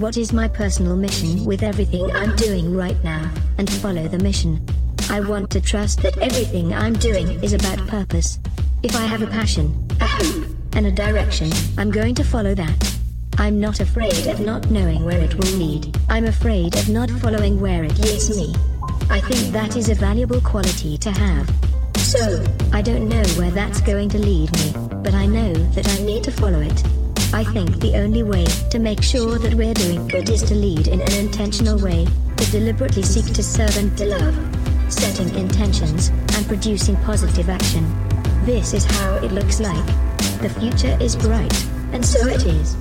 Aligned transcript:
What 0.00 0.16
is 0.16 0.32
my 0.32 0.46
personal 0.46 0.96
mission 0.96 1.44
with 1.44 1.62
everything 1.62 2.10
I'm 2.14 2.36
doing 2.36 2.76
right 2.76 3.02
now, 3.02 3.28
and 3.58 3.68
follow 3.68 4.06
the 4.06 4.18
mission. 4.18 4.64
I 5.10 5.20
want 5.20 5.50
to 5.50 5.60
trust 5.60 6.02
that 6.02 6.16
everything 6.18 6.72
I'm 6.72 6.92
doing 6.92 7.42
is 7.42 7.52
about 7.52 7.84
purpose. 7.88 8.38
If 8.84 8.94
I 8.94 9.02
have 9.06 9.22
a 9.22 9.26
passion, 9.26 9.88
a 10.00 10.06
hope, 10.06 10.46
and 10.74 10.86
a 10.86 10.92
direction, 10.92 11.50
I'm 11.76 11.90
going 11.90 12.14
to 12.14 12.24
follow 12.24 12.54
that. 12.54 12.98
I'm 13.38 13.58
not 13.58 13.80
afraid 13.80 14.26
of 14.28 14.38
not 14.40 14.70
knowing 14.70 15.04
where 15.04 15.20
it 15.20 15.34
will 15.34 15.56
lead. 15.56 15.96
I'm 16.08 16.26
afraid 16.26 16.76
of 16.76 16.88
not 16.88 17.10
following 17.10 17.60
where 17.60 17.82
it 17.82 17.98
leads 17.98 18.36
me. 18.36 18.54
I 19.10 19.20
think 19.20 19.52
that 19.52 19.76
is 19.76 19.88
a 19.88 19.94
valuable 19.94 20.40
quality 20.42 20.96
to 20.98 21.10
have. 21.10 21.50
So, 21.96 22.44
I 22.72 22.82
don't 22.82 23.08
know 23.08 23.24
where 23.36 23.50
that's 23.50 23.80
going 23.80 24.10
to 24.10 24.18
lead 24.18 24.52
me, 24.52 24.72
but 25.02 25.14
I 25.14 25.26
know 25.26 25.52
that 25.52 25.88
I 25.88 26.02
need 26.04 26.22
to 26.24 26.30
follow 26.30 26.60
it. 26.60 26.84
I 27.30 27.44
think 27.44 27.78
the 27.80 27.94
only 27.96 28.22
way 28.22 28.46
to 28.70 28.78
make 28.78 29.02
sure 29.02 29.38
that 29.38 29.52
we're 29.54 29.74
doing 29.74 30.08
good 30.08 30.30
is 30.30 30.42
to 30.44 30.54
lead 30.54 30.88
in 30.88 31.00
an 31.02 31.12
intentional 31.12 31.78
way, 31.78 32.06
to 32.36 32.50
deliberately 32.50 33.02
seek 33.02 33.26
to 33.34 33.42
serve 33.42 33.76
and 33.76 33.96
to 33.98 34.06
love, 34.06 34.92
setting 34.92 35.34
intentions, 35.34 36.08
and 36.08 36.46
producing 36.46 36.96
positive 36.96 37.50
action. 37.50 37.84
This 38.44 38.72
is 38.72 38.84
how 38.84 39.16
it 39.16 39.30
looks 39.30 39.60
like. 39.60 39.86
The 40.40 40.48
future 40.58 40.96
is 41.00 41.16
bright, 41.16 41.52
and 41.92 42.04
so 42.04 42.26
it 42.26 42.46
is. 42.46 42.76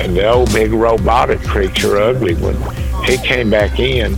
And 0.00 0.16
the 0.16 0.26
old 0.26 0.52
big 0.52 0.72
robotic 0.72 1.40
creature, 1.42 1.98
ugly 1.98 2.34
one, 2.34 2.56
he 3.10 3.18
came 3.18 3.50
back 3.50 3.78
in 3.78 4.16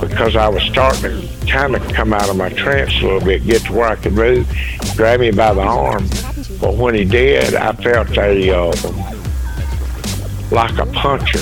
because 0.00 0.34
I 0.36 0.48
was 0.48 0.62
starting 0.64 1.02
to 1.02 1.46
kind 1.46 1.76
of 1.76 1.82
come 1.92 2.12
out 2.12 2.28
of 2.28 2.36
my 2.36 2.48
trance 2.48 2.92
a 3.00 3.04
little 3.04 3.20
bit, 3.20 3.44
get 3.44 3.62
to 3.66 3.72
where 3.72 3.88
I 3.88 3.96
could 3.96 4.14
move, 4.14 4.48
grab 4.96 5.20
me 5.20 5.30
by 5.30 5.54
the 5.54 5.60
arm. 5.60 6.08
But 6.60 6.74
when 6.74 6.94
he 6.94 7.04
did, 7.04 7.54
I 7.54 7.72
felt 7.72 8.16
a 8.16 8.50
uh, 8.50 8.72
like 10.50 10.78
a 10.78 10.86
puncher. 10.86 11.40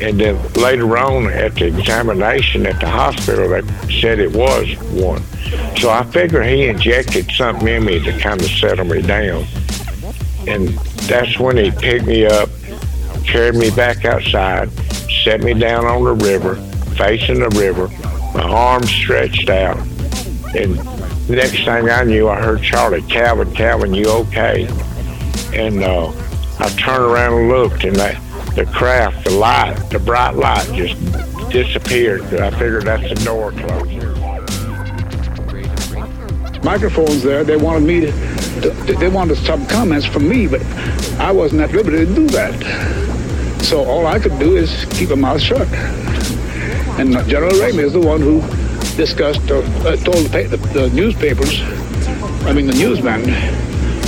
And 0.00 0.20
then 0.20 0.52
later 0.54 0.98
on 0.98 1.28
at 1.28 1.54
the 1.54 1.66
examination 1.66 2.66
at 2.66 2.80
the 2.80 2.88
hospital, 2.88 3.48
they 3.48 3.62
said 4.00 4.18
it 4.18 4.34
was 4.34 4.76
one. 4.90 5.22
So 5.76 5.90
I 5.90 6.04
figure 6.04 6.42
he 6.42 6.66
injected 6.66 7.30
something 7.30 7.68
in 7.68 7.84
me 7.84 8.00
to 8.00 8.18
kind 8.18 8.40
of 8.40 8.48
settle 8.48 8.86
me 8.86 9.02
down. 9.02 9.46
And 10.48 10.68
that's 11.06 11.38
when 11.38 11.56
he 11.56 11.70
picked 11.70 12.06
me 12.06 12.26
up, 12.26 12.48
carried 13.24 13.54
me 13.54 13.70
back 13.70 14.04
outside, 14.04 14.68
set 15.24 15.42
me 15.42 15.54
down 15.54 15.86
on 15.86 16.04
the 16.04 16.12
river, 16.12 16.56
facing 16.96 17.40
the 17.40 17.48
river, 17.58 17.88
my 18.34 18.42
arms 18.42 18.90
stretched 18.90 19.48
out. 19.48 19.78
And 20.54 20.76
the 21.26 21.36
next 21.36 21.64
thing 21.64 21.88
I 21.88 22.04
knew, 22.04 22.28
I 22.28 22.40
heard 22.40 22.62
Charlie, 22.62 23.02
Calvin, 23.02 23.52
Calvin, 23.54 23.94
you 23.94 24.06
okay? 24.08 24.68
And 25.54 25.82
uh, 25.82 26.12
I 26.58 26.68
turned 26.78 27.04
around 27.04 27.38
and 27.40 27.48
looked, 27.48 27.84
and 27.84 27.96
the 27.96 28.70
craft, 28.72 29.24
the 29.24 29.30
light, 29.30 29.74
the 29.90 29.98
bright 29.98 30.34
light 30.34 30.70
just 30.74 31.00
disappeared. 31.50 32.22
I 32.34 32.50
figured 32.50 32.84
that's 32.84 33.08
the 33.08 33.24
door 33.24 33.50
closing. 33.52 34.02
microphones 36.62 37.22
there. 37.22 37.44
They 37.44 37.56
wanted 37.56 37.82
me 37.86 38.00
to, 38.00 38.12
to- 38.86 38.94
they 38.98 39.08
wanted 39.08 39.36
some 39.38 39.66
comments 39.66 40.06
from 40.06 40.28
me, 40.28 40.46
but 40.46 40.64
I 41.18 41.32
wasn't 41.32 41.62
at 41.62 41.72
liberty 41.72 42.04
to 42.04 42.14
do 42.14 42.26
that. 42.28 43.03
So 43.64 43.82
all 43.84 44.06
I 44.06 44.18
could 44.18 44.38
do 44.38 44.56
is 44.56 44.84
keep 44.90 45.08
my 45.08 45.14
mouth 45.14 45.40
shut. 45.40 45.66
And 47.00 47.12
General 47.26 47.52
Ramey 47.52 47.82
is 47.82 47.94
the 47.94 48.00
one 48.00 48.20
who 48.20 48.42
discussed, 48.96 49.50
uh, 49.50 49.60
uh, 49.88 49.96
told 49.96 50.26
the, 50.26 50.60
the, 50.74 50.90
newspapers, 50.90 51.62
I 52.44 52.52
mean 52.52 52.66
the 52.66 52.74
newsmen, 52.74 53.30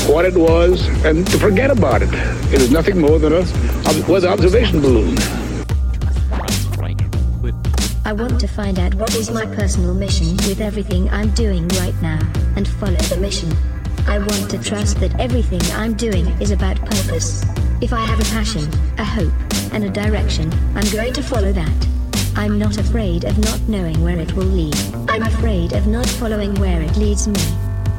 what 0.06 0.26
it 0.26 0.34
was 0.34 0.86
and 1.06 1.26
to 1.28 1.38
forget 1.38 1.70
about 1.70 2.02
it. 2.02 2.10
It 2.52 2.60
is 2.60 2.70
nothing 2.70 3.00
more 3.00 3.18
than 3.18 3.32
a 3.32 3.44
weather 4.06 4.28
observation 4.28 4.82
balloon. 4.82 5.16
I 8.04 8.12
want 8.12 8.38
to 8.40 8.46
find 8.46 8.78
out 8.78 8.94
what 8.94 9.16
is 9.16 9.30
my 9.30 9.46
personal 9.46 9.94
mission 9.94 10.36
with 10.48 10.60
everything 10.60 11.08
I'm 11.10 11.30
doing 11.30 11.66
right 11.80 12.00
now, 12.02 12.20
and 12.56 12.68
follow 12.68 12.94
the 12.94 13.16
mission. 13.16 13.52
I 14.06 14.18
want 14.18 14.50
to 14.50 14.58
trust 14.58 15.00
that 15.00 15.18
everything 15.18 15.62
I'm 15.72 15.94
doing 15.94 16.26
is 16.40 16.52
about 16.52 16.78
purpose. 16.78 17.44
If 17.80 17.92
I 17.92 18.00
have 18.06 18.20
a 18.20 18.24
passion, 18.24 18.70
a 18.96 19.04
hope, 19.04 19.32
and 19.72 19.84
a 19.84 19.90
direction, 19.90 20.52
I'm 20.74 20.90
going 20.90 21.12
to 21.14 21.22
follow 21.22 21.52
that. 21.52 21.88
I'm 22.36 22.58
not 22.58 22.78
afraid 22.78 23.24
of 23.24 23.38
not 23.38 23.60
knowing 23.68 24.02
where 24.02 24.18
it 24.18 24.32
will 24.34 24.44
lead. 24.44 24.76
I'm 25.08 25.22
afraid 25.22 25.72
of 25.72 25.86
not 25.86 26.06
following 26.06 26.54
where 26.56 26.82
it 26.82 26.96
leads 26.96 27.26
me. 27.26 27.40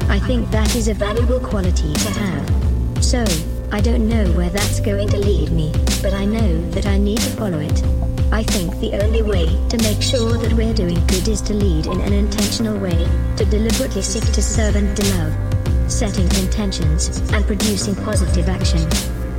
I 0.10 0.20
think 0.20 0.50
that 0.52 0.76
is 0.76 0.88
a 0.88 0.94
valuable 0.94 1.40
quality 1.40 1.94
to 1.94 2.10
have. 2.12 3.04
So, 3.04 3.26
I 3.72 3.82
don't 3.82 4.08
know 4.08 4.32
where 4.34 4.50
that's 4.50 4.80
going 4.80 5.10
to 5.10 5.18
lead 5.18 5.52
me, 5.52 5.72
but 6.02 6.14
I 6.14 6.26
know 6.26 6.62
that 6.72 6.86
I 6.86 6.98
need 6.98 7.20
to 7.20 7.30
follow 7.32 7.60
it. 7.60 7.84
I 8.32 8.44
think 8.44 8.80
the 8.80 8.94
only 9.04 9.22
way 9.22 9.46
to 9.70 9.78
make 9.80 10.02
sure 10.02 10.38
that 10.38 10.54
we're 10.54 10.74
doing 10.74 11.06
good 11.08 11.28
is 11.28 11.42
to 11.42 11.54
lead 11.54 11.88
in 11.88 12.00
an 12.02 12.14
intentional 12.14 12.78
way, 12.78 13.08
to 13.38 13.46
deliberately 13.46 14.02
seek 14.02 14.24
to 14.34 14.42
serve 14.42 14.76
and 14.76 14.96
to 14.96 15.04
love, 15.18 15.92
setting 15.92 16.26
intentions, 16.44 17.20
and 17.32 17.46
producing 17.46 17.96
positive 17.96 18.50
action. 18.50 18.88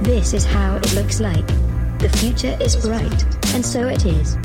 This 0.03 0.35
is 0.35 0.45
how 0.45 0.77
it 0.77 0.95
looks 0.95 1.21
like. 1.21 1.49
The 1.99 2.09
future 2.11 2.57
is 2.61 2.77
bright, 2.77 3.25
and 3.55 3.67
so 3.67 3.89
it 3.89 4.07
is. 4.07 4.37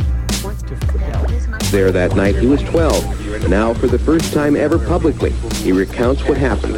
There 1.69 1.91
that 1.91 2.15
night, 2.15 2.35
he 2.35 2.47
was 2.47 2.63
12. 2.63 3.47
Now, 3.47 3.75
for 3.75 3.85
the 3.85 3.99
first 3.99 4.33
time 4.33 4.55
ever 4.55 4.79
publicly, 4.79 5.29
he 5.61 5.71
recounts 5.71 6.23
what 6.27 6.35
happened. 6.35 6.77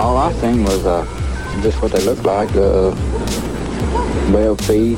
All 0.00 0.16
I 0.16 0.32
seen 0.40 0.64
was 0.64 0.86
uh, 0.86 1.04
just 1.62 1.82
what 1.82 1.92
they 1.92 2.02
looked 2.04 2.24
like, 2.24 2.48
uh, 2.56 2.96
web 4.32 4.58
feet, 4.62 4.96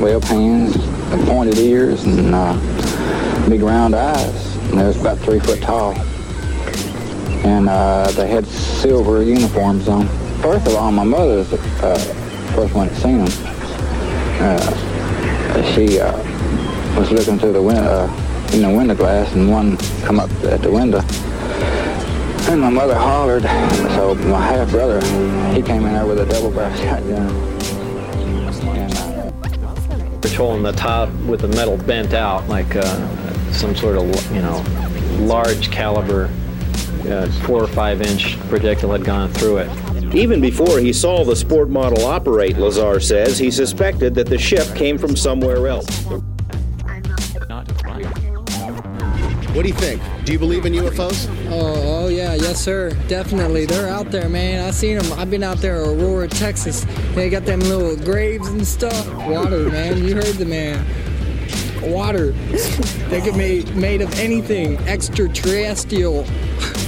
web 0.00 0.24
hands, 0.24 0.74
and 0.74 1.24
pointed 1.28 1.58
ears, 1.58 2.02
and 2.02 2.34
uh, 2.34 3.48
big 3.48 3.62
round 3.62 3.94
eyes. 3.94 4.56
And 4.70 4.80
they 4.80 4.84
was 4.84 5.00
about 5.00 5.18
three 5.20 5.38
foot 5.38 5.62
tall. 5.62 5.92
And 7.46 7.68
uh, 7.68 8.10
they 8.16 8.26
had 8.26 8.44
silver 8.46 9.22
uniforms 9.22 9.86
on. 9.86 10.08
first 10.42 10.66
of 10.66 10.74
all, 10.74 10.90
my 10.90 11.04
mother's 11.04 11.48
the 11.50 11.58
uh, 11.80 11.96
first 12.56 12.74
one 12.74 12.88
that 12.88 12.96
seen 12.96 13.24
them. 13.24 13.61
Uh, 14.42 15.62
she 15.72 16.00
uh, 16.00 16.12
was 16.98 17.12
looking 17.12 17.38
through 17.38 17.52
the 17.52 17.62
window, 17.62 17.82
uh, 17.82 18.50
in 18.52 18.62
the 18.62 18.68
window 18.68 18.94
glass, 18.94 19.32
and 19.34 19.48
one 19.48 19.76
come 20.02 20.18
up 20.18 20.28
at 20.42 20.60
the 20.62 20.70
window. 20.70 21.00
And 22.50 22.60
my 22.60 22.68
mother 22.68 22.96
hollered, 22.96 23.44
so 23.94 24.16
my 24.16 24.44
half 24.44 24.68
brother, 24.70 25.00
he 25.54 25.62
came 25.62 25.86
in 25.86 25.92
there 25.92 26.06
with 26.06 26.18
a 26.18 26.26
double 26.26 26.50
barrel 26.50 26.74
shotgun. 26.82 27.30
Uh, 28.66 29.30
patrolling 30.20 30.64
the 30.64 30.72
top 30.72 31.08
with 31.26 31.42
the 31.42 31.48
metal 31.48 31.76
bent 31.76 32.12
out 32.12 32.48
like 32.48 32.74
uh, 32.74 33.52
some 33.52 33.76
sort 33.76 33.96
of 33.96 34.34
you 34.34 34.42
know 34.42 34.60
large 35.20 35.70
caliber 35.70 36.24
uh, 37.04 37.30
four 37.44 37.62
or 37.62 37.68
five 37.68 38.02
inch 38.02 38.40
projectile 38.48 38.90
had 38.90 39.04
gone 39.04 39.32
through 39.32 39.58
it 39.58 39.91
Even 40.14 40.42
before 40.42 40.78
he 40.78 40.92
saw 40.92 41.24
the 41.24 41.34
sport 41.34 41.70
model 41.70 42.04
operate, 42.04 42.58
Lazar 42.58 43.00
says 43.00 43.38
he 43.38 43.50
suspected 43.50 44.14
that 44.14 44.26
the 44.26 44.36
ship 44.36 44.66
came 44.76 44.98
from 44.98 45.16
somewhere 45.16 45.66
else. 45.66 46.04
What 49.54 49.62
do 49.62 49.68
you 49.68 49.74
think? 49.74 50.02
Do 50.26 50.32
you 50.32 50.38
believe 50.38 50.66
in 50.66 50.74
UFOs? 50.74 51.28
Oh, 51.50 52.04
oh 52.04 52.08
yeah, 52.08 52.34
yes 52.34 52.62
sir, 52.62 52.90
definitely. 53.08 53.64
They're 53.64 53.88
out 53.88 54.10
there, 54.10 54.28
man. 54.28 54.62
I 54.66 54.70
seen 54.70 54.98
them. 54.98 55.18
I've 55.18 55.30
been 55.30 55.42
out 55.42 55.58
there, 55.58 55.80
Aurora, 55.82 56.28
Texas. 56.28 56.84
They 57.14 57.30
got 57.30 57.46
them 57.46 57.60
little 57.60 57.96
graves 57.96 58.48
and 58.48 58.66
stuff. 58.66 59.06
Water, 59.26 59.70
man. 59.70 60.04
You 60.04 60.14
heard 60.14 60.36
the 60.36 60.44
man. 60.44 60.84
Water. 61.90 62.32
they 63.08 63.22
can 63.22 63.38
be 63.38 63.64
made 63.72 64.02
of 64.02 64.12
anything. 64.18 64.76
Extraterrestrial. 64.88 66.26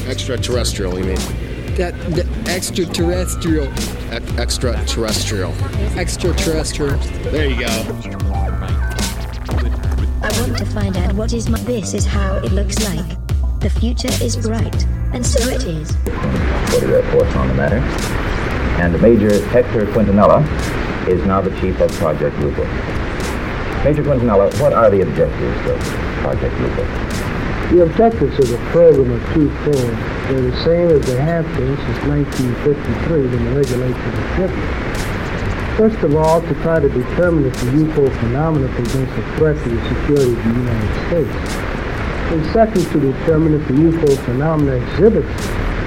Extraterrestrial, 0.06 0.98
you 0.98 1.04
mean? 1.04 1.43
That, 1.76 1.94
that 2.14 2.48
extraterrestrial. 2.48 3.66
Ex- 4.12 4.38
extraterrestrial. 4.38 5.52
Extraterrestrial. 5.98 6.98
There 7.32 7.50
you 7.50 7.58
go. 7.58 7.66
I 10.22 10.30
want 10.38 10.56
to 10.58 10.66
find 10.66 10.96
out 10.96 11.14
what 11.14 11.32
is 11.32 11.48
my. 11.48 11.58
This 11.62 11.92
is 11.92 12.06
how 12.06 12.36
it 12.36 12.52
looks 12.52 12.78
like. 12.84 13.18
The 13.58 13.70
future 13.70 14.12
is 14.22 14.36
bright, 14.36 14.84
and 15.12 15.26
so 15.26 15.48
it 15.48 15.64
is. 15.64 15.96
What 15.96 16.84
are 16.84 16.88
your 16.88 17.02
thoughts 17.10 17.34
on 17.34 17.48
the 17.48 17.54
matter? 17.54 17.78
And 18.80 19.00
Major 19.02 19.44
Hector 19.48 19.84
Quintanilla 19.86 20.46
is 21.08 21.26
now 21.26 21.40
the 21.40 21.50
chief 21.60 21.80
of 21.80 21.90
Project 21.94 22.36
Blue 22.36 22.54
Book. 22.54 22.68
Major 23.84 24.04
Quintanilla, 24.04 24.60
what 24.60 24.72
are 24.72 24.90
the 24.90 25.00
objectives 25.00 25.70
of 25.70 25.80
Project 26.22 26.56
Blue 26.56 26.76
Book? 26.76 27.13
The 27.70 27.82
objectives 27.82 28.38
of 28.38 28.48
the 28.50 28.58
program 28.70 29.10
are 29.10 29.34
twofold. 29.34 29.74
They're 30.28 30.42
the 30.42 30.64
same 30.64 30.88
as 30.90 31.06
they 31.06 31.16
have 31.16 31.44
been 31.56 31.76
since 31.76 31.98
1953 32.06 33.26
when 33.26 33.44
the 33.44 33.56
regulations 33.56 34.04
were 34.04 34.46
written. 34.46 34.94
First 35.76 35.98
of 36.04 36.14
all, 36.14 36.40
to 36.40 36.54
try 36.62 36.78
to 36.78 36.88
determine 36.88 37.46
if 37.46 37.54
the 37.54 37.66
UFO 37.82 38.06
phenomenon 38.20 38.72
presents 38.74 39.10
a 39.10 39.36
threat 39.36 39.56
to 39.64 39.68
the 39.70 39.82
security 39.88 40.32
of 40.32 40.44
the 40.44 40.54
United 40.60 40.92
States. 41.08 41.34
And 42.30 42.46
second, 42.52 42.84
to 42.92 43.00
determine 43.00 43.54
if 43.54 43.66
the 43.66 43.74
UFO 43.74 44.24
phenomenon 44.24 44.80
exhibits 44.80 45.34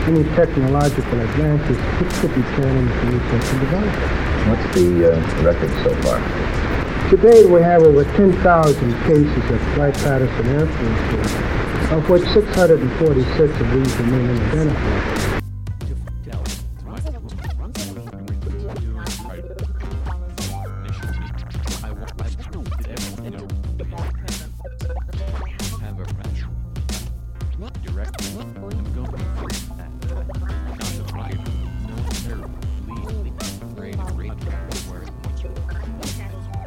any 0.09 0.24
technological 0.35 1.19
advances 1.21 1.77
which 2.01 2.13
could 2.19 2.33
be 2.35 2.41
turned 2.57 2.79
into 2.83 3.15
research 3.15 3.47
and 3.53 3.59
development. 3.62 4.50
What's 4.50 4.68
the 4.75 5.13
uh, 5.13 5.44
record 5.44 5.71
so 5.85 5.94
far? 6.01 6.19
Today 7.09 7.45
we 7.45 7.62
have 7.62 7.83
over 7.83 8.03
10,000 8.03 8.33
cases 9.03 9.44
at 9.51 9.77
Wright-Patterson 9.77 10.47
Air 10.47 10.65
Force 10.65 11.56
of 11.91 12.09
which 12.09 12.24
646 12.24 13.62
of 13.62 13.71
these 13.71 13.95
remain 13.97 14.29
unidentified. 14.29 15.27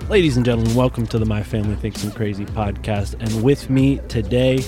Ladies 0.09 0.37
and 0.37 0.45
gentlemen, 0.45 0.75
welcome 0.75 1.07
to 1.07 1.21
the 1.21 1.25
My 1.25 1.41
Family 1.41 1.77
Thinks 1.77 2.03
I'm 2.03 2.11
Crazy 2.11 2.45
podcast. 2.45 3.15
And 3.21 3.45
with 3.45 3.71
me 3.71 3.99
today 4.09 4.59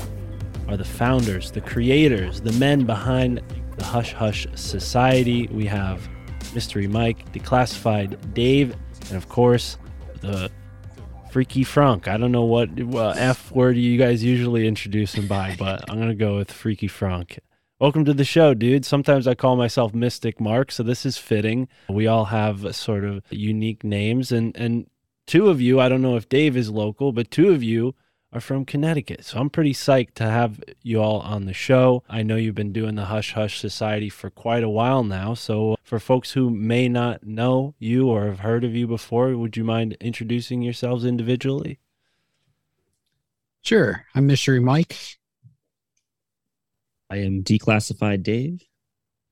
are 0.72 0.76
the 0.78 0.84
founders, 0.84 1.50
the 1.50 1.60
creators, 1.60 2.40
the 2.40 2.52
men 2.52 2.86
behind 2.86 3.42
the 3.76 3.84
Hush 3.84 4.14
Hush 4.14 4.46
Society. 4.54 5.46
We 5.48 5.66
have 5.66 6.08
Mystery 6.54 6.86
Mike, 6.86 7.30
Declassified 7.30 8.32
Dave, 8.32 8.74
and 9.08 9.18
of 9.18 9.28
course, 9.28 9.76
the 10.22 10.50
Freaky 11.30 11.62
Frank. 11.62 12.08
I 12.08 12.16
don't 12.16 12.32
know 12.32 12.44
what 12.44 12.70
uh, 12.80 13.10
F 13.10 13.52
word 13.52 13.76
you 13.76 13.98
guys 13.98 14.24
usually 14.24 14.66
introduce 14.66 15.14
him 15.14 15.28
by, 15.28 15.54
but 15.58 15.84
I'm 15.90 15.96
going 15.96 16.08
to 16.08 16.14
go 16.14 16.36
with 16.36 16.50
Freaky 16.50 16.88
Frank. 16.88 17.38
Welcome 17.78 18.06
to 18.06 18.14
the 18.14 18.24
show, 18.24 18.54
dude. 18.54 18.86
Sometimes 18.86 19.26
I 19.26 19.34
call 19.34 19.56
myself 19.56 19.92
Mystic 19.92 20.40
Mark, 20.40 20.72
so 20.72 20.82
this 20.82 21.04
is 21.04 21.18
fitting. 21.18 21.68
We 21.90 22.06
all 22.06 22.26
have 22.26 22.74
sort 22.74 23.04
of 23.04 23.24
unique 23.28 23.84
names, 23.84 24.32
and 24.32 24.56
and 24.56 24.88
two 25.26 25.50
of 25.50 25.60
you, 25.60 25.80
I 25.80 25.90
don't 25.90 26.00
know 26.00 26.16
if 26.16 26.30
Dave 26.30 26.56
is 26.56 26.70
local, 26.70 27.12
but 27.12 27.30
two 27.30 27.50
of 27.50 27.62
you 27.62 27.94
are 28.32 28.40
from 28.40 28.64
Connecticut. 28.64 29.24
So 29.24 29.38
I'm 29.38 29.50
pretty 29.50 29.74
psyched 29.74 30.14
to 30.14 30.24
have 30.24 30.62
you 30.82 31.02
all 31.02 31.20
on 31.20 31.44
the 31.44 31.52
show. 31.52 32.02
I 32.08 32.22
know 32.22 32.36
you've 32.36 32.54
been 32.54 32.72
doing 32.72 32.94
the 32.94 33.04
Hush 33.04 33.32
Hush 33.34 33.58
Society 33.60 34.08
for 34.08 34.30
quite 34.30 34.64
a 34.64 34.70
while 34.70 35.04
now. 35.04 35.34
So 35.34 35.76
for 35.82 35.98
folks 35.98 36.32
who 36.32 36.48
may 36.48 36.88
not 36.88 37.24
know 37.24 37.74
you 37.78 38.08
or 38.08 38.26
have 38.26 38.40
heard 38.40 38.64
of 38.64 38.74
you 38.74 38.86
before, 38.86 39.36
would 39.36 39.56
you 39.56 39.64
mind 39.64 39.96
introducing 40.00 40.62
yourselves 40.62 41.04
individually? 41.04 41.78
Sure. 43.60 44.06
I'm 44.14 44.26
Mystery 44.26 44.60
Mike. 44.60 44.96
I 47.10 47.18
am 47.18 47.44
Declassified 47.44 48.22
Dave. 48.22 48.62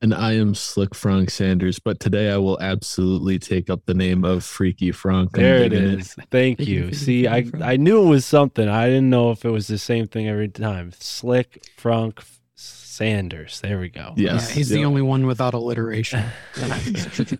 And 0.02 0.14
I 0.14 0.32
am 0.32 0.54
Slick 0.54 0.94
Frank 0.94 1.28
Sanders, 1.28 1.78
but 1.78 2.00
today 2.00 2.30
I 2.30 2.38
will 2.38 2.58
absolutely 2.58 3.38
take 3.38 3.68
up 3.68 3.84
the 3.84 3.92
name 3.92 4.24
of 4.24 4.42
Freaky 4.42 4.92
Frank. 4.92 5.30
I'm 5.34 5.42
There 5.42 5.62
it. 5.64 6.06
Thank 6.30 6.60
you. 6.60 6.94
See, 6.94 7.28
I 7.28 7.44
I 7.60 7.76
knew 7.76 8.02
it 8.02 8.08
was 8.08 8.24
something. 8.24 8.66
I 8.66 8.86
didn't 8.86 9.10
know 9.10 9.30
if 9.30 9.44
it 9.44 9.50
was 9.50 9.66
the 9.66 9.76
same 9.76 10.06
thing 10.06 10.26
every 10.26 10.48
time. 10.48 10.92
Slick 10.98 11.66
Frank 11.76 12.22
Sanders. 12.54 13.60
There 13.60 13.78
we 13.78 13.90
go. 13.90 14.14
Yeah, 14.16 14.40
he's 14.40 14.70
the 14.70 14.86
only 14.86 15.02
one 15.02 15.26
without 15.26 15.52
alliteration. 15.52 16.24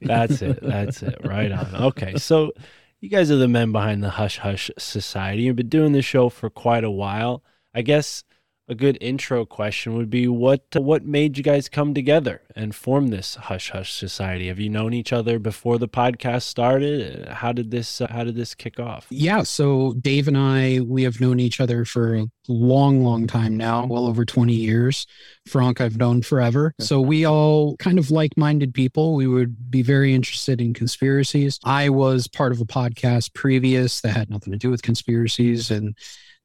That's 0.03 0.43
it. 0.43 0.61
That's 0.63 1.03
it. 1.03 1.17
Right 1.25 1.51
on. 1.51 1.75
Okay. 1.75 2.19
So 2.19 2.53
you 3.01 3.09
guys 3.09 3.31
are 3.31 3.37
the 3.37 3.49
men 3.49 3.73
behind 3.73 4.05
the 4.05 4.11
Hush 4.11 4.37
Hush 4.37 4.71
Society. 4.79 5.45
You've 5.45 5.57
been 5.57 5.71
doing 5.71 5.93
this 5.93 6.05
show 6.05 6.29
for 6.29 6.51
quite 6.51 6.85
a 6.85 6.91
while. 6.91 7.43
I 7.75 7.81
guess 7.81 8.23
a 8.71 8.75
good 8.77 8.97
intro 9.01 9.45
question 9.45 9.97
would 9.97 10.09
be 10.09 10.29
what 10.29 10.63
what 10.77 11.05
made 11.05 11.37
you 11.37 11.43
guys 11.43 11.69
come 11.69 11.93
together 11.93 12.41
and 12.55 12.73
form 12.73 13.09
this 13.09 13.35
Hush 13.35 13.71
Hush 13.71 13.93
Society? 13.93 14.47
Have 14.47 14.61
you 14.61 14.69
known 14.69 14.95
each 14.95 15.13
other 15.13 15.41
before 15.41 15.77
the 15.77 15.89
podcast 15.89 16.43
started? 16.43 17.27
How 17.29 17.51
did 17.51 17.73
this 17.73 18.01
uh, 18.01 18.07
how 18.09 18.23
did 18.23 18.37
this 18.37 18.55
kick 18.55 18.79
off? 18.79 19.09
yeah, 19.11 19.43
so 19.43 19.95
Dave 19.95 20.29
and 20.29 20.39
I, 20.39 20.81
we 20.81 21.03
have 21.03 21.21
known 21.21 21.41
each 21.41 21.61
other 21.61 21.85
for 21.85 22.15
a 22.15 22.27
long, 22.47 23.03
long 23.03 23.27
time 23.27 23.57
now, 23.57 23.87
well 23.87 24.07
over 24.07 24.25
20 24.25 24.53
years. 24.53 25.05
Frank, 25.49 25.81
I've 25.81 25.97
known 25.97 26.23
forever. 26.23 26.73
So 26.79 27.01
we 27.01 27.25
all 27.25 27.77
kind 27.79 27.99
of 27.99 28.13
like 28.13 28.37
minded 28.37 28.73
people. 28.73 29.17
We 29.17 29.27
would 29.27 29.71
be 29.71 29.83
very 29.83 30.15
interested 30.15 30.61
in 30.61 30.75
conspiracies. 30.75 31.59
I 31.65 31.89
was 31.89 32.29
part 32.29 32.53
of 32.53 32.61
a 32.61 32.65
podcast 32.65 33.35
previous 33.35 34.01
that 34.03 34.17
had 34.17 34.31
nothing 34.31 34.53
to 34.53 34.59
do 34.59 34.71
with 34.71 34.83
conspiracies. 34.83 35.73
And 35.73 35.97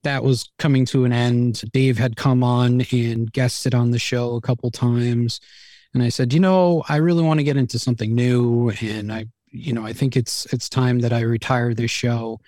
that 0.05 0.24
was 0.24 0.50
coming 0.57 0.85
to 0.85 1.03
an 1.03 1.12
end. 1.12 1.62
Dave 1.74 1.97
had 1.97 2.15
come 2.15 2.43
on 2.43 2.81
and 2.91 3.31
guested 3.31 3.75
on 3.75 3.91
the 3.91 4.00
show 4.00 4.35
a 4.35 4.41
couple 4.41 4.71
times. 4.71 5.41
And 5.93 6.01
I 6.01 6.09
said, 6.09 6.33
you 6.33 6.39
know, 6.39 6.83
I 6.88 6.97
really 6.97 7.24
want 7.24 7.39
to 7.39 7.43
get 7.43 7.57
into 7.57 7.77
something 7.77 8.13
new. 8.13 8.71
And 8.81 9.12
I, 9.12 9.25
you 9.47 9.74
know, 9.74 9.85
I 9.85 9.93
think 9.93 10.15
it's 10.15 10.45
it's 10.53 10.69
time 10.69 11.00
that 11.00 11.13
I 11.13 11.21
retire 11.21 11.74
this 11.74 11.91
show 11.91 12.39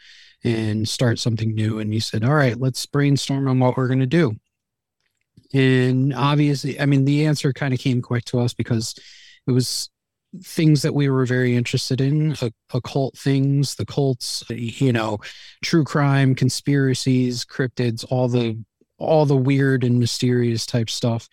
and 0.43 0.87
start 0.87 1.19
something 1.19 1.53
new. 1.53 1.79
And 1.79 1.91
he 1.91 1.99
said, 1.99 2.23
All 2.23 2.35
right, 2.35 2.59
let's 2.59 2.85
brainstorm 2.85 3.47
on 3.47 3.59
what 3.59 3.75
we're 3.75 3.87
gonna 3.87 4.05
do. 4.05 4.35
And 5.53 6.13
obviously, 6.13 6.79
I 6.79 6.85
mean, 6.85 7.05
the 7.05 7.25
answer 7.25 7.53
kind 7.53 7.73
of 7.73 7.79
came 7.79 8.01
quick 8.01 8.25
to 8.25 8.39
us 8.39 8.53
because 8.53 8.95
it 9.47 9.51
was 9.51 9.89
things 10.43 10.81
that 10.81 10.93
we 10.93 11.09
were 11.09 11.25
very 11.25 11.55
interested 11.55 12.01
in 12.01 12.35
occult 12.73 13.17
things 13.17 13.75
the 13.75 13.85
cults 13.85 14.43
you 14.49 14.91
know 14.91 15.17
true 15.63 15.83
crime 15.83 16.35
conspiracies 16.35 17.45
cryptids 17.45 18.05
all 18.09 18.27
the 18.27 18.61
all 18.97 19.25
the 19.25 19.37
weird 19.37 19.83
and 19.83 19.99
mysterious 19.99 20.65
type 20.65 20.89
stuff 20.89 21.29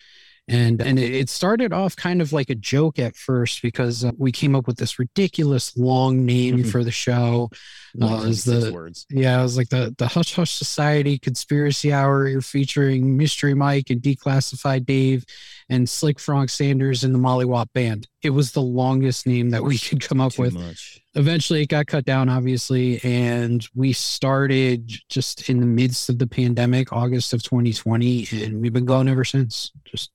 And 0.47 0.79
and 0.81 0.99
it 0.99 1.29
started 1.29 1.73
off 1.73 1.95
kind 1.95 2.21
of 2.21 2.31
like 2.31 2.51
a 2.51 2.55
joke 2.55 2.99
at 2.99 3.15
first 3.15 3.63
because 3.63 4.05
uh, 4.05 4.11
we 4.17 4.31
came 4.31 4.55
up 4.55 4.67
with 4.67 4.77
this 4.77 4.99
ridiculous 4.99 5.75
long 5.75 6.23
name 6.23 6.63
for 6.63 6.83
the 6.83 6.91
show. 6.91 7.49
Uh, 7.99 8.21
it 8.23 8.27
was 8.27 8.43
the 8.43 8.71
words. 8.71 9.07
yeah, 9.09 9.39
it 9.39 9.43
was 9.43 9.57
like 9.57 9.69
the 9.69 9.95
the 9.97 10.07
Hush 10.07 10.35
Hush 10.35 10.51
Society 10.51 11.17
Conspiracy 11.17 11.91
Hour. 11.91 12.27
You're 12.27 12.41
featuring 12.41 13.17
Mystery 13.17 13.55
Mike 13.55 13.89
and 13.89 14.01
Declassified 14.01 14.85
Dave 14.85 15.25
and 15.69 15.89
Slick 15.89 16.19
Frank 16.19 16.49
Sanders 16.51 17.03
and 17.03 17.13
the 17.15 17.19
Molly 17.19 17.45
Mollywop 17.45 17.73
Band. 17.73 18.07
It 18.21 18.29
was 18.31 18.51
the 18.51 18.61
longest 18.61 19.25
name 19.25 19.49
that 19.51 19.63
we 19.63 19.77
could 19.79 20.01
come 20.01 20.21
up 20.21 20.33
Too 20.33 20.43
with. 20.43 20.53
much. 20.53 21.01
Eventually, 21.15 21.61
it 21.61 21.69
got 21.69 21.87
cut 21.87 22.05
down, 22.05 22.27
obviously, 22.29 22.99
and 23.03 23.65
we 23.73 23.93
started 23.93 24.91
just 25.09 25.49
in 25.49 25.59
the 25.61 25.65
midst 25.65 26.09
of 26.09 26.19
the 26.19 26.27
pandemic, 26.27 26.91
August 26.91 27.33
of 27.33 27.41
2020, 27.41 28.27
and 28.43 28.61
we've 28.61 28.73
been 28.73 28.85
going 28.85 29.07
ever 29.07 29.23
since. 29.23 29.71
Just 29.85 30.11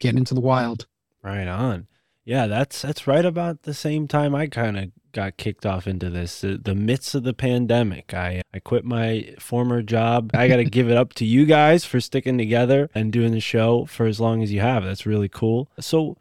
getting 0.00 0.18
into 0.18 0.34
the 0.34 0.40
wild. 0.40 0.86
Right 1.22 1.46
on. 1.46 1.86
Yeah, 2.24 2.46
that's 2.46 2.82
that's 2.82 3.06
right 3.06 3.24
about 3.24 3.62
the 3.62 3.74
same 3.74 4.06
time 4.06 4.34
I 4.34 4.46
kind 4.46 4.78
of 4.78 4.90
got 5.12 5.36
kicked 5.36 5.66
off 5.66 5.86
into 5.86 6.10
this. 6.10 6.40
The, 6.40 6.58
the 6.58 6.74
midst 6.74 7.14
of 7.14 7.24
the 7.24 7.34
pandemic, 7.34 8.14
I 8.14 8.42
I 8.52 8.58
quit 8.58 8.84
my 8.84 9.34
former 9.38 9.82
job. 9.82 10.30
I 10.34 10.48
got 10.48 10.56
to 10.56 10.64
give 10.70 10.90
it 10.90 10.96
up 10.96 11.14
to 11.14 11.24
you 11.24 11.46
guys 11.46 11.84
for 11.84 12.00
sticking 12.00 12.38
together 12.38 12.90
and 12.94 13.12
doing 13.12 13.32
the 13.32 13.40
show 13.40 13.84
for 13.86 14.06
as 14.06 14.20
long 14.20 14.42
as 14.42 14.52
you 14.52 14.60
have. 14.60 14.84
That's 14.84 15.06
really 15.06 15.28
cool. 15.28 15.70
So, 15.80 16.16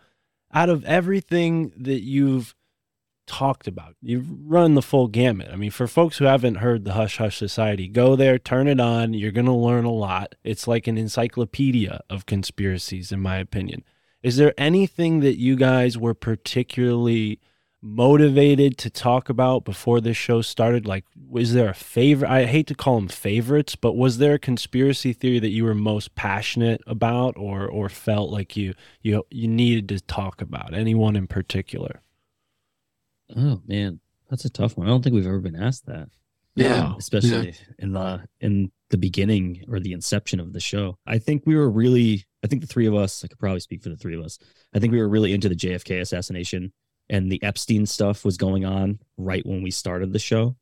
out 0.54 0.70
of 0.70 0.84
everything 0.86 1.74
that 1.78 2.02
you've 2.02 2.56
talked 3.30 3.68
about, 3.68 3.96
you've 4.02 4.28
run 4.30 4.74
the 4.74 4.82
full 4.82 5.08
gamut. 5.08 5.50
I 5.54 5.56
mean, 5.56 5.72
for 5.72 5.88
folks 5.88 6.18
who 6.18 6.26
haven't 6.26 6.56
heard 6.56 6.84
the 6.84 6.94
Hush 6.94 7.18
Hush 7.18 7.38
Society, 7.38 7.88
go 7.88 8.16
there, 8.16 8.40
turn 8.40 8.68
it 8.68 8.80
on. 8.80 9.14
You're 9.14 9.32
going 9.32 9.46
to 9.46 9.54
learn 9.54 9.86
a 9.86 9.92
lot. 9.92 10.36
It's 10.44 10.68
like 10.68 10.88
an 10.88 10.98
encyclopedia 10.98 12.02
of 12.10 12.26
conspiracies, 12.26 13.12
in 13.12 13.20
my 13.20 13.38
opinion. 13.38 13.84
Is 14.24 14.38
there 14.38 14.54
anything 14.58 15.20
that 15.20 15.38
you 15.38 15.56
guys 15.56 15.98
were 15.98 16.16
particularly 16.16 17.40
motivated 17.82 18.78
to 18.78 18.90
talk 18.90 19.30
about 19.30 19.64
before 19.64 20.02
this 20.02 20.18
show 20.18 20.42
started? 20.42 20.86
Like, 20.86 21.06
was 21.30 21.54
there 21.54 21.70
a 21.70 21.74
favorite? 21.76 22.30
I 22.30 22.46
hate 22.46 22.68
to 22.68 22.76
call 22.76 22.96
them 22.96 23.08
favorites, 23.08 23.76
but 23.76 23.96
was 23.96 24.18
there 24.18 24.34
a 24.34 24.40
conspiracy 24.40 25.14
theory 25.14 25.40
that 25.40 25.52
you 25.52 25.64
were 25.64 25.76
most 25.76 26.16
passionate 26.16 26.82
about, 26.88 27.38
or 27.38 27.68
or 27.68 27.90
felt 27.90 28.32
like 28.32 28.58
you 28.58 28.74
you 29.02 29.24
you 29.30 29.48
needed 29.48 29.88
to 29.90 30.02
talk 30.02 30.42
about? 30.42 30.74
Anyone 30.74 31.16
in 31.16 31.28
particular? 31.28 32.02
Oh 33.36 33.62
man, 33.68 34.00
that's 34.30 34.46
a 34.46 34.50
tough 34.50 34.78
one. 34.78 34.88
I 34.88 34.90
don't 34.90 35.04
think 35.04 35.14
we've 35.14 35.28
ever 35.28 35.40
been 35.40 35.62
asked 35.62 35.86
that. 35.86 36.10
Yeah. 36.56 36.94
especially 36.98 37.56
in 37.78 37.94
the 37.94 38.26
in 38.42 38.72
the 38.90 38.98
beginning 38.98 39.64
or 39.70 39.80
the 39.80 39.94
inception 39.94 40.40
of 40.40 40.52
the 40.52 40.60
show. 40.60 40.98
I 41.06 41.20
think 41.20 41.44
we 41.46 41.56
were 41.56 41.70
really. 41.70 42.26
I 42.44 42.48
think 42.48 42.62
the 42.62 42.68
three 42.68 42.88
of 42.88 42.96
us. 42.96 43.24
I 43.24 43.28
could 43.28 43.40
probably 43.40 43.60
speak 43.60 43.84
for 43.84 43.90
the 43.90 43.98
three 43.98 44.16
of 44.16 44.24
us. 44.24 44.40
I 44.74 44.80
think 44.80 44.92
we 44.92 45.00
were 45.00 45.10
really 45.10 45.34
into 45.34 45.50
the 45.50 45.56
JFK 45.56 46.02
assassination 46.02 46.74
and 47.10 47.32
the 47.32 47.42
Epstein 47.44 47.86
stuff 47.86 48.24
was 48.24 48.38
going 48.38 48.66
on 48.66 49.00
right 49.18 49.46
when 49.46 49.62
we 49.62 49.72
started 49.72 50.14
the 50.14 50.20
show. 50.20 50.56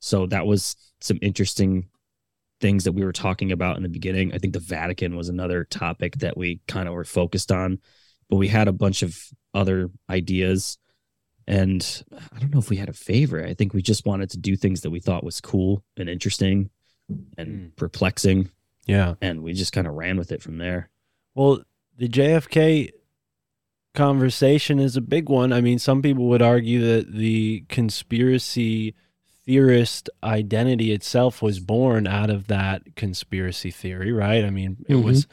So 0.00 0.26
that 0.26 0.46
was 0.46 0.76
some 1.00 1.18
interesting 1.20 1.88
things 2.60 2.84
that 2.84 2.92
we 2.92 3.04
were 3.04 3.12
talking 3.12 3.52
about 3.52 3.76
in 3.76 3.82
the 3.82 3.88
beginning. 3.88 4.32
I 4.32 4.38
think 4.38 4.52
the 4.52 4.60
Vatican 4.60 5.16
was 5.16 5.28
another 5.28 5.64
topic 5.64 6.16
that 6.18 6.36
we 6.36 6.60
kind 6.68 6.88
of 6.88 6.94
were 6.94 7.04
focused 7.04 7.52
on, 7.52 7.78
but 8.30 8.36
we 8.36 8.48
had 8.48 8.68
a 8.68 8.72
bunch 8.72 9.02
of 9.02 9.18
other 9.54 9.90
ideas. 10.08 10.78
And 11.48 12.04
I 12.34 12.38
don't 12.38 12.52
know 12.52 12.58
if 12.60 12.68
we 12.68 12.76
had 12.76 12.90
a 12.90 12.92
favorite. 12.92 13.48
I 13.48 13.54
think 13.54 13.72
we 13.72 13.80
just 13.80 14.04
wanted 14.04 14.28
to 14.30 14.38
do 14.38 14.54
things 14.54 14.82
that 14.82 14.90
we 14.90 15.00
thought 15.00 15.24
was 15.24 15.40
cool 15.40 15.82
and 15.96 16.08
interesting 16.08 16.68
and 17.38 17.74
perplexing. 17.74 18.50
Yeah. 18.86 19.14
And 19.22 19.42
we 19.42 19.54
just 19.54 19.72
kind 19.72 19.86
of 19.86 19.94
ran 19.94 20.18
with 20.18 20.30
it 20.30 20.42
from 20.42 20.58
there. 20.58 20.90
Well, 21.34 21.62
the 21.96 22.06
JFK 22.08 22.90
conversation 23.94 24.78
is 24.78 24.96
a 24.96 25.00
big 25.00 25.28
one. 25.28 25.52
I 25.52 25.60
mean, 25.60 25.78
some 25.78 26.02
people 26.02 26.28
would 26.28 26.42
argue 26.42 26.80
that 26.86 27.12
the 27.12 27.64
conspiracy 27.68 28.94
theorist 29.44 30.10
identity 30.22 30.92
itself 30.92 31.40
was 31.40 31.58
born 31.58 32.06
out 32.06 32.28
of 32.28 32.48
that 32.48 32.82
conspiracy 32.96 33.70
theory, 33.70 34.12
right? 34.12 34.44
I 34.44 34.50
mean, 34.50 34.84
it 34.86 34.96
Mhm, 34.96 35.02
was 35.04 35.26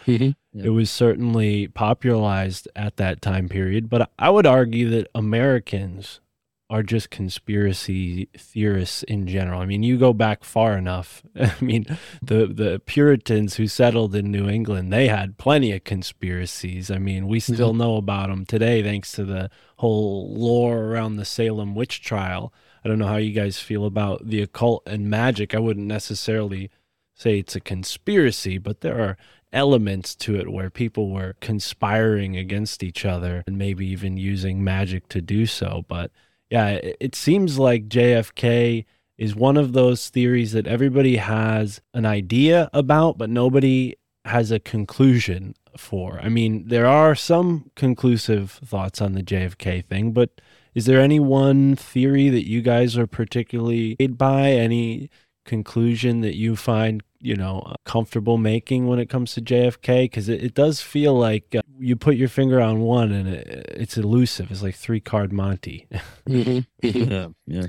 mhm. 0.56 0.64
it 0.64 0.70
was 0.70 0.90
certainly 0.90 1.68
popularized 1.68 2.68
at 2.76 2.98
that 2.98 3.22
time 3.22 3.50
period, 3.50 3.90
but 3.90 4.10
I 4.18 4.30
would 4.30 4.46
argue 4.46 4.90
that 4.92 5.10
Americans 5.14 6.22
are 6.70 6.82
just 6.82 7.12
conspiracy 7.12 8.28
theorists 8.36 9.04
in 9.04 9.28
general. 9.28 9.62
I 9.62 9.66
mean, 9.66 9.84
you 9.84 9.98
go 9.98 10.14
back 10.14 10.44
far 10.44 10.78
enough. 10.78 11.22
I 11.40 11.54
mean, 11.62 11.86
the 12.22 12.48
the 12.48 12.82
Puritans 12.86 13.56
who 13.56 13.68
settled 13.68 14.16
in 14.16 14.32
New 14.32 14.50
England, 14.50 14.92
they 14.92 15.08
had 15.08 15.38
plenty 15.38 15.72
of 15.74 15.84
conspiracies. 15.84 16.90
I 16.90 16.98
mean, 16.98 17.28
we 17.28 17.40
still 17.40 17.74
know 17.74 17.98
about 17.98 18.30
them 18.30 18.46
today 18.46 18.82
thanks 18.82 19.12
to 19.14 19.26
the 19.26 19.52
whole 19.78 20.34
lore 20.34 20.86
around 20.86 21.18
the 21.18 21.26
Salem 21.26 21.76
witch 21.76 22.02
trial. 22.02 22.52
I 22.84 22.88
don't 22.88 23.00
know 23.00 23.08
how 23.08 23.18
you 23.18 23.32
guys 23.32 23.60
feel 23.60 23.86
about 23.86 24.28
the 24.28 24.42
occult 24.42 24.84
and 24.88 25.10
magic. 25.10 25.54
I 25.54 25.60
wouldn't 25.60 25.88
necessarily 25.88 26.72
say 27.14 27.40
it's 27.40 27.56
a 27.56 27.62
conspiracy, 27.62 28.58
but 28.58 28.82
there 28.82 29.00
are 29.00 29.18
elements 29.56 30.14
to 30.16 30.36
it 30.36 30.52
where 30.52 30.70
people 30.70 31.10
were 31.10 31.36
conspiring 31.40 32.36
against 32.36 32.84
each 32.84 33.06
other 33.06 33.44
and 33.48 33.58
maybe 33.58 33.88
even 33.88 34.18
using 34.18 34.64
magic 34.64 35.08
to 35.10 35.22
do 35.22 35.46
so. 35.46 35.86
But 35.88 36.12
yeah, 36.52 36.70
it, 36.70 36.98
it 37.00 37.16
seems 37.16 37.58
like 37.58 37.88
JFK 37.88 38.86
is 39.18 39.36
one 39.36 39.58
of 39.58 39.74
those 39.74 40.10
theories 40.10 40.52
that 40.52 40.68
everybody 40.68 41.16
has 41.16 41.82
an 41.94 42.06
idea 42.06 42.70
about, 42.74 43.18
but 43.18 43.30
nobody 43.30 43.96
has 44.26 44.52
a 44.52 44.60
conclusion 44.60 45.56
for. 45.78 46.20
I 46.22 46.30
mean, 46.30 46.68
there 46.68 46.88
are 46.88 47.16
some 47.16 47.72
conclusive 47.76 48.60
thoughts 48.66 49.02
on 49.02 49.14
the 49.14 49.24
JFK 49.24 49.86
thing, 49.86 50.12
but 50.12 50.42
is 50.74 50.86
there 50.86 51.00
any 51.00 51.20
one 51.20 51.76
theory 51.76 52.30
that 52.30 52.48
you 52.48 52.62
guys 52.62 52.98
are 52.98 53.08
particularly 53.08 53.96
by? 53.96 54.52
Any 54.52 55.10
conclusion 55.46 56.22
that 56.22 56.36
you 56.36 56.56
find, 56.56 57.02
you 57.26 57.36
know, 57.36 57.76
comfortable 57.86 58.38
making 58.38 58.88
when 58.88 59.00
it 59.00 59.10
comes 59.10 59.34
to 59.34 59.42
JFK? 59.42 60.04
Because 60.06 60.30
it, 60.30 60.44
it 60.44 60.54
does 60.54 60.82
feel 60.82 61.14
like 61.18 61.56
uh, 61.56 61.62
you 61.80 61.96
put 61.96 62.16
your 62.16 62.30
finger 62.30 62.62
on 62.62 62.80
one 62.82 63.12
and 63.12 63.28
it, 63.28 63.66
it's 63.76 63.98
elusive. 63.98 64.52
It's 64.52 64.62
like 64.64 64.76
three 64.76 65.00
card 65.00 65.34
Monty. 65.34 65.88
Mhm, 66.28 66.66
mhm. 66.84 67.10
Yeah, 67.12 67.28
yeah. 67.62 67.68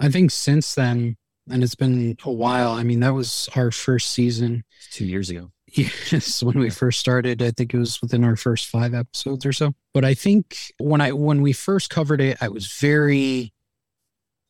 I 0.00 0.10
think 0.10 0.30
since 0.30 0.74
then, 0.74 1.16
and 1.50 1.62
it's 1.62 1.74
been 1.74 2.16
a 2.24 2.32
while. 2.32 2.72
I 2.72 2.82
mean, 2.82 3.00
that 3.00 3.14
was 3.14 3.48
our 3.54 3.70
first 3.70 4.10
season. 4.10 4.64
two 4.90 5.06
years 5.06 5.30
ago. 5.30 5.50
Yes, 5.76 6.40
when 6.42 6.58
we 6.58 6.70
first 6.70 7.00
started, 7.00 7.42
I 7.42 7.50
think 7.50 7.74
it 7.74 7.78
was 7.78 8.00
within 8.00 8.22
our 8.22 8.36
first 8.36 8.68
five 8.68 8.94
episodes 8.94 9.44
or 9.44 9.52
so. 9.52 9.74
But 9.92 10.04
I 10.04 10.14
think 10.14 10.56
when 10.78 11.00
I 11.00 11.10
when 11.12 11.42
we 11.42 11.52
first 11.52 11.90
covered 11.90 12.20
it, 12.20 12.38
I 12.40 12.48
was 12.48 12.66
very 12.80 13.52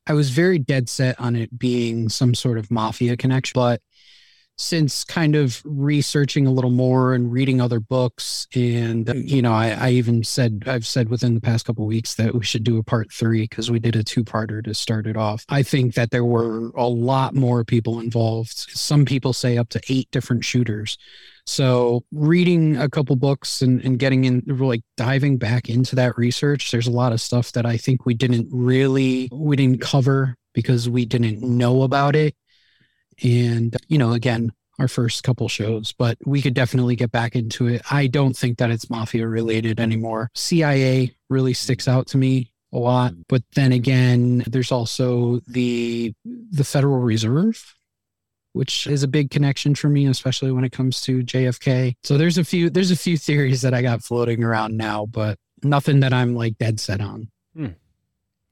I 0.06 0.12
was 0.12 0.30
very 0.30 0.58
dead 0.58 0.88
set 0.90 1.18
on 1.18 1.34
it 1.34 1.58
being 1.58 2.10
some 2.10 2.34
sort 2.34 2.58
of 2.58 2.70
mafia 2.70 3.16
connection. 3.16 3.52
But 3.54 3.80
since 4.56 5.04
kind 5.04 5.34
of 5.34 5.60
researching 5.64 6.46
a 6.46 6.50
little 6.50 6.70
more 6.70 7.14
and 7.14 7.32
reading 7.32 7.60
other 7.60 7.80
books, 7.80 8.46
and 8.54 9.10
you 9.14 9.42
know, 9.42 9.52
I, 9.52 9.70
I 9.70 9.90
even 9.90 10.22
said 10.24 10.64
I've 10.66 10.86
said 10.86 11.08
within 11.08 11.34
the 11.34 11.40
past 11.40 11.66
couple 11.66 11.86
weeks 11.86 12.14
that 12.14 12.34
we 12.34 12.44
should 12.44 12.64
do 12.64 12.78
a 12.78 12.84
part 12.84 13.12
three 13.12 13.42
because 13.42 13.70
we 13.70 13.78
did 13.78 13.96
a 13.96 14.04
two 14.04 14.24
parter 14.24 14.62
to 14.64 14.74
start 14.74 15.06
it 15.06 15.16
off. 15.16 15.44
I 15.48 15.62
think 15.62 15.94
that 15.94 16.10
there 16.10 16.24
were 16.24 16.70
a 16.76 16.86
lot 16.88 17.34
more 17.34 17.64
people 17.64 18.00
involved. 18.00 18.52
Some 18.56 19.04
people 19.04 19.32
say 19.32 19.58
up 19.58 19.68
to 19.70 19.80
eight 19.88 20.10
different 20.10 20.44
shooters. 20.44 20.98
So 21.46 22.04
reading 22.10 22.76
a 22.76 22.88
couple 22.88 23.16
books 23.16 23.60
and, 23.60 23.82
and 23.84 23.98
getting 23.98 24.24
in 24.24 24.42
like 24.46 24.82
diving 24.96 25.36
back 25.36 25.68
into 25.68 25.94
that 25.96 26.16
research, 26.16 26.70
there's 26.70 26.86
a 26.86 26.92
lot 26.92 27.12
of 27.12 27.20
stuff 27.20 27.52
that 27.52 27.66
I 27.66 27.76
think 27.76 28.06
we 28.06 28.14
didn't 28.14 28.48
really 28.50 29.28
we 29.30 29.56
didn't 29.56 29.80
cover 29.80 30.36
because 30.54 30.88
we 30.88 31.04
didn't 31.04 31.42
know 31.42 31.82
about 31.82 32.16
it. 32.16 32.34
And 33.22 33.76
you 33.88 33.98
know, 33.98 34.12
again, 34.12 34.52
our 34.78 34.88
first 34.88 35.22
couple 35.22 35.48
shows, 35.48 35.92
but 35.92 36.18
we 36.24 36.42
could 36.42 36.54
definitely 36.54 36.96
get 36.96 37.12
back 37.12 37.36
into 37.36 37.68
it. 37.68 37.82
I 37.90 38.06
don't 38.06 38.36
think 38.36 38.58
that 38.58 38.70
it's 38.70 38.90
mafia 38.90 39.26
related 39.26 39.78
anymore. 39.78 40.30
CIA 40.34 41.14
really 41.30 41.54
sticks 41.54 41.86
out 41.86 42.08
to 42.08 42.18
me 42.18 42.52
a 42.72 42.78
lot, 42.78 43.12
mm. 43.12 43.22
but 43.28 43.42
then 43.54 43.72
again, 43.72 44.44
there's 44.46 44.72
also 44.72 45.40
the 45.46 46.12
the 46.24 46.64
Federal 46.64 46.98
Reserve 46.98 47.74
which 48.54 48.86
is 48.86 49.02
a 49.02 49.08
big 49.08 49.30
connection 49.30 49.74
for 49.74 49.88
me, 49.88 50.06
especially 50.06 50.52
when 50.52 50.64
it 50.64 50.70
comes 50.70 51.00
to 51.02 51.24
JFK. 51.24 51.96
So 52.04 52.16
there's 52.16 52.38
a 52.38 52.44
few 52.44 52.70
there's 52.70 52.92
a 52.92 52.96
few 52.96 53.18
theories 53.18 53.62
that 53.62 53.74
I 53.74 53.82
got 53.82 54.02
floating 54.02 54.42
around 54.42 54.76
now, 54.76 55.06
but 55.06 55.38
nothing 55.62 56.00
that 56.00 56.12
I'm 56.12 56.34
like 56.34 56.56
dead 56.56 56.80
set 56.80 57.00
on. 57.00 57.28
Hmm. 57.54 57.66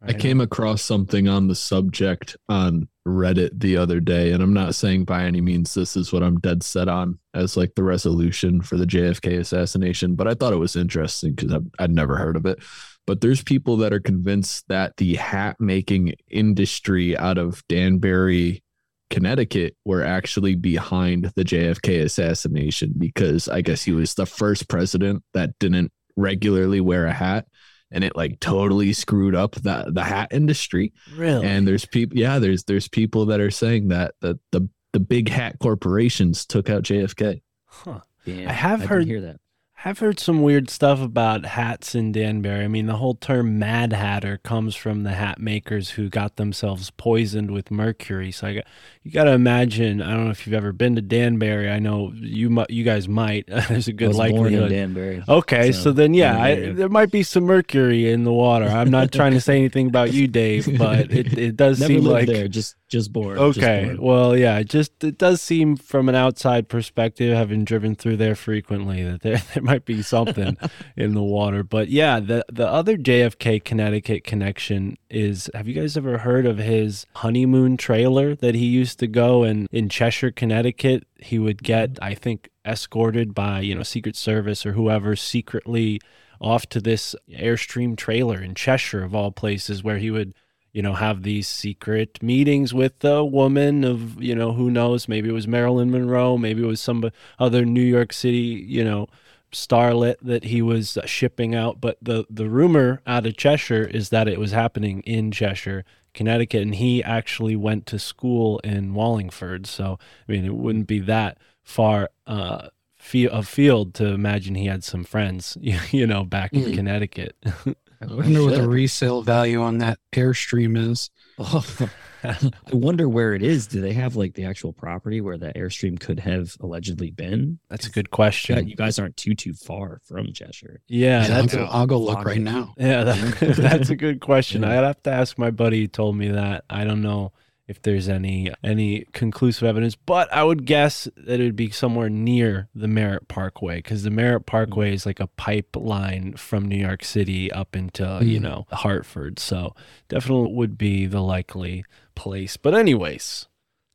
I 0.05 0.13
came 0.13 0.41
across 0.41 0.83
something 0.83 1.29
on 1.29 1.47
the 1.47 1.55
subject 1.55 2.37
on 2.49 2.89
Reddit 3.07 3.59
the 3.59 3.77
other 3.77 3.99
day, 3.99 4.33
and 4.33 4.43
I'm 4.43 4.53
not 4.53 4.75
saying 4.75 5.05
by 5.05 5.25
any 5.25 5.41
means 5.41 5.75
this 5.75 5.97
is 5.97 6.13
what 6.13 6.23
I'm 6.23 6.39
dead 6.39 6.63
set 6.63 6.89
on 6.89 7.19
as 7.35 7.57
like 7.57 7.75
the 7.75 7.83
resolution 7.83 8.63
for 8.63 8.77
the 8.77 8.87
JFK 8.87 9.41
assassination, 9.41 10.15
but 10.15 10.29
I 10.29 10.35
thought 10.35 10.53
it 10.53 10.57
was 10.57 10.77
interesting 10.77 11.35
because 11.35 11.61
I'd 11.79 11.91
never 11.91 12.17
heard 12.17 12.37
of 12.37 12.47
it. 12.47 12.61
But 13.07 13.21
there's 13.21 13.43
people 13.43 13.77
that 13.79 13.93
are 13.93 14.01
convinced 14.01 14.67
that 14.69 14.97
the 14.99 15.17
hat 15.17 15.57
making 15.59 16.15
industry 16.31 17.17
out 17.19 17.39
of 17.39 17.67
Danbury, 17.69 18.63
Connecticut 19.11 19.77
were 19.85 20.05
actually 20.05 20.55
behind 20.55 21.33
the 21.35 21.45
JFK 21.45 22.03
assassination 22.05 22.95
because 22.97 23.49
I 23.49 23.61
guess 23.63 23.83
he 23.83 23.93
was 23.93 24.15
the 24.15 24.27
first 24.27 24.69
president 24.69 25.25
that 25.35 25.59
didn't 25.59 25.93
regularly 26.17 26.81
wear 26.81 27.07
a 27.07 27.13
hat 27.13 27.47
and 27.93 28.03
it 28.03 28.17
like 28.17 28.41
totally 28.41 28.93
screwed 28.93 29.35
up 29.35 29.53
the 29.53 29.91
the 29.93 30.03
hat 30.03 30.29
industry. 30.33 30.93
Really? 31.15 31.47
And 31.47 31.67
there's 31.69 31.85
people 31.85 32.19
yeah, 32.19 32.39
there's 32.39 32.65
there's 32.65 32.89
people 32.89 33.27
that 33.27 33.41
are 33.41 33.51
saying 33.51 33.89
that 33.89 34.15
that 34.21 34.39
the 34.51 34.69
the 34.93 35.01
big 35.01 35.29
hat 35.29 35.59
corporations 35.61 36.45
took 36.45 36.69
out 36.69 36.83
JFK. 36.83 37.43
Huh. 37.67 38.01
Yeah, 38.25 38.49
I 38.49 38.53
have 38.53 38.81
didn't 38.81 38.91
heard 38.91 39.07
hear 39.07 39.21
that. 39.23 39.41
I've 39.85 39.99
heard 39.99 40.21
some 40.21 40.43
weird 40.43 40.71
stuff 40.71 41.01
about 41.01 41.45
hats 41.45 41.97
in 41.97 42.13
Danbury. 42.13 42.65
I 42.65 42.69
mean, 42.69 42.87
the 42.87 42.97
whole 42.97 43.15
term 43.15 43.59
Mad 43.59 43.93
Hatter 43.93 44.39
comes 44.39 44.77
from 44.77 45.03
the 45.03 45.11
hat 45.11 45.41
makers 45.41 45.91
who 45.91 46.09
got 46.09 46.37
themselves 46.37 46.91
poisoned 46.91 47.51
with 47.51 47.73
mercury. 47.73 48.31
So 48.31 48.47
I 48.47 48.55
got, 48.55 48.65
you 49.03 49.11
got 49.11 49.25
to 49.25 49.33
imagine. 49.33 50.01
I 50.01 50.13
don't 50.13 50.27
know 50.27 50.31
if 50.31 50.47
you've 50.47 50.55
ever 50.55 50.73
been 50.73 50.95
to 50.95 51.03
Danbury. 51.03 51.69
I 51.69 51.81
know 51.81 52.13
you 52.15 52.65
you 52.69 52.85
guys 52.85 53.09
might. 53.09 53.47
There's 53.69 53.89
a 53.89 53.93
good 53.93 54.09
was 54.09 54.31
born 54.31 54.55
in. 54.55 54.69
Danbury, 54.69 55.25
Okay, 55.29 55.73
so, 55.73 55.81
so 55.83 55.93
then 55.93 56.15
yeah, 56.15 56.41
I, 56.41 56.73
there 56.73 56.89
might 56.89 57.11
be 57.11 57.25
some 57.25 57.45
mercury 57.45 58.11
in 58.11 58.23
the 58.23 58.33
water. 58.33 58.67
I'm 58.67 58.91
not 58.91 59.11
trying 59.13 59.33
to 59.33 59.41
say 59.41 59.57
anything 59.57 59.89
about 59.89 60.13
you, 60.13 60.29
Dave, 60.29 60.79
but 60.79 61.11
it, 61.11 61.37
it 61.39 61.57
does 61.57 61.79
seem 61.79 62.05
like 62.05 62.27
there, 62.27 62.47
just 62.47 62.77
just 62.87 63.13
born. 63.13 63.37
just 63.37 63.59
Okay. 63.59 63.97
Well, 63.99 64.37
yeah, 64.37 64.59
it 64.59 64.69
just 64.69 65.03
it 65.03 65.19
does 65.19 65.43
seem 65.43 65.77
from 65.77 66.09
an 66.09 66.15
outside 66.15 66.69
perspective, 66.69 67.37
having 67.37 67.65
driven 67.65 67.97
through 67.97 68.19
there 68.19 68.37
frequently, 68.37 69.03
that 69.03 69.23
there, 69.23 69.43
there 69.55 69.63
might 69.63 69.72
be 69.79 70.03
something 70.03 70.57
in 70.97 71.15
the 71.15 71.23
water. 71.23 71.63
But 71.63 71.89
yeah, 71.89 72.21
the 72.21 72.45
the 72.51 72.67
other 72.67 72.97
JFK 72.97 73.65
Connecticut 73.65 74.25
connection 74.25 74.97
is 75.11 75.51
have 75.55 75.69
you 75.69 75.75
guys 75.75 75.97
ever 75.97 76.19
heard 76.19 76.47
of 76.47 76.59
his 76.59 77.07
honeymoon 77.17 77.77
trailer 77.77 78.35
that 78.37 78.55
he 78.55 78.67
used 78.67 78.99
to 79.01 79.07
go 79.07 79.43
and 79.43 79.69
in 79.71 79.89
Cheshire, 79.89 80.31
Connecticut, 80.31 81.07
he 81.19 81.39
would 81.39 81.63
get, 81.63 81.99
I 82.03 82.15
think, 82.15 82.51
escorted 82.65 83.35
by, 83.35 83.61
you 83.61 83.75
know, 83.75 83.83
Secret 83.83 84.17
Service 84.17 84.65
or 84.67 84.73
whoever 84.73 85.17
secretly 85.17 86.01
off 86.41 86.67
to 86.71 86.81
this 86.81 87.15
Airstream 87.31 87.97
trailer 87.97 88.41
in 88.43 88.55
Cheshire 88.55 89.05
of 89.05 89.15
all 89.15 89.31
places 89.33 89.83
where 89.83 89.99
he 89.99 90.11
would 90.11 90.35
you 90.73 90.81
know, 90.81 90.95
have 90.95 91.23
these 91.23 91.47
secret 91.47 92.23
meetings 92.23 92.73
with 92.73 93.05
a 93.05 93.23
woman 93.23 93.85
of, 93.85 94.21
you 94.23 94.35
know, 94.35 94.53
who 94.53 94.71
knows, 94.71 95.07
maybe 95.07 95.29
it 95.29 95.33
was 95.33 95.47
Marilyn 95.47 95.91
Monroe, 95.91 96.39
maybe 96.39 96.63
it 96.63 96.67
was 96.67 96.81
some 96.81 97.11
other 97.39 97.65
New 97.67 97.83
York 97.83 98.13
City, 98.13 98.65
you 98.67 98.83
know, 98.83 99.07
starlet 99.53 100.17
that 100.23 100.45
he 100.45 100.61
was 100.63 100.99
shipping 101.05 101.55
out. 101.55 101.81
But 101.81 101.99
the 102.03 102.25
the 102.31 102.49
rumor 102.49 103.01
out 103.07 103.27
of 103.27 103.37
Cheshire 103.37 103.85
is 103.85 104.09
that 104.11 104.29
it 104.29 104.41
was 104.41 104.53
happening 104.53 105.01
in 105.03 105.31
Cheshire, 105.31 105.85
Connecticut, 106.15 106.63
and 106.63 106.75
he 106.75 107.03
actually 107.05 107.57
went 107.57 107.87
to 107.87 107.99
school 107.99 108.59
in 108.61 108.95
Wallingford. 108.95 109.67
So 109.67 109.99
I 110.29 110.33
mean, 110.33 110.45
it 110.45 110.55
wouldn't 110.55 110.87
be 110.87 110.99
that 111.01 111.39
far 111.63 112.11
uh, 112.27 112.69
fe- 112.97 113.25
afield 113.31 113.95
to 113.95 114.07
imagine 114.09 114.55
he 114.57 114.67
had 114.67 114.83
some 114.85 115.05
friends, 115.05 115.57
you 115.63 116.07
know, 116.07 116.25
back 116.25 116.53
in 116.53 116.63
Mm. 116.63 116.75
Connecticut. 116.75 117.37
I 118.11 118.15
wonder 118.15 118.45
what 118.45 118.55
the 118.55 118.69
resale 118.69 119.23
value 119.23 119.63
on 119.63 119.79
that 119.79 119.99
Airstream 120.13 120.77
is. 120.77 121.11
Oh, 121.39 121.65
I 122.25 122.37
wonder 122.73 123.09
where 123.09 123.35
it 123.35 123.43
is. 123.43 123.67
Do 123.67 123.81
they 123.81 123.93
have 123.95 124.17
like 124.17 124.35
the 124.35 124.45
actual 124.45 124.73
property 124.73 125.21
where 125.21 125.39
that 125.39 125.57
airstream 125.57 125.99
could 125.99 126.21
have 126.21 126.57
allegedly 126.61 127.11
been? 127.11 127.59
That's 127.69 127.87
a 127.87 127.91
good 127.91 128.11
question. 128.11 128.69
You 128.69 128.77
guys 128.77 128.99
aren't 128.99 129.17
too 129.17 129.35
too 129.35 129.55
far 129.55 130.01
from 130.05 130.33
Cheshire. 130.33 130.81
Yeah, 130.89 131.27
Yeah, 131.27 131.39
I'll 131.39 131.47
go, 131.47 131.65
I'll 131.65 131.87
go 131.87 131.99
look 131.99 132.25
right 132.25 132.41
now. 132.41 132.75
Yeah, 132.77 133.05
that, 133.05 133.41
that's 133.59 133.91
a 133.91 133.97
good 133.97 134.21
question. 134.21 134.63
Yeah. 134.63 134.79
I'd 134.79 134.85
have 134.85 135.03
to 135.05 135.11
ask 135.11 135.39
my 135.39 135.51
buddy 135.51 135.81
who 135.81 135.89
told 135.89 136.17
me 136.17 136.29
that. 136.29 136.65
I 136.71 136.85
don't 136.85 137.03
know 137.03 137.33
if 137.69 137.81
there's 137.81 138.09
any 138.09 138.53
any 138.63 139.07
conclusive 139.13 139.63
evidence, 139.65 139.95
but 139.95 140.33
I 140.33 140.43
would 140.45 140.67
guess 140.67 141.09
that 141.17 141.41
it 141.41 141.45
would 141.45 141.57
be 141.57 141.71
somewhere 141.71 142.11
near 142.11 142.69
the 142.75 142.89
Merritt 142.89 143.29
Parkway 143.29 143.77
because 143.77 144.03
the 144.03 144.11
Merritt 144.11 144.47
Parkway 144.47 144.93
is 144.93 145.07
like 145.07 145.21
a 145.21 145.29
pipeline 145.29 146.35
from 146.35 146.67
New 146.69 146.77
York 146.77 147.05
City 147.05 147.51
up 147.53 147.75
into 147.77 148.03
you 148.23 148.39
Mm. 148.41 148.43
know 148.43 148.67
Hartford. 148.73 149.39
So 149.39 149.75
definitely 150.09 150.53
would 150.53 150.77
be 150.77 151.07
the 151.07 151.23
likely 151.23 151.85
place. 152.15 152.57
But 152.57 152.75
anyways, 152.75 153.47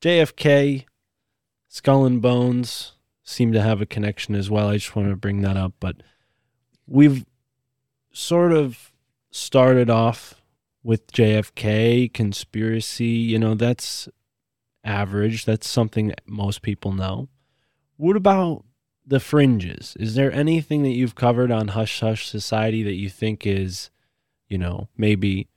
JFK, 0.01 0.85
Skull 1.67 2.05
and 2.05 2.21
Bones 2.21 2.93
seem 3.23 3.51
to 3.51 3.61
have 3.61 3.81
a 3.81 3.85
connection 3.85 4.33
as 4.35 4.49
well. 4.49 4.69
I 4.69 4.77
just 4.77 4.95
want 4.95 5.09
to 5.09 5.15
bring 5.17 5.41
that 5.41 5.57
up, 5.57 5.73
but 5.81 5.97
we've 6.87 7.25
sort 8.13 8.53
of 8.53 8.91
started 9.29 9.89
off 9.89 10.36
with 10.87 11.11
JFK 11.11 12.13
conspiracy, 12.13 13.07
you 13.07 13.37
know, 13.37 13.55
that's 13.55 14.07
average. 14.85 15.43
That's 15.43 15.67
something 15.67 16.07
that 16.07 16.21
most 16.25 16.61
people 16.61 16.93
know. 16.93 17.27
What 17.97 18.15
about 18.15 18.63
the 19.05 19.19
fringes? 19.19 19.97
Is 19.99 20.15
there 20.15 20.31
anything 20.31 20.83
that 20.83 20.91
you've 20.91 21.13
covered 21.13 21.51
on 21.51 21.67
Hush 21.67 21.99
Hush 21.99 22.25
Society 22.29 22.83
that 22.83 22.93
you 22.93 23.09
think 23.09 23.45
is, 23.45 23.89
you 24.47 24.57
know, 24.57 24.87
maybe 24.95 25.49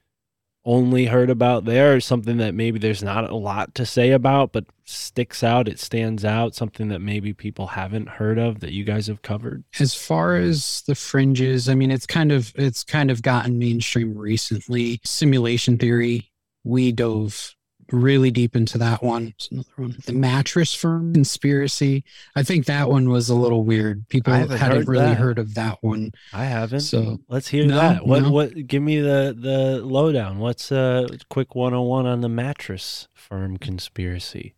only 0.64 1.06
heard 1.06 1.30
about 1.30 1.64
there 1.64 2.00
something 2.00 2.36
that 2.36 2.54
maybe 2.54 2.78
there's 2.78 3.02
not 3.02 3.28
a 3.28 3.34
lot 3.34 3.74
to 3.74 3.86
say 3.86 4.10
about 4.10 4.52
but 4.52 4.64
sticks 4.84 5.42
out, 5.42 5.68
it 5.68 5.78
stands 5.78 6.24
out, 6.24 6.54
something 6.54 6.88
that 6.88 7.00
maybe 7.00 7.32
people 7.32 7.68
haven't 7.68 8.08
heard 8.08 8.38
of 8.38 8.60
that 8.60 8.72
you 8.72 8.84
guys 8.84 9.06
have 9.06 9.22
covered? 9.22 9.64
As 9.78 9.94
far 9.94 10.36
as 10.36 10.82
the 10.82 10.94
fringes, 10.94 11.68
I 11.68 11.74
mean, 11.74 11.90
it's 11.90 12.06
kind 12.06 12.32
of 12.32 12.52
it's 12.56 12.84
kind 12.84 13.10
of 13.10 13.22
gotten 13.22 13.58
mainstream 13.58 14.16
recently. 14.16 15.00
Simulation 15.04 15.78
theory, 15.78 16.30
we 16.64 16.92
dove 16.92 17.54
really 17.92 18.30
deep 18.30 18.54
into 18.56 18.78
that 18.78 19.02
one. 19.02 19.34
Another 19.50 19.68
one, 19.76 19.96
the 20.06 20.12
mattress 20.12 20.74
firm 20.74 21.12
conspiracy. 21.12 22.04
I 22.36 22.42
think 22.42 22.66
that 22.66 22.88
one 22.88 23.08
was 23.10 23.28
a 23.28 23.34
little 23.34 23.64
weird. 23.64 24.08
People 24.08 24.32
hadn't, 24.32 24.58
heard 24.58 24.88
really 24.88 25.04
that. 25.06 25.16
heard 25.16 25.38
of 25.38 25.54
that 25.54 25.78
one. 25.82 26.12
I 26.32 26.44
haven't. 26.44 26.80
So 26.80 27.18
let's 27.28 27.48
hear 27.48 27.66
No, 27.66 27.76
that. 27.76 28.06
What 28.06 28.22
no. 28.22 28.30
what 28.30 28.66
give 28.66 28.82
me 28.82 29.00
the 29.00 29.34
the 29.38 29.80
lowdown. 29.84 30.38
What's 30.38 30.70
a 30.70 31.08
quick 31.28 31.54
101 31.54 32.06
on 32.06 32.20
the 32.20 32.28
mattress 32.28 33.08
firm 33.14 33.56
conspiracy? 33.58 34.54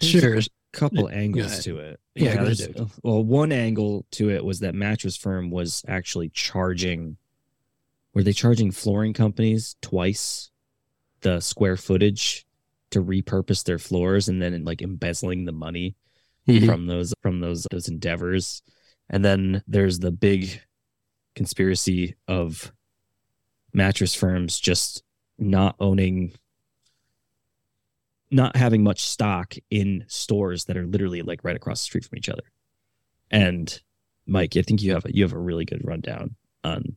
Sure. 0.00 0.20
There's 0.20 0.48
a 0.74 0.76
couple 0.76 1.04
Go 1.04 1.08
angles 1.08 1.62
to 1.64 1.78
it. 1.78 2.00
Yeah, 2.14 2.36
go 2.36 2.44
There's- 2.44 2.68
well, 3.02 3.22
one 3.24 3.52
angle 3.52 4.04
to 4.12 4.30
it 4.30 4.44
was 4.44 4.60
that 4.60 4.74
mattress 4.74 5.16
firm 5.16 5.50
was 5.50 5.84
actually 5.88 6.28
charging. 6.30 7.16
Were 8.14 8.22
they 8.22 8.32
charging 8.34 8.70
flooring 8.72 9.14
companies 9.14 9.76
twice 9.80 10.50
the 11.22 11.40
square 11.40 11.76
footage 11.76 12.44
to 12.92 13.02
repurpose 13.02 13.64
their 13.64 13.78
floors, 13.78 14.28
and 14.28 14.40
then 14.40 14.64
like 14.64 14.80
embezzling 14.82 15.44
the 15.44 15.52
money 15.52 15.96
Mhm. 16.48 16.66
from 16.66 16.86
those 16.86 17.12
from 17.22 17.40
those 17.40 17.66
those 17.70 17.88
endeavors? 17.88 18.62
And 19.10 19.24
then 19.24 19.62
there's 19.66 19.98
the 19.98 20.10
big 20.12 20.60
conspiracy 21.34 22.14
of 22.28 22.72
mattress 23.74 24.14
firms 24.14 24.60
just 24.60 25.02
not 25.38 25.76
owning 25.80 26.32
not 28.30 28.56
having 28.56 28.82
much 28.82 29.00
stock 29.02 29.54
in 29.70 30.04
stores 30.08 30.64
that 30.64 30.76
are 30.76 30.86
literally 30.86 31.20
like 31.22 31.44
right 31.44 31.56
across 31.56 31.80
the 31.80 31.84
street 31.84 32.04
from 32.04 32.16
each 32.16 32.28
other. 32.30 32.44
And 33.30 33.80
Mike, 34.26 34.56
I 34.56 34.62
think 34.62 34.82
you 34.82 34.92
have 34.92 35.04
a, 35.04 35.14
you 35.14 35.22
have 35.22 35.32
a 35.34 35.38
really 35.38 35.64
good 35.64 35.82
rundown 35.84 36.36
on 36.64 36.96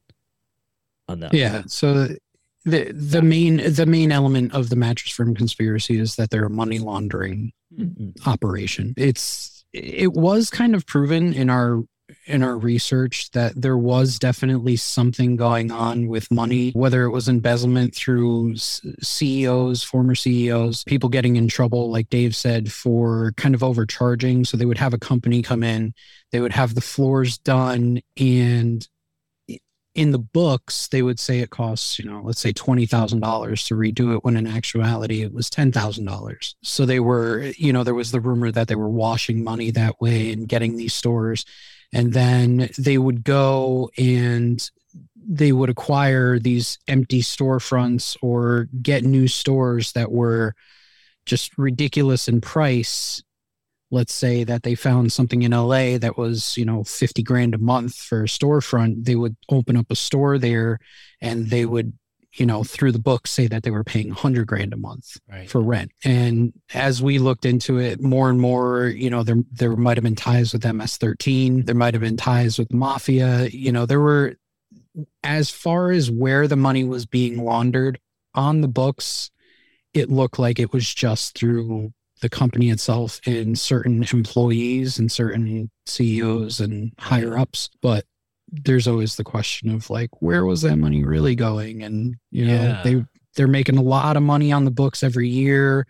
on 1.07 1.19
that. 1.19 1.33
Yeah. 1.33 1.63
So 1.67 2.15
the 2.65 2.91
the 2.91 3.21
main 3.21 3.57
the 3.73 3.85
main 3.85 4.11
element 4.11 4.53
of 4.53 4.69
the 4.69 4.75
mattress 4.75 5.13
firm 5.13 5.35
conspiracy 5.35 5.99
is 5.99 6.15
that 6.15 6.31
they're 6.31 6.45
a 6.45 6.49
money 6.49 6.79
laundering 6.79 7.53
mm-hmm. 7.77 8.27
operation. 8.27 8.93
It's 8.97 9.63
it 9.71 10.13
was 10.13 10.49
kind 10.49 10.75
of 10.75 10.85
proven 10.85 11.33
in 11.33 11.49
our 11.49 11.83
in 12.27 12.43
our 12.43 12.57
research 12.57 13.31
that 13.31 13.59
there 13.59 13.77
was 13.77 14.19
definitely 14.19 14.75
something 14.75 15.35
going 15.35 15.71
on 15.71 16.07
with 16.07 16.31
money, 16.31 16.71
whether 16.71 17.03
it 17.03 17.11
was 17.11 17.27
embezzlement 17.27 17.95
through 17.95 18.55
CEOs, 18.55 19.83
former 19.83 20.15
CEOs, 20.15 20.83
people 20.83 21.09
getting 21.09 21.35
in 21.35 21.47
trouble, 21.47 21.91
like 21.91 22.09
Dave 22.09 22.35
said, 22.35 22.71
for 22.71 23.33
kind 23.37 23.55
of 23.55 23.63
overcharging. 23.63 24.45
So 24.45 24.57
they 24.57 24.65
would 24.65 24.77
have 24.77 24.93
a 24.93 24.99
company 24.99 25.41
come 25.41 25.63
in, 25.63 25.93
they 26.31 26.39
would 26.39 26.53
have 26.53 26.75
the 26.75 26.81
floors 26.81 27.37
done, 27.37 28.01
and 28.17 28.87
in 29.95 30.11
the 30.11 30.19
books, 30.19 30.89
they 30.89 31.01
would 31.01 31.19
say 31.19 31.39
it 31.39 31.49
costs, 31.49 31.97
you 31.97 32.05
know, 32.05 32.21
let's 32.21 32.41
say 32.41 32.51
$20,000 32.51 33.67
to 33.67 33.75
redo 33.75 34.13
it 34.13 34.25
when 34.25 34.35
in 34.35 34.45
actuality 34.45 35.21
it 35.21 35.33
was 35.33 35.49
$10,000. 35.49 36.55
So 36.61 36.85
they 36.85 36.99
were, 36.99 37.53
you 37.57 37.71
know, 37.71 37.85
there 37.85 37.95
was 37.95 38.11
the 38.11 38.19
rumor 38.19 38.51
that 38.51 38.67
they 38.67 38.75
were 38.75 38.89
washing 38.89 39.41
money 39.43 39.71
that 39.71 40.01
way 40.01 40.33
and 40.33 40.49
getting 40.49 40.75
these 40.75 40.93
stores. 40.93 41.45
And 41.93 42.11
then 42.11 42.69
they 42.77 42.97
would 42.97 43.23
go 43.23 43.89
and 43.97 44.69
they 45.15 45.53
would 45.53 45.69
acquire 45.69 46.39
these 46.39 46.77
empty 46.89 47.21
storefronts 47.21 48.17
or 48.21 48.67
get 48.81 49.05
new 49.05 49.29
stores 49.29 49.93
that 49.93 50.11
were 50.11 50.55
just 51.25 51.57
ridiculous 51.57 52.27
in 52.27 52.41
price 52.41 53.23
let's 53.95 54.13
say 54.13 54.43
that 54.43 54.61
they 54.63 54.75
found 54.75 55.11
something 55.11 55.41
in 55.41 55.51
LA 55.51 55.97
that 55.97 56.17
was, 56.17 56.57
you 56.57 56.65
know, 56.65 56.83
50 56.83 57.23
grand 57.23 57.55
a 57.55 57.57
month 57.57 57.95
for 57.95 58.23
a 58.23 58.27
storefront, 58.27 59.05
they 59.05 59.15
would 59.15 59.35
open 59.49 59.75
up 59.77 59.87
a 59.89 59.95
store 59.95 60.37
there 60.37 60.79
and 61.21 61.49
they 61.49 61.65
would 61.65 61.93
you 62.37 62.45
know, 62.45 62.65
through 62.65 62.91
the 62.91 62.99
book 62.99 63.27
say 63.27 63.47
that 63.47 63.63
they 63.63 63.71
were 63.71 63.85
paying 63.85 64.09
100 64.09 64.45
grand 64.45 64.73
a 64.73 64.77
month 64.77 65.15
Right. 65.31 65.49
for 65.49 65.61
rent. 65.61 65.91
And 66.03 66.51
as 66.73 67.01
we 67.01 67.17
looked 67.17 67.45
into 67.45 67.79
it 67.79 68.01
more 68.01 68.29
and 68.29 68.41
more, 68.41 68.87
you 68.87 69.09
know, 69.09 69.23
there 69.23 69.37
there 69.53 69.73
might 69.77 69.95
have 69.95 70.03
been 70.03 70.17
ties 70.17 70.51
with 70.51 70.63
MS13, 70.63 71.65
there 71.65 71.75
might 71.75 71.93
have 71.93 72.01
been 72.01 72.17
ties 72.17 72.59
with 72.59 72.73
mafia, 72.73 73.47
you 73.47 73.71
know, 73.71 73.85
there 73.85 74.01
were 74.01 74.35
as 75.23 75.49
far 75.49 75.91
as 75.91 76.11
where 76.11 76.45
the 76.45 76.57
money 76.57 76.83
was 76.83 77.05
being 77.05 77.41
laundered 77.41 77.99
on 78.33 78.59
the 78.59 78.67
books, 78.67 79.31
it 79.93 80.11
looked 80.11 80.37
like 80.37 80.59
it 80.59 80.73
was 80.73 80.93
just 80.93 81.37
through 81.37 81.93
the 82.21 82.29
company 82.29 82.69
itself 82.69 83.19
and 83.25 83.57
certain 83.59 84.03
employees 84.13 84.97
and 84.99 85.11
certain 85.11 85.69
CEOs 85.85 86.59
and 86.59 86.93
higher 86.99 87.37
ups. 87.37 87.69
But 87.81 88.05
there's 88.51 88.87
always 88.87 89.15
the 89.15 89.23
question 89.23 89.69
of 89.69 89.89
like, 89.89 90.09
where 90.21 90.45
was 90.45 90.61
that 90.61 90.77
money 90.77 91.03
really 91.03 91.35
going? 91.35 91.83
And 91.83 92.15
you 92.31 92.45
know, 92.45 92.53
Yeah. 92.53 92.81
they 92.83 93.05
they're 93.35 93.47
making 93.47 93.77
a 93.77 93.81
lot 93.81 94.15
of 94.15 94.23
money 94.23 94.51
on 94.53 94.63
the 94.63 94.71
books 94.71 95.03
every 95.03 95.27
year. 95.27 95.85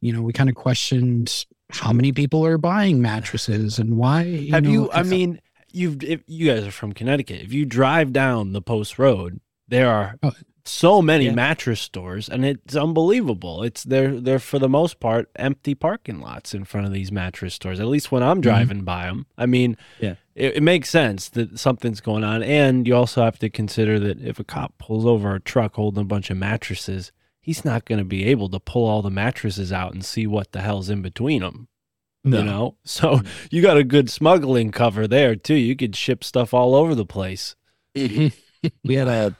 You 0.00 0.12
know, 0.14 0.22
we 0.22 0.32
kind 0.32 0.48
of 0.48 0.54
questioned 0.56 1.44
how 1.70 1.92
many 1.92 2.12
people 2.12 2.46
are 2.46 2.58
buying 2.58 3.02
mattresses 3.02 3.78
and 3.78 3.96
why. 3.98 4.22
You 4.22 4.52
Have 4.52 4.64
know, 4.64 4.70
you? 4.70 4.90
I 4.92 5.02
mean, 5.02 5.40
you've 5.72 6.02
if 6.02 6.22
you 6.26 6.46
guys 6.50 6.64
are 6.66 6.70
from 6.70 6.92
Connecticut. 6.92 7.42
If 7.42 7.52
you 7.52 7.66
drive 7.66 8.12
down 8.12 8.52
the 8.52 8.62
Post 8.62 8.98
Road, 8.98 9.40
there 9.68 9.90
are 9.90 10.14
Oh, 10.22 10.32
so 10.68 11.00
many 11.00 11.30
mattress 11.30 11.80
stores, 11.80 12.28
and 12.28 12.44
it's 12.44 12.76
unbelievable. 12.76 13.62
It's 13.62 13.84
they're 13.84 14.20
they're 14.20 14.38
for 14.38 14.58
the 14.58 14.68
most 14.68 15.00
part 15.00 15.30
empty 15.36 15.74
parking 15.74 16.20
lots 16.20 16.54
in 16.54 16.64
front 16.64 16.86
of 16.86 16.92
these 16.92 17.12
mattress 17.12 17.54
stores. 17.54 17.80
At 17.80 17.86
least 17.86 18.12
when 18.12 18.22
I'm 18.22 18.36
mm-hmm. 18.36 18.42
driving 18.42 18.82
by 18.82 19.06
them. 19.06 19.26
I 19.36 19.46
mean, 19.46 19.76
Yeah. 20.00 20.16
it, 20.34 20.56
it 20.56 20.62
makes 20.62 20.90
sense 20.90 21.28
that 21.30 21.58
something's 21.58 22.00
going 22.00 22.24
on, 22.24 22.42
and 22.42 22.86
you 22.86 22.94
also 22.94 23.22
have 23.24 23.38
to 23.40 23.50
consider 23.50 23.98
that 24.00 24.20
if 24.20 24.38
a 24.38 24.44
cop 24.44 24.78
pulls 24.78 25.06
over 25.06 25.34
a 25.34 25.40
truck 25.40 25.74
holding 25.74 26.02
a 26.02 26.06
bunch 26.06 26.30
of 26.30 26.36
mattresses. 26.36 27.12
He's 27.40 27.64
not 27.64 27.84
going 27.84 28.00
to 28.00 28.04
be 28.04 28.24
able 28.24 28.48
to 28.48 28.58
pull 28.58 28.88
all 28.88 29.02
the 29.02 29.10
mattresses 29.10 29.72
out 29.72 29.94
and 29.94 30.04
see 30.04 30.26
what 30.26 30.50
the 30.50 30.62
hell's 30.62 30.90
in 30.90 31.00
between 31.00 31.42
them. 31.42 31.68
No. 32.24 32.38
You 32.38 32.44
know, 32.44 32.76
so 32.84 33.18
mm-hmm. 33.18 33.46
you 33.52 33.62
got 33.62 33.76
a 33.76 33.84
good 33.84 34.10
smuggling 34.10 34.72
cover 34.72 35.06
there 35.06 35.36
too. 35.36 35.54
You 35.54 35.76
could 35.76 35.94
ship 35.94 36.24
stuff 36.24 36.52
all 36.52 36.74
over 36.74 36.96
the 36.96 37.06
place. 37.06 37.54
we 37.94 38.94
had 38.94 39.08
a 39.08 39.36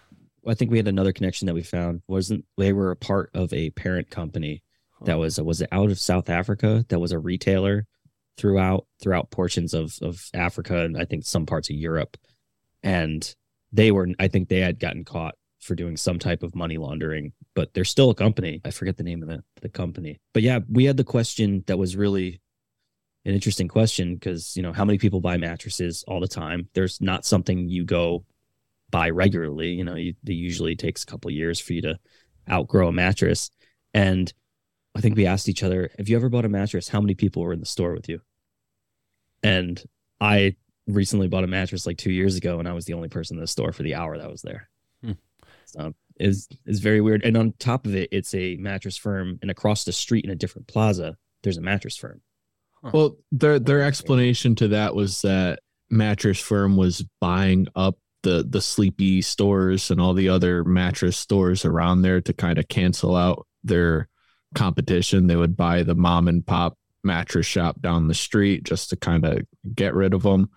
I 0.47 0.55
think 0.55 0.71
we 0.71 0.79
had 0.79 0.89
another 0.89 1.13
connection 1.13 1.47
that 1.47 1.55
we 1.55 1.63
found. 1.63 2.03
Wasn't 2.09 2.45
they 2.57 2.73
were 2.73 2.91
a 2.91 2.97
part 2.97 3.31
of 3.35 3.53
a 3.53 3.71
parent 3.71 4.11
company 4.11 4.63
that 5.05 5.19
was 5.19 5.41
was 5.41 5.61
it 5.61 5.69
out 5.73 5.91
of 5.91 5.99
South 5.99 6.31
Africa 6.31 6.85
that 6.89 6.99
was 6.99 7.13
a 7.13 7.19
retailer 7.19 7.87
throughout 8.37 8.87
throughout 9.03 9.31
portions 9.31 9.75
of 9.75 9.97
of 10.03 10.29
Africa 10.35 10.85
and 10.85 10.97
I 10.97 11.05
think 11.05 11.25
some 11.25 11.47
parts 11.47 11.71
of 11.71 11.77
Europe. 11.77 12.17
And 12.83 13.35
they 13.73 13.91
were 13.91 14.09
I 14.19 14.29
think 14.29 14.49
they 14.49 14.61
had 14.61 14.79
gotten 14.79 15.05
caught 15.05 15.35
for 15.61 15.75
doing 15.75 15.97
some 15.97 16.19
type 16.19 16.43
of 16.43 16.55
money 16.55 16.77
laundering 16.77 17.33
but 17.55 17.73
they're 17.75 17.85
still 17.85 18.11
a 18.11 18.15
company. 18.15 18.61
I 18.65 18.71
forget 18.71 18.97
the 18.97 19.03
name 19.03 19.23
of 19.23 19.29
the 19.29 19.43
the 19.61 19.69
company. 19.69 20.21
But 20.33 20.43
yeah 20.43 20.61
we 20.69 20.85
had 20.85 20.97
the 20.97 21.05
question 21.05 21.65
that 21.67 21.79
was 21.79 21.97
really 21.97 22.41
an 23.25 23.35
interesting 23.35 23.67
question 23.67 24.15
because 24.15 24.57
you 24.57 24.63
know 24.63 24.73
how 24.73 24.85
many 24.85 24.99
people 24.99 25.21
buy 25.21 25.37
mattresses 25.37 26.05
all 26.07 26.21
the 26.21 26.29
time? 26.29 26.69
There's 26.75 27.01
not 27.01 27.25
something 27.25 27.69
you 27.69 27.85
go 27.85 28.25
buy 28.91 29.11
regularly. 29.11 29.71
You 29.71 29.85
know, 29.85 29.95
you, 29.95 30.15
it 30.25 30.33
usually 30.33 30.77
takes 30.77 31.03
a 31.03 31.07
couple 31.07 31.31
years 31.31 31.61
for 31.61 31.73
you 31.73 31.83
to 31.83 31.99
outgrow 32.51 32.89
a 32.89 32.93
mattress. 32.93 33.51
And 33.95 34.33
I 34.95 35.01
think 35.01 35.17
we 35.17 35.27
asked 35.27 35.49
each 35.49 35.63
other, 35.63 35.91
"Have 35.99 36.09
you 36.09 36.17
ever 36.17 36.29
bought 36.29 36.45
a 36.45 36.49
mattress? 36.49 36.89
How 36.89 37.01
many 37.01 37.15
people 37.15 37.43
were 37.43 37.53
in 37.53 37.61
the 37.61 37.67
store 37.67 37.93
with 37.93 38.09
you?" 38.09 38.21
And 39.43 39.83
I 40.21 40.57
recently 40.87 41.29
bought 41.29 41.45
a 41.45 41.49
mattress 41.49 41.87
like 41.87 41.99
two 41.99 42.13
years 42.13 42.37
ago, 42.37 42.59
and 42.59 42.69
I 42.69 42.73
was 42.73 42.85
the 42.85 42.95
only 42.95 43.09
person 43.09 43.37
in 43.37 43.41
the 43.41 43.47
store 43.47 43.73
for 43.73 43.83
the 43.83 43.95
hour 43.95 44.17
that 44.19 44.31
was 44.31 44.43
there. 44.43 44.69
Hmm. 45.03 45.13
So 45.67 45.95
is 46.19 46.49
is 46.65 46.81
very 46.81 47.01
weird. 47.01 47.25
And 47.25 47.37
on 47.37 47.53
top 47.59 47.87
of 47.87 47.95
it, 47.95 48.09
it's 48.13 48.35
a 48.35 48.57
mattress 48.57 48.97
firm, 48.97 49.39
and 49.43 49.51
across 49.51 49.85
the 49.85 49.93
street 49.93 50.25
in 50.25 50.31
a 50.31 50.37
different 50.37 50.69
plaza, 50.69 51.17
there's 51.43 51.59
a 51.59 51.63
mattress 51.63 51.97
firm. 51.97 52.23
Well, 52.93 53.17
their 53.33 53.59
their 53.59 53.83
explanation 53.83 54.55
to 54.57 54.69
that 54.69 54.95
was 54.95 55.23
that 55.23 55.61
mattress 55.91 56.41
firm 56.41 56.77
was 56.77 57.05
buying 57.21 57.67
up 57.75 57.99
the 58.27 58.45
the 58.47 58.61
sleepy 58.61 59.23
stores 59.23 59.93
and 59.93 60.01
all 60.01 60.13
the 60.13 60.29
other 60.29 60.65
mattress 60.65 61.17
stores 61.17 61.65
around 61.65 62.03
there 62.03 62.21
to 62.21 62.33
kind 62.33 62.59
of 62.59 62.67
cancel 62.67 63.15
out 63.15 63.47
their 63.63 64.09
competition. 64.57 65.29
They 65.29 65.37
would 65.37 65.57
buy 65.57 65.85
the 65.85 65.95
mom 65.95 66.27
and 66.27 66.45
pop 66.45 66.77
mattress 67.05 67.47
shop 67.47 67.81
down 67.81 68.09
the 68.09 68.15
street 68.15 68.65
just 68.65 68.91
to 68.91 68.97
kind 68.97 69.25
of 69.25 69.43
get 69.73 69.95
rid 69.95 70.13
of 70.13 70.25
them. 70.25 70.51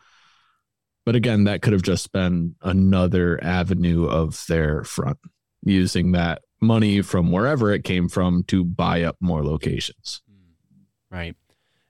But 1.05 1.15
again, 1.15 1.43
that 1.43 1.61
could 1.61 1.73
have 1.73 1.83
just 1.83 2.11
been 2.11 2.55
another 2.63 3.39
avenue 3.43 4.05
of 4.05 4.43
their 4.47 4.83
front 4.83 5.19
using 5.63 6.13
that 6.13 6.41
money 6.59 7.03
from 7.03 7.31
wherever 7.31 7.71
it 7.71 7.83
came 7.83 8.09
from 8.09 8.43
to 8.45 8.65
buy 8.65 9.03
up 9.03 9.15
more 9.19 9.45
locations. 9.45 10.23
Hmm. 10.27 11.15
Right. 11.15 11.35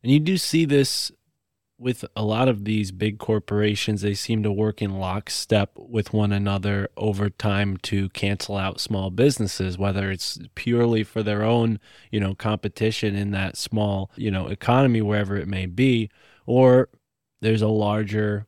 And 0.04 0.12
you 0.12 0.20
do 0.20 0.38
see 0.38 0.66
this 0.66 1.10
with 1.80 2.04
a 2.16 2.24
lot 2.24 2.50
of 2.50 2.66
these 2.66 2.92
big 2.92 3.18
corporations. 3.18 4.02
They 4.02 4.14
seem 4.14 4.44
to 4.44 4.52
work 4.52 4.82
in 4.82 5.00
lockstep 5.00 5.72
with 5.76 6.14
one 6.14 6.34
another 6.34 6.90
over 6.98 7.30
time 7.30 7.78
to 7.84 8.10
cancel 8.10 8.58
out 8.58 8.82
small 8.82 9.10
businesses, 9.10 9.78
whether 9.78 10.12
it's 10.12 10.38
purely 10.56 11.04
for 11.04 11.24
their 11.24 11.44
own, 11.44 11.80
you 12.12 12.20
know, 12.20 12.36
competition 12.36 13.16
in 13.16 13.32
that 13.32 13.56
small, 13.56 14.12
you 14.18 14.30
know, 14.30 14.48
economy, 14.48 15.02
wherever 15.02 15.38
it 15.38 15.48
may 15.48 15.66
be, 15.66 16.10
or 16.46 16.90
there's 17.42 17.62
a 17.62 17.68
larger, 17.68 18.46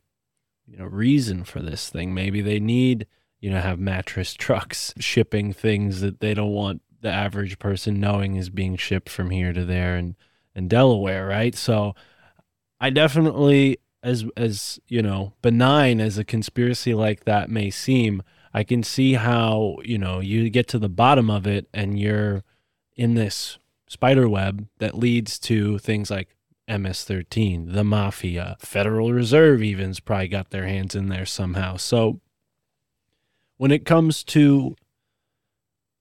you 0.68 0.78
know, 0.78 0.86
reason 0.86 1.46
for 1.46 1.62
this 1.62 1.90
thing. 1.90 2.14
Maybe 2.14 2.42
they 2.42 2.60
need, 2.60 3.08
you 3.40 3.50
know, 3.50 3.62
have 3.62 3.80
mattress 3.80 4.34
trucks 4.38 4.94
shipping 5.00 5.54
things 5.54 6.02
that 6.02 6.20
they 6.20 6.34
don't 6.34 6.52
want 6.52 6.82
the 7.00 7.10
average 7.10 7.58
person 7.60 8.00
knowing 8.00 8.36
is 8.36 8.50
being 8.50 8.76
shipped 8.76 9.10
from 9.10 9.32
here 9.32 9.54
to 9.54 9.66
there 9.66 9.96
and 9.96 10.16
in 10.54 10.68
Delaware, 10.68 11.28
right? 11.28 11.56
So 11.56 11.96
I 12.82 12.90
definitely 12.90 13.78
as 14.04 14.26
as, 14.36 14.80
you 14.88 15.02
know, 15.02 15.34
benign 15.42 16.02
as 16.02 16.18
a 16.18 16.24
conspiracy 16.24 16.94
like 16.94 17.26
that 17.26 17.50
may 17.50 17.70
seem, 17.70 18.24
I 18.54 18.64
can 18.64 18.84
see 18.84 19.14
how, 19.14 19.78
you 19.84 19.98
know, 19.98 20.20
you 20.20 20.50
get 20.50 20.68
to 20.70 20.80
the 20.80 20.90
bottom 20.90 21.30
of 21.30 21.46
it 21.46 21.68
and 21.74 22.00
you're 22.00 22.44
in 22.96 23.14
this 23.14 23.60
spider 23.88 24.28
web 24.28 24.68
that 24.80 24.98
leads 24.98 25.38
to 25.40 25.78
things 25.78 26.10
like 26.10 26.36
MS13, 26.68 27.74
the 27.74 27.84
mafia, 27.84 28.58
Federal 28.60 29.14
Reserve 29.14 29.62
even's 29.62 30.00
probably 30.00 30.28
got 30.28 30.50
their 30.50 30.66
hands 30.66 30.96
in 30.96 31.10
there 31.10 31.26
somehow. 31.26 31.78
So 31.78 32.20
when 33.58 33.72
it 33.72 33.86
comes 33.86 34.24
to 34.24 34.76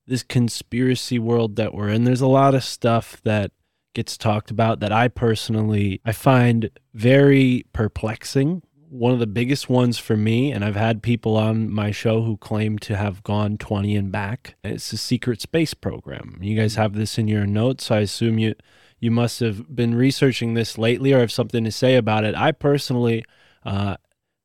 this 0.07 0.23
conspiracy 0.23 1.19
world 1.19 1.57
that 1.57 1.75
we're 1.75 1.91
in, 1.91 2.05
there's 2.05 2.21
a 2.21 2.27
lot 2.27 2.55
of 2.55 2.65
stuff 2.65 3.21
that 3.25 3.53
gets 3.95 4.17
talked 4.17 4.51
about 4.51 4.81
that 4.81 4.93
I 4.93 5.09
personally 5.09 6.01
I 6.05 6.13
find 6.13 6.71
very 6.95 7.65
perplexing. 7.73 8.63
One 8.89 9.13
of 9.13 9.21
the 9.21 9.27
biggest 9.27 9.69
ones 9.69 9.99
for 9.99 10.17
me, 10.17 10.51
and 10.51 10.65
I've 10.65 10.75
had 10.75 11.01
people 11.03 11.37
on 11.37 11.71
my 11.71 11.93
show 11.93 12.23
who 12.23 12.37
claim 12.37 12.77
to 12.81 12.97
have 12.97 13.23
gone 13.23 13.57
20 13.57 13.95
and 13.95 14.11
back. 14.11 14.57
It's 14.65 14.91
the 14.91 14.97
secret 14.97 15.41
space 15.41 15.75
program. 15.75 16.39
You 16.41 16.57
guys 16.57 16.75
have 16.75 16.95
this 16.95 17.17
in 17.17 17.29
your 17.29 17.47
notes. 17.47 17.91
I 17.91 17.99
assume 17.99 18.39
you 18.39 18.55
you 18.99 19.11
must 19.11 19.41
have 19.41 19.75
been 19.75 19.95
researching 19.95 20.55
this 20.55 20.77
lately 20.77 21.13
or 21.13 21.21
have 21.21 21.33
something 21.33 21.65
to 21.65 21.73
say 21.73 21.97
about 21.97 22.25
it. 22.25 22.35
I 22.35 22.53
personally 22.53 23.25
uh, 23.65 23.97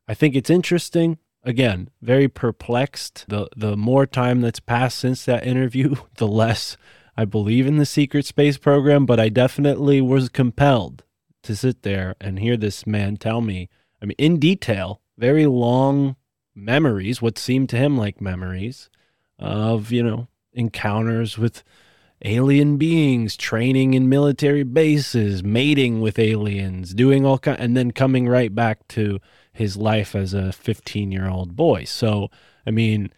I 0.08 0.13
think 0.13 0.36
it's 0.36 0.49
interesting. 0.49 1.17
Again, 1.43 1.89
very 2.01 2.27
perplexed. 2.27 3.25
The 3.27 3.47
the 3.55 3.75
more 3.77 4.05
time 4.05 4.41
that's 4.41 4.60
passed 4.60 4.99
since 4.99 5.25
that 5.25 5.45
interview, 5.45 5.95
the 6.17 6.27
less 6.27 6.77
I 7.17 7.25
believe 7.25 7.65
in 7.65 7.78
the 7.78 7.86
secret 7.86 8.25
space 8.25 8.58
program, 8.58 9.06
but 9.06 9.19
I 9.19 9.30
definitely 9.30 10.01
was 10.01 10.30
compelled 10.30 11.04
to 11.43 11.56
sit 11.56 11.84
there 11.84 12.15
and 12.19 12.39
hear 12.39 12.58
this 12.58 12.86
man 12.86 13.17
tell 13.17 13.41
me, 13.41 13.69
I 14.01 14.06
mean, 14.06 14.15
in 14.17 14.39
detail, 14.39 15.01
very 15.17 15.45
long 15.45 16.15
memories, 16.54 17.21
what 17.21 17.38
seemed 17.38 17.69
to 17.69 17.78
him 17.78 17.97
like 17.97 18.19
memories 18.19 18.89
of, 19.39 19.91
you 19.91 20.04
know, 20.04 20.28
encounters 20.54 21.38
with 21.38 21.63
alien 22.23 22.78
beings, 22.78 23.38
training 23.38 23.93
in 23.93 24.10
military 24.10 24.63
bases, 24.63 25.43
mating 25.43 26.01
with 26.01 26.17
aliens, 26.17 26.93
doing 26.93 27.25
all 27.25 27.38
kind, 27.38 27.60
and 27.60 27.78
then 27.78 27.91
coming 27.91 28.28
right 28.28 28.54
back 28.54 28.88
to 28.89 29.19
his 29.54 29.78
life 29.78 30.15
as 30.15 30.34
a 30.34 30.51
15 30.51 31.12
year 31.12 31.30
old 31.30 31.56
boy. 31.56 31.84
So, 31.84 32.30
I 32.65 32.71
mean, 32.71 33.12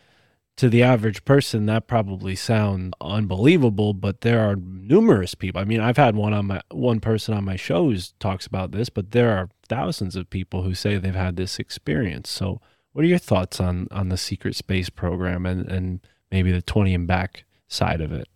to 0.57 0.69
the 0.69 0.81
average 0.81 1.23
person, 1.23 1.67
that 1.67 1.87
probably 1.87 2.35
sounds 2.35 2.93
unbelievable, 2.99 3.93
but 3.93 4.21
there 4.21 4.39
are 4.39 4.55
numerous 4.55 5.35
people. 5.35 5.61
I 5.61 5.65
mean, 5.65 5.79
I've 5.79 5.97
had 5.97 6.15
one 6.15 6.33
on 6.33 6.47
my 6.47 6.61
one 6.71 6.99
person 6.99 7.35
on 7.35 7.45
my 7.45 7.55
show 7.55 7.89
who 7.89 7.97
talks 8.19 8.47
about 8.47 8.71
this, 8.71 8.89
but 8.89 9.11
there 9.11 9.37
are 9.37 9.49
thousands 9.69 10.15
of 10.15 10.29
people 10.29 10.63
who 10.63 10.73
say 10.73 10.97
they've 10.97 11.13
had 11.13 11.35
this 11.35 11.59
experience. 11.59 12.29
So, 12.29 12.59
what 12.91 13.05
are 13.05 13.07
your 13.07 13.19
thoughts 13.19 13.61
on 13.61 13.87
on 13.91 14.09
the 14.09 14.17
secret 14.17 14.55
space 14.55 14.89
program 14.89 15.45
and 15.45 15.69
and 15.69 15.99
maybe 16.31 16.51
the 16.51 16.63
twenty 16.63 16.95
and 16.95 17.07
back 17.07 17.45
side 17.67 18.01
of 18.01 18.11
it? 18.11 18.27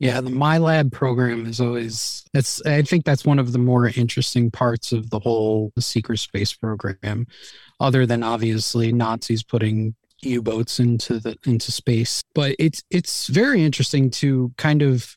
Yeah, 0.00 0.20
the 0.20 0.30
MILAB 0.30 0.92
program 0.92 1.46
is 1.46 1.60
always 1.60 2.24
it's 2.34 2.64
I 2.66 2.82
think 2.82 3.04
that's 3.04 3.24
one 3.24 3.38
of 3.38 3.52
the 3.52 3.58
more 3.58 3.86
interesting 3.86 4.50
parts 4.50 4.90
of 4.90 5.10
the 5.10 5.20
whole 5.20 5.72
secret 5.78 6.18
space 6.18 6.52
program, 6.52 7.28
other 7.78 8.04
than 8.04 8.24
obviously 8.24 8.92
Nazis 8.92 9.44
putting 9.44 9.94
U-boats 10.22 10.80
into 10.80 11.18
the 11.20 11.36
into 11.46 11.72
space. 11.72 12.22
But 12.34 12.56
it's 12.58 12.82
it's 12.90 13.28
very 13.28 13.64
interesting 13.64 14.10
to 14.12 14.52
kind 14.56 14.82
of 14.82 15.16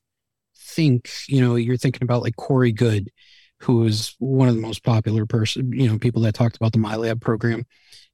think, 0.55 1.09
you 1.27 1.41
know, 1.41 1.55
you're 1.55 1.77
thinking 1.77 2.03
about 2.03 2.23
like 2.23 2.35
Corey 2.35 2.71
Goode, 2.71 3.09
who 3.59 3.77
was 3.77 4.15
one 4.19 4.47
of 4.47 4.55
the 4.55 4.61
most 4.61 4.83
popular 4.83 5.25
person, 5.25 5.71
you 5.73 5.89
know, 5.89 5.97
people 5.97 6.21
that 6.23 6.33
talked 6.33 6.55
about 6.55 6.73
the 6.73 6.79
MILAB 6.79 7.21
program 7.21 7.65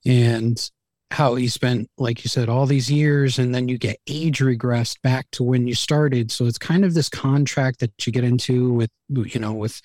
and 0.05 0.69
how 1.09 1.35
he 1.35 1.47
spent, 1.47 1.89
like 1.97 2.23
you 2.23 2.29
said, 2.29 2.49
all 2.49 2.65
these 2.65 2.91
years 2.91 3.39
and 3.39 3.55
then 3.55 3.69
you 3.69 3.77
get 3.77 3.97
age 4.07 4.39
regressed 4.39 5.01
back 5.01 5.25
to 5.31 5.43
when 5.43 5.65
you 5.65 5.73
started. 5.73 6.31
So 6.31 6.45
it's 6.45 6.57
kind 6.57 6.83
of 6.83 6.93
this 6.93 7.07
contract 7.07 7.79
that 7.79 8.05
you 8.05 8.11
get 8.11 8.25
into 8.25 8.73
with, 8.73 8.89
you 9.09 9.39
know, 9.39 9.53
with 9.53 9.81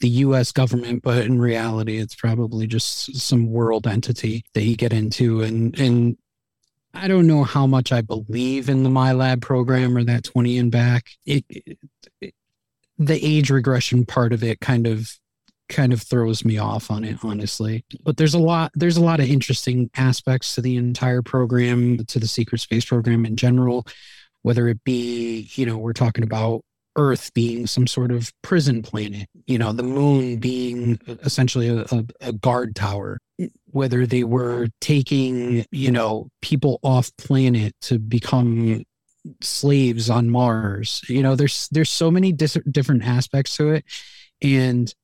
the 0.00 0.08
US 0.08 0.50
government, 0.50 1.02
but 1.02 1.24
in 1.24 1.38
reality, 1.38 1.98
it's 1.98 2.16
probably 2.16 2.66
just 2.66 3.16
some 3.16 3.50
world 3.50 3.86
entity 3.86 4.44
that 4.54 4.62
you 4.62 4.76
get 4.76 4.92
into. 4.92 5.42
And, 5.42 5.78
and 5.78 6.16
I 6.96 7.08
don't 7.08 7.26
know 7.26 7.44
how 7.44 7.66
much 7.66 7.92
I 7.92 8.00
believe 8.00 8.68
in 8.68 8.82
the 8.82 8.90
MILAB 8.90 9.42
program 9.42 9.96
or 9.96 10.04
that 10.04 10.24
20 10.24 10.58
and 10.58 10.72
back. 10.72 11.10
It, 11.24 11.44
it, 11.48 12.34
the 12.98 13.24
age 13.24 13.50
regression 13.50 14.06
part 14.06 14.32
of 14.32 14.42
it 14.42 14.60
kind 14.60 14.86
of 14.86 15.10
kind 15.68 15.92
of 15.92 16.00
throws 16.00 16.44
me 16.44 16.58
off 16.58 16.92
on 16.92 17.02
it 17.02 17.18
honestly 17.24 17.84
but 18.04 18.16
there's 18.16 18.34
a 18.34 18.38
lot 18.38 18.70
there's 18.74 18.96
a 18.96 19.02
lot 19.02 19.18
of 19.18 19.28
interesting 19.28 19.90
aspects 19.96 20.54
to 20.54 20.60
the 20.60 20.76
entire 20.76 21.22
program 21.22 21.98
to 22.06 22.20
the 22.20 22.28
secret 22.28 22.60
space 22.60 22.84
program 22.84 23.26
in 23.26 23.34
general 23.34 23.84
whether 24.42 24.68
it 24.68 24.82
be 24.84 25.50
you 25.54 25.66
know 25.66 25.76
we're 25.76 25.92
talking 25.92 26.22
about 26.22 26.62
earth 26.94 27.34
being 27.34 27.66
some 27.66 27.86
sort 27.86 28.12
of 28.12 28.32
prison 28.42 28.80
planet 28.80 29.28
you 29.46 29.58
know 29.58 29.72
the 29.72 29.82
moon 29.82 30.36
being 30.36 30.98
uh, 31.08 31.16
essentially 31.24 31.68
a, 31.68 31.80
a, 31.80 32.04
a 32.20 32.32
guard 32.32 32.76
tower 32.76 33.18
whether 33.70 34.06
they 34.06 34.24
were 34.24 34.68
taking 34.80 35.64
you 35.70 35.90
know 35.90 36.28
people 36.40 36.78
off 36.82 37.10
planet 37.18 37.74
to 37.80 37.98
become 37.98 38.82
slaves 39.42 40.08
on 40.08 40.30
mars 40.30 41.02
you 41.08 41.22
know 41.22 41.34
there's 41.34 41.68
there's 41.72 41.90
so 41.90 42.10
many 42.10 42.32
dis- 42.32 42.58
different 42.70 43.04
aspects 43.04 43.56
to 43.56 43.70
it 43.70 43.84
and 44.42 44.94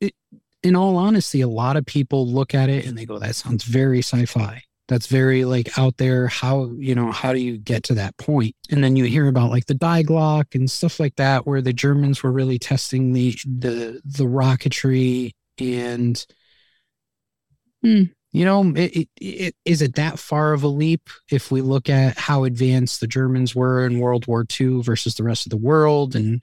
it, 0.00 0.14
in 0.62 0.76
all 0.76 0.96
honesty, 0.96 1.40
a 1.40 1.48
lot 1.48 1.76
of 1.76 1.86
people 1.86 2.26
look 2.26 2.54
at 2.54 2.68
it 2.68 2.86
and 2.86 2.96
they 2.96 3.04
go, 3.04 3.18
that 3.18 3.36
sounds 3.36 3.64
very 3.64 4.00
sci 4.00 4.24
fi. 4.26 4.62
That's 4.88 5.06
very 5.06 5.44
like 5.44 5.78
out 5.78 5.98
there. 5.98 6.28
How, 6.28 6.70
you 6.78 6.94
know, 6.94 7.12
how 7.12 7.32
do 7.32 7.38
you 7.38 7.58
get 7.58 7.82
to 7.84 7.94
that 7.94 8.16
point? 8.16 8.54
And 8.70 8.82
then 8.82 8.96
you 8.96 9.04
hear 9.04 9.28
about 9.28 9.50
like 9.50 9.66
the 9.66 9.74
Die 9.74 10.02
Glocke 10.02 10.54
and 10.54 10.70
stuff 10.70 10.98
like 10.98 11.16
that, 11.16 11.46
where 11.46 11.60
the 11.60 11.74
Germans 11.74 12.22
were 12.22 12.32
really 12.32 12.58
testing 12.58 13.12
the, 13.12 13.32
the, 13.44 14.00
the 14.04 14.24
rocketry 14.24 15.32
and, 15.58 16.24
hmm, 17.82 18.04
you 18.32 18.44
know, 18.44 18.72
it, 18.76 18.96
it, 18.96 19.08
it, 19.20 19.54
is 19.64 19.82
it 19.82 19.94
that 19.96 20.18
far 20.18 20.52
of 20.52 20.62
a 20.62 20.68
leap 20.68 21.08
if 21.30 21.50
we 21.50 21.60
look 21.60 21.88
at 21.88 22.18
how 22.18 22.44
advanced 22.44 23.00
the 23.00 23.06
Germans 23.06 23.54
were 23.54 23.86
in 23.86 24.00
World 24.00 24.26
War 24.26 24.44
II 24.60 24.82
versus 24.82 25.14
the 25.14 25.24
rest 25.24 25.46
of 25.46 25.50
the 25.50 25.56
world 25.56 26.14
and, 26.14 26.42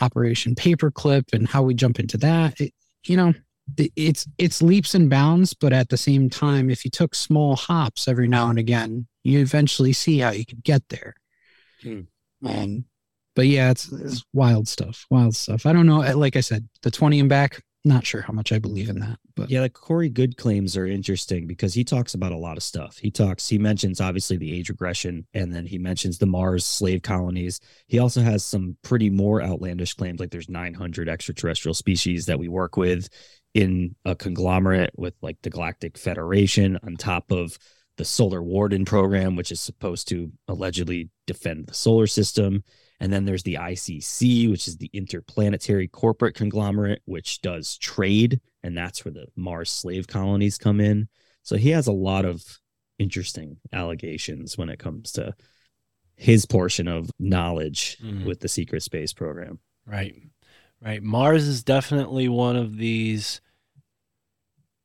Operation 0.00 0.54
Paperclip 0.54 1.32
and 1.32 1.48
how 1.48 1.62
we 1.62 1.74
jump 1.74 1.98
into 1.98 2.16
that. 2.18 2.60
It, 2.60 2.72
you 3.04 3.16
know, 3.16 3.34
it's 3.76 4.26
it's 4.38 4.62
leaps 4.62 4.94
and 4.94 5.10
bounds, 5.10 5.54
but 5.54 5.72
at 5.72 5.88
the 5.88 5.96
same 5.96 6.30
time, 6.30 6.70
if 6.70 6.84
you 6.84 6.90
took 6.90 7.14
small 7.14 7.56
hops 7.56 8.06
every 8.06 8.28
now 8.28 8.48
and 8.48 8.58
again, 8.58 9.06
you 9.24 9.40
eventually 9.40 9.92
see 9.92 10.18
how 10.18 10.30
you 10.30 10.46
could 10.46 10.62
get 10.62 10.82
there. 10.88 11.14
Hmm. 11.82 12.02
Um, 12.44 12.84
but 13.34 13.46
yeah, 13.46 13.70
it's, 13.70 13.90
it's 13.92 14.24
wild 14.32 14.68
stuff. 14.68 15.04
Wild 15.10 15.34
stuff. 15.34 15.66
I 15.66 15.72
don't 15.72 15.86
know. 15.86 15.98
Like 16.16 16.36
I 16.36 16.40
said, 16.40 16.68
the 16.82 16.90
twenty 16.90 17.20
and 17.20 17.28
back. 17.28 17.62
Not 17.86 18.04
sure 18.04 18.22
how 18.22 18.32
much 18.32 18.50
I 18.50 18.58
believe 18.58 18.88
in 18.88 18.98
that, 18.98 19.20
but 19.36 19.48
yeah, 19.48 19.60
the 19.60 19.70
Corey 19.70 20.08
Goode 20.08 20.36
claims 20.36 20.76
are 20.76 20.86
interesting 20.86 21.46
because 21.46 21.72
he 21.72 21.84
talks 21.84 22.14
about 22.14 22.32
a 22.32 22.36
lot 22.36 22.56
of 22.56 22.64
stuff. 22.64 22.98
He 22.98 23.12
talks, 23.12 23.48
he 23.48 23.58
mentions 23.58 24.00
obviously 24.00 24.36
the 24.36 24.52
age 24.52 24.70
regression, 24.70 25.24
and 25.34 25.54
then 25.54 25.66
he 25.66 25.78
mentions 25.78 26.18
the 26.18 26.26
Mars 26.26 26.66
slave 26.66 27.02
colonies. 27.02 27.60
He 27.86 28.00
also 28.00 28.22
has 28.22 28.44
some 28.44 28.76
pretty 28.82 29.08
more 29.08 29.40
outlandish 29.40 29.94
claims, 29.94 30.18
like 30.18 30.32
there's 30.32 30.48
900 30.48 31.08
extraterrestrial 31.08 31.74
species 31.74 32.26
that 32.26 32.40
we 32.40 32.48
work 32.48 32.76
with 32.76 33.08
in 33.54 33.94
a 34.04 34.16
conglomerate 34.16 34.90
with 34.96 35.14
like 35.22 35.40
the 35.42 35.50
Galactic 35.50 35.96
Federation 35.96 36.80
on 36.82 36.96
top 36.96 37.30
of 37.30 37.56
the 37.98 38.04
Solar 38.04 38.42
Warden 38.42 38.84
program, 38.84 39.36
which 39.36 39.52
is 39.52 39.60
supposed 39.60 40.08
to 40.08 40.32
allegedly 40.48 41.08
defend 41.28 41.68
the 41.68 41.74
solar 41.74 42.08
system. 42.08 42.64
And 42.98 43.12
then 43.12 43.24
there's 43.24 43.42
the 43.42 43.54
ICC, 43.54 44.50
which 44.50 44.66
is 44.68 44.78
the 44.78 44.90
Interplanetary 44.92 45.88
Corporate 45.88 46.34
Conglomerate, 46.34 47.02
which 47.04 47.42
does 47.42 47.76
trade. 47.76 48.40
And 48.62 48.76
that's 48.76 49.04
where 49.04 49.12
the 49.12 49.26
Mars 49.36 49.70
slave 49.70 50.06
colonies 50.06 50.56
come 50.58 50.80
in. 50.80 51.08
So 51.42 51.56
he 51.56 51.70
has 51.70 51.86
a 51.86 51.92
lot 51.92 52.24
of 52.24 52.42
interesting 52.98 53.58
allegations 53.72 54.56
when 54.56 54.70
it 54.70 54.78
comes 54.78 55.12
to 55.12 55.34
his 56.16 56.46
portion 56.46 56.88
of 56.88 57.10
knowledge 57.18 57.98
mm. 58.02 58.24
with 58.24 58.40
the 58.40 58.48
secret 58.48 58.82
space 58.82 59.12
program. 59.12 59.58
Right. 59.84 60.14
Right. 60.82 61.02
Mars 61.02 61.46
is 61.46 61.62
definitely 61.62 62.28
one 62.28 62.56
of 62.56 62.76
these 62.76 63.40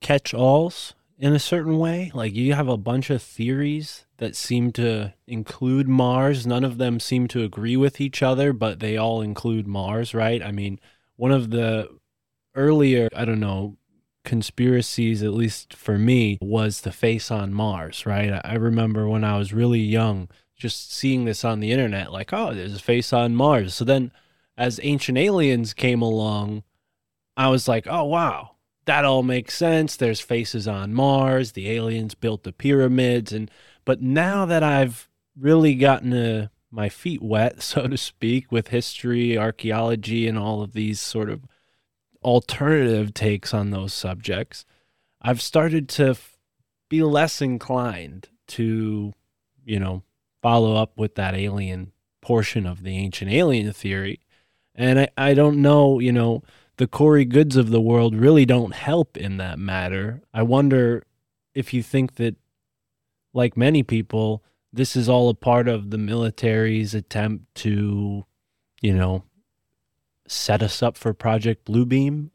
catch 0.01 0.33
alls 0.33 0.93
in 1.21 1.33
a 1.33 1.39
certain 1.39 1.77
way. 1.77 2.11
Like 2.13 2.33
you 2.33 2.55
have 2.55 2.67
a 2.67 2.75
bunch 2.75 3.11
of 3.11 3.21
theories 3.21 4.05
that 4.17 4.35
seem 4.35 4.71
to 4.73 5.13
include 5.27 5.87
Mars. 5.87 6.47
None 6.47 6.63
of 6.63 6.79
them 6.79 6.99
seem 6.99 7.27
to 7.29 7.43
agree 7.43 7.77
with 7.77 8.01
each 8.01 8.23
other, 8.23 8.51
but 8.51 8.79
they 8.79 8.97
all 8.97 9.21
include 9.21 9.67
Mars, 9.67 10.15
right? 10.15 10.41
I 10.41 10.51
mean, 10.51 10.79
one 11.15 11.31
of 11.31 11.51
the 11.51 11.87
earlier, 12.55 13.07
I 13.15 13.23
don't 13.23 13.39
know, 13.39 13.77
conspiracies, 14.25 15.21
at 15.21 15.33
least 15.33 15.75
for 15.75 15.97
me, 15.99 16.39
was 16.41 16.81
the 16.81 16.91
face 16.91 17.29
on 17.29 17.53
Mars, 17.53 18.05
right? 18.05 18.41
I 18.43 18.55
remember 18.55 19.07
when 19.07 19.23
I 19.23 19.37
was 19.37 19.53
really 19.53 19.79
young, 19.79 20.27
just 20.57 20.91
seeing 20.91 21.25
this 21.25 21.45
on 21.45 21.59
the 21.59 21.71
internet, 21.71 22.11
like, 22.11 22.33
oh, 22.33 22.53
there's 22.53 22.75
a 22.75 22.79
face 22.79 23.13
on 23.13 23.35
Mars. 23.35 23.75
So 23.75 23.85
then 23.85 24.11
as 24.57 24.79
Ancient 24.81 25.19
Aliens 25.19 25.75
came 25.75 26.01
along, 26.01 26.63
I 27.37 27.49
was 27.49 27.67
like, 27.67 27.85
oh, 27.87 28.05
wow, 28.05 28.50
that 28.85 29.05
all 29.05 29.23
makes 29.23 29.55
sense. 29.55 29.95
There's 29.95 30.19
faces 30.19 30.67
on 30.67 30.93
Mars. 30.93 31.51
The 31.51 31.69
aliens 31.69 32.15
built 32.15 32.43
the 32.43 32.53
pyramids, 32.53 33.31
and 33.31 33.49
but 33.85 34.01
now 34.01 34.45
that 34.45 34.63
I've 34.63 35.07
really 35.37 35.75
gotten 35.75 36.13
uh, 36.13 36.47
my 36.71 36.89
feet 36.89 37.21
wet, 37.21 37.61
so 37.61 37.87
to 37.87 37.97
speak, 37.97 38.51
with 38.51 38.69
history, 38.69 39.37
archaeology, 39.37 40.27
and 40.27 40.37
all 40.37 40.61
of 40.61 40.73
these 40.73 40.99
sort 40.99 41.29
of 41.29 41.45
alternative 42.23 43.13
takes 43.13 43.53
on 43.53 43.71
those 43.71 43.93
subjects, 43.93 44.65
I've 45.21 45.41
started 45.41 45.87
to 45.89 46.09
f- 46.09 46.37
be 46.89 47.03
less 47.03 47.41
inclined 47.41 48.29
to, 48.47 49.13
you 49.63 49.79
know, 49.79 50.03
follow 50.41 50.75
up 50.75 50.97
with 50.97 51.15
that 51.15 51.35
alien 51.35 51.91
portion 52.21 52.65
of 52.65 52.83
the 52.83 52.97
ancient 52.97 53.31
alien 53.31 53.71
theory. 53.73 54.19
And 54.75 54.99
I, 54.99 55.09
I 55.17 55.33
don't 55.33 55.61
know, 55.61 55.99
you 55.99 56.11
know, 56.11 56.43
the 56.81 56.87
Corey 56.87 57.25
Goodes 57.25 57.57
of 57.57 57.69
the 57.69 57.79
world 57.79 58.15
really 58.15 58.43
don't 58.43 58.73
help 58.73 59.15
in 59.15 59.37
that 59.37 59.59
matter. 59.59 60.23
I 60.33 60.41
wonder 60.41 61.03
if 61.53 61.75
you 61.75 61.83
think 61.83 62.15
that, 62.15 62.37
like 63.35 63.55
many 63.55 63.83
people, 63.83 64.43
this 64.73 64.95
is 64.95 65.07
all 65.07 65.29
a 65.29 65.35
part 65.35 65.67
of 65.67 65.91
the 65.91 65.99
military's 65.99 66.95
attempt 66.95 67.53
to, 67.57 68.25
you 68.81 68.95
know, 68.95 69.25
set 70.27 70.63
us 70.63 70.81
up 70.81 70.97
for 70.97 71.13
Project 71.13 71.65
Bluebeam 71.65 72.31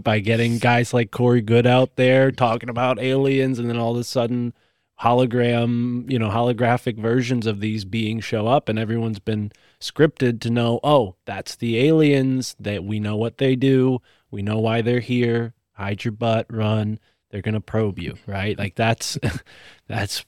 by 0.02 0.20
getting 0.20 0.56
guys 0.56 0.94
like 0.94 1.10
Corey 1.10 1.42
Goode 1.42 1.66
out 1.66 1.96
there 1.96 2.32
talking 2.32 2.70
about 2.70 2.98
aliens, 2.98 3.58
and 3.58 3.68
then 3.68 3.76
all 3.76 3.92
of 3.92 4.00
a 4.00 4.04
sudden, 4.04 4.54
hologram, 5.02 6.10
you 6.10 6.18
know, 6.18 6.30
holographic 6.30 6.96
versions 6.96 7.46
of 7.46 7.60
these 7.60 7.84
beings 7.84 8.24
show 8.24 8.46
up, 8.46 8.70
and 8.70 8.78
everyone's 8.78 9.18
been 9.18 9.52
scripted 9.82 10.40
to 10.40 10.50
know, 10.50 10.80
oh, 10.82 11.16
that's 11.24 11.56
the 11.56 11.78
aliens, 11.78 12.56
that 12.58 12.84
we 12.84 13.00
know 13.00 13.16
what 13.16 13.38
they 13.38 13.56
do, 13.56 14.00
we 14.30 14.42
know 14.42 14.58
why 14.58 14.80
they're 14.82 15.00
here, 15.00 15.54
hide 15.72 16.04
your 16.04 16.12
butt, 16.12 16.46
run, 16.48 16.98
they're 17.30 17.42
going 17.42 17.54
to 17.54 17.60
probe 17.60 17.98
you, 17.98 18.16
right? 18.26 18.56
Like 18.56 18.74
that's 18.76 19.18
that's 19.88 20.24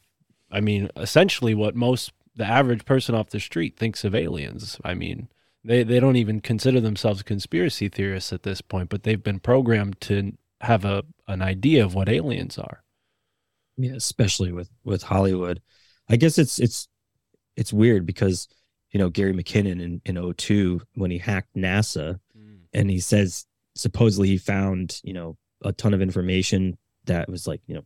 I 0.50 0.60
mean, 0.60 0.90
essentially 0.96 1.54
what 1.54 1.74
most 1.74 2.12
the 2.36 2.44
average 2.44 2.84
person 2.84 3.14
off 3.14 3.30
the 3.30 3.40
street 3.40 3.76
thinks 3.76 4.04
of 4.04 4.14
aliens. 4.14 4.78
I 4.84 4.94
mean, 4.94 5.28
they 5.62 5.82
they 5.82 6.00
don't 6.00 6.16
even 6.16 6.40
consider 6.40 6.80
themselves 6.80 7.22
conspiracy 7.22 7.88
theorists 7.88 8.32
at 8.32 8.42
this 8.42 8.60
point, 8.60 8.88
but 8.88 9.02
they've 9.02 9.22
been 9.22 9.40
programmed 9.40 10.00
to 10.02 10.32
have 10.60 10.84
a 10.84 11.04
an 11.28 11.42
idea 11.42 11.84
of 11.84 11.94
what 11.94 12.08
aliens 12.08 12.58
are. 12.58 12.82
Yeah, 13.76 13.92
especially 13.92 14.52
with 14.52 14.70
with 14.84 15.04
Hollywood. 15.04 15.60
I 16.08 16.16
guess 16.16 16.38
it's 16.38 16.58
it's 16.58 16.88
it's 17.56 17.72
weird 17.72 18.06
because 18.06 18.48
you 18.94 18.98
know, 18.98 19.10
Gary 19.10 19.34
McKinnon 19.34 19.82
in, 19.82 20.00
in 20.06 20.34
02 20.34 20.80
when 20.94 21.10
he 21.10 21.18
hacked 21.18 21.54
NASA 21.56 22.20
mm. 22.38 22.58
and 22.72 22.88
he 22.88 23.00
says 23.00 23.44
supposedly 23.74 24.28
he 24.28 24.38
found, 24.38 25.00
you 25.02 25.12
know, 25.12 25.36
a 25.64 25.72
ton 25.72 25.92
of 25.92 26.00
information 26.00 26.78
that 27.06 27.28
was 27.28 27.48
like, 27.48 27.60
you 27.66 27.74
know, 27.74 27.84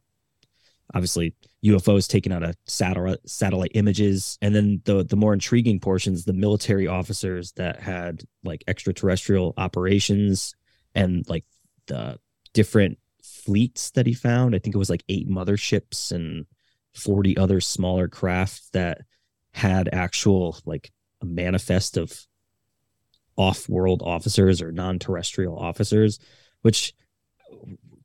obviously 0.95 1.35
UFOs 1.65 2.09
taken 2.09 2.31
out 2.31 2.43
of 2.43 2.55
satellite 2.67 3.21
satellite 3.27 3.71
images. 3.73 4.37
And 4.43 4.55
then 4.55 4.83
the 4.85 5.03
the 5.03 5.17
more 5.17 5.33
intriguing 5.33 5.81
portions, 5.81 6.27
the 6.27 6.35
military 6.35 6.87
officers 6.87 7.53
that 7.53 7.81
had 7.81 8.25
like 8.45 8.63
extraterrestrial 8.69 9.55
operations 9.57 10.55
and 10.95 11.27
like 11.27 11.47
the 11.87 12.19
different 12.53 12.99
fleets 13.23 13.93
that 13.93 14.07
he 14.07 14.13
found. 14.13 14.55
I 14.55 14.59
think 14.59 14.75
it 14.75 14.79
was 14.79 14.91
like 14.91 15.05
eight 15.09 15.27
motherships 15.27 16.13
and 16.13 16.45
40 16.95 17.39
other 17.39 17.63
smaller 17.63 18.09
craft 18.09 18.75
that 18.75 19.01
had 19.53 19.89
actual 19.91 20.59
like 20.67 20.93
a 21.21 21.27
manifest 21.27 21.97
of 21.97 22.27
off-world 23.37 24.03
officers 24.03 24.61
or 24.61 24.73
non-terrestrial 24.73 25.57
officers 25.57 26.19
which 26.63 26.93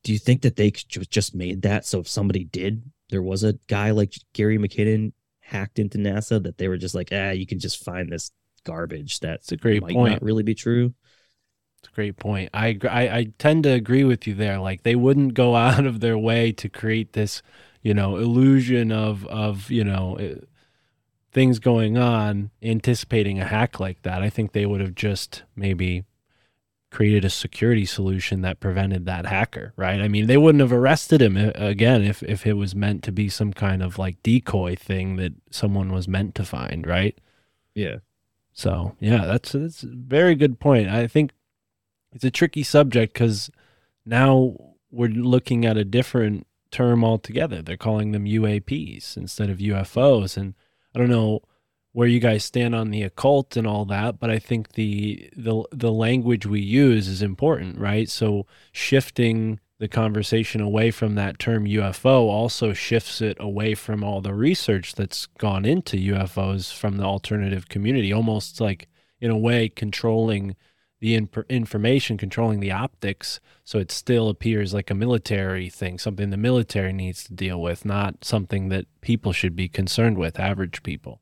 do 0.03 0.11
you 0.13 0.19
think 0.19 0.41
that 0.41 0.55
they 0.55 0.69
just 0.71 1.33
made 1.35 1.61
that 1.63 1.85
so 1.85 1.99
if 1.99 2.07
somebody 2.07 2.43
did 2.43 2.83
there 3.09 3.21
was 3.23 3.43
a 3.43 3.53
guy 3.67 3.91
like 3.91 4.13
gary 4.33 4.57
mckinnon 4.57 5.11
hacked 5.41 5.79
into 5.79 5.97
nasa 5.97 6.41
that 6.41 6.57
they 6.57 6.67
were 6.67 6.77
just 6.77 6.95
like 6.95 7.09
ah 7.11 7.31
you 7.31 7.45
can 7.47 7.59
just 7.59 7.83
find 7.83 8.11
this 8.11 8.31
garbage 8.63 9.19
that's 9.19 9.51
a 9.51 9.57
great 9.57 9.81
might 9.81 9.93
point. 9.93 10.13
not 10.13 10.21
really 10.21 10.43
be 10.43 10.55
true 10.55 10.93
It's 11.79 11.89
a 11.89 11.95
great 11.95 12.17
point. 12.17 12.49
I, 12.53 12.77
I 12.89 13.01
I 13.17 13.27
tend 13.37 13.63
to 13.63 13.71
agree 13.71 14.03
with 14.05 14.25
you 14.27 14.33
there. 14.35 14.59
Like 14.59 14.83
they 14.83 14.95
wouldn't 14.95 15.33
go 15.33 15.55
out 15.67 15.85
of 15.85 15.99
their 15.99 16.17
way 16.17 16.51
to 16.53 16.69
create 16.69 17.13
this, 17.13 17.41
you 17.81 17.93
know, 17.93 18.17
illusion 18.17 18.91
of 18.91 19.25
of 19.27 19.69
you 19.69 19.83
know 19.83 20.17
things 21.33 21.59
going 21.59 21.97
on, 21.97 22.51
anticipating 22.61 23.39
a 23.39 23.45
hack 23.45 23.79
like 23.79 24.03
that. 24.03 24.21
I 24.21 24.29
think 24.29 24.51
they 24.51 24.65
would 24.65 24.81
have 24.81 24.95
just 24.95 25.43
maybe 25.55 26.05
created 26.91 27.25
a 27.25 27.29
security 27.29 27.85
solution 27.85 28.41
that 28.41 28.59
prevented 28.59 29.05
that 29.07 29.25
hacker, 29.25 29.73
right? 29.75 29.99
I 29.99 30.07
mean, 30.07 30.27
they 30.27 30.37
wouldn't 30.37 30.61
have 30.61 30.71
arrested 30.71 31.21
him 31.21 31.35
eh, 31.35 31.51
again 31.55 32.03
if 32.03 32.21
if 32.23 32.45
it 32.45 32.53
was 32.53 32.75
meant 32.75 33.03
to 33.03 33.11
be 33.11 33.29
some 33.29 33.51
kind 33.51 33.81
of 33.81 33.97
like 33.97 34.21
decoy 34.23 34.75
thing 34.75 35.15
that 35.15 35.33
someone 35.49 35.91
was 35.91 36.07
meant 36.07 36.35
to 36.35 36.45
find, 36.45 36.85
right? 36.87 37.19
yeah 37.75 37.97
So 38.53 38.95
yeah, 38.99 39.25
that's 39.25 39.53
that's 39.53 39.83
a 39.83 39.87
very 39.87 40.35
good 40.35 40.59
point. 40.59 40.87
I 40.87 41.07
think 41.07 41.31
it's 42.13 42.23
a 42.23 42.31
tricky 42.31 42.63
subject 42.63 43.13
because 43.13 43.49
now 44.05 44.55
we're 44.91 45.09
looking 45.09 45.65
at 45.65 45.77
a 45.77 45.83
different 45.83 46.45
term 46.69 47.03
altogether. 47.03 47.61
They're 47.63 47.77
calling 47.77 48.11
them 48.11 48.25
UAPs 48.25 49.17
instead 49.17 49.49
of 49.49 49.57
UFOs, 49.57 50.37
and 50.37 50.53
I 50.93 50.99
don't 50.99 51.09
know 51.09 51.41
where 51.93 52.07
you 52.07 52.19
guys 52.19 52.43
stand 52.43 52.73
on 52.73 52.89
the 52.89 53.03
occult 53.03 53.55
and 53.55 53.67
all 53.67 53.85
that, 53.85 54.19
but 54.19 54.29
I 54.29 54.39
think 54.39 54.73
the 54.73 55.29
the 55.35 55.63
the 55.71 55.91
language 55.91 56.45
we 56.45 56.61
use 56.61 57.07
is 57.07 57.21
important, 57.21 57.77
right? 57.79 58.09
So 58.09 58.47
shifting 58.71 59.59
the 59.79 59.87
conversation 59.87 60.61
away 60.61 60.91
from 60.91 61.15
that 61.15 61.39
term 61.39 61.65
UFO 61.65 62.29
also 62.29 62.73
shifts 62.73 63.21
it 63.21 63.37
away 63.39 63.75
from 63.75 64.03
all 64.03 64.21
the 64.21 64.33
research 64.33 64.95
that's 64.95 65.25
gone 65.25 65.65
into 65.65 65.97
UFOs 65.97 66.73
from 66.73 66.97
the 66.97 67.03
alternative 67.03 67.67
community, 67.69 68.13
almost 68.13 68.61
like 68.61 68.87
in 69.19 69.29
a 69.29 69.37
way 69.37 69.69
controlling 69.69 70.55
the 71.03 71.15
inf- 71.15 71.49
information, 71.49 72.15
controlling 72.15 72.61
the 72.61 72.71
optics, 72.71 73.41
so 73.65 73.77
it 73.77 73.91
still 73.91 74.29
appears 74.29 74.73
like 74.73 74.89
a 74.89 74.95
military 74.95 75.69
thing, 75.69 75.99
something 75.99 76.29
the 76.29 76.37
military 76.37 76.93
needs 76.93 77.25
to 77.25 77.33
deal 77.33 77.61
with, 77.61 77.83
not 77.83 78.23
something 78.23 78.69
that 78.69 78.85
people 79.01 79.33
should 79.33 79.53
be 79.53 79.67
concerned 79.67 80.17
with, 80.17 80.39
average 80.39 80.81
people. 80.81 81.19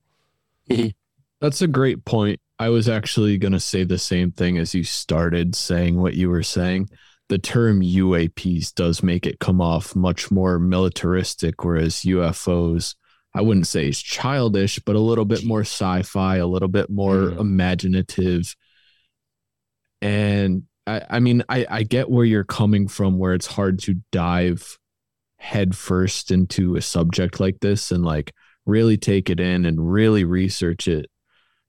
Mm-hmm. 0.70 0.90
That's 1.40 1.64
a 1.64 1.68
great 1.68 2.06
point. 2.06 2.40
I 2.60 2.70
was 2.70 2.88
actually 2.88 3.40
going 3.40 3.54
to 3.54 3.60
say 3.60 3.84
the 3.84 3.98
same 3.98 4.32
thing 4.32 4.60
as 4.60 4.76
you 4.76 4.84
started 4.84 5.56
saying 5.56 6.00
what 6.00 6.14
you 6.14 6.30
were 6.30 6.44
saying. 6.44 6.90
The 7.30 7.40
term 7.40 7.82
UAPs 7.82 8.76
does 8.76 9.02
make 9.02 9.26
it 9.26 9.40
come 9.40 9.62
off 9.62 9.96
much 9.96 10.30
more 10.30 10.60
militaristic, 10.60 11.66
whereas 11.66 12.02
UFOs, 12.02 12.94
I 13.34 13.42
wouldn't 13.42 13.66
say 13.66 13.88
is 13.88 14.00
childish, 14.00 14.78
but 14.78 14.96
a 14.96 15.00
little 15.00 15.26
bit 15.26 15.44
more 15.44 15.62
sci 15.62 16.04
fi, 16.04 16.36
a 16.36 16.46
little 16.46 16.68
bit 16.68 16.92
more 16.92 17.16
mm-hmm. 17.16 17.40
imaginative. 17.40 18.56
And 20.02 20.64
I, 20.88 21.02
I 21.10 21.20
mean, 21.20 21.44
I, 21.50 21.66
I 21.70 21.84
get 21.84 22.10
where 22.10 22.26
you're 22.26 22.44
coming 22.44 22.88
from, 22.88 23.20
where 23.20 23.34
it's 23.34 23.48
hard 23.48 23.80
to 23.80 24.02
dive 24.12 24.78
headfirst 25.38 26.32
into 26.32 26.76
a 26.76 26.82
subject 26.82 27.40
like 27.40 27.60
this 27.62 27.92
and 27.92 28.06
like 28.06 28.34
really 28.66 28.98
take 28.98 29.30
it 29.30 29.40
in 29.40 29.66
and 29.66 29.92
really 29.92 30.24
research 30.24 30.88
it, 30.88 31.08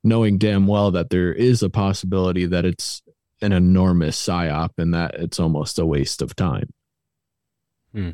knowing 0.05 0.39
damn 0.39 0.67
well 0.67 0.91
that 0.91 1.11
there 1.11 1.33
is 1.33 1.63
a 1.63 1.71
possibility 1.71 2.47
that 2.47 2.65
it's 2.65 3.03
an 3.41 3.53
enormous 3.53 4.17
psyop 4.17 4.71
and 4.79 4.95
that 4.95 5.15
it's 5.15 5.41
almost 5.41 5.79
a 5.79 5.87
waste 5.87 6.23
of 6.23 6.37
time. 6.37 6.73
Hmm. 7.93 8.11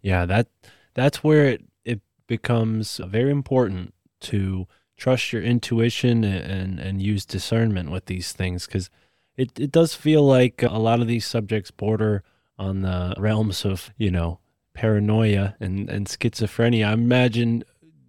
Yeah, 0.00 0.26
that 0.26 0.48
that's 0.94 1.24
where 1.24 1.44
it 1.44 1.64
it 1.84 2.00
becomes 2.26 3.00
very 3.06 3.30
important 3.30 3.94
to 4.20 4.66
trust 4.96 5.32
your 5.32 5.42
intuition 5.42 6.24
and 6.24 6.78
and 6.78 7.02
use 7.02 7.24
discernment 7.26 7.90
with 7.90 8.06
these 8.06 8.32
things 8.32 8.66
because 8.66 8.90
it 9.38 9.58
it 9.58 9.72
does 9.72 9.94
feel 9.94 10.22
like 10.22 10.62
a 10.62 10.78
lot 10.78 11.00
of 11.00 11.06
these 11.06 11.24
subjects 11.24 11.70
border 11.70 12.22
on 12.58 12.82
the 12.82 13.14
realms 13.16 13.64
of 13.64 13.90
you 13.96 14.10
know 14.10 14.40
paranoia 14.74 15.54
and 15.60 15.88
and 15.88 16.06
schizophrenia. 16.06 16.88
I 16.88 16.92
imagine 16.92 17.64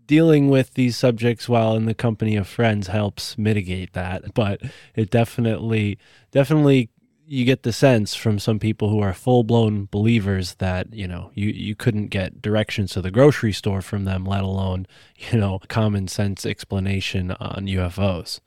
dealing 0.07 0.49
with 0.49 0.73
these 0.73 0.97
subjects 0.97 1.47
while 1.47 1.75
in 1.75 1.85
the 1.85 1.93
company 1.93 2.35
of 2.35 2.47
friends 2.47 2.87
helps 2.87 3.37
mitigate 3.37 3.93
that, 3.93 4.33
but 4.33 4.59
it 4.95 5.11
definitely 5.11 5.99
definitely 6.31 6.89
you 7.27 7.45
get 7.45 7.61
the 7.61 7.71
sense 7.71 8.15
from 8.15 8.39
some 8.39 8.57
people 8.57 8.89
who 8.89 8.99
are 8.99 9.13
full-blown 9.13 9.87
believers 9.91 10.55
that 10.55 10.91
you 10.91 11.07
know 11.07 11.29
you 11.35 11.49
you 11.49 11.75
couldn't 11.75 12.07
get 12.07 12.41
directions 12.41 12.93
to 12.93 13.01
the 13.03 13.11
grocery 13.11 13.53
store 13.53 13.83
from 13.83 14.05
them 14.05 14.25
let 14.25 14.41
alone 14.41 14.87
you 15.15 15.37
know 15.39 15.59
common 15.67 16.07
sense 16.07 16.43
explanation 16.43 17.29
on 17.33 17.67
UFOs 17.67 18.39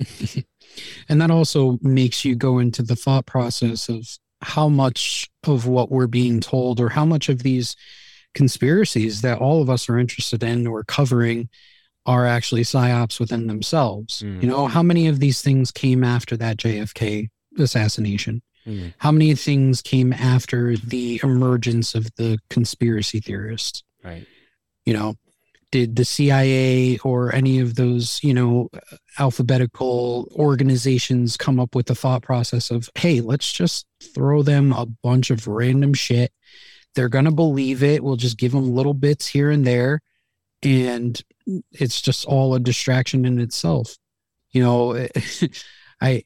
and 1.08 1.20
that 1.20 1.30
also 1.30 1.78
makes 1.82 2.24
you 2.24 2.34
go 2.34 2.58
into 2.58 2.82
the 2.82 2.96
thought 2.96 3.26
process 3.26 3.88
of 3.88 4.06
how 4.42 4.68
much 4.68 5.30
of 5.44 5.66
what 5.66 5.90
we're 5.90 6.06
being 6.06 6.40
told 6.40 6.80
or 6.80 6.88
how 6.90 7.04
much 7.04 7.28
of 7.28 7.42
these 7.42 7.74
conspiracies 8.34 9.22
that 9.22 9.38
all 9.38 9.62
of 9.62 9.70
us 9.70 9.88
are 9.88 9.98
interested 9.98 10.42
in 10.42 10.66
or 10.66 10.84
covering 10.84 11.48
are 12.04 12.26
actually 12.26 12.62
psyops 12.62 13.18
within 13.18 13.46
themselves. 13.46 14.22
Mm. 14.22 14.42
You 14.42 14.48
know, 14.48 14.66
how 14.66 14.82
many 14.82 15.08
of 15.08 15.18
these 15.18 15.42
things 15.42 15.72
came 15.72 16.04
after 16.04 16.36
that 16.36 16.56
JFK 16.58 17.28
assassination? 17.58 18.42
Mm. 18.66 18.94
How 18.98 19.10
many 19.10 19.34
things 19.34 19.82
came 19.82 20.12
after 20.12 20.76
the 20.76 21.20
emergence 21.22 21.94
of 21.94 22.08
the 22.16 22.38
conspiracy 22.50 23.20
theorists? 23.20 23.82
right 24.04 24.26
You 24.84 24.94
know, 24.94 25.14
did 25.72 25.96
the 25.96 26.04
CIA 26.04 26.98
or 26.98 27.34
any 27.34 27.58
of 27.58 27.74
those, 27.74 28.20
you 28.22 28.32
know, 28.32 28.68
alphabetical 29.18 30.28
organizations 30.36 31.36
come 31.36 31.58
up 31.58 31.74
with 31.74 31.86
the 31.86 31.94
thought 31.94 32.22
process 32.22 32.70
of, 32.70 32.88
hey, 32.94 33.20
let's 33.20 33.52
just 33.52 33.86
throw 34.14 34.42
them 34.42 34.72
a 34.72 34.86
bunch 34.86 35.30
of 35.30 35.46
random 35.46 35.92
shit. 35.92 36.32
They're 36.94 37.08
going 37.08 37.24
to 37.24 37.32
believe 37.32 37.82
it. 37.82 38.02
We'll 38.02 38.16
just 38.16 38.38
give 38.38 38.52
them 38.52 38.74
little 38.74 38.94
bits 38.94 39.26
here 39.26 39.50
and 39.50 39.66
there. 39.66 40.00
And 40.62 41.20
it's 41.72 42.00
just 42.00 42.24
all 42.24 42.54
a 42.54 42.60
distraction 42.60 43.24
in 43.24 43.40
itself. 43.40 43.96
You 44.52 44.62
know, 44.62 45.08
I, 46.00 46.24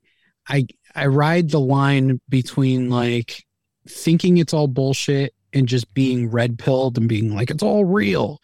I, 0.48 0.66
I 0.94 1.06
ride 1.06 1.50
the 1.50 1.60
line 1.60 2.20
between 2.28 2.90
like 2.90 3.44
thinking 3.88 4.36
it's 4.36 4.52
all 4.52 4.68
bullshit 4.68 5.34
and 5.52 5.66
just 5.66 5.92
being 5.94 6.30
red 6.30 6.58
pilled 6.58 6.98
and 6.98 7.08
being 7.08 7.34
like, 7.34 7.50
it's 7.50 7.62
all 7.62 7.84
real 7.84 8.40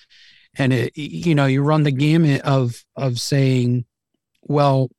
and 0.59 0.73
it 0.73 0.97
you 0.97 1.35
know 1.35 1.47
you 1.47 1.63
run 1.63 1.83
the 1.83 1.91
gamut 1.91 2.41
of 2.43 2.85
of 2.97 3.21
saying 3.21 3.85
well 4.43 4.91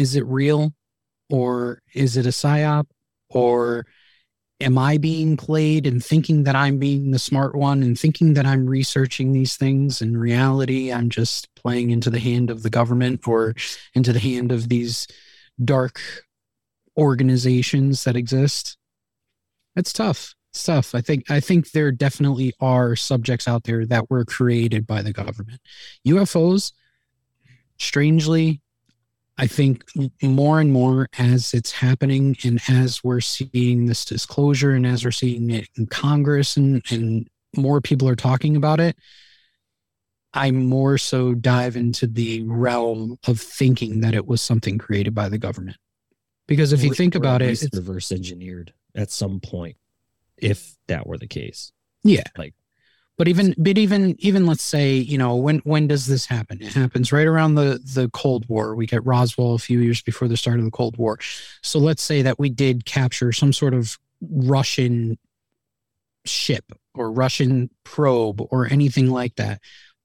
is 0.00 0.16
it 0.16 0.24
real? 0.26 0.72
Or 1.28 1.82
is 1.94 2.16
it 2.16 2.26
a 2.26 2.30
psyop? 2.30 2.86
Or 3.28 3.86
am 4.60 4.76
i 4.76 4.98
being 4.98 5.36
played 5.36 5.86
and 5.86 6.04
thinking 6.04 6.44
that 6.44 6.54
i'm 6.54 6.78
being 6.78 7.12
the 7.12 7.18
smart 7.18 7.54
one 7.54 7.82
and 7.82 7.98
thinking 7.98 8.34
that 8.34 8.46
i'm 8.46 8.66
researching 8.66 9.32
these 9.32 9.56
things? 9.56 10.02
In 10.02 10.16
reality 10.16 10.92
i'm 10.92 11.10
just 11.10 11.54
playing 11.54 11.90
into 11.90 12.10
the 12.10 12.18
hand 12.18 12.50
of 12.50 12.62
the 12.62 12.70
government 12.70 13.28
or 13.28 13.54
into 13.94 14.12
the 14.12 14.18
hand 14.18 14.52
of 14.52 14.68
these 14.68 15.06
dark 15.62 16.00
organizations 16.96 18.04
that 18.04 18.16
exist. 18.16 18.76
It's 19.76 19.92
tough 19.92 20.34
tough. 20.52 20.94
I 20.94 21.00
think 21.00 21.30
I 21.30 21.40
think 21.40 21.70
there 21.70 21.92
definitely 21.92 22.52
are 22.60 22.96
subjects 22.96 23.46
out 23.46 23.64
there 23.64 23.86
that 23.86 24.10
were 24.10 24.24
created 24.24 24.86
by 24.86 25.02
the 25.02 25.12
government. 25.12 25.60
UFOs, 26.06 26.72
strangely, 27.78 28.60
I 29.40 29.46
think 29.46 29.84
more 30.22 30.60
and 30.60 30.70
more 30.70 31.08
as 31.18 31.54
it's 31.54 31.72
happening 31.72 32.36
and 32.44 32.60
as 32.68 33.02
we're 33.02 33.22
seeing 33.22 33.86
this 33.86 34.04
disclosure 34.04 34.72
and 34.72 34.86
as 34.86 35.02
we're 35.02 35.12
seeing 35.12 35.50
it 35.50 35.66
in 35.78 35.86
Congress 35.86 36.58
and, 36.58 36.82
and 36.90 37.26
more 37.56 37.80
people 37.80 38.06
are 38.06 38.16
talking 38.16 38.54
about 38.54 38.80
it, 38.80 38.96
I 40.34 40.50
more 40.50 40.98
so 40.98 41.32
dive 41.32 41.74
into 41.74 42.06
the 42.06 42.42
realm 42.42 43.18
of 43.26 43.40
thinking 43.40 44.02
that 44.02 44.14
it 44.14 44.26
was 44.26 44.42
something 44.42 44.76
created 44.76 45.14
by 45.14 45.30
the 45.30 45.38
government. 45.38 45.78
Because 46.46 46.74
if 46.74 46.82
you 46.82 46.92
think 46.92 47.14
about 47.14 47.40
it, 47.40 47.62
it's, 47.62 47.74
reverse 47.74 48.12
engineered 48.12 48.74
at 48.94 49.10
some 49.10 49.40
point, 49.40 49.76
if 50.42 50.76
that 50.88 51.06
were 51.06 51.18
the 51.18 51.26
case. 51.26 51.72
Yeah. 52.02 52.24
Like 52.36 52.54
but 53.16 53.28
even 53.28 53.54
but 53.58 53.76
even 53.76 54.16
even 54.18 54.46
let's 54.46 54.62
say 54.62 54.94
you 54.94 55.18
know 55.18 55.36
when 55.36 55.58
when 55.58 55.86
does 55.86 56.06
this 56.06 56.24
happen 56.24 56.62
it 56.62 56.72
happens 56.72 57.12
right 57.12 57.26
around 57.26 57.54
the 57.54 57.78
the 57.94 58.08
cold 58.14 58.48
war 58.48 58.74
we 58.74 58.86
get 58.86 59.04
roswell 59.04 59.52
a 59.52 59.58
few 59.58 59.80
years 59.80 60.00
before 60.00 60.26
the 60.26 60.38
start 60.38 60.58
of 60.58 60.64
the 60.64 60.70
cold 60.70 60.96
war 60.96 61.18
so 61.60 61.78
let's 61.78 62.02
say 62.02 62.22
that 62.22 62.38
we 62.38 62.48
did 62.48 62.86
capture 62.86 63.30
some 63.30 63.52
sort 63.52 63.74
of 63.74 63.98
russian 64.22 65.18
ship 66.24 66.72
or 66.94 67.10
Russian 67.10 67.70
probe 67.84 68.40
or 68.50 68.66
anything 68.66 69.10
like 69.10 69.36
that, 69.36 69.60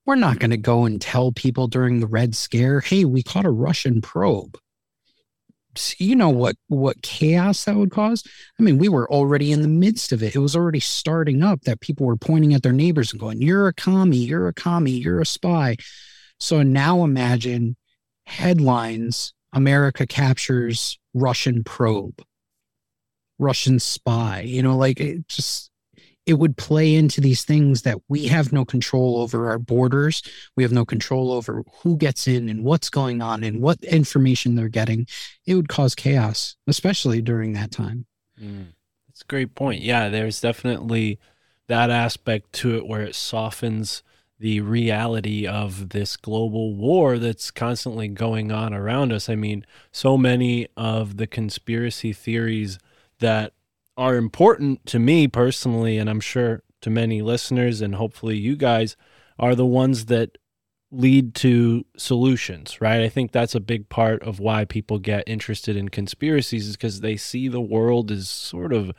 we're 0.06 0.16
not 0.16 0.40
going 0.40 0.52
to 0.52 0.58
go 0.58 0.86
and 0.86 1.02
tell 1.02 1.32
people 1.32 1.68
during 1.68 2.00
the 2.00 2.08
Red 2.08 2.36
Scare, 2.36 2.80
hey, 2.80 3.06
we 3.06 3.24
caught 3.24 3.46
a 3.46 3.52
Russian 3.52 4.02
probe. 4.02 4.58
You 5.98 6.16
know 6.16 6.30
what 6.30 6.56
what 6.68 7.02
chaos 7.02 7.66
that 7.66 7.76
would 7.76 7.92
cause? 7.92 8.24
I 8.60 8.64
mean, 8.64 8.78
we 8.78 8.90
were 8.90 9.10
already 9.12 9.52
in 9.52 9.62
the 9.62 9.68
midst 9.68 10.12
of 10.12 10.24
it. 10.24 10.36
It 10.36 10.40
was 10.40 10.56
already 10.56 10.80
starting 10.80 11.44
up 11.44 11.62
that 11.62 11.82
people 11.82 12.06
were 12.06 12.18
pointing 12.18 12.54
at 12.54 12.64
their 12.64 12.72
neighbors 12.72 13.12
and 13.12 13.20
going, 13.20 13.42
You're 13.42 13.68
a 13.68 13.74
commie, 13.74 14.18
you're 14.18 14.48
a 14.48 14.54
commie, 14.54 14.92
you're 14.92 15.22
a 15.22 15.26
spy. 15.26 15.78
So 16.40 16.64
now 16.64 17.04
imagine 17.04 17.76
headlines 18.26 19.34
America 19.54 20.06
captures 20.06 21.00
Russian 21.14 21.64
probe, 21.64 22.22
Russian 23.40 23.80
spy. 23.80 24.42
You 24.42 24.62
know, 24.62 24.78
like 24.78 25.00
it 25.00 25.28
just 25.28 25.72
it 26.26 26.36
would 26.36 26.58
play 26.58 26.96
into 26.96 27.22
these 27.22 27.44
things 27.44 27.84
that 27.84 27.98
we 28.08 28.28
have 28.28 28.52
no 28.52 28.66
control 28.66 29.18
over 29.18 29.50
our 29.50 29.60
borders. 29.60 30.24
We 30.56 30.64
have 30.64 30.72
no 30.72 30.86
control 30.86 31.32
over 31.32 31.64
who 31.82 31.98
gets 31.98 32.28
in 32.28 32.50
and 32.50 32.64
what's 32.64 32.90
going 32.90 33.22
on 33.22 33.44
and 33.44 33.62
what 33.62 33.84
information 33.84 34.56
they're 34.56 34.68
getting. 34.68 35.08
It 35.46 35.56
would 35.56 35.70
cause 35.70 35.94
chaos, 35.94 36.56
especially 36.68 37.22
during 37.22 37.54
that 37.54 37.72
time. 37.72 38.06
Mm, 38.42 38.68
that's 39.08 39.22
a 39.22 39.26
great 39.26 39.54
point. 39.54 39.82
Yeah, 39.82 40.10
there's 40.10 40.42
definitely 40.42 41.20
that 41.68 41.90
aspect 41.90 42.54
to 42.54 42.76
it 42.76 42.88
where 42.88 43.02
it 43.02 43.16
softens 43.16 44.04
the 44.40 44.62
reality 44.62 45.48
of 45.48 45.90
this 45.90 46.18
global 46.18 46.76
war 46.76 47.18
that's 47.18 47.52
constantly 47.52 48.08
going 48.08 48.52
on 48.52 48.74
around 48.74 49.14
us. 49.14 49.30
I 49.30 49.36
mean, 49.36 49.66
so 49.92 50.18
many 50.18 50.68
of 50.76 51.18
the 51.18 51.28
conspiracy 51.28 52.12
theories 52.12 52.78
that 53.20 53.54
are 53.98 54.16
important 54.16 54.86
to 54.88 55.00
me 55.00 55.28
personally, 55.28 55.98
and 55.98 56.10
I'm 56.10 56.20
sure 56.20 56.64
to 56.82 56.89
many 56.89 57.22
listeners, 57.22 57.82
and 57.82 57.96
hopefully 57.96 58.38
you 58.38 58.56
guys, 58.56 58.96
are 59.39 59.56
the 59.56 59.66
ones 59.66 60.06
that 60.06 60.38
lead 60.91 61.36
to 61.36 61.86
solutions, 61.98 62.80
right? 62.80 63.02
I 63.02 63.10
think 63.10 63.32
that's 63.32 63.56
a 63.56 63.60
big 63.60 63.89
part 63.89 64.22
of 64.24 64.39
why 64.39 64.66
people 64.66 65.00
get 65.00 65.28
interested 65.28 65.76
in 65.76 65.89
conspiracies 65.89 66.68
is 66.68 66.76
because 66.76 67.02
they 67.02 67.18
see 67.18 67.48
the 67.48 67.62
world 67.62 68.12
as 68.12 68.30
sort 68.30 68.72
of 68.72 68.91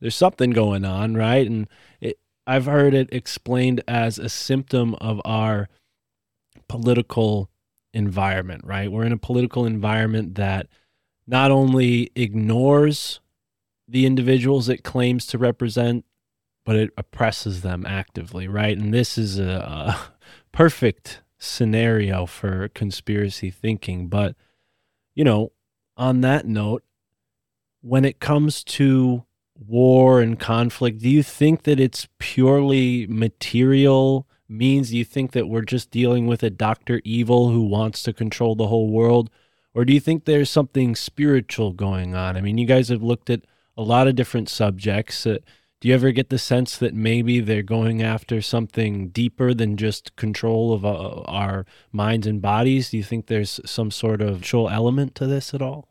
there's 0.00 0.14
something 0.14 0.50
going 0.50 0.84
on, 0.84 1.14
right? 1.14 1.46
And 1.46 1.68
it, 2.00 2.18
I've 2.46 2.66
heard 2.66 2.94
it 2.94 3.08
explained 3.12 3.82
as 3.86 4.18
a 4.18 4.28
symptom 4.28 4.94
of 4.96 5.20
our 5.24 5.68
political 6.68 7.50
environment, 7.92 8.62
right? 8.64 8.90
We're 8.90 9.04
in 9.04 9.12
a 9.12 9.18
political 9.18 9.66
environment 9.66 10.36
that 10.36 10.68
not 11.26 11.50
only 11.50 12.10
ignores 12.14 13.20
the 13.90 14.06
individuals 14.06 14.68
it 14.68 14.84
claims 14.84 15.26
to 15.26 15.38
represent, 15.38 16.04
but 16.64 16.76
it 16.76 16.90
oppresses 16.96 17.62
them 17.62 17.84
actively, 17.86 18.46
right? 18.46 18.78
And 18.78 18.94
this 18.94 19.18
is 19.18 19.38
a, 19.38 19.44
a 19.44 19.98
perfect 20.52 21.22
scenario 21.38 22.26
for 22.26 22.68
conspiracy 22.68 23.50
thinking. 23.50 24.06
But, 24.06 24.36
you 25.14 25.24
know, 25.24 25.52
on 25.96 26.20
that 26.20 26.46
note, 26.46 26.84
when 27.80 28.04
it 28.04 28.20
comes 28.20 28.62
to 28.62 29.24
war 29.56 30.20
and 30.20 30.38
conflict, 30.38 31.00
do 31.00 31.08
you 31.08 31.22
think 31.22 31.64
that 31.64 31.80
it's 31.80 32.08
purely 32.18 33.06
material 33.08 34.26
means? 34.48 34.90
Do 34.90 34.98
you 34.98 35.04
think 35.04 35.32
that 35.32 35.48
we're 35.48 35.62
just 35.62 35.90
dealing 35.90 36.26
with 36.26 36.42
a 36.42 36.50
Dr. 36.50 37.00
Evil 37.04 37.50
who 37.50 37.62
wants 37.62 38.02
to 38.04 38.12
control 38.12 38.54
the 38.54 38.68
whole 38.68 38.90
world? 38.90 39.30
Or 39.74 39.84
do 39.84 39.92
you 39.92 40.00
think 40.00 40.24
there's 40.24 40.50
something 40.50 40.94
spiritual 40.94 41.72
going 41.72 42.14
on? 42.14 42.36
I 42.36 42.40
mean, 42.40 42.58
you 42.58 42.66
guys 42.66 42.88
have 42.88 43.02
looked 43.02 43.30
at 43.30 43.42
a 43.76 43.82
lot 43.82 44.08
of 44.08 44.14
different 44.14 44.48
subjects. 44.48 45.26
Uh, 45.26 45.38
do 45.80 45.88
you 45.88 45.94
ever 45.94 46.12
get 46.12 46.28
the 46.28 46.38
sense 46.38 46.76
that 46.76 46.94
maybe 46.94 47.40
they're 47.40 47.62
going 47.62 48.02
after 48.02 48.42
something 48.42 49.08
deeper 49.08 49.54
than 49.54 49.78
just 49.78 50.14
control 50.16 50.74
of 50.74 50.84
uh, 50.84 51.22
our 51.22 51.64
minds 51.90 52.26
and 52.26 52.42
bodies? 52.42 52.90
Do 52.90 52.98
you 52.98 53.02
think 53.02 53.26
there's 53.26 53.60
some 53.64 53.90
sort 53.90 54.20
of 54.20 54.36
spiritual 54.36 54.68
element 54.68 55.14
to 55.16 55.26
this 55.26 55.54
at 55.54 55.62
all? 55.62 55.88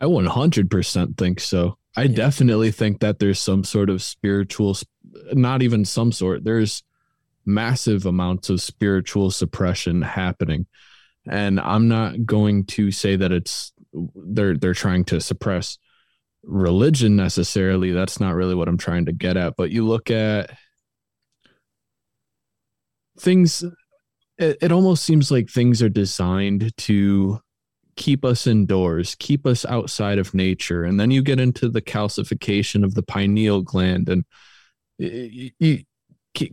I 0.00 0.06
100% 0.06 1.16
think 1.16 1.38
so. 1.38 1.78
I 1.96 2.02
yeah. 2.02 2.16
definitely 2.16 2.72
think 2.72 2.98
that 2.98 3.20
there's 3.20 3.38
some 3.38 3.62
sort 3.62 3.90
of 3.90 4.02
spiritual, 4.02 4.76
not 5.32 5.62
even 5.62 5.84
some 5.84 6.10
sort, 6.10 6.42
there's 6.42 6.82
massive 7.46 8.06
amounts 8.06 8.50
of 8.50 8.60
spiritual 8.60 9.30
suppression 9.30 10.02
happening. 10.02 10.66
And 11.26 11.60
I'm 11.60 11.88
not 11.88 12.26
going 12.26 12.64
to 12.66 12.90
say 12.90 13.16
that 13.16 13.32
it's 13.32 13.72
they're 14.14 14.58
they're 14.58 14.74
trying 14.74 15.04
to 15.04 15.20
suppress 15.20 15.78
religion 16.46 17.16
necessarily. 17.16 17.92
That's 17.92 18.20
not 18.20 18.34
really 18.34 18.54
what 18.54 18.68
I'm 18.68 18.78
trying 18.78 19.06
to 19.06 19.12
get 19.12 19.36
at. 19.36 19.54
But 19.56 19.70
you 19.70 19.86
look 19.86 20.10
at 20.10 20.50
things, 23.18 23.62
it, 24.38 24.58
it 24.60 24.72
almost 24.72 25.04
seems 25.04 25.30
like 25.30 25.48
things 25.48 25.82
are 25.82 25.88
designed 25.88 26.76
to 26.76 27.40
keep 27.96 28.24
us 28.24 28.46
indoors, 28.46 29.14
keep 29.18 29.46
us 29.46 29.64
outside 29.64 30.18
of 30.18 30.34
nature. 30.34 30.84
And 30.84 30.98
then 30.98 31.10
you 31.10 31.22
get 31.22 31.40
into 31.40 31.68
the 31.68 31.82
calcification 31.82 32.84
of 32.84 32.94
the 32.94 33.02
pineal 33.02 33.62
gland, 33.62 34.08
and 34.08 34.24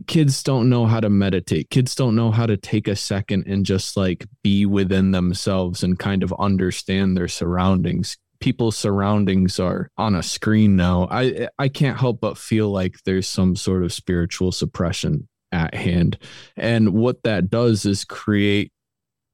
kids 0.06 0.42
don't 0.44 0.68
know 0.68 0.86
how 0.86 1.00
to 1.00 1.10
meditate. 1.10 1.70
Kids 1.70 1.94
don't 1.94 2.14
know 2.14 2.30
how 2.30 2.46
to 2.46 2.56
take 2.56 2.86
a 2.86 2.94
second 2.94 3.46
and 3.48 3.66
just 3.66 3.96
like 3.96 4.26
be 4.42 4.64
within 4.64 5.10
themselves 5.10 5.82
and 5.82 5.98
kind 5.98 6.22
of 6.22 6.32
understand 6.38 7.16
their 7.16 7.28
surroundings 7.28 8.16
people's 8.42 8.76
surroundings 8.76 9.58
are 9.60 9.88
on 9.96 10.14
a 10.14 10.22
screen 10.22 10.76
now, 10.76 11.08
I 11.10 11.48
I 11.58 11.68
can't 11.68 11.98
help 11.98 12.20
but 12.20 12.36
feel 12.36 12.70
like 12.70 12.96
there's 13.04 13.28
some 13.28 13.56
sort 13.56 13.84
of 13.84 13.92
spiritual 13.92 14.52
suppression 14.52 15.28
at 15.52 15.74
hand. 15.74 16.18
And 16.56 16.92
what 16.92 17.22
that 17.22 17.50
does 17.50 17.86
is 17.86 18.04
create 18.04 18.72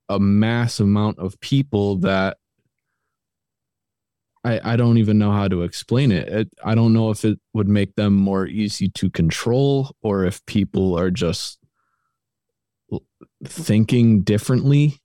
a 0.08 0.20
mass 0.20 0.78
amount 0.78 1.18
of 1.18 1.40
people 1.40 1.96
that 1.98 2.36
I, 4.44 4.60
I 4.72 4.76
don't 4.76 4.98
even 4.98 5.18
know 5.18 5.32
how 5.32 5.48
to 5.48 5.62
explain 5.62 6.12
it. 6.12 6.28
it. 6.28 6.48
I 6.62 6.74
don't 6.74 6.92
know 6.92 7.10
if 7.10 7.24
it 7.24 7.38
would 7.54 7.68
make 7.68 7.94
them 7.96 8.14
more 8.14 8.46
easy 8.46 8.88
to 8.90 9.10
control 9.10 9.90
or 10.02 10.24
if 10.24 10.44
people 10.46 10.98
are 10.98 11.10
just 11.10 11.58
thinking 13.44 14.22
differently. 14.22 14.98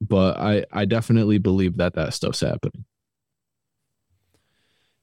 But 0.00 0.38
I, 0.38 0.64
I 0.72 0.84
definitely 0.84 1.38
believe 1.38 1.76
that 1.78 1.94
that 1.94 2.14
stuff's 2.14 2.40
happening. 2.40 2.84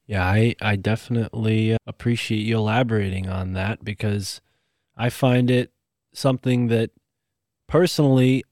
Yeah, 0.08 0.24
I, 0.26 0.56
I 0.62 0.76
definitely 0.76 1.74
uh, 1.74 1.78
appreciate 1.88 2.40
you 2.42 2.58
elaborating 2.58 3.28
on 3.28 3.54
that 3.54 3.84
because 3.84 4.40
I 4.96 5.10
find 5.10 5.50
it 5.50 5.72
something 6.14 6.68
that 6.68 6.92
personally 7.68 8.44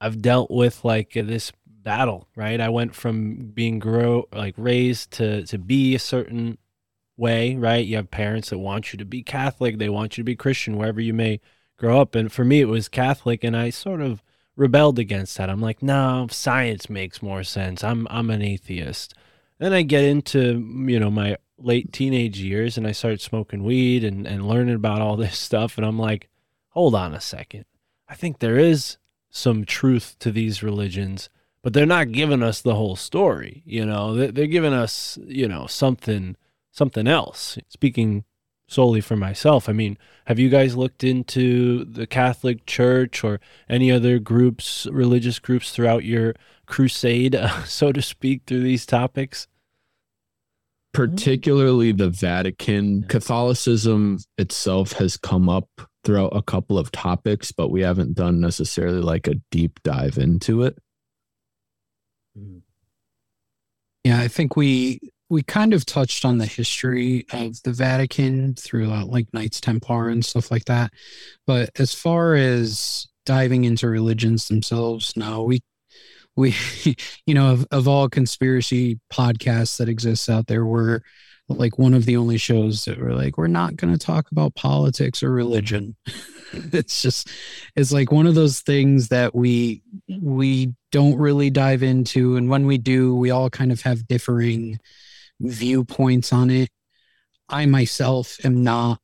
I've 0.00 0.22
dealt 0.22 0.50
with 0.50 0.84
like 0.84 1.12
this 1.14 1.52
battle, 1.66 2.28
right? 2.36 2.60
I 2.60 2.68
went 2.68 2.94
from 2.94 3.36
being 3.54 3.78
grow 3.78 4.28
like 4.32 4.54
raised 4.58 5.12
to 5.12 5.44
to 5.46 5.58
be 5.58 5.94
a 5.94 5.98
certain 5.98 6.58
way, 7.16 7.56
right? 7.56 7.86
You 7.86 7.96
have 7.96 8.10
parents 8.10 8.50
that 8.50 8.58
want 8.58 8.92
you 8.92 8.98
to 8.98 9.04
be 9.06 9.22
Catholic, 9.22 9.78
they 9.78 9.88
want 9.88 10.18
you 10.18 10.22
to 10.22 10.26
be 10.26 10.36
Christian 10.36 10.76
wherever 10.76 11.00
you 11.00 11.14
may 11.14 11.40
grow 11.78 12.00
up. 12.00 12.14
And 12.14 12.32
for 12.32 12.44
me 12.44 12.60
it 12.60 12.66
was 12.68 12.88
Catholic 12.88 13.44
and 13.44 13.56
I 13.56 13.70
sort 13.70 14.00
of 14.02 14.22
rebelled 14.56 14.98
against 14.98 15.36
that. 15.38 15.50
I'm 15.50 15.60
like, 15.60 15.82
"No, 15.82 16.26
science 16.30 16.90
makes 16.90 17.22
more 17.22 17.44
sense. 17.44 17.84
I'm 17.84 18.06
I'm 18.10 18.30
an 18.30 18.42
atheist." 18.42 19.14
Then 19.58 19.72
I 19.72 19.82
get 19.82 20.04
into, 20.04 20.64
you 20.86 21.00
know, 21.00 21.10
my 21.10 21.36
late 21.58 21.92
teenage 21.92 22.38
years 22.38 22.78
and 22.78 22.86
I 22.86 22.92
start 22.92 23.20
smoking 23.20 23.64
weed 23.64 24.04
and, 24.04 24.26
and 24.26 24.46
learning 24.46 24.74
about 24.74 25.00
all 25.00 25.16
this 25.16 25.38
stuff. 25.38 25.76
And 25.76 25.86
I'm 25.86 25.98
like, 25.98 26.28
hold 26.68 26.94
on 26.94 27.14
a 27.14 27.20
second. 27.20 27.64
I 28.08 28.14
think 28.14 28.38
there 28.38 28.58
is 28.58 28.96
some 29.30 29.64
truth 29.64 30.16
to 30.20 30.30
these 30.30 30.62
religions, 30.62 31.28
but 31.62 31.72
they're 31.72 31.86
not 31.86 32.12
giving 32.12 32.42
us 32.42 32.62
the 32.62 32.74
whole 32.74 32.96
story. 32.96 33.62
You 33.66 33.84
know, 33.84 34.14
they're 34.14 34.46
giving 34.46 34.72
us, 34.72 35.18
you 35.26 35.48
know, 35.48 35.66
something, 35.66 36.36
something 36.70 37.06
else. 37.06 37.58
Speaking 37.68 38.24
solely 38.68 39.00
for 39.00 39.16
myself, 39.16 39.68
I 39.68 39.72
mean, 39.72 39.98
have 40.26 40.38
you 40.38 40.48
guys 40.48 40.76
looked 40.76 41.02
into 41.02 41.84
the 41.84 42.06
Catholic 42.06 42.66
Church 42.66 43.24
or 43.24 43.40
any 43.68 43.90
other 43.90 44.18
groups, 44.18 44.86
religious 44.92 45.38
groups 45.38 45.72
throughout 45.72 46.04
your 46.04 46.34
crusade, 46.66 47.34
uh, 47.34 47.64
so 47.64 47.90
to 47.90 48.00
speak, 48.00 48.42
through 48.46 48.62
these 48.62 48.86
topics? 48.86 49.48
Particularly 50.92 51.92
the 51.92 52.10
Vatican. 52.10 53.04
Catholicism 53.04 54.18
itself 54.36 54.92
has 54.92 55.16
come 55.16 55.48
up 55.48 55.68
throughout 56.04 56.34
a 56.34 56.42
couple 56.42 56.78
of 56.78 56.92
topics, 56.92 57.52
but 57.52 57.68
we 57.68 57.82
haven't 57.82 58.14
done 58.14 58.40
necessarily 58.40 59.00
like 59.00 59.26
a 59.26 59.34
deep 59.50 59.80
dive 59.82 60.18
into 60.18 60.62
it. 60.62 60.78
Yeah, 64.04 64.20
I 64.20 64.28
think 64.28 64.56
we 64.56 65.00
we 65.30 65.42
kind 65.42 65.74
of 65.74 65.84
touched 65.84 66.24
on 66.24 66.38
the 66.38 66.46
history 66.46 67.26
of 67.32 67.62
the 67.62 67.72
Vatican 67.72 68.54
through 68.54 68.90
uh, 68.90 69.04
like 69.04 69.32
Knights 69.32 69.60
Templar 69.60 70.08
and 70.08 70.24
stuff 70.24 70.50
like 70.50 70.64
that. 70.66 70.92
But 71.46 71.70
as 71.78 71.94
far 71.94 72.34
as 72.34 73.06
diving 73.26 73.64
into 73.64 73.88
religions 73.88 74.48
themselves, 74.48 75.16
no, 75.16 75.42
we 75.42 75.60
we 76.36 76.54
you 77.26 77.34
know 77.34 77.52
of, 77.52 77.66
of 77.70 77.88
all 77.88 78.08
conspiracy 78.08 79.00
podcasts 79.12 79.78
that 79.78 79.88
exists 79.88 80.28
out 80.28 80.46
there 80.46 80.64
we're 80.64 81.00
like 81.48 81.78
one 81.78 81.94
of 81.94 82.04
the 82.04 82.16
only 82.16 82.36
shows 82.36 82.84
that 82.84 82.98
were 82.98 83.14
like, 83.14 83.38
we're 83.38 83.46
not 83.46 83.76
going 83.76 83.92
to 83.92 83.98
talk 83.98 84.30
about 84.30 84.54
politics 84.54 85.22
or 85.22 85.30
religion. 85.32 85.96
it's 86.52 87.00
just, 87.00 87.30
it's 87.74 87.92
like 87.92 88.12
one 88.12 88.26
of 88.26 88.34
those 88.34 88.60
things 88.60 89.08
that 89.08 89.34
we, 89.34 89.82
we 90.20 90.74
don't 90.92 91.16
really 91.16 91.50
dive 91.50 91.82
into. 91.82 92.36
And 92.36 92.50
when 92.50 92.66
we 92.66 92.76
do, 92.78 93.14
we 93.14 93.30
all 93.30 93.48
kind 93.48 93.72
of 93.72 93.80
have 93.82 94.06
differing 94.06 94.78
viewpoints 95.40 96.32
on 96.32 96.50
it. 96.50 96.70
I 97.48 97.66
myself 97.66 98.36
am 98.44 98.62
not 98.62 99.00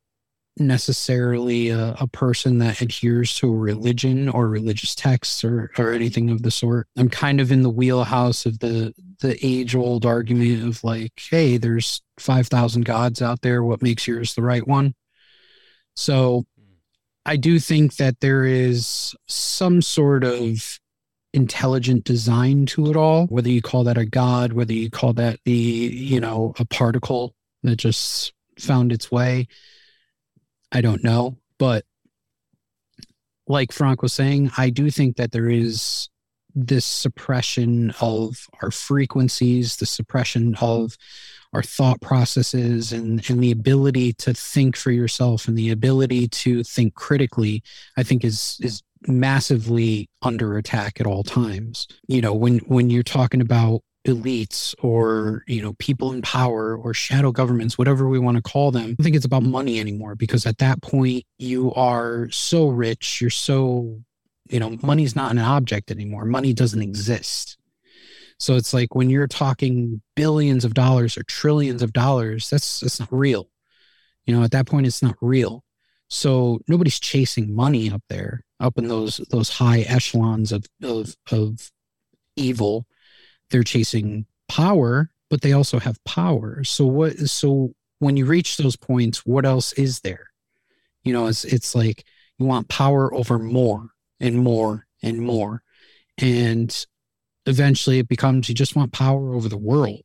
necessarily 0.56 1.70
a, 1.70 1.96
a, 1.98 2.06
person 2.06 2.58
that 2.58 2.80
adheres 2.80 3.34
to 3.34 3.48
a 3.48 3.56
religion 3.56 4.28
or 4.28 4.48
religious 4.48 4.94
texts 4.94 5.42
or, 5.42 5.70
or 5.78 5.92
anything 5.92 6.30
of 6.30 6.42
the 6.42 6.50
sort. 6.50 6.86
I'm 6.96 7.08
kind 7.08 7.40
of 7.40 7.50
in 7.50 7.62
the 7.62 7.70
wheelhouse 7.70 8.46
of 8.46 8.60
the 8.60 8.94
the 9.20 9.36
age 9.44 9.74
old 9.74 10.06
argument 10.06 10.64
of 10.64 10.84
like, 10.84 11.12
hey, 11.16 11.56
there's 11.56 12.02
five 12.18 12.46
thousand 12.46 12.84
gods 12.84 13.20
out 13.20 13.40
there. 13.42 13.64
What 13.64 13.82
makes 13.82 14.06
yours 14.06 14.34
the 14.34 14.42
right 14.42 14.66
one? 14.66 14.94
So 15.96 16.44
hmm. 16.56 16.74
I 17.26 17.36
do 17.36 17.58
think 17.58 17.96
that 17.96 18.20
there 18.20 18.44
is 18.44 19.14
some 19.26 19.82
sort 19.82 20.22
of 20.22 20.78
intelligent 21.34 22.04
design 22.04 22.64
to 22.64 22.90
it 22.90 22.96
all, 22.96 23.26
whether 23.26 23.50
you 23.50 23.60
call 23.60 23.84
that 23.84 23.98
a 23.98 24.06
god, 24.06 24.52
whether 24.52 24.72
you 24.72 24.88
call 24.88 25.12
that 25.12 25.38
the, 25.44 25.52
you 25.52 26.20
know, 26.20 26.54
a 26.58 26.64
particle 26.64 27.34
that 27.62 27.76
just 27.76 28.32
found 28.58 28.92
its 28.92 29.10
way 29.10 29.46
I 30.74 30.80
don't 30.80 31.04
know. 31.04 31.38
But 31.58 31.84
like 33.46 33.72
Frank 33.72 34.02
was 34.02 34.12
saying, 34.12 34.50
I 34.58 34.70
do 34.70 34.90
think 34.90 35.16
that 35.16 35.30
there 35.30 35.48
is 35.48 36.08
this 36.54 36.84
suppression 36.84 37.94
of 38.00 38.48
our 38.60 38.72
frequencies, 38.72 39.76
the 39.76 39.86
suppression 39.86 40.56
of 40.60 40.96
our 41.54 41.62
thought 41.62 42.00
processes 42.00 42.92
and, 42.92 43.28
and 43.30 43.42
the 43.42 43.52
ability 43.52 44.12
to 44.14 44.34
think 44.34 44.76
for 44.76 44.90
yourself 44.90 45.46
and 45.46 45.56
the 45.56 45.70
ability 45.70 46.28
to 46.28 46.64
think 46.64 46.94
critically, 46.94 47.62
I 47.96 48.02
think 48.02 48.24
is 48.24 48.58
is 48.60 48.82
massively 49.06 50.08
under 50.22 50.56
attack 50.56 51.00
at 51.00 51.06
all 51.06 51.22
times. 51.22 51.86
You 52.08 52.20
know, 52.20 52.34
when 52.34 52.58
when 52.60 52.90
you're 52.90 53.02
talking 53.02 53.40
about 53.40 53.82
elites 54.06 54.74
or 54.82 55.44
you 55.46 55.62
know 55.62 55.72
people 55.74 56.12
in 56.12 56.20
power 56.20 56.76
or 56.76 56.92
shadow 56.92 57.32
governments 57.32 57.78
whatever 57.78 58.06
we 58.06 58.18
want 58.18 58.36
to 58.36 58.42
call 58.42 58.70
them 58.70 58.82
i 58.82 58.86
don't 58.88 58.96
think 59.02 59.16
it's 59.16 59.24
about 59.24 59.42
money 59.42 59.80
anymore 59.80 60.14
because 60.14 60.44
at 60.44 60.58
that 60.58 60.82
point 60.82 61.24
you 61.38 61.72
are 61.72 62.28
so 62.30 62.68
rich 62.68 63.22
you're 63.22 63.30
so 63.30 63.98
you 64.50 64.60
know 64.60 64.76
money's 64.82 65.16
not 65.16 65.30
an 65.30 65.38
object 65.38 65.90
anymore 65.90 66.26
money 66.26 66.52
doesn't 66.52 66.82
exist 66.82 67.56
so 68.44 68.56
it's 68.56 68.74
like 68.74 68.94
when 68.94 69.10
you're 69.10 69.26
talking 69.26 70.00
billions 70.16 70.64
of 70.64 70.74
dollars 70.74 71.16
or 71.16 71.22
trillions 71.24 71.82
of 71.82 71.92
dollars 71.92 72.50
that's 72.50 72.80
that's 72.80 73.00
not 73.00 73.12
real 73.12 73.48
you 74.26 74.34
know 74.34 74.42
at 74.42 74.50
that 74.50 74.66
point 74.66 74.86
it's 74.86 75.02
not 75.02 75.16
real 75.20 75.64
so 76.08 76.60
nobody's 76.68 77.00
chasing 77.00 77.54
money 77.54 77.90
up 77.90 78.02
there 78.08 78.44
up 78.60 78.78
in 78.78 78.88
those 78.88 79.18
those 79.30 79.48
high 79.48 79.80
echelons 79.80 80.52
of 80.52 80.64
of 80.82 81.16
of 81.30 81.70
evil 82.36 82.86
they're 83.50 83.62
chasing 83.62 84.26
power, 84.48 85.10
but 85.30 85.42
they 85.42 85.52
also 85.52 85.78
have 85.78 86.02
power. 86.04 86.64
So 86.64 86.86
what 86.86 87.16
so 87.18 87.72
when 87.98 88.16
you 88.16 88.26
reach 88.26 88.56
those 88.56 88.76
points, 88.76 89.24
what 89.24 89.46
else 89.46 89.72
is 89.74 90.00
there? 90.00 90.30
You 91.02 91.12
know, 91.12 91.26
it's 91.26 91.44
it's 91.44 91.74
like 91.74 92.04
you 92.38 92.46
want 92.46 92.68
power 92.68 93.12
over 93.14 93.38
more 93.38 93.90
and 94.20 94.38
more 94.38 94.86
and 95.02 95.20
more. 95.20 95.62
And 96.18 96.86
eventually 97.46 97.98
it 97.98 98.08
becomes 98.08 98.48
you 98.48 98.54
just 98.54 98.76
want 98.76 98.92
power 98.92 99.34
over 99.34 99.48
the 99.48 99.56
world. 99.56 100.04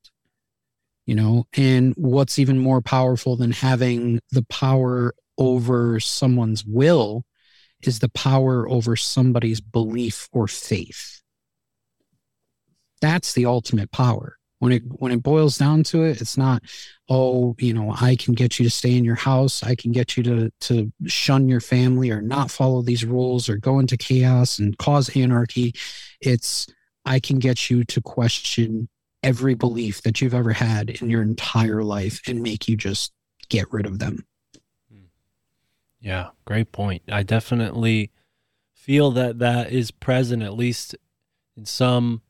You 1.06 1.16
know, 1.16 1.48
and 1.54 1.96
what's 1.98 2.38
even 2.38 2.60
more 2.60 2.82
powerful 2.82 3.36
than 3.36 3.52
having 3.52 4.20
the 4.32 4.44
power 4.44 5.16
over 5.40 6.00
someone's 6.00 6.64
will 6.64 7.26
is 7.82 8.00
the 8.00 8.10
power 8.10 8.70
over 8.70 8.96
somebody's 8.96 9.60
belief 9.60 10.28
or 10.32 10.48
faith. 10.48 11.22
That's 13.02 13.34
the 13.34 13.46
ultimate 13.46 13.92
power. 13.92 14.38
When 14.60 14.74
it 14.74 14.84
when 14.86 15.12
it 15.14 15.24
boils 15.24 15.58
down 15.58 15.84
to 15.84 16.04
it 16.04 16.20
it's 16.20 16.36
not 16.36 16.62
oh 17.08 17.56
you 17.60 17.74
know 17.74 17.96
i 18.02 18.18
can 18.18 18.34
get 18.34 18.60
you 18.60 18.66
to 18.66 18.70
stay 18.70 18.98
in 18.98 19.06
your 19.06 19.16
house 19.16 19.64
i 19.64 19.74
can 19.74 19.94
get 19.94 20.18
you 20.18 20.24
to 20.24 20.52
to 20.60 20.92
shun 21.06 21.48
your 21.48 21.62
family 21.62 22.12
or 22.12 22.22
not 22.22 22.52
follow 22.52 22.82
these 22.82 23.06
rules 23.06 23.48
or 23.48 23.56
go 23.56 23.80
into 23.80 23.96
chaos 23.96 24.60
and 24.60 24.78
cause 24.78 25.16
anarchy. 25.16 25.74
It's 26.20 26.68
i 27.06 27.20
can 27.20 27.39
get 27.39 27.70
you 27.70 27.84
to 27.84 28.02
question 28.02 28.88
every 29.22 29.54
belief 29.54 30.02
that 30.04 30.22
you've 30.22 30.34
ever 30.34 30.54
had 30.54 30.89
in 30.89 31.10
your 31.10 31.22
entire 31.22 31.84
life 31.84 32.22
and 32.28 32.41
make 32.41 32.68
you 32.68 32.78
just 32.78 33.12
get 33.50 33.72
rid 33.72 33.86
of 33.86 34.00
them 34.00 34.26
yeah 36.00 36.30
great 36.45 36.72
point 36.72 37.02
i 37.12 37.24
definitely 37.24 38.12
feel 38.74 39.12
that 39.12 39.39
that 39.39 39.72
is 39.72 39.91
present 39.91 40.41
at 40.41 40.54
least 40.54 40.95
in 41.58 41.66
some 41.66 42.22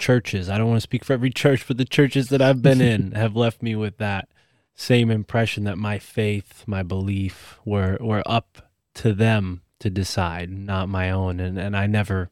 churches. 0.00 0.48
I 0.48 0.58
don't 0.58 0.66
want 0.66 0.78
to 0.78 0.82
speak 0.82 1.04
for 1.04 1.12
every 1.12 1.30
church, 1.30 1.68
but 1.68 1.76
the 1.76 1.84
churches 1.84 2.30
that 2.30 2.42
I've 2.42 2.62
been 2.62 2.80
in 2.80 3.12
have 3.12 3.36
left 3.36 3.62
me 3.62 3.76
with 3.76 3.98
that 3.98 4.28
same 4.74 5.10
impression 5.10 5.64
that 5.64 5.78
my 5.78 5.98
faith, 6.00 6.64
my 6.66 6.82
belief 6.82 7.60
were 7.64 7.98
were 8.00 8.24
up 8.26 8.72
to 8.94 9.12
them 9.12 9.62
to 9.78 9.90
decide, 9.90 10.50
not 10.50 10.88
my 10.88 11.10
own. 11.10 11.38
And 11.38 11.58
and 11.58 11.76
I 11.76 11.86
never 11.86 12.30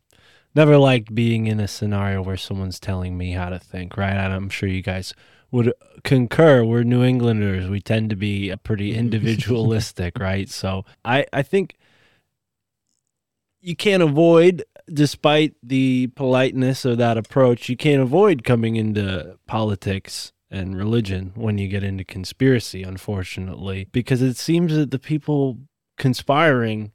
never 0.59 0.77
liked 0.77 1.15
being 1.15 1.47
in 1.47 1.61
a 1.61 1.69
scenario 1.69 2.21
where 2.21 2.37
someone's 2.37 2.81
telling 2.81 3.17
me 3.17 3.31
how 3.31 3.49
to 3.49 3.61
think, 3.61 3.97
right? 3.97 4.17
And 4.17 4.33
I'm 4.33 4.49
sure 4.49 4.69
you 4.69 4.83
guys 4.83 5.15
would 5.53 5.73
concur. 6.03 6.65
We're 6.65 6.83
New 6.83 7.05
Englanders. 7.05 7.71
We 7.71 7.81
tend 7.81 8.11
to 8.11 8.17
be 8.17 8.53
pretty 8.65 8.93
individualistic, 9.03 10.19
right? 10.19 10.49
So 10.49 10.85
I, 11.05 11.27
I 11.33 11.43
think 11.43 11.77
you 13.61 13.77
can't 13.77 14.03
avoid 14.03 14.65
despite 14.93 15.55
the 15.63 16.09
politeness 16.17 16.85
of 16.85 16.99
that 16.99 17.17
approach, 17.17 17.69
you 17.69 17.77
can't 17.77 18.03
avoid 18.03 18.43
coming 18.43 18.75
into 18.75 19.39
politics 19.47 20.33
and 20.51 20.77
religion 20.77 21.31
when 21.37 21.59
you 21.59 21.69
get 21.69 21.85
into 21.85 22.03
conspiracy, 22.03 22.83
unfortunately, 22.83 23.87
because 23.93 24.23
it 24.23 24.37
seems 24.37 24.75
that 24.75 24.91
the 24.91 24.99
people 24.99 25.59
conspiring 25.99 26.91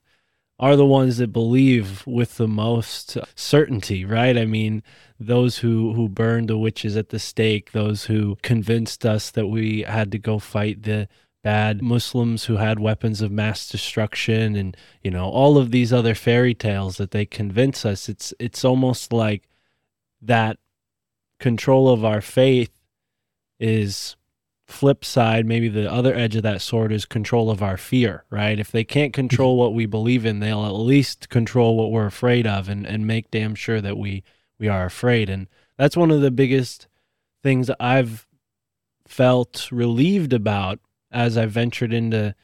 are 0.63 0.77
the 0.77 0.85
ones 0.85 1.17
that 1.17 1.33
believe 1.33 2.07
with 2.07 2.37
the 2.37 2.47
most 2.47 3.17
certainty, 3.35 4.05
right? 4.05 4.37
I 4.37 4.45
mean, 4.45 4.81
those 5.19 5.57
who 5.57 5.91
who 5.91 6.07
burned 6.07 6.47
the 6.47 6.57
witches 6.57 6.95
at 6.95 7.09
the 7.09 7.19
stake, 7.19 7.73
those 7.73 8.05
who 8.05 8.37
convinced 8.43 9.05
us 9.05 9.29
that 9.31 9.47
we 9.47 9.81
had 9.81 10.09
to 10.13 10.17
go 10.17 10.39
fight 10.39 10.83
the 10.83 11.09
bad 11.43 11.81
Muslims 11.81 12.45
who 12.45 12.55
had 12.55 12.79
weapons 12.79 13.19
of 13.19 13.29
mass 13.29 13.67
destruction 13.67 14.55
and 14.55 14.77
you 15.03 15.11
know 15.11 15.25
all 15.25 15.57
of 15.57 15.71
these 15.71 15.91
other 15.91 16.15
fairy 16.15 16.53
tales 16.53 16.95
that 16.95 17.11
they 17.11 17.25
convince 17.25 17.85
us 17.85 18.07
it's 18.07 18.33
it's 18.39 18.63
almost 18.63 19.11
like 19.11 19.49
that 20.21 20.57
control 21.39 21.89
of 21.89 22.05
our 22.05 22.21
faith 22.21 22.71
is 23.59 24.15
flip 24.73 25.05
side 25.05 25.45
maybe 25.45 25.69
the 25.69 25.91
other 25.91 26.13
edge 26.13 26.35
of 26.35 26.43
that 26.43 26.61
sword 26.61 26.91
is 26.91 27.05
control 27.05 27.49
of 27.49 27.61
our 27.63 27.77
fear 27.77 28.23
right? 28.29 28.59
If 28.59 28.71
they 28.71 28.83
can't 28.83 29.13
control 29.13 29.57
what 29.57 29.73
we 29.73 29.85
believe 29.85 30.25
in 30.25 30.39
they'll 30.39 30.65
at 30.65 30.75
least 30.75 31.29
control 31.29 31.77
what 31.77 31.91
we're 31.91 32.05
afraid 32.05 32.47
of 32.47 32.69
and, 32.69 32.85
and 32.85 33.07
make 33.07 33.31
damn 33.31 33.55
sure 33.55 33.81
that 33.81 33.97
we 33.97 34.23
we 34.59 34.67
are 34.67 34.85
afraid. 34.85 35.29
And 35.29 35.47
that's 35.77 35.97
one 35.97 36.11
of 36.11 36.21
the 36.21 36.31
biggest 36.31 36.87
things 37.41 37.69
i've 37.79 38.25
felt 39.07 39.69
relieved 39.71 40.33
about 40.33 40.79
as 41.11 41.37
I 41.37 41.45
ventured 41.45 41.93
into 41.93 42.35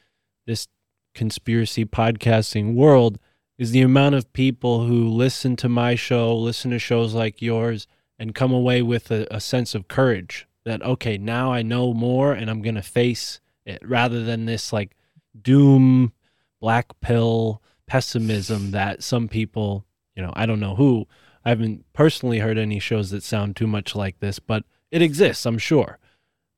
this 0.45 0.67
conspiracy 1.15 1.85
podcasting 1.85 2.75
world 2.75 3.17
is 3.57 3.71
the 3.71 3.81
amount 3.81 4.15
of 4.15 4.31
people 4.31 4.85
who 4.85 5.09
listen 5.09 5.55
to 5.57 5.67
my 5.67 5.95
show, 5.95 6.35
listen 6.35 6.71
to 6.71 6.79
shows 6.79 7.13
like 7.13 7.41
yours, 7.41 7.87
and 8.17 8.35
come 8.35 8.53
away 8.53 8.81
with 8.81 9.11
a, 9.11 9.27
a 9.31 9.41
sense 9.41 9.73
of 9.75 9.87
courage 9.87 10.47
that, 10.65 10.81
okay, 10.81 11.17
now 11.17 11.51
I 11.51 11.61
know 11.61 11.93
more 11.93 12.33
and 12.33 12.49
I'm 12.49 12.61
to 12.75 12.81
face 12.81 13.39
it 13.65 13.81
rather 13.83 14.23
than 14.23 14.45
this 14.45 14.73
like 14.73 14.95
doom, 15.41 16.13
black 16.59 16.87
pill 17.01 17.61
pessimism 17.87 18.71
that 18.71 19.03
some 19.03 19.27
people, 19.27 19.85
you 20.15 20.21
know, 20.21 20.33
I 20.35 20.45
don't 20.45 20.59
know 20.59 20.75
who, 20.75 21.07
I 21.45 21.49
haven't 21.49 21.85
personally 21.93 22.39
heard 22.39 22.57
any 22.57 22.79
shows 22.79 23.11
that 23.11 23.23
sound 23.23 23.55
too 23.55 23.67
much 23.67 23.95
like 23.95 24.19
this, 24.19 24.39
but 24.39 24.63
it 24.91 25.01
exists, 25.01 25.45
I'm 25.45 25.57
sure. 25.57 25.97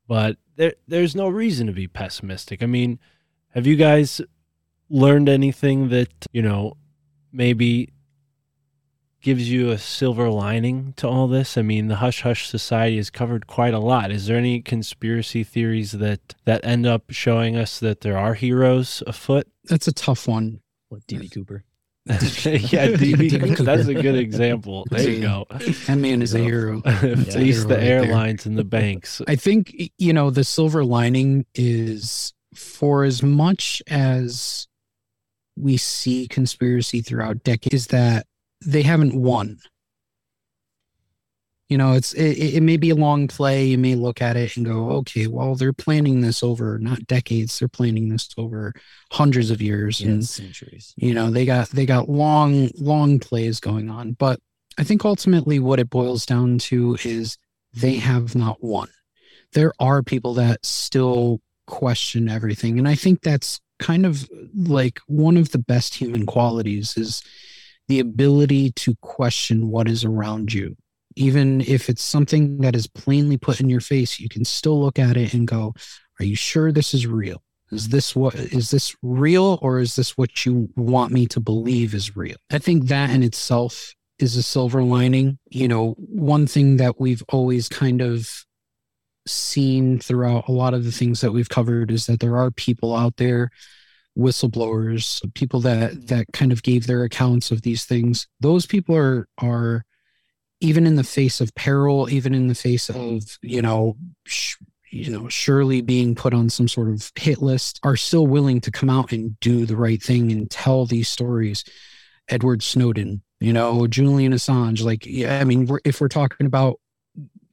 But 0.08 0.38
there 0.56 0.74
there's 0.88 1.16
no 1.16 1.30
reason 1.30 1.68
to 1.68 1.74
be 1.74 1.88
pessimistic. 1.88 2.62
I 2.62 2.66
mean, 2.66 2.99
have 3.49 3.68
you 3.68 3.76
guys 3.76 4.22
learned 4.89 5.30
anything 5.30 5.89
that, 5.89 6.12
you 6.34 6.41
know, 6.41 6.76
maybe 7.32 7.89
gives 9.22 9.49
you 9.49 9.69
a 9.69 9.78
silver 9.78 10.30
lining 10.30 10.93
to 10.97 11.07
all 11.07 11.28
this? 11.28 11.57
I 11.57 11.61
mean, 11.61 11.88
the 11.88 11.97
hush 11.97 12.22
hush 12.22 12.47
society 12.47 12.97
has 12.97 13.09
covered 13.09 13.47
quite 13.47 13.74
a 13.74 13.80
lot. 13.80 14.11
Is 14.11 14.28
there 14.28 14.38
any 14.38 14.61
conspiracy 14.61 15.43
theories 15.43 15.93
that 15.93 16.36
that 16.45 16.65
end 16.65 16.86
up 16.86 17.11
showing 17.11 17.55
us 17.55 17.80
that 17.80 18.01
there 18.01 18.17
are 18.17 18.34
heroes 18.34 19.03
afoot? 19.07 19.47
That's 19.65 19.88
a 19.88 19.93
tough 19.93 20.28
one. 20.28 20.61
What, 20.89 21.05
D.B. 21.07 21.30
Cooper? 21.30 21.63
yeah, 22.07 22.17
DB, 22.17 23.57
that's 23.65 23.88
a 23.88 23.93
good 23.93 24.15
example. 24.15 24.86
There 24.89 25.07
you 25.09 25.22
go. 25.22 25.45
That 25.86 25.97
man 25.99 26.24
is 26.24 26.34
a 26.34 26.39
hero. 26.39 26.82
At 26.84 27.03
least 27.03 27.36
the 27.36 27.39
Hero 27.39 27.61
right 27.61 27.67
there. 27.67 28.03
airlines 28.03 28.45
and 28.47 28.57
the 28.57 28.63
banks. 28.63 29.22
I 29.28 29.36
think 29.36 29.91
you 29.97 30.11
know 30.11 30.32
the 30.32 30.43
silver 30.43 30.84
lining 30.84 31.45
is 31.53 32.34
for 32.55 33.03
as 33.03 33.22
much 33.22 33.84
as 33.88 34.67
we 35.55 35.78
see 35.78 36.28
conspiracy 36.28 37.01
throughout 37.01 37.43
decades 37.43 37.76
is 37.76 37.88
that 37.88 38.26
they 38.66 38.82
haven't 38.84 39.16
won. 39.16 39.59
You 41.70 41.78
know, 41.78 41.93
it's 41.93 42.12
it, 42.14 42.38
it 42.57 42.64
may 42.64 42.76
be 42.76 42.89
a 42.89 42.95
long 42.95 43.30
play. 43.30 43.66
You 43.68 43.78
may 43.78 43.95
look 43.95 44.22
at 44.22 44.36
it 44.36 44.57
and 44.57 44.66
go, 44.66 44.89
okay, 44.97 45.28
well, 45.28 45.55
they're 45.55 45.72
planning 45.72 46.20
this 46.20 46.43
over 46.43 46.78
not 46.80 47.07
decades. 47.07 47.57
They're 47.57 47.70
planning 47.70 48.09
this 48.09 48.28
over 48.38 48.74
hundreds 49.09 49.51
of 49.51 49.62
years 49.62 50.01
Yeah, 50.01 50.09
and 50.09 50.26
centuries. 50.28 50.93
you 50.97 51.14
know 51.14 51.32
they 51.32 51.45
got 51.45 51.70
they 51.70 51.86
got 51.86 52.09
long 52.09 52.70
long 52.78 53.20
plays 53.20 53.59
going 53.59 53.89
on 53.89 54.14
but 54.14 54.39
i 54.78 54.84
think 54.86 55.03
ultimately 55.03 55.59
what 55.59 55.80
it 55.82 55.89
boils 55.89 56.26
down 56.26 56.57
to 56.59 56.97
is 57.03 57.38
they 57.74 57.95
have 57.95 58.36
not 58.36 58.64
won 58.64 58.88
there 59.51 59.74
are 59.82 60.01
people 60.01 60.34
that 60.36 60.66
still 60.66 61.41
question 61.68 62.30
everything 62.30 62.80
and 62.80 62.88
i 62.88 62.95
think 62.95 63.22
that's 63.22 63.59
kind 63.80 64.05
of 64.05 64.30
like 64.55 64.99
one 65.07 65.36
of 65.36 65.51
the 65.51 65.59
best 65.59 65.93
human 65.95 66.26
qualities 66.26 66.95
is 66.97 67.22
the 67.91 67.99
ability 67.99 68.71
to 68.71 68.95
question 69.01 69.69
what 69.69 69.87
is 69.87 70.03
around 70.03 70.53
you 70.53 70.75
even 71.15 71.59
if 71.61 71.89
it's 71.89 72.01
something 72.01 72.59
that 72.59 72.75
is 72.75 72.87
plainly 72.87 73.37
put 73.37 73.59
in 73.59 73.69
your 73.69 73.81
face 73.81 74.19
you 74.19 74.29
can 74.29 74.45
still 74.45 74.81
look 74.81 74.97
at 74.97 75.17
it 75.17 75.33
and 75.33 75.47
go 75.47 75.73
are 76.19 76.25
you 76.25 76.35
sure 76.35 76.71
this 76.71 76.93
is 76.93 77.05
real 77.05 77.43
is 77.71 77.87
this 77.89 78.15
what 78.15 78.35
is 78.35 78.69
this 78.69 78.95
real 79.01 79.57
or 79.61 79.79
is 79.79 79.95
this 79.95 80.17
what 80.17 80.45
you 80.45 80.69
want 80.75 81.13
me 81.13 81.25
to 81.27 81.39
believe 81.39 81.93
is 81.93 82.15
real? 82.15 82.35
I 82.51 82.59
think 82.59 82.87
that 82.87 83.09
in 83.09 83.23
itself 83.23 83.95
is 84.19 84.35
a 84.35 84.43
silver 84.43 84.83
lining. 84.83 85.39
You 85.49 85.69
know, 85.69 85.95
one 85.97 86.47
thing 86.47 86.77
that 86.77 86.99
we've 86.99 87.23
always 87.29 87.69
kind 87.69 88.01
of 88.01 88.29
seen 89.25 89.99
throughout 89.99 90.47
a 90.47 90.51
lot 90.51 90.73
of 90.73 90.83
the 90.83 90.91
things 90.91 91.21
that 91.21 91.31
we've 91.31 91.49
covered 91.49 91.91
is 91.91 92.07
that 92.07 92.19
there 92.19 92.37
are 92.37 92.51
people 92.51 92.95
out 92.95 93.15
there 93.17 93.51
whistleblowers 94.18 95.22
people 95.34 95.62
that 95.62 96.07
that 96.07 96.26
kind 96.34 96.51
of 96.51 96.64
gave 96.64 96.86
their 96.86 97.03
accounts 97.03 97.49
of 97.49 97.62
these 97.62 97.86
things 97.86 98.28
those 98.41 98.66
people 98.66 98.95
are 98.95 99.28
are 99.38 99.86
even 100.59 100.86
in 100.86 100.95
the 100.95 101.03
face 101.03 101.39
of 101.39 101.55
peril 101.55 102.09
even 102.09 102.36
in 102.36 102.47
the 102.47 102.55
face 102.55 102.89
of 102.89 103.24
you 103.41 103.62
know 103.62 103.95
sh- 104.26 104.57
you 104.91 105.09
know, 105.09 105.30
surely 105.30 105.82
being 105.82 106.16
put 106.16 106.34
on 106.34 106.49
some 106.49 106.68
sort 106.68 106.89
of 106.89 107.12
hit 107.16 107.41
list, 107.41 107.80
are 107.84 107.95
still 107.95 108.28
willing 108.28 108.59
to 108.59 108.72
come 108.72 108.89
out 108.89 109.14
and 109.14 109.39
do 109.39 109.66
the 109.66 109.78
right 109.78 110.03
thing 110.03 110.32
and 110.34 110.51
tell 110.51 110.86
these 110.86 111.07
stories. 111.07 111.64
Edward 112.28 112.62
Snowden, 112.62 113.22
you 113.39 113.53
know, 113.53 113.88
Julian 113.88 114.34
Assange, 114.34 114.84
like, 114.84 115.05
yeah, 115.05 115.39
I 115.39 115.45
mean, 115.45 115.66
we're, 115.66 115.80
if 115.86 116.01
we're 116.01 116.09
talking 116.09 116.45
about, 116.45 116.80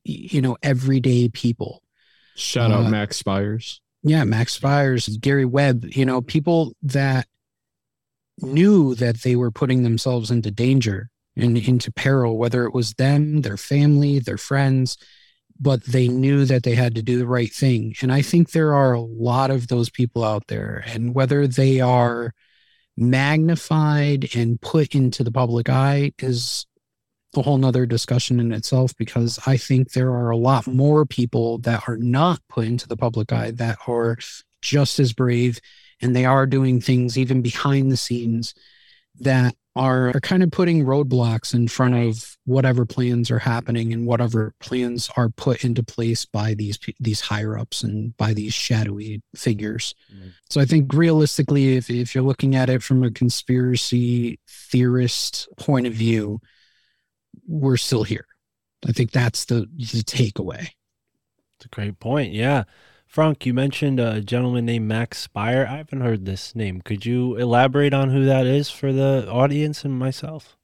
you 0.02 0.42
know, 0.42 0.56
everyday 0.62 1.28
people, 1.28 1.82
Shout 2.34 2.70
out 2.72 2.86
Uh, 2.86 2.90
Max 2.90 3.16
Spiers. 3.16 3.80
Yeah, 4.02 4.24
Max 4.24 4.52
Spiers, 4.52 5.08
Gary 5.18 5.44
Webb, 5.44 5.84
you 5.84 6.04
know, 6.04 6.20
people 6.20 6.72
that 6.82 7.26
knew 8.40 8.94
that 8.94 9.22
they 9.22 9.36
were 9.36 9.50
putting 9.50 9.82
themselves 9.82 10.30
into 10.30 10.50
danger 10.50 11.10
and 11.36 11.58
into 11.58 11.92
peril, 11.92 12.38
whether 12.38 12.64
it 12.64 12.74
was 12.74 12.94
them, 12.94 13.42
their 13.42 13.56
family, 13.56 14.18
their 14.18 14.38
friends, 14.38 14.96
but 15.60 15.82
they 15.84 16.06
knew 16.06 16.44
that 16.44 16.62
they 16.62 16.74
had 16.74 16.94
to 16.94 17.02
do 17.02 17.18
the 17.18 17.26
right 17.26 17.52
thing. 17.52 17.94
And 18.00 18.12
I 18.12 18.22
think 18.22 18.50
there 18.50 18.74
are 18.74 18.92
a 18.92 19.00
lot 19.00 19.50
of 19.50 19.68
those 19.68 19.90
people 19.90 20.24
out 20.24 20.46
there, 20.46 20.84
and 20.86 21.14
whether 21.14 21.46
they 21.46 21.80
are 21.80 22.32
magnified 22.96 24.28
and 24.34 24.60
put 24.60 24.94
into 24.94 25.24
the 25.24 25.32
public 25.32 25.68
eye 25.68 26.12
is 26.20 26.66
a 27.36 27.42
whole 27.42 27.58
nother 27.58 27.86
discussion 27.86 28.40
in 28.40 28.52
itself 28.52 28.96
because 28.96 29.38
I 29.46 29.56
think 29.56 29.92
there 29.92 30.10
are 30.10 30.30
a 30.30 30.36
lot 30.36 30.66
more 30.66 31.04
people 31.04 31.58
that 31.58 31.88
are 31.88 31.96
not 31.96 32.40
put 32.48 32.66
into 32.66 32.88
the 32.88 32.96
public 32.96 33.32
eye 33.32 33.50
that 33.52 33.78
are 33.86 34.18
just 34.62 34.98
as 34.98 35.12
brave 35.12 35.60
and 36.00 36.14
they 36.14 36.24
are 36.24 36.46
doing 36.46 36.80
things 36.80 37.18
even 37.18 37.42
behind 37.42 37.92
the 37.92 37.96
scenes 37.96 38.54
that 39.20 39.54
are, 39.76 40.08
are 40.08 40.20
kind 40.20 40.42
of 40.42 40.50
putting 40.50 40.84
roadblocks 40.84 41.54
in 41.54 41.68
front 41.68 41.94
of 41.94 42.36
whatever 42.44 42.84
plans 42.84 43.30
are 43.30 43.38
happening 43.38 43.92
and 43.92 44.06
whatever 44.06 44.52
plans 44.60 45.08
are 45.16 45.28
put 45.28 45.64
into 45.64 45.82
place 45.82 46.24
by 46.24 46.54
these 46.54 46.78
these 46.98 47.20
higher 47.20 47.56
ups 47.56 47.82
and 47.82 48.16
by 48.16 48.34
these 48.34 48.52
shadowy 48.52 49.22
figures. 49.36 49.94
Mm-hmm. 50.12 50.28
So 50.50 50.60
I 50.60 50.64
think 50.64 50.92
realistically, 50.92 51.76
if 51.76 51.90
if 51.90 52.14
you're 52.14 52.24
looking 52.24 52.56
at 52.56 52.68
it 52.68 52.82
from 52.82 53.04
a 53.04 53.10
conspiracy 53.10 54.40
theorist 54.48 55.48
point 55.58 55.86
of 55.86 55.92
view, 55.92 56.40
we're 57.46 57.76
still 57.76 58.04
here. 58.04 58.26
I 58.86 58.92
think 58.92 59.10
that's 59.10 59.44
the, 59.44 59.66
the 59.76 60.02
takeaway. 60.04 60.68
It's 61.56 61.66
a 61.66 61.68
great 61.68 61.98
point. 61.98 62.32
Yeah. 62.32 62.64
Frank, 63.06 63.46
you 63.46 63.54
mentioned 63.54 63.98
a 63.98 64.20
gentleman 64.20 64.66
named 64.66 64.86
Max 64.86 65.18
Spire. 65.18 65.66
I 65.68 65.78
haven't 65.78 66.02
heard 66.02 66.26
this 66.26 66.54
name. 66.54 66.82
Could 66.82 67.06
you 67.06 67.36
elaborate 67.36 67.94
on 67.94 68.10
who 68.10 68.24
that 68.26 68.46
is 68.46 68.70
for 68.70 68.92
the 68.92 69.26
audience 69.30 69.84
and 69.84 69.98
myself? 69.98 70.56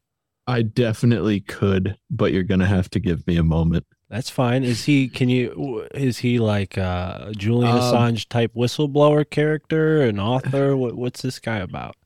I 0.46 0.60
definitely 0.62 1.40
could, 1.40 1.96
but 2.10 2.32
you're 2.32 2.42
gonna 2.42 2.66
have 2.66 2.90
to 2.90 3.00
give 3.00 3.26
me 3.26 3.38
a 3.38 3.42
moment. 3.42 3.86
That's 4.10 4.28
fine. 4.28 4.62
Is 4.62 4.84
he? 4.84 5.08
Can 5.08 5.30
you? 5.30 5.88
Is 5.94 6.18
he 6.18 6.38
like 6.38 6.76
a 6.76 7.32
Julian 7.36 7.72
Um, 7.72 7.80
Assange 7.80 8.28
type 8.28 8.52
whistleblower 8.54 9.28
character, 9.28 10.02
an 10.02 10.20
author? 10.20 10.76
what, 10.76 10.96
what's 10.96 11.22
this 11.22 11.38
guy 11.38 11.58
about? 11.58 11.96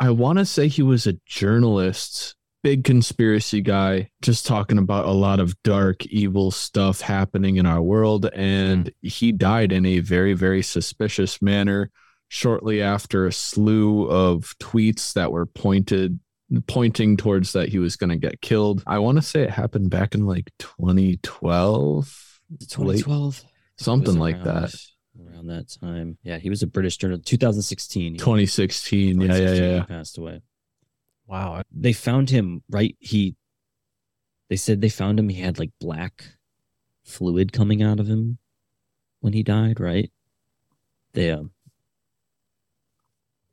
I 0.00 0.10
want 0.10 0.40
to 0.40 0.44
say 0.44 0.66
he 0.66 0.82
was 0.82 1.06
a 1.06 1.14
journalist, 1.24 2.34
big 2.64 2.82
conspiracy 2.82 3.60
guy, 3.60 4.10
just 4.22 4.46
talking 4.46 4.78
about 4.78 5.04
a 5.04 5.12
lot 5.12 5.38
of 5.38 5.54
dark, 5.64 6.04
evil 6.06 6.50
stuff 6.50 7.02
happening 7.02 7.56
in 7.56 7.66
our 7.66 7.82
world. 7.82 8.24
And 8.34 8.90
he 9.02 9.32
died 9.32 9.70
in 9.70 9.84
a 9.84 10.00
very, 10.00 10.32
very 10.32 10.62
suspicious 10.62 11.42
manner 11.42 11.90
shortly 12.28 12.80
after 12.80 13.26
a 13.26 13.32
slew 13.32 14.08
of 14.08 14.54
tweets 14.60 15.12
that 15.12 15.30
were 15.30 15.44
pointed 15.44 16.18
pointing 16.66 17.16
towards 17.18 17.52
that 17.52 17.68
he 17.68 17.78
was 17.78 17.96
going 17.96 18.10
to 18.10 18.16
get 18.16 18.40
killed. 18.40 18.82
I 18.86 18.98
want 18.98 19.16
to 19.18 19.22
say 19.22 19.42
it 19.42 19.50
happened 19.50 19.90
back 19.90 20.14
in 20.14 20.24
like 20.24 20.50
2012, 20.58 22.40
late- 22.58 22.68
2012, 22.70 23.44
something 23.76 24.18
like 24.18 24.36
around- 24.36 24.44
that. 24.44 24.74
Around 25.20 25.46
that 25.48 25.68
time, 25.80 26.18
yeah, 26.22 26.38
he 26.38 26.48
was 26.50 26.62
a 26.62 26.66
British 26.66 26.96
journalist. 26.96 27.26
2016, 27.26 28.12
he- 28.12 28.18
2016. 28.18 29.20
Yeah, 29.20 29.36
yeah, 29.36 29.52
yeah. 29.52 29.80
He 29.80 29.86
passed 29.86 30.16
away. 30.18 30.40
Wow. 31.26 31.62
They 31.72 31.92
found 31.92 32.30
him 32.30 32.62
right. 32.70 32.96
He, 33.00 33.34
they 34.50 34.56
said 34.56 34.80
they 34.80 34.88
found 34.90 35.18
him. 35.18 35.28
He 35.28 35.40
had 35.40 35.58
like 35.58 35.70
black 35.80 36.24
fluid 37.02 37.52
coming 37.52 37.82
out 37.82 37.98
of 38.00 38.06
him 38.08 38.38
when 39.20 39.32
he 39.32 39.42
died. 39.42 39.80
Right? 39.80 40.10
They 41.14 41.30
um, 41.30 41.50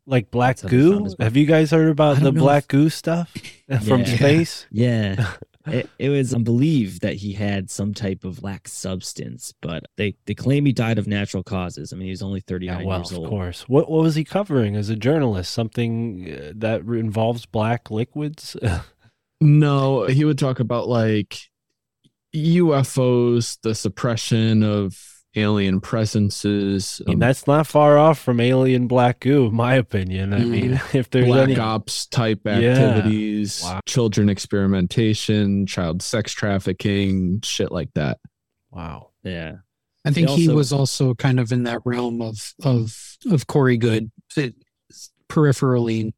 Like 0.06 0.32
black 0.32 0.58
That's 0.58 0.62
how 0.64 0.68
they 0.70 0.90
found 0.92 1.08
goo? 1.08 1.16
Have 1.24 1.38
you 1.38 1.46
guys 1.46 1.72
heard 1.72 1.90
about 1.90 2.20
the 2.20 2.32
black 2.32 2.64
if- 2.64 2.68
goo 2.70 2.90
stuff 2.90 3.34
from 3.86 4.02
Yeah. 4.02 4.16
space? 4.16 4.66
Yeah. 4.72 5.34
it, 5.68 5.90
it 6.00 6.10
was 6.10 6.34
believed 6.36 7.02
that 7.02 7.16
he 7.16 7.34
had 7.34 7.70
some 7.70 7.94
type 7.94 8.24
of 8.24 8.42
black 8.42 8.68
substance, 8.68 9.54
but 9.62 9.86
they, 9.98 10.16
they 10.26 10.34
claim 10.34 10.66
he 10.66 10.74
died 10.74 10.98
of 10.98 11.08
natural 11.08 11.44
causes. 11.44 11.94
I 11.94 11.96
mean, 11.96 12.06
he 12.06 12.12
was 12.12 12.24
only 12.24 12.40
39 12.42 12.80
Yeah, 12.80 12.86
well, 12.86 13.00
years 13.00 13.14
old. 13.14 13.26
of 13.26 13.30
course. 13.30 13.70
What 13.70 13.90
what 13.90 14.04
was 14.04 14.16
he 14.16 14.24
covering 14.24 14.76
as 14.76 14.90
a 14.90 14.96
journalist? 14.96 15.52
Something 15.54 16.32
uh, 16.32 16.54
that 16.56 16.82
involves 16.82 17.46
black 17.46 17.92
liquids? 17.92 18.56
No, 19.44 20.06
he 20.06 20.24
would 20.24 20.38
talk 20.38 20.60
about 20.60 20.88
like 20.88 21.50
UFOs, 22.36 23.58
the 23.64 23.74
suppression 23.74 24.62
of 24.62 25.11
alien 25.36 25.80
presences. 25.80 27.02
I 27.06 27.10
mean, 27.12 27.16
um, 27.16 27.20
that's 27.20 27.48
not 27.48 27.66
far 27.68 27.98
off 27.98 28.20
from 28.20 28.40
alien 28.40 28.88
black 28.88 29.22
goo, 29.22 29.46
in 29.48 29.54
my 29.56 29.76
opinion. 29.76 30.34
I 30.34 30.40
mean, 30.40 30.72
mm. 30.74 30.96
if 30.96 31.10
there's 31.10 31.26
black 31.26 31.50
any 31.50 31.58
ops 31.60 32.06
type 32.08 32.42
Yeah. 32.46 32.52
activities, 32.54 33.62
Wow. 33.64 33.80
children 33.86 34.30
experimentation, 34.30 35.66
child 35.66 36.02
sex 36.02 36.34
trafficking, 36.34 37.40
shit 37.44 37.72
like 37.72 37.90
that. 37.96 38.20
Wow. 38.72 39.10
Yeah. 39.24 39.58
I 40.04 40.12
think 40.12 40.28
They 40.28 40.36
he 40.36 40.48
also- 40.48 40.56
was 40.56 40.74
also 40.74 41.14
kind 41.16 41.40
of 41.40 41.52
in 41.52 41.64
that 41.64 41.82
realm 41.86 42.22
of 42.22 42.54
of 42.64 43.18
of 43.30 43.48
Corey 43.48 43.78
Goode 43.78 44.12
it- 44.36 44.56
peripherally, 45.30 46.12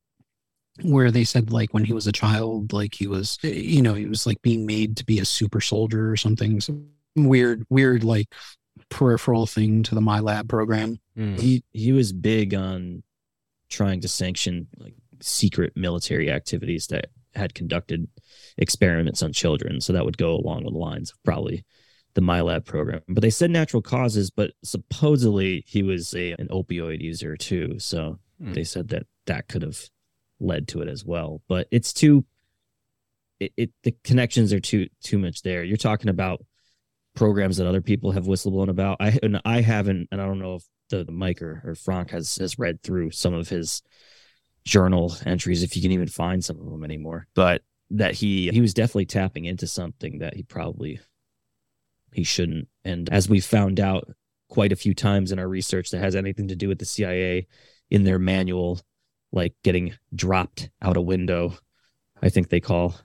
where 0.81 1.11
they 1.11 1.23
said 1.23 1.51
like 1.51 1.73
when 1.73 1.83
he 1.85 1.93
was 1.93 2.07
a 2.07 2.11
child, 2.11 2.73
like 2.73 2.95
he 2.95 3.05
was, 3.07 3.37
eh, 3.43 3.49
you 3.49 3.81
know, 3.81 3.93
he 3.93 4.05
was 4.05 4.25
like 4.25 4.41
being 4.41 4.65
made 4.65 4.97
to 4.97 5.05
be 5.05 5.19
a 5.19 5.25
super 5.25 5.61
soldier 5.61 6.09
or 6.09 6.15
something. 6.17 6.59
Some 6.61 6.87
weird, 7.15 7.63
weird 7.69 8.03
like 8.03 8.27
peripheral 8.93 9.45
thing 9.45 9.83
to 9.83 9.95
the 9.95 10.01
MILAB 10.01 10.47
program. 10.47 10.99
He 11.15 11.63
he 11.71 11.91
was 11.91 12.13
big 12.13 12.53
on 12.53 13.03
trying 13.69 14.01
to 14.01 14.07
sanction 14.07 14.67
like 14.77 14.93
secret 15.21 15.73
military 15.75 16.29
activities 16.31 16.87
that 16.87 17.05
had 17.35 17.53
conducted 17.55 18.07
experiments 18.57 19.23
on 19.23 19.33
children. 19.33 19.81
So 19.81 19.93
that 19.93 20.05
would 20.05 20.17
go 20.17 20.35
along 20.35 20.63
with 20.65 20.73
the 20.73 20.79
lines 20.79 21.11
of 21.11 21.17
probably 21.23 21.63
the 22.13 22.21
MILAB 22.21 22.65
program. 22.65 23.01
But 23.07 23.21
they 23.21 23.31
said 23.31 23.49
natural 23.51 23.81
causes, 23.81 24.29
but 24.29 24.51
supposedly 24.63 25.63
he 25.67 25.81
was 25.83 26.13
a 26.13 26.31
an 26.33 26.47
opioid 26.49 27.01
user 27.01 27.35
too. 27.37 27.79
So 27.79 28.19
Hmm. 28.39 28.53
they 28.53 28.63
said 28.63 28.87
that 28.89 29.05
that 29.27 29.47
could 29.47 29.61
have 29.61 29.79
led 30.39 30.67
to 30.69 30.81
it 30.81 30.87
as 30.87 31.05
well. 31.05 31.41
But 31.47 31.67
it's 31.71 31.93
too 31.93 32.25
it, 33.39 33.53
it 33.57 33.71
the 33.83 33.95
connections 34.03 34.51
are 34.53 34.59
too 34.59 34.87
too 35.03 35.17
much 35.17 35.41
there. 35.43 35.63
You're 35.63 35.77
talking 35.77 36.09
about 36.09 36.43
programs 37.15 37.57
that 37.57 37.67
other 37.67 37.81
people 37.81 38.11
have 38.11 38.25
whistleblown 38.25 38.69
about. 38.69 38.97
I 38.99 39.17
and 39.21 39.41
I 39.45 39.61
haven't, 39.61 40.09
and 40.11 40.21
I 40.21 40.25
don't 40.25 40.39
know 40.39 40.55
if 40.55 40.63
the, 40.89 41.03
the 41.03 41.11
Mike 41.11 41.41
or, 41.41 41.61
or 41.65 41.75
Frank 41.75 42.11
has 42.11 42.35
has 42.37 42.59
read 42.59 42.81
through 42.83 43.11
some 43.11 43.33
of 43.33 43.49
his 43.49 43.81
journal 44.65 45.15
entries, 45.25 45.63
if 45.63 45.75
you 45.75 45.81
can 45.81 45.91
even 45.91 46.07
find 46.07 46.43
some 46.43 46.59
of 46.59 46.65
them 46.65 46.83
anymore. 46.83 47.27
But 47.35 47.61
that 47.91 48.15
he 48.15 48.49
he 48.49 48.61
was 48.61 48.73
definitely 48.73 49.05
tapping 49.05 49.45
into 49.45 49.67
something 49.67 50.19
that 50.19 50.35
he 50.35 50.43
probably 50.43 50.99
he 52.11 52.23
shouldn't. 52.23 52.67
And 52.83 53.09
as 53.11 53.27
we 53.27 53.39
found 53.39 53.79
out 53.79 54.09
quite 54.49 54.71
a 54.71 54.77
few 54.77 54.93
times 54.93 55.31
in 55.31 55.39
our 55.39 55.47
research 55.47 55.89
that 55.89 55.99
has 55.99 56.15
anything 56.15 56.47
to 56.47 56.55
do 56.55 56.67
with 56.67 56.79
the 56.79 56.85
CIA 56.85 57.47
in 57.89 58.03
their 58.03 58.19
manual, 58.19 58.79
like 59.31 59.55
getting 59.63 59.95
dropped 60.13 60.69
out 60.81 60.97
a 60.97 61.01
window, 61.01 61.57
I 62.21 62.29
think 62.29 62.49
they 62.49 62.59
call 62.59 62.95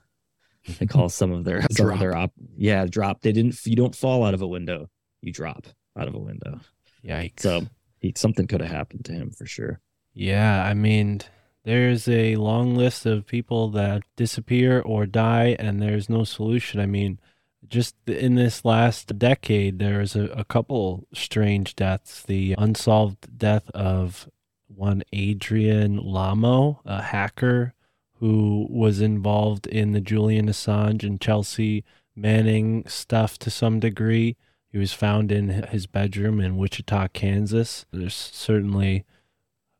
they 0.77 0.85
call 0.85 1.09
some 1.09 1.31
of 1.31 1.43
their 1.43 1.61
some 1.71 1.89
of 1.89 1.99
their 1.99 2.15
op 2.15 2.31
yeah 2.57 2.85
drop. 2.85 3.21
They 3.21 3.31
didn't 3.31 3.65
you 3.65 3.75
don't 3.75 3.95
fall 3.95 4.23
out 4.23 4.33
of 4.33 4.41
a 4.41 4.47
window, 4.47 4.89
you 5.21 5.31
drop 5.31 5.67
out 5.97 6.07
of 6.07 6.15
a 6.15 6.19
window. 6.19 6.59
Yikes! 7.03 7.41
So 7.41 7.67
he, 7.99 8.13
something 8.15 8.47
could 8.47 8.61
have 8.61 8.71
happened 8.71 9.05
to 9.05 9.13
him 9.13 9.31
for 9.31 9.45
sure. 9.45 9.79
Yeah, 10.13 10.63
I 10.65 10.73
mean, 10.73 11.21
there's 11.63 12.07
a 12.07 12.35
long 12.35 12.75
list 12.75 13.05
of 13.05 13.25
people 13.25 13.69
that 13.71 14.03
disappear 14.15 14.81
or 14.81 15.05
die, 15.05 15.55
and 15.59 15.81
there's 15.81 16.09
no 16.09 16.23
solution. 16.23 16.79
I 16.79 16.85
mean, 16.85 17.19
just 17.67 17.95
in 18.07 18.35
this 18.35 18.65
last 18.65 19.17
decade, 19.19 19.79
there's 19.79 20.15
a, 20.15 20.25
a 20.25 20.43
couple 20.43 21.07
strange 21.13 21.75
deaths. 21.75 22.23
The 22.23 22.55
unsolved 22.57 23.37
death 23.37 23.69
of 23.71 24.29
one 24.67 25.03
Adrian 25.13 25.97
Lamo, 25.97 26.81
a 26.85 27.01
hacker 27.01 27.73
who 28.19 28.67
was 28.69 29.01
involved 29.01 29.67
in 29.67 29.93
the 29.93 30.01
Julian 30.01 30.47
Assange 30.47 31.03
and 31.03 31.19
Chelsea 31.19 31.83
Manning 32.15 32.85
stuff 32.85 33.39
to 33.39 33.49
some 33.49 33.79
degree. 33.79 34.35
He 34.67 34.77
was 34.77 34.91
found 34.91 35.31
in 35.31 35.49
his 35.49 35.87
bedroom 35.87 36.41
in 36.41 36.57
Wichita, 36.57 37.07
Kansas. 37.09 37.85
There's 37.91 38.13
certainly 38.13 39.05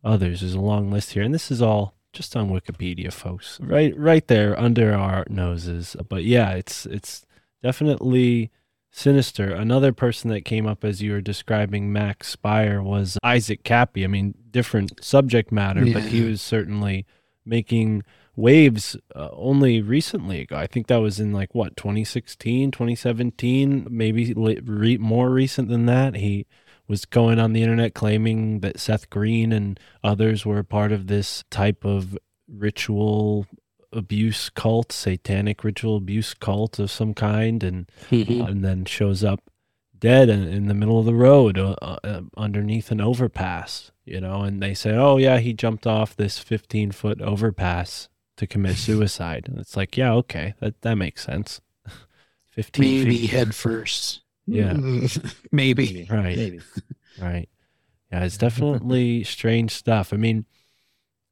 others. 0.03 0.39
There's 0.39 0.53
a 0.53 0.59
long 0.61 0.89
list 0.89 1.11
here, 1.11 1.23
and 1.23 1.33
this 1.33 1.51
is 1.51 1.61
all 1.61 1.95
just 2.13 2.35
on 2.37 2.49
Wikipedia, 2.49 3.11
folks. 3.11 3.59
Right, 3.59 3.95
right 3.97 4.25
there 4.27 4.57
under 4.57 4.93
our 4.93 5.25
noses. 5.29 5.97
But 6.07 6.23
yeah, 6.23 6.51
it's 6.51 6.85
it's 6.85 7.25
definitely 7.61 8.51
sinister. 8.89 9.53
Another 9.53 9.91
person 9.91 10.29
that 10.29 10.45
came 10.45 10.65
up 10.65 10.83
as 10.85 11.01
you 11.01 11.11
were 11.11 11.21
describing 11.21 11.91
Max 11.91 12.29
Spire 12.29 12.81
was 12.81 13.17
Isaac 13.21 13.63
Kappy. 13.63 14.05
I 14.05 14.07
mean, 14.07 14.33
different 14.49 15.03
subject 15.03 15.51
matter, 15.51 15.85
but 15.93 16.03
he 16.03 16.21
was 16.21 16.41
certainly 16.41 17.05
making 17.45 18.03
waves 18.35 18.95
uh, 19.15 19.29
only 19.33 19.81
recently 19.81 20.41
ago. 20.41 20.55
I 20.57 20.67
think 20.67 20.87
that 20.87 20.97
was 20.97 21.19
in 21.19 21.31
like 21.33 21.53
what 21.53 21.75
2016, 21.77 22.71
2017, 22.71 23.87
maybe 23.89 24.33
re- 24.33 24.97
more 24.97 25.29
recent 25.29 25.69
than 25.69 25.85
that. 25.87 26.15
He 26.15 26.45
was 26.87 27.05
going 27.05 27.39
on 27.39 27.53
the 27.53 27.61
internet 27.61 27.93
claiming 27.93 28.61
that 28.61 28.79
Seth 28.79 29.09
Green 29.09 29.51
and 29.51 29.79
others 30.03 30.45
were 30.45 30.63
part 30.63 30.91
of 30.91 31.07
this 31.07 31.43
type 31.51 31.85
of 31.85 32.17
ritual 32.47 33.45
abuse 33.91 34.49
cult, 34.49 34.91
satanic 34.91 35.63
ritual 35.63 35.97
abuse 35.97 36.33
cult 36.33 36.79
of 36.79 36.91
some 36.91 37.13
kind, 37.13 37.63
and 37.63 37.89
Mhm. 38.11 38.47
and 38.47 38.63
then 38.63 38.85
shows 38.85 39.23
up 39.23 39.41
dead 39.99 40.29
in, 40.29 40.47
in 40.47 40.67
the 40.67 40.73
middle 40.73 40.97
of 40.99 41.05
the 41.05 41.13
road 41.13 41.57
uh, 41.57 41.75
uh, 41.81 42.21
underneath 42.37 42.89
an 42.91 43.01
overpass, 43.01 43.91
you 44.05 44.21
know, 44.21 44.41
and 44.43 44.61
they 44.63 44.73
say, 44.73 44.91
oh 44.91 45.17
yeah, 45.17 45.39
he 45.39 45.53
jumped 45.53 45.85
off 45.85 46.15
this 46.15 46.39
15 46.39 46.91
foot 46.91 47.21
overpass 47.21 48.07
to 48.39 48.47
commit 48.47 48.75
suicide. 48.77 49.45
And 49.47 49.59
it's 49.59 49.77
like, 49.77 49.95
yeah, 49.95 50.11
okay, 50.13 50.55
that 50.59 50.81
that 50.81 50.95
makes 50.95 51.23
sense. 51.23 51.61
15 52.51 52.83
Maybe 52.83 53.17
feet. 53.19 53.29
head 53.29 53.55
first. 53.55 54.21
Yeah. 54.45 54.73
Maybe. 55.51 56.07
Right. 56.09 56.35
Maybe. 56.35 56.59
Right. 57.21 57.47
Yeah, 58.11 58.23
it's 58.25 58.37
definitely 58.37 59.23
strange 59.23 59.71
stuff. 59.71 60.11
I 60.11 60.17
mean, 60.17 60.45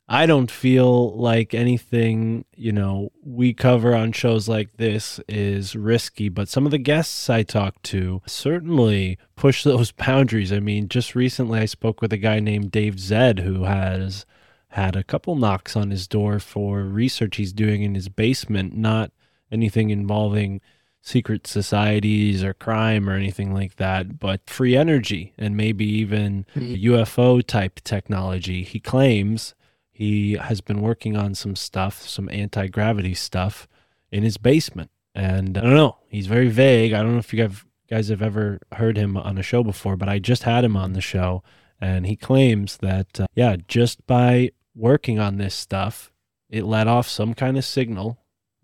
I 0.08 0.26
don't 0.26 0.50
feel 0.52 1.18
like 1.18 1.54
anything, 1.54 2.46
you 2.56 2.72
know, 2.72 3.12
we 3.26 3.54
cover 3.54 3.94
on 3.96 4.12
shows 4.14 4.48
like 4.48 4.78
this 4.78 5.20
is 5.28 5.76
risky, 5.76 6.30
but 6.30 6.48
some 6.48 6.66
of 6.66 6.72
the 6.72 6.78
guests 6.78 7.30
I 7.30 7.44
talked 7.44 7.84
to 7.86 8.22
certainly 8.26 9.18
push 9.36 9.64
those 9.64 9.92
boundaries. 9.92 10.54
I 10.54 10.60
mean, 10.60 10.88
just 10.88 11.16
recently 11.16 11.60
I 11.60 11.66
spoke 11.66 12.00
with 12.00 12.14
a 12.14 12.18
guy 12.18 12.40
named 12.40 12.72
Dave 12.72 13.00
Zed 13.00 13.40
who 13.40 13.64
has 13.64 14.26
had 14.70 14.96
a 14.96 15.04
couple 15.04 15.36
knocks 15.36 15.76
on 15.76 15.92
his 15.92 16.08
door 16.08 16.40
for 16.40 16.84
research 16.84 17.38
he's 17.38 17.54
doing 17.54 17.84
in 17.84 17.96
his 17.96 18.10
basement, 18.10 18.76
not 18.76 19.12
anything 19.52 19.90
involving 19.90 20.62
secret 21.02 21.48
societies 21.48 22.44
or 22.44 22.54
crime 22.54 23.10
or 23.10 23.14
anything 23.14 23.54
like 23.54 23.78
that, 23.78 24.20
but 24.20 24.50
free 24.50 24.76
energy 24.76 25.34
and 25.38 25.56
maybe 25.56 25.86
even 25.86 26.46
UFO 26.56 27.46
type 27.46 27.80
technology. 27.84 28.64
He 28.64 28.80
claims 28.80 29.56
he 29.90 30.34
has 30.34 30.60
been 30.60 30.82
working 30.82 31.16
on 31.16 31.34
some 31.34 31.56
stuff, 31.56 32.02
some 32.02 32.30
anti 32.30 32.68
gravity 32.68 33.14
stuff 33.14 33.68
in 34.12 34.24
his 34.24 34.38
basement. 34.38 34.92
And 35.16 35.58
I 35.58 35.62
don't 35.62 35.74
know, 35.74 35.98
he's 36.10 36.28
very 36.28 36.50
vague. 36.50 36.94
I 36.94 37.02
don't 37.02 37.14
know 37.14 37.20
if 37.20 37.34
you 37.34 37.48
guys 37.48 37.64
guys 37.90 38.10
have 38.10 38.22
ever 38.22 38.60
heard 38.74 38.98
him 38.98 39.16
on 39.16 39.38
a 39.38 39.44
show 39.44 39.64
before, 39.64 39.96
but 39.96 40.10
I 40.10 40.20
just 40.20 40.44
had 40.44 40.64
him 40.64 40.76
on 40.76 40.94
the 40.94 41.02
show. 41.02 41.42
And 41.80 42.06
he 42.06 42.16
claims 42.16 42.78
that, 42.78 43.20
uh, 43.20 43.28
yeah, 43.34 43.56
just 43.68 44.06
by 44.08 44.52
working 44.78 45.20
on 45.20 45.38
this 45.38 45.56
stuff, 45.56 46.12
it 46.50 46.64
let 46.64 46.88
off 46.88 47.08
some 47.08 47.34
kind 47.34 47.58
of 47.58 47.66
signal 47.66 48.20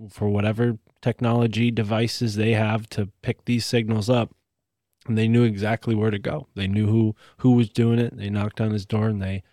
for 0.09 0.29
whatever 0.29 0.77
technology 1.01 1.71
devices 1.71 2.35
they 2.35 2.53
have 2.53 2.87
to 2.89 3.09
pick 3.21 3.45
these 3.45 3.65
signals 3.65 4.09
up. 4.09 4.33
And 5.05 5.17
they 5.17 5.27
knew 5.27 5.43
exactly 5.43 5.95
where 5.95 6.11
to 6.11 6.19
go. 6.19 6.47
They 6.55 6.67
knew 6.67 6.87
who 6.87 7.15
who 7.37 7.51
was 7.51 7.69
doing 7.69 7.99
it. 7.99 8.15
They 8.15 8.29
knocked 8.29 8.61
on 8.61 8.71
his 8.71 8.85
door 8.85 9.07
and 9.07 9.21
they 9.21 9.43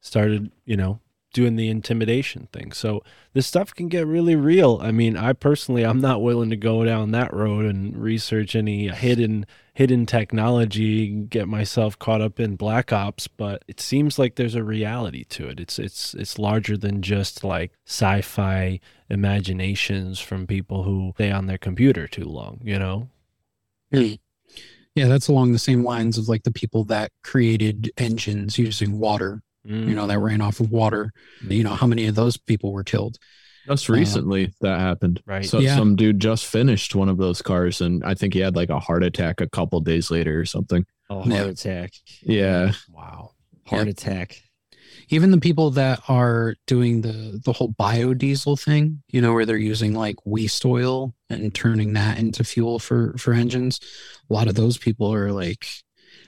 started 0.00 0.52
you 0.66 0.76
know 0.76 1.00
doing 1.32 1.56
the 1.56 1.70
intimidation 1.70 2.48
thing. 2.52 2.72
So 2.72 3.02
this 3.32 3.46
stuff 3.46 3.74
can 3.74 3.88
get 3.88 4.06
really 4.06 4.36
real. 4.36 4.78
I 4.82 4.90
mean 4.90 5.16
i 5.16 5.32
personally 5.32 5.82
i'm 5.82 6.00
not 6.00 6.20
willing 6.20 6.50
to 6.50 6.56
go 6.56 6.84
down 6.84 7.12
that 7.12 7.32
road 7.32 7.64
and 7.64 7.96
research 7.96 8.54
any 8.54 8.88
hidden 8.88 9.46
hidden 9.78 10.06
technology 10.06 11.06
get 11.06 11.46
myself 11.46 11.96
caught 12.00 12.20
up 12.20 12.40
in 12.40 12.56
black 12.56 12.92
ops 12.92 13.28
but 13.28 13.64
it 13.68 13.78
seems 13.78 14.18
like 14.18 14.34
there's 14.34 14.56
a 14.56 14.64
reality 14.64 15.22
to 15.22 15.46
it 15.46 15.60
it's 15.60 15.78
it's 15.78 16.14
it's 16.14 16.36
larger 16.36 16.76
than 16.76 17.00
just 17.00 17.44
like 17.44 17.70
sci-fi 17.86 18.80
imaginations 19.08 20.18
from 20.18 20.48
people 20.48 20.82
who 20.82 21.12
stay 21.14 21.30
on 21.30 21.46
their 21.46 21.58
computer 21.58 22.08
too 22.08 22.24
long 22.24 22.60
you 22.64 22.76
know 22.76 23.08
Hmm. 23.92 24.14
Yeah, 24.94 25.06
that's 25.06 25.28
along 25.28 25.52
the 25.52 25.58
same 25.60 25.84
lines 25.84 26.18
of 26.18 26.28
like 26.28 26.42
the 26.42 26.50
people 26.50 26.82
that 26.86 27.12
created 27.22 27.92
engines 27.98 28.58
using 28.58 28.98
water, 28.98 29.42
you 29.64 29.94
know, 29.94 30.08
that 30.08 30.18
ran 30.18 30.40
off 30.40 30.58
of 30.58 30.72
water. 30.72 31.12
You 31.52 31.62
know, 31.62 31.74
how 31.74 31.86
many 31.86 32.06
of 32.06 32.16
those 32.16 32.36
people 32.36 32.72
were 32.72 32.82
killed? 32.82 33.16
Just 33.68 33.88
Uh, 33.90 33.92
recently 33.94 34.52
that 34.60 34.80
happened. 34.80 35.22
Right. 35.26 35.44
So 35.44 35.58
Yeah. 35.58 35.76
some 35.76 35.96
dude 35.96 36.20
just 36.20 36.46
finished 36.46 36.94
one 36.94 37.08
of 37.08 37.18
those 37.18 37.42
cars 37.42 37.80
and 37.80 38.02
I 38.04 38.14
think 38.14 38.34
he 38.34 38.40
had 38.40 38.56
like 38.56 38.70
a 38.70 38.78
heart 38.80 39.02
attack 39.04 39.40
a 39.40 39.48
couple 39.48 39.80
days 39.80 40.10
later 40.10 40.40
or 40.40 40.44
something. 40.44 40.84
Oh, 41.10 41.16
heart 41.22 41.28
Yeah. 41.28 41.44
attack. 41.44 41.92
Yeah. 42.22 42.72
wow 42.90 43.30
Heart 43.66 43.86
Yeah. 43.86 43.90
attack. 43.90 44.42
Even 45.10 45.30
the 45.30 45.38
people 45.38 45.70
that 45.72 46.02
are 46.08 46.54
doing 46.66 47.00
the 47.02 47.40
the 47.44 47.52
whole 47.52 47.72
biodiesel 47.78 48.60
thing, 48.62 49.02
you 49.10 49.20
know, 49.22 49.32
where 49.32 49.46
they're 49.46 49.56
using 49.56 49.94
like 49.94 50.16
waste 50.26 50.64
oil 50.66 51.14
and 51.30 51.54
turning 51.54 51.94
that 51.94 52.18
into 52.18 52.44
fuel 52.44 52.78
for 52.78 53.14
for 53.18 53.32
engines. 53.32 53.80
A 54.28 54.34
lot 54.34 54.48
of 54.48 54.54
those 54.54 54.76
people 54.78 55.12
are 55.12 55.32
like 55.32 55.66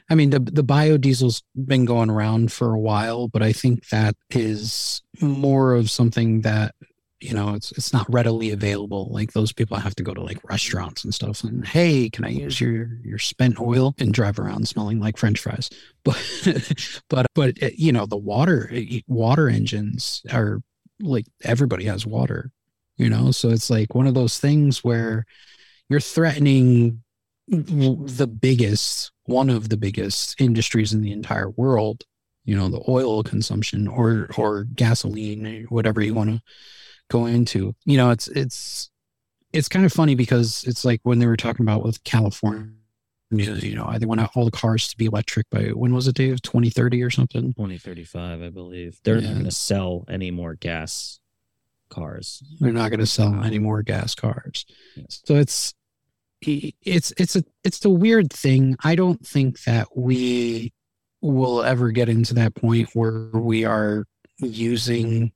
I 0.09 0.15
mean, 0.17 0.31
the 0.31 0.41
the 0.41 0.65
biodiesel's 0.65 1.43
been 1.55 1.85
going 1.85 2.11
around 2.11 2.53
for 2.53 2.75
a 2.75 2.81
while, 2.81 3.29
but 3.29 3.43
I 3.43 3.53
think 3.53 3.89
that 3.91 4.17
is 4.31 5.03
more 5.21 5.75
of 5.75 5.91
something 5.91 6.41
that 6.41 6.75
you 7.21 7.35
know 7.35 7.55
it's 7.55 7.73
it's 7.73 7.93
not 7.93 8.13
readily 8.13 8.51
available. 8.51 9.09
Like 9.11 9.33
those 9.33 9.53
people 9.53 9.77
have 9.77 9.95
to 9.97 10.03
go 10.03 10.15
to 10.15 10.23
like 10.23 10.39
restaurants 10.49 11.05
and 11.05 11.15
stuff. 11.15 11.45
And 11.45 11.67
hey, 11.67 12.09
can 12.09 12.25
I 12.25 12.31
use 12.31 12.61
your 12.61 12.89
your 13.05 13.19
spent 13.19 13.61
oil 13.61 13.95
and 13.99 14.13
drive 14.13 14.39
around 14.39 14.69
smelling 14.69 15.01
like 15.01 15.17
French 15.17 15.41
fries? 15.41 15.71
But 16.03 16.17
but 17.11 17.27
but 17.35 17.63
uh, 17.63 17.69
you 17.77 17.93
know 17.93 18.07
the 18.07 18.17
water 18.17 18.71
uh, 18.75 18.81
water 19.07 19.51
engines 19.51 20.23
are 20.33 20.63
like 20.99 21.27
everybody 21.45 21.85
has 21.85 22.07
water, 22.07 22.53
you 22.97 23.11
know. 23.11 23.33
So 23.33 23.51
it's 23.51 23.69
like 23.69 23.95
one 23.95 24.07
of 24.07 24.15
those 24.15 24.39
things 24.39 24.83
where 24.83 25.27
you're 25.91 26.01
threatening 26.01 27.03
the 27.49 28.27
biggest 28.27 29.13
one 29.25 29.51
of 29.51 29.69
the 29.69 29.77
biggest 29.77 30.41
industries 30.41 30.93
in 30.93 31.03
the 31.03 31.13
entire 31.13 31.51
world 31.51 32.05
you 32.45 32.57
know 32.57 32.69
the 32.69 32.83
oil 32.89 33.23
consumption 33.23 33.87
or 33.87 34.29
or 34.37 34.65
gasoline 34.65 35.67
whatever 35.69 36.01
you 36.01 36.15
want 36.15 36.31
to 36.31 36.43
go 37.11 37.27
into 37.27 37.75
you 37.85 37.97
know 37.99 38.11
it's 38.11 38.29
it's 38.29 38.91
it's 39.53 39.69
kind 39.69 39.85
of 39.85 39.93
funny 39.93 40.15
because 40.15 40.65
it's 40.67 40.85
like 40.85 41.01
when 41.03 41.19
they 41.19 41.27
were 41.27 41.37
talking 41.37 41.65
about 41.67 41.85
with 41.85 42.03
california 42.05 42.71
you 43.33 43.75
know 43.77 43.93
they 43.99 44.07
want 44.07 44.21
all 44.37 44.45
the 44.45 44.51
cars 44.51 44.89
to 44.89 44.97
be 44.97 45.05
electric 45.07 45.49
by 45.51 45.65
when 45.69 45.93
was 45.95 46.09
it 46.09 46.15
dave 46.17 46.41
2030 46.43 47.03
or 47.03 47.11
something 47.11 47.53
2035, 47.55 48.43
I 48.43 48.49
believe. 48.51 48.99
They're 49.05 49.19
Yeah. 49.19 49.29
not 49.29 49.33
going 49.35 49.45
to 49.45 49.51
sell 49.53 50.05
any 50.09 50.31
more 50.31 50.55
gas 50.55 51.21
cars. 51.91 52.43
They're 52.61 52.73
not 52.73 52.91
going 52.91 53.01
to 53.01 53.07
sell 53.07 53.43
any 53.45 53.59
more 53.59 53.83
gas 53.83 54.15
cars. 54.15 54.65
So 55.11 55.35
it's 55.37 55.75
it's 56.43 57.13
it's 57.19 57.37
a 57.37 57.45
it's 57.65 57.85
a 57.85 57.91
weird 57.91 58.33
thing. 58.33 58.77
I 58.83 58.95
don't 58.95 59.25
think 59.27 59.63
that 59.65 59.89
we 59.97 60.73
will 61.21 61.63
ever 61.63 61.91
get 61.91 62.09
into 62.09 62.35
that 62.35 62.55
point 62.55 62.89
where 62.95 63.29
we 63.35 63.65
are 63.65 64.07
using 64.39 65.33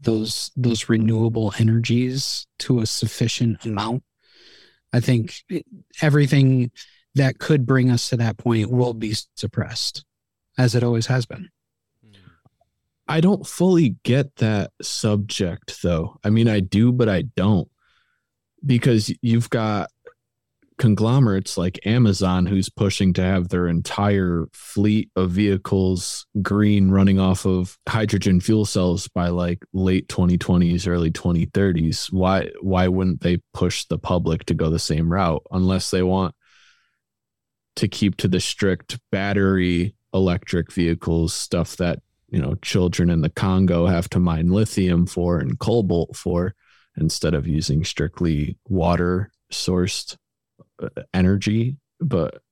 those 0.00 0.50
those 0.56 0.88
renewable 0.88 1.52
energies 1.58 2.46
to 2.60 2.80
a 2.80 2.86
sufficient 2.86 3.64
amount. 3.64 4.02
I 4.92 5.00
think 5.00 5.34
everything 6.02 6.70
that 7.14 7.38
could 7.38 7.66
bring 7.66 7.90
us 7.90 8.08
to 8.10 8.16
that 8.16 8.38
point 8.38 8.70
will 8.70 8.94
be 8.94 9.14
suppressed, 9.36 10.04
as 10.58 10.74
it 10.74 10.82
always 10.82 11.06
has 11.06 11.26
been. 11.26 11.48
I 13.06 13.20
don't 13.20 13.44
fully 13.44 13.96
get 14.04 14.36
that 14.36 14.70
subject 14.80 15.82
though. 15.82 16.18
I 16.22 16.30
mean, 16.30 16.48
I 16.48 16.60
do, 16.60 16.92
but 16.92 17.08
I 17.08 17.22
don't. 17.22 17.68
Because 18.64 19.12
you've 19.20 19.50
got 19.50 19.90
conglomerates 20.80 21.58
like 21.58 21.78
Amazon 21.86 22.46
who's 22.46 22.70
pushing 22.70 23.12
to 23.12 23.22
have 23.22 23.50
their 23.50 23.68
entire 23.68 24.46
fleet 24.54 25.10
of 25.14 25.30
vehicles 25.30 26.26
green 26.40 26.90
running 26.90 27.20
off 27.20 27.44
of 27.44 27.78
hydrogen 27.86 28.40
fuel 28.40 28.64
cells 28.64 29.06
by 29.06 29.28
like 29.28 29.62
late 29.74 30.08
2020s 30.08 30.88
early 30.88 31.10
2030s 31.10 32.10
why 32.10 32.48
why 32.62 32.88
wouldn't 32.88 33.20
they 33.20 33.36
push 33.52 33.84
the 33.84 33.98
public 33.98 34.46
to 34.46 34.54
go 34.54 34.70
the 34.70 34.78
same 34.78 35.12
route 35.12 35.42
unless 35.50 35.90
they 35.90 36.02
want 36.02 36.34
to 37.76 37.86
keep 37.86 38.16
to 38.16 38.26
the 38.26 38.40
strict 38.40 38.98
battery 39.12 39.94
electric 40.14 40.72
vehicles 40.72 41.34
stuff 41.34 41.76
that 41.76 41.98
you 42.30 42.40
know 42.40 42.54
children 42.62 43.10
in 43.10 43.20
the 43.20 43.28
Congo 43.28 43.84
have 43.84 44.08
to 44.08 44.18
mine 44.18 44.48
lithium 44.48 45.04
for 45.04 45.40
and 45.40 45.58
cobalt 45.58 46.16
for 46.16 46.54
instead 46.96 47.34
of 47.34 47.46
using 47.46 47.84
strictly 47.84 48.56
water 48.66 49.30
sourced 49.52 50.16
energy 51.14 51.76
but 52.00 52.42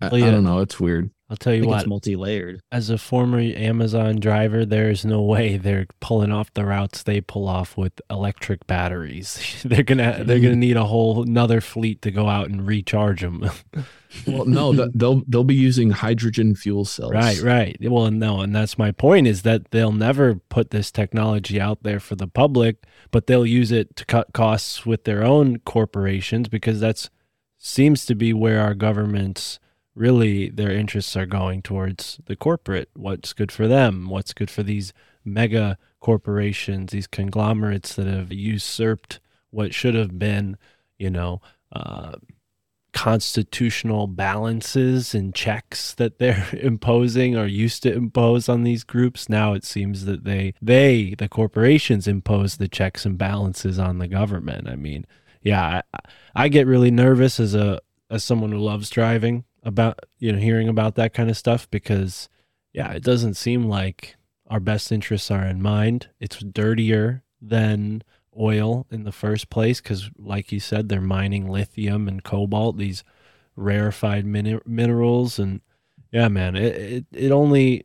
I, 0.00 0.08
Well, 0.08 0.18
yeah. 0.20 0.26
I 0.26 0.30
don't 0.30 0.44
know 0.44 0.60
it's 0.60 0.78
weird 0.80 1.10
I'll 1.32 1.36
tell 1.38 1.54
you 1.54 1.62
think 1.62 1.70
what. 1.70 1.80
it's 1.80 1.88
multi-layered. 1.88 2.60
As 2.70 2.90
a 2.90 2.98
former 2.98 3.40
Amazon 3.40 4.20
driver, 4.20 4.66
there's 4.66 5.02
no 5.02 5.22
way 5.22 5.56
they're 5.56 5.86
pulling 5.98 6.30
off 6.30 6.52
the 6.52 6.66
routes 6.66 7.04
they 7.04 7.22
pull 7.22 7.48
off 7.48 7.74
with 7.74 8.02
electric 8.10 8.66
batteries. 8.66 9.62
they're 9.64 9.82
gonna 9.82 10.24
they're 10.24 10.40
gonna 10.40 10.56
need 10.56 10.76
a 10.76 10.84
whole 10.84 11.22
another 11.22 11.62
fleet 11.62 12.02
to 12.02 12.10
go 12.10 12.28
out 12.28 12.50
and 12.50 12.66
recharge 12.66 13.22
them. 13.22 13.48
well 14.26 14.44
no 14.44 14.74
th- 14.74 14.90
they'll 14.94 15.22
they'll 15.26 15.42
be 15.42 15.54
using 15.54 15.88
hydrogen 15.88 16.54
fuel 16.54 16.84
cells 16.84 17.12
Right, 17.14 17.40
right. 17.40 17.78
Well, 17.80 18.10
no, 18.10 18.42
and 18.42 18.54
that's 18.54 18.76
my 18.76 18.92
point 18.92 19.26
is 19.26 19.40
that 19.40 19.70
they'll 19.70 19.90
never 19.90 20.34
put 20.34 20.70
this 20.70 20.92
technology 20.92 21.58
out 21.58 21.82
there 21.82 21.98
for 21.98 22.14
the 22.14 22.28
public, 22.28 22.84
but 23.10 23.26
they'll 23.26 23.46
use 23.46 23.72
it 23.72 23.96
to 23.96 24.04
cut 24.04 24.34
costs 24.34 24.84
with 24.84 25.04
their 25.04 25.24
own 25.24 25.60
corporations 25.60 26.48
because 26.48 26.78
that's 26.78 27.08
seems 27.64 28.04
to 28.04 28.14
be 28.16 28.32
where 28.32 28.60
our 28.60 28.74
governments 28.74 29.60
really 29.94 30.48
their 30.48 30.72
interests 30.72 31.16
are 31.16 31.26
going 31.26 31.62
towards 31.62 32.18
the 32.26 32.34
corporate. 32.34 32.90
What's 32.94 33.32
good 33.32 33.52
for 33.52 33.68
them? 33.68 34.08
What's 34.08 34.34
good 34.34 34.50
for 34.50 34.64
these 34.64 34.92
mega 35.24 35.78
corporations, 36.00 36.90
these 36.90 37.06
conglomerates 37.06 37.94
that 37.94 38.08
have 38.08 38.32
usurped 38.32 39.20
what 39.50 39.72
should 39.72 39.94
have 39.94 40.18
been, 40.18 40.56
you 40.98 41.08
know, 41.08 41.40
uh, 41.70 42.14
constitutional 42.92 44.06
balances 44.06 45.14
and 45.14 45.34
checks 45.34 45.94
that 45.94 46.18
they're 46.18 46.48
imposing 46.52 47.36
or 47.36 47.46
used 47.46 47.84
to 47.84 47.92
impose 47.92 48.48
on 48.48 48.64
these 48.64 48.84
groups 48.84 49.30
now 49.30 49.54
it 49.54 49.64
seems 49.64 50.04
that 50.04 50.24
they 50.24 50.52
they 50.60 51.14
the 51.16 51.26
corporations 51.28 52.06
impose 52.06 52.58
the 52.58 52.68
checks 52.68 53.06
and 53.06 53.16
balances 53.16 53.78
on 53.78 53.96
the 53.96 54.06
government 54.06 54.68
i 54.68 54.76
mean 54.76 55.06
yeah 55.42 55.82
i, 55.92 55.98
I 56.34 56.48
get 56.48 56.66
really 56.66 56.90
nervous 56.90 57.38
as 57.40 57.54
a 57.54 57.80
as 58.10 58.24
someone 58.24 58.52
who 58.52 58.58
loves 58.58 58.90
driving 58.90 59.44
about 59.62 60.00
you 60.18 60.32
know 60.32 60.38
hearing 60.38 60.68
about 60.68 60.96
that 60.96 61.14
kind 61.14 61.30
of 61.30 61.36
stuff 61.36 61.70
because 61.70 62.28
yeah 62.72 62.92
it 62.92 63.02
doesn't 63.02 63.34
seem 63.34 63.64
like 63.64 64.16
our 64.52 64.60
best 64.60 64.92
interests 64.92 65.30
are 65.30 65.46
in 65.46 65.62
mind. 65.62 66.08
It's 66.20 66.38
dirtier 66.38 67.24
than 67.40 68.02
oil 68.38 68.86
in 68.90 69.04
the 69.04 69.10
first 69.12 69.48
place 69.48 69.80
because 69.80 70.10
like 70.18 70.52
you 70.52 70.60
said 70.60 70.88
they're 70.88 71.00
mining 71.00 71.48
lithium 71.48 72.06
and 72.06 72.22
cobalt 72.22 72.76
these 72.76 73.02
rarefied 73.56 74.26
min- 74.26 74.60
minerals. 74.66 75.38
And 75.38 75.62
yeah 76.10 76.28
man 76.28 76.54
it, 76.54 76.76
it 76.76 77.06
it 77.12 77.32
only 77.32 77.84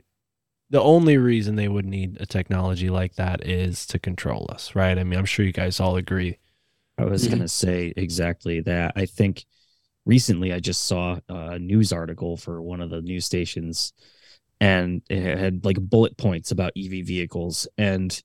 the 0.69 0.81
only 0.81 1.17
reason 1.17 1.55
they 1.55 1.69
would 1.69 1.85
need 1.85 2.17
a 2.19 2.25
technology 2.25 2.89
like 2.89 3.15
that 3.15 3.47
is 3.47 3.85
to 3.87 3.97
control 3.97 4.47
us 4.49 4.75
right? 4.75 4.97
I 4.99 5.03
mean 5.05 5.17
i'm 5.17 5.25
sure 5.25 5.45
you 5.45 5.53
guys 5.53 5.79
all 5.79 5.95
agree 5.95 6.37
I 6.97 7.05
was 7.05 7.27
going 7.27 7.39
to 7.39 7.45
mm-hmm. 7.45 7.47
say 7.47 7.93
exactly 7.95 8.61
that. 8.61 8.93
I 8.95 9.05
think 9.05 9.45
recently 10.05 10.53
I 10.53 10.59
just 10.59 10.85
saw 10.85 11.19
a 11.29 11.59
news 11.59 11.93
article 11.93 12.37
for 12.37 12.61
one 12.61 12.81
of 12.81 12.89
the 12.89 13.01
news 13.01 13.25
stations 13.25 13.93
and 14.59 15.01
it 15.09 15.37
had 15.37 15.65
like 15.65 15.77
bullet 15.79 16.17
points 16.17 16.51
about 16.51 16.73
EV 16.77 17.05
vehicles. 17.05 17.67
And 17.77 18.19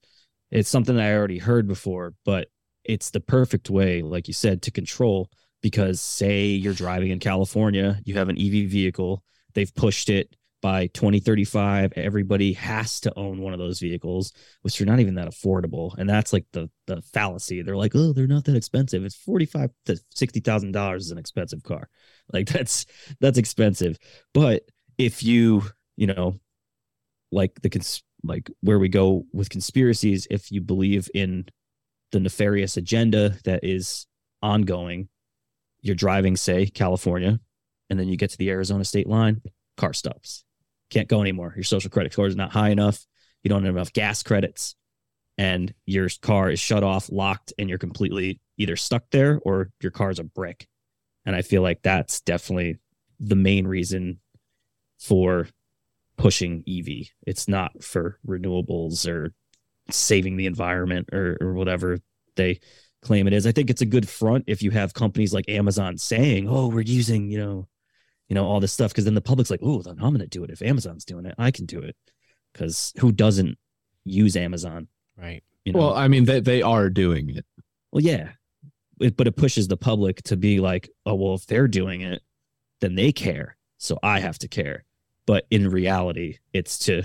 it's 0.50 0.68
something 0.68 0.96
that 0.96 1.04
I 1.04 1.14
already 1.14 1.38
heard 1.38 1.66
before, 1.68 2.14
but 2.24 2.48
it's 2.84 3.10
the 3.10 3.20
perfect 3.20 3.68
way, 3.68 4.02
like 4.02 4.28
you 4.28 4.34
said, 4.34 4.62
to 4.62 4.70
control 4.70 5.30
because 5.60 6.00
say 6.00 6.46
you're 6.46 6.74
driving 6.74 7.10
in 7.10 7.18
California, 7.18 8.00
you 8.04 8.14
have 8.14 8.28
an 8.28 8.38
EV 8.38 8.70
vehicle, 8.70 9.22
they've 9.54 9.74
pushed 9.74 10.08
it 10.08 10.34
by 10.62 10.86
2035 10.88 11.92
everybody 11.96 12.52
has 12.52 13.00
to 13.00 13.12
own 13.18 13.40
one 13.40 13.52
of 13.52 13.58
those 13.58 13.80
vehicles 13.80 14.32
which 14.62 14.80
are 14.80 14.86
not 14.86 15.00
even 15.00 15.16
that 15.16 15.28
affordable. 15.28 15.94
And 15.98 16.08
that's 16.08 16.32
like 16.32 16.46
the 16.52 16.70
the 16.86 17.02
fallacy. 17.02 17.62
They're 17.62 17.76
like 17.76 17.94
oh 17.94 18.12
they're 18.12 18.26
not 18.26 18.44
that 18.44 18.56
expensive. 18.56 19.04
It's 19.04 19.16
45 19.16 19.70
to 19.86 19.98
60 20.10 20.40
thousand 20.40 20.72
dollars 20.72 21.06
is 21.06 21.10
an 21.10 21.18
expensive 21.18 21.62
car. 21.62 21.88
Like 22.32 22.46
that's 22.46 22.86
that's 23.20 23.36
expensive. 23.36 23.98
But 24.32 24.62
if 24.96 25.22
you 25.22 25.64
you 25.96 26.06
know 26.06 26.38
like 27.30 27.60
the 27.62 27.70
cons- 27.70 28.02
like 28.22 28.50
where 28.60 28.78
we 28.78 28.88
go 28.88 29.24
with 29.32 29.50
conspiracies 29.50 30.26
if 30.30 30.52
you 30.52 30.60
believe 30.60 31.08
in 31.14 31.46
the 32.12 32.20
nefarious 32.20 32.76
agenda 32.76 33.36
that 33.44 33.60
is 33.64 34.06
ongoing 34.42 35.08
you're 35.80 35.96
driving 35.96 36.36
say 36.36 36.66
california 36.66 37.40
and 37.90 37.98
then 37.98 38.08
you 38.08 38.16
get 38.16 38.30
to 38.30 38.38
the 38.38 38.50
arizona 38.50 38.84
state 38.84 39.08
line 39.08 39.40
car 39.76 39.92
stops 39.92 40.44
can't 40.92 41.08
go 41.08 41.20
anymore. 41.20 41.52
Your 41.56 41.64
social 41.64 41.90
credit 41.90 42.12
score 42.12 42.26
is 42.26 42.36
not 42.36 42.52
high 42.52 42.70
enough. 42.70 43.04
You 43.42 43.48
don't 43.48 43.64
have 43.64 43.74
enough 43.74 43.92
gas 43.92 44.22
credits. 44.22 44.76
And 45.38 45.72
your 45.86 46.08
car 46.20 46.50
is 46.50 46.60
shut 46.60 46.84
off 46.84 47.10
locked 47.10 47.52
and 47.58 47.68
you're 47.68 47.78
completely 47.78 48.40
either 48.58 48.76
stuck 48.76 49.04
there 49.10 49.40
or 49.44 49.70
your 49.80 49.90
car's 49.90 50.18
a 50.18 50.24
brick. 50.24 50.66
And 51.24 51.34
i 51.36 51.42
feel 51.42 51.62
like 51.62 51.82
that's 51.82 52.20
definitely 52.20 52.78
the 53.20 53.36
main 53.36 53.66
reason 53.66 54.20
for 54.98 55.48
pushing 56.16 56.62
ev 56.68 56.86
it's 57.26 57.48
not 57.48 57.82
for 57.82 58.18
renewables 58.26 59.08
or 59.08 59.32
saving 59.90 60.36
the 60.36 60.46
environment 60.46 61.08
or, 61.12 61.38
or 61.40 61.54
whatever 61.54 61.98
they 62.36 62.60
claim 63.02 63.26
it 63.26 63.32
is. 63.32 63.46
I 63.46 63.52
think 63.52 63.70
it's 63.70 63.82
a 63.82 63.86
good 63.86 64.08
front 64.08 64.44
if 64.46 64.62
you 64.62 64.70
have 64.72 64.94
companies 64.94 65.32
like 65.32 65.48
amazon 65.48 65.96
saying 65.98 66.48
oh 66.48 66.68
we're 66.68 66.80
using 66.82 67.30
you 67.30 67.38
know 67.38 67.68
you 68.32 68.34
know 68.34 68.46
all 68.46 68.60
this 68.60 68.72
stuff 68.72 68.90
because 68.90 69.04
then 69.04 69.12
the 69.12 69.20
public's 69.20 69.50
like 69.50 69.60
oh 69.62 69.82
then 69.82 69.98
i'm 70.00 70.10
gonna 70.10 70.26
do 70.26 70.42
it 70.42 70.48
if 70.48 70.62
amazon's 70.62 71.04
doing 71.04 71.26
it. 71.26 71.34
I 71.36 71.50
can 71.50 71.66
do 71.66 71.80
it. 71.80 71.94
Because 72.50 72.94
who 72.98 73.12
doesn't 73.12 73.58
use 74.06 74.36
amazon? 74.36 74.88
Right. 75.18 75.44
You 75.66 75.74
know? 75.74 75.80
Well 75.80 75.94
i 75.94 76.08
mean 76.08 76.24
they, 76.24 76.40
they 76.40 76.62
are 76.62 76.88
doing 76.88 77.28
it. 77.28 77.44
Well 77.90 78.02
yeah. 78.02 78.30
It, 79.00 79.18
but 79.18 79.26
it 79.26 79.36
pushes 79.36 79.68
the 79.68 79.76
public 79.76 80.22
to 80.22 80.38
be 80.38 80.60
like 80.60 80.88
oh 81.04 81.14
well 81.14 81.34
if 81.34 81.44
they're 81.44 81.68
doing 81.68 82.00
it 82.00 82.22
then 82.80 82.94
they 82.94 83.12
care. 83.12 83.58
So 83.76 83.98
i 84.02 84.18
have 84.18 84.38
to 84.38 84.48
care. 84.48 84.86
But 85.26 85.44
in 85.50 85.68
reality 85.68 86.38
it's 86.54 86.78
to 86.86 87.02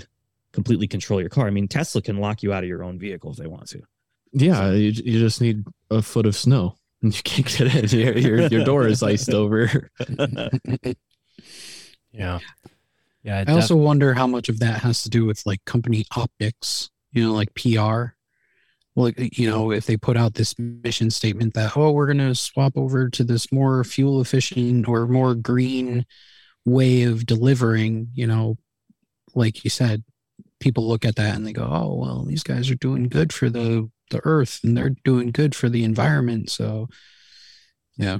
completely 0.52 0.88
control 0.88 1.20
your 1.20 1.28
car. 1.28 1.46
I 1.46 1.50
mean 1.50 1.68
tesla 1.68 2.00
can 2.00 2.16
lock 2.16 2.42
you 2.42 2.54
out 2.54 2.62
of 2.62 2.70
your 2.70 2.82
own 2.82 2.98
vehicle 2.98 3.32
if 3.32 3.36
they 3.36 3.48
want 3.48 3.68
to. 3.68 3.82
Yeah 4.32 4.70
you, 4.70 4.92
you 4.92 5.18
just 5.20 5.42
need 5.42 5.62
a 5.90 6.00
foot 6.00 6.24
of 6.24 6.34
snow. 6.34 6.78
And 7.02 7.14
you 7.14 7.22
can't 7.22 7.46
get 7.46 7.92
in. 7.92 8.00
Your, 8.00 8.16
your, 8.16 8.46
your 8.48 8.64
door 8.64 8.86
is 8.86 9.02
iced 9.02 9.34
over 9.34 9.90
yeah 12.12 12.38
yeah 13.22 13.44
I 13.46 13.52
also 13.52 13.76
wonder 13.76 14.14
how 14.14 14.26
much 14.26 14.48
of 14.48 14.60
that 14.60 14.80
has 14.82 15.02
to 15.02 15.10
do 15.10 15.24
with 15.26 15.44
like 15.44 15.64
company 15.64 16.04
optics, 16.16 16.90
you 17.12 17.24
know, 17.24 17.32
like 17.34 17.54
PR. 17.54 18.14
Like, 18.96 19.38
you 19.38 19.48
know, 19.48 19.70
if 19.70 19.86
they 19.86 19.96
put 19.96 20.16
out 20.16 20.34
this 20.34 20.58
mission 20.58 21.10
statement 21.10 21.54
that, 21.54 21.76
oh, 21.76 21.92
we're 21.92 22.06
going 22.06 22.18
to 22.18 22.34
swap 22.34 22.72
over 22.76 23.08
to 23.10 23.22
this 23.22 23.52
more 23.52 23.84
fuel 23.84 24.20
efficient 24.20 24.88
or 24.88 25.06
more 25.06 25.36
green 25.36 26.04
way 26.64 27.04
of 27.04 27.24
delivering, 27.24 28.08
you 28.14 28.26
know, 28.26 28.56
like 29.34 29.62
you 29.62 29.70
said, 29.70 30.02
people 30.58 30.88
look 30.88 31.04
at 31.04 31.14
that 31.16 31.36
and 31.36 31.46
they 31.46 31.52
go, 31.52 31.62
oh, 31.70 31.94
well, 31.94 32.24
these 32.24 32.42
guys 32.42 32.70
are 32.70 32.76
doing 32.76 33.08
good 33.08 33.32
for 33.32 33.48
the, 33.48 33.88
the 34.10 34.20
earth 34.24 34.60
and 34.64 34.76
they're 34.76 34.96
doing 35.04 35.30
good 35.30 35.54
for 35.54 35.68
the 35.68 35.84
environment. 35.84 36.50
So, 36.50 36.88
yeah. 37.96 38.18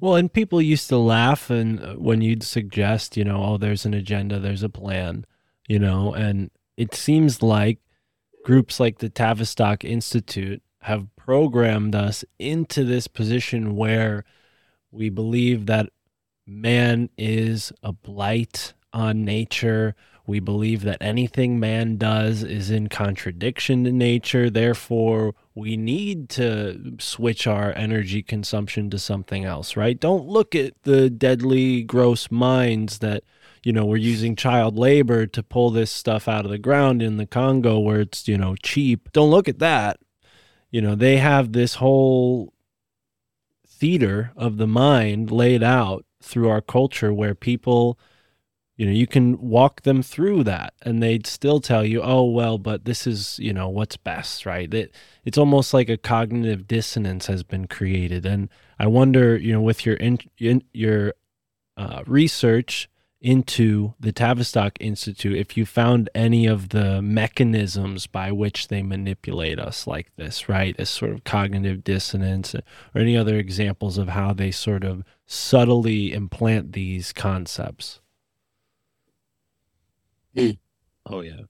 Well, 0.00 0.16
and 0.16 0.32
people 0.32 0.60
used 0.60 0.88
to 0.90 0.98
laugh 0.98 1.50
and 1.50 1.82
uh, 1.82 1.94
when 1.94 2.20
you'd 2.20 2.42
suggest, 2.42 3.16
you 3.16 3.24
know, 3.24 3.42
oh, 3.42 3.56
there's 3.56 3.86
an 3.86 3.94
agenda, 3.94 4.38
there's 4.38 4.62
a 4.62 4.68
plan, 4.68 5.24
you 5.68 5.78
know, 5.78 6.12
and 6.12 6.50
it 6.76 6.94
seems 6.94 7.42
like 7.42 7.78
groups 8.44 8.78
like 8.78 8.98
the 8.98 9.08
Tavistock 9.08 9.84
Institute 9.84 10.62
have 10.82 11.08
programmed 11.16 11.94
us 11.94 12.24
into 12.38 12.84
this 12.84 13.08
position 13.08 13.74
where 13.74 14.24
we 14.90 15.08
believe 15.08 15.66
that 15.66 15.90
man 16.46 17.10
is 17.18 17.72
a 17.82 17.92
blight 17.92 18.72
on 18.92 19.24
nature. 19.24 19.94
We 20.26 20.40
believe 20.40 20.82
that 20.82 20.98
anything 21.00 21.60
man 21.60 21.98
does 21.98 22.42
is 22.42 22.70
in 22.70 22.88
contradiction 22.88 23.84
to 23.84 23.92
nature. 23.92 24.50
Therefore, 24.50 25.34
we 25.54 25.76
need 25.76 26.28
to 26.30 26.96
switch 26.98 27.46
our 27.46 27.72
energy 27.76 28.22
consumption 28.22 28.90
to 28.90 28.98
something 28.98 29.44
else, 29.44 29.76
right? 29.76 29.98
Don't 29.98 30.26
look 30.26 30.54
at 30.56 30.74
the 30.82 31.08
deadly, 31.08 31.82
gross 31.82 32.28
mines 32.30 32.98
that, 32.98 33.22
you 33.62 33.72
know, 33.72 33.84
we're 33.84 33.96
using 33.98 34.34
child 34.34 34.76
labor 34.76 35.26
to 35.26 35.42
pull 35.44 35.70
this 35.70 35.92
stuff 35.92 36.26
out 36.26 36.44
of 36.44 36.50
the 36.50 36.58
ground 36.58 37.02
in 37.02 37.18
the 37.18 37.26
Congo 37.26 37.78
where 37.78 38.00
it's, 38.00 38.26
you 38.26 38.36
know, 38.36 38.56
cheap. 38.56 39.12
Don't 39.12 39.30
look 39.30 39.48
at 39.48 39.60
that. 39.60 40.00
You 40.72 40.82
know, 40.82 40.96
they 40.96 41.18
have 41.18 41.52
this 41.52 41.76
whole 41.76 42.52
theater 43.66 44.32
of 44.36 44.56
the 44.56 44.66
mind 44.66 45.30
laid 45.30 45.62
out 45.62 46.04
through 46.20 46.48
our 46.48 46.60
culture 46.60 47.14
where 47.14 47.34
people 47.34 47.96
you 48.76 48.86
know 48.86 48.92
you 48.92 49.06
can 49.06 49.38
walk 49.40 49.82
them 49.82 50.02
through 50.02 50.44
that 50.44 50.74
and 50.82 51.02
they'd 51.02 51.26
still 51.26 51.60
tell 51.60 51.84
you 51.84 52.02
oh 52.02 52.24
well 52.24 52.58
but 52.58 52.84
this 52.84 53.06
is 53.06 53.38
you 53.38 53.52
know 53.52 53.68
what's 53.68 53.96
best 53.96 54.46
right 54.46 54.72
it, 54.72 54.94
it's 55.24 55.38
almost 55.38 55.74
like 55.74 55.88
a 55.88 55.96
cognitive 55.96 56.68
dissonance 56.68 57.26
has 57.26 57.42
been 57.42 57.66
created 57.66 58.26
and 58.26 58.48
i 58.78 58.86
wonder 58.86 59.36
you 59.36 59.52
know 59.52 59.60
with 59.60 59.84
your 59.84 59.96
in, 59.96 60.18
in 60.38 60.62
your 60.72 61.14
uh, 61.76 62.02
research 62.06 62.88
into 63.20 63.94
the 63.98 64.12
Tavistock 64.12 64.76
Institute 64.78 65.36
if 65.36 65.56
you 65.56 65.64
found 65.66 66.08
any 66.14 66.46
of 66.46 66.68
the 66.68 67.00
mechanisms 67.00 68.06
by 68.06 68.30
which 68.30 68.68
they 68.68 68.82
manipulate 68.82 69.58
us 69.58 69.86
like 69.86 70.14
this, 70.16 70.48
right? 70.48 70.76
This 70.76 70.90
sort 70.90 71.12
of 71.12 71.24
cognitive 71.24 71.82
dissonance 71.82 72.54
or 72.54 72.62
any 73.00 73.16
other 73.16 73.36
examples 73.36 73.98
of 73.98 74.10
how 74.10 74.32
they 74.32 74.50
sort 74.50 74.84
of 74.84 75.02
subtly 75.26 76.12
implant 76.12 76.72
these 76.72 77.12
concepts. 77.12 78.00
Oh 81.06 81.20
yeah. 81.20 81.40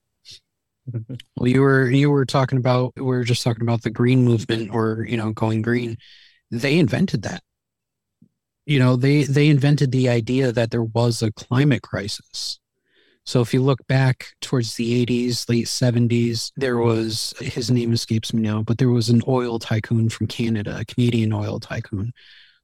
Well, 1.37 1.49
you 1.49 1.63
were 1.63 1.91
you 1.91 2.11
were 2.11 2.25
talking 2.25 2.59
about 2.59 2.93
we 2.97 3.03
were 3.03 3.25
just 3.25 3.43
talking 3.43 3.63
about 3.63 3.83
the 3.83 3.91
green 3.91 4.25
movement 4.25 4.71
or 4.73 5.05
you 5.09 5.17
know 5.17 5.33
going 5.33 5.61
green. 5.63 5.97
They 6.53 6.79
invented 6.79 7.23
that. 7.23 7.43
You 8.67 8.79
know, 8.79 8.95
they 8.97 9.25
they 9.25 9.49
invented 9.49 9.91
the 9.91 10.09
idea 10.09 10.53
that 10.53 10.71
there 10.71 10.85
was 10.85 11.23
a 11.23 11.33
climate 11.33 11.83
crisis. 11.83 12.61
So 13.25 13.41
if 13.41 13.53
you 13.53 13.61
look 13.61 13.85
back 13.89 14.29
towards 14.41 14.75
the 14.77 15.05
80s, 15.05 15.49
late 15.49 15.67
70s, 15.67 16.53
there 16.57 16.79
was 16.79 17.35
his 17.41 17.71
name 17.73 17.93
escapes 17.93 18.33
me 18.33 18.41
now, 18.43 18.63
but 18.63 18.79
there 18.79 18.91
was 18.91 19.09
an 19.09 19.21
oil 19.27 19.59
tycoon 19.59 20.09
from 20.09 20.29
Canada, 20.29 20.79
a 20.79 20.85
Canadian 20.85 21.33
oil 21.33 21.59
tycoon, 21.59 22.13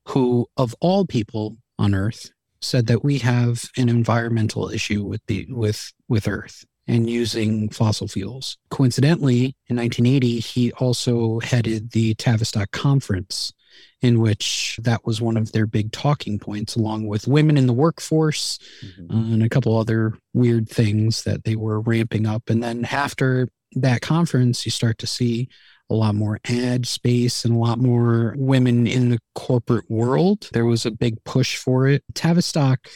who 0.09 0.47
of 0.57 0.77
all 0.81 1.05
people 1.05 1.57
on 1.81 1.97
earth 1.97 2.31
said 2.63 2.87
that 2.87 3.05
we 3.05 3.19
have 3.19 3.65
an 3.77 3.89
environmental 3.89 4.71
issue 4.71 5.05
with 5.05 5.21
the 5.27 5.47
with 5.51 5.93
with 6.09 6.29
earth 6.29 6.65
and 6.87 7.09
using 7.09 7.69
fossil 7.69 8.09
fuels. 8.09 8.59
Coincidentally, 8.71 9.55
in 9.69 9.77
1980, 9.77 10.41
he 10.41 10.73
also 10.73 11.39
headed 11.41 11.93
the 11.93 12.15
Tavistock 12.15 12.71
Conference, 12.73 13.53
in 14.01 14.21
which 14.21 14.79
that 14.83 15.07
was 15.07 15.21
one 15.21 15.37
of 15.37 15.53
their 15.53 15.67
big 15.67 15.93
talking 15.93 16.39
points, 16.39 16.75
along 16.75 17.07
with 17.07 17.29
women 17.29 17.57
in 17.57 17.67
the 17.67 17.73
workforce 17.73 18.59
uh, 18.83 19.15
and 19.15 19.43
a 19.43 19.49
couple 19.49 19.77
other 19.77 20.19
weird 20.35 20.69
things 20.69 21.23
that 21.23 21.45
they 21.45 21.55
were 21.55 21.81
ramping 21.81 22.27
up. 22.27 22.51
And 22.51 22.63
then 22.63 22.85
after 22.87 23.49
that 23.77 24.03
conference, 24.03 24.65
you 24.65 24.73
start 24.73 24.99
to 24.99 25.07
see 25.07 25.49
a 25.93 25.95
lot 25.95 26.15
more 26.15 26.41
ad 26.49 26.87
space 26.87 27.45
and 27.45 27.55
a 27.55 27.59
lot 27.59 27.79
more 27.79 28.35
women 28.37 28.87
in 28.87 29.11
the 29.11 29.19
corporate 29.35 29.91
world. 29.91 30.49
There 30.53 30.65
was 30.65 30.87
a 30.87 30.91
big 30.91 31.23
push 31.25 31.57
for 31.57 31.87
it. 31.87 32.03
Tavistock 32.15 32.89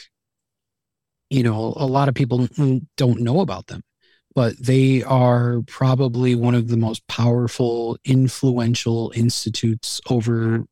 you 1.29 1.43
know, 1.43 1.73
a 1.75 1.85
lot 1.85 2.09
of 2.09 2.15
people 2.15 2.47
don't 2.95 3.19
know 3.21 3.41
about 3.41 3.67
them, 3.67 3.81
but 4.35 4.57
they 4.59 5.03
are 5.03 5.61
probably 5.67 6.35
one 6.35 6.55
of 6.55 6.67
the 6.67 6.77
most 6.77 7.05
powerful, 7.07 7.97
influential 8.05 9.11
institutes 9.15 9.99
over 10.09 10.65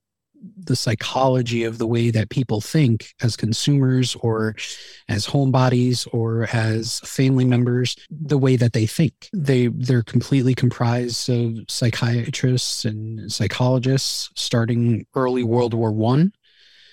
the 0.58 0.76
psychology 0.76 1.64
of 1.64 1.78
the 1.78 1.88
way 1.88 2.12
that 2.12 2.30
people 2.30 2.62
think 2.62 3.14
as 3.22 3.36
consumers 3.36 4.16
or 4.16 4.56
as 5.10 5.28
homebodies 5.28 6.08
or 6.14 6.48
as 6.54 7.00
family 7.02 7.46
members 7.46 7.96
the 8.10 8.38
way 8.38 8.56
that 8.56 8.74
they 8.74 8.86
think 8.86 9.30
they 9.34 9.68
they're 9.68 10.04
completely 10.04 10.54
comprised 10.54 11.30
of 11.30 11.58
psychiatrists 11.68 12.86
and 12.86 13.32
psychologists 13.32 14.30
starting 14.36 15.06
early 15.16 15.44
world 15.44 15.74
war 15.74 15.92
1 15.92 16.32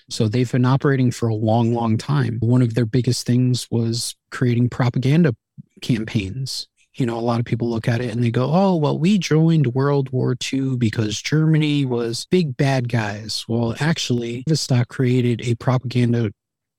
so 0.09 0.27
they've 0.27 0.51
been 0.51 0.65
operating 0.65 1.11
for 1.11 1.27
a 1.29 1.35
long, 1.35 1.73
long 1.73 1.97
time. 1.97 2.37
One 2.41 2.61
of 2.61 2.73
their 2.73 2.85
biggest 2.85 3.25
things 3.25 3.67
was 3.71 4.15
creating 4.31 4.69
propaganda 4.69 5.35
campaigns. 5.81 6.67
You 6.95 7.05
know, 7.07 7.17
a 7.17 7.21
lot 7.21 7.39
of 7.39 7.45
people 7.45 7.69
look 7.69 7.87
at 7.87 8.01
it 8.01 8.11
and 8.11 8.23
they 8.23 8.29
go, 8.29 8.49
oh, 8.51 8.75
well, 8.75 8.97
we 8.97 9.17
joined 9.17 9.73
World 9.73 10.11
War 10.11 10.35
II 10.53 10.77
because 10.77 11.21
Germany 11.21 11.85
was 11.85 12.27
big 12.29 12.55
bad 12.55 12.87
guys. 12.87 13.45
Well, 13.47 13.75
actually, 13.79 14.43
Tavistock 14.43 14.89
created 14.89 15.41
a 15.41 15.55
propaganda 15.55 16.31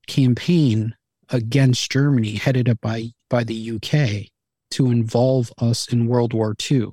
campaign 0.07 0.95
against 1.29 1.91
Germany 1.91 2.35
headed 2.35 2.69
up 2.69 2.79
by, 2.81 3.11
by 3.29 3.43
the 3.43 3.71
UK 3.71 4.31
to 4.71 4.91
involve 4.91 5.51
us 5.57 5.91
in 5.91 6.07
World 6.07 6.33
War 6.33 6.55
II. 6.71 6.91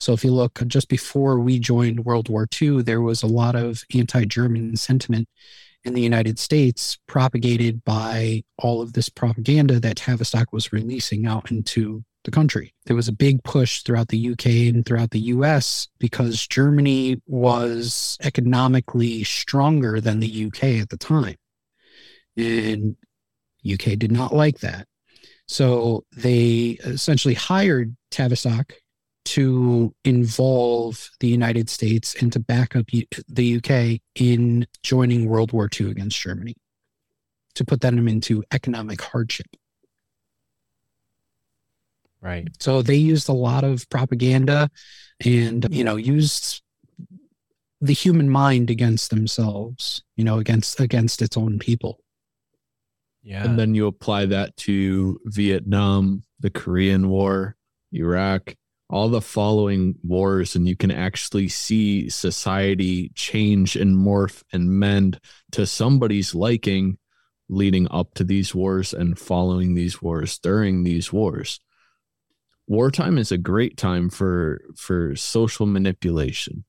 So 0.00 0.12
if 0.12 0.24
you 0.24 0.32
look 0.32 0.60
just 0.66 0.88
before 0.88 1.38
we 1.38 1.58
joined 1.58 2.04
World 2.04 2.28
War 2.28 2.46
II, 2.60 2.82
there 2.82 3.00
was 3.00 3.22
a 3.22 3.26
lot 3.26 3.54
of 3.54 3.82
anti 3.94 4.24
German 4.24 4.76
sentiment 4.76 5.28
in 5.88 5.94
the 5.94 6.00
United 6.00 6.38
States 6.38 6.98
propagated 7.08 7.84
by 7.84 8.44
all 8.58 8.80
of 8.80 8.92
this 8.92 9.08
propaganda 9.08 9.80
that 9.80 9.96
Tavistock 9.96 10.52
was 10.52 10.72
releasing 10.72 11.26
out 11.26 11.50
into 11.50 12.04
the 12.24 12.30
country. 12.30 12.74
There 12.86 12.94
was 12.96 13.08
a 13.08 13.12
big 13.12 13.42
push 13.42 13.82
throughout 13.82 14.08
the 14.08 14.30
UK 14.30 14.46
and 14.72 14.84
throughout 14.84 15.10
the 15.10 15.20
US 15.20 15.88
because 15.98 16.46
Germany 16.46 17.20
was 17.26 18.18
economically 18.22 19.24
stronger 19.24 20.00
than 20.00 20.20
the 20.20 20.46
UK 20.46 20.64
at 20.80 20.90
the 20.90 20.98
time. 20.98 21.36
And 22.36 22.96
UK 23.68 23.98
did 23.98 24.12
not 24.12 24.34
like 24.34 24.60
that. 24.60 24.86
So 25.46 26.04
they 26.14 26.78
essentially 26.84 27.34
hired 27.34 27.96
Tavistock 28.10 28.74
to 29.28 29.94
involve 30.04 31.10
the 31.20 31.28
United 31.28 31.68
States 31.68 32.14
and 32.20 32.32
to 32.32 32.40
back 32.40 32.74
up 32.74 32.86
the 33.28 33.56
UK 33.56 34.00
in 34.14 34.66
joining 34.82 35.28
World 35.28 35.52
War 35.52 35.68
II 35.78 35.90
against 35.90 36.18
Germany, 36.18 36.54
to 37.54 37.64
put 37.64 37.80
them 37.80 38.08
into 38.08 38.42
economic 38.52 39.02
hardship. 39.02 39.46
Right. 42.20 42.48
So 42.58 42.82
they 42.82 42.96
used 42.96 43.28
a 43.28 43.32
lot 43.32 43.64
of 43.64 43.88
propaganda 43.90 44.70
and, 45.24 45.66
you 45.70 45.84
know, 45.84 45.96
used 45.96 46.62
the 47.80 47.92
human 47.92 48.28
mind 48.28 48.70
against 48.70 49.10
themselves, 49.10 50.02
you 50.16 50.24
know, 50.24 50.38
against 50.38 50.80
against 50.80 51.22
its 51.22 51.36
own 51.36 51.58
people. 51.58 52.00
Yeah. 53.22 53.44
And 53.44 53.58
then 53.58 53.74
you 53.74 53.86
apply 53.86 54.26
that 54.26 54.56
to 54.58 55.20
Vietnam, 55.26 56.22
the 56.40 56.50
Korean 56.50 57.08
War, 57.08 57.56
Iraq, 57.92 58.54
all 58.90 59.08
the 59.08 59.20
following 59.20 59.94
wars 60.02 60.56
and 60.56 60.66
you 60.66 60.74
can 60.74 60.90
actually 60.90 61.48
see 61.48 62.08
society 62.08 63.10
change 63.14 63.76
and 63.76 63.94
morph 63.94 64.42
and 64.52 64.70
mend 64.70 65.20
to 65.52 65.66
somebody's 65.66 66.34
liking 66.34 66.96
leading 67.50 67.88
up 67.90 68.14
to 68.14 68.24
these 68.24 68.54
wars 68.54 68.92
and 68.92 69.18
following 69.18 69.74
these 69.74 70.02
wars 70.02 70.38
during 70.38 70.84
these 70.84 71.12
wars. 71.12 71.60
Wartime 72.66 73.16
is 73.16 73.32
a 73.32 73.38
great 73.38 73.76
time 73.76 74.10
for 74.10 74.60
for 74.76 75.16
social 75.16 75.66
manipulation. 75.66 76.64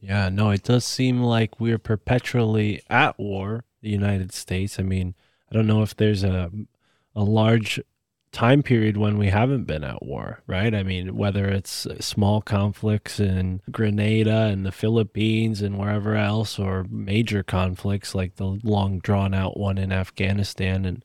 Yeah 0.00 0.28
no 0.28 0.50
it 0.50 0.62
does 0.62 0.84
seem 0.84 1.22
like 1.22 1.60
we're 1.60 1.78
perpetually 1.78 2.82
at 2.90 3.18
war 3.18 3.64
the 3.80 3.90
united 3.90 4.32
states. 4.32 4.78
I 4.78 4.82
mean 4.82 5.14
i 5.50 5.54
don't 5.54 5.66
know 5.66 5.82
if 5.82 5.96
there's 5.96 6.24
a 6.24 6.50
a 7.14 7.22
large 7.22 7.80
time 8.32 8.62
period 8.62 8.96
when 8.96 9.18
we 9.18 9.28
haven't 9.28 9.64
been 9.64 9.84
at 9.84 10.02
war, 10.02 10.42
right? 10.46 10.74
I 10.74 10.82
mean, 10.82 11.16
whether 11.16 11.48
it's 11.48 11.86
uh, 11.86 12.00
small 12.00 12.40
conflicts 12.40 13.20
in 13.20 13.60
Grenada 13.70 14.46
and 14.46 14.64
the 14.64 14.72
Philippines 14.72 15.60
and 15.60 15.78
wherever 15.78 16.16
else, 16.16 16.58
or 16.58 16.86
major 16.88 17.42
conflicts 17.42 18.14
like 18.14 18.36
the 18.36 18.58
long 18.64 18.98
drawn 18.98 19.34
out 19.34 19.58
one 19.58 19.78
in 19.78 19.92
Afghanistan 19.92 20.84
and 20.84 21.04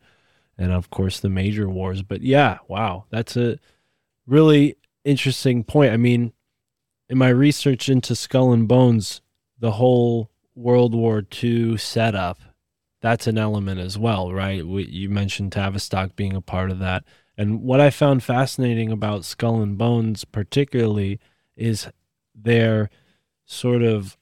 and 0.57 0.71
of 0.71 0.89
course 0.89 1.19
the 1.19 1.29
major 1.29 1.69
wars. 1.69 2.01
But 2.01 2.21
yeah, 2.21 2.59
wow, 2.67 3.05
that's 3.09 3.35
a 3.37 3.59
really 4.25 4.77
interesting 5.03 5.63
point. 5.63 5.93
I 5.93 5.97
mean, 5.97 6.33
in 7.09 7.17
my 7.17 7.29
research 7.29 7.89
into 7.89 8.15
Skull 8.15 8.53
and 8.53 8.67
Bones, 8.67 9.21
the 9.59 9.73
whole 9.73 10.31
World 10.55 10.95
War 10.95 11.23
II 11.43 11.77
setup 11.77 12.39
that's 13.01 13.27
an 13.27 13.37
element 13.37 13.79
as 13.79 13.97
well, 13.97 14.33
right? 14.33 14.65
We, 14.65 14.85
you 14.85 15.09
mentioned 15.09 15.51
Tavistock 15.51 16.15
being 16.15 16.35
a 16.35 16.41
part 16.41 16.71
of 16.71 16.79
that. 16.79 17.03
And 17.37 17.61
what 17.61 17.79
I 17.79 17.89
found 17.91 18.23
fascinating 18.23 18.91
about 18.91 19.25
Skull 19.25 19.61
and 19.61 19.77
Bones, 19.77 20.25
particularly, 20.25 21.19
is 21.55 21.87
they're 22.33 22.89
sort 23.45 23.83
of 23.83 24.17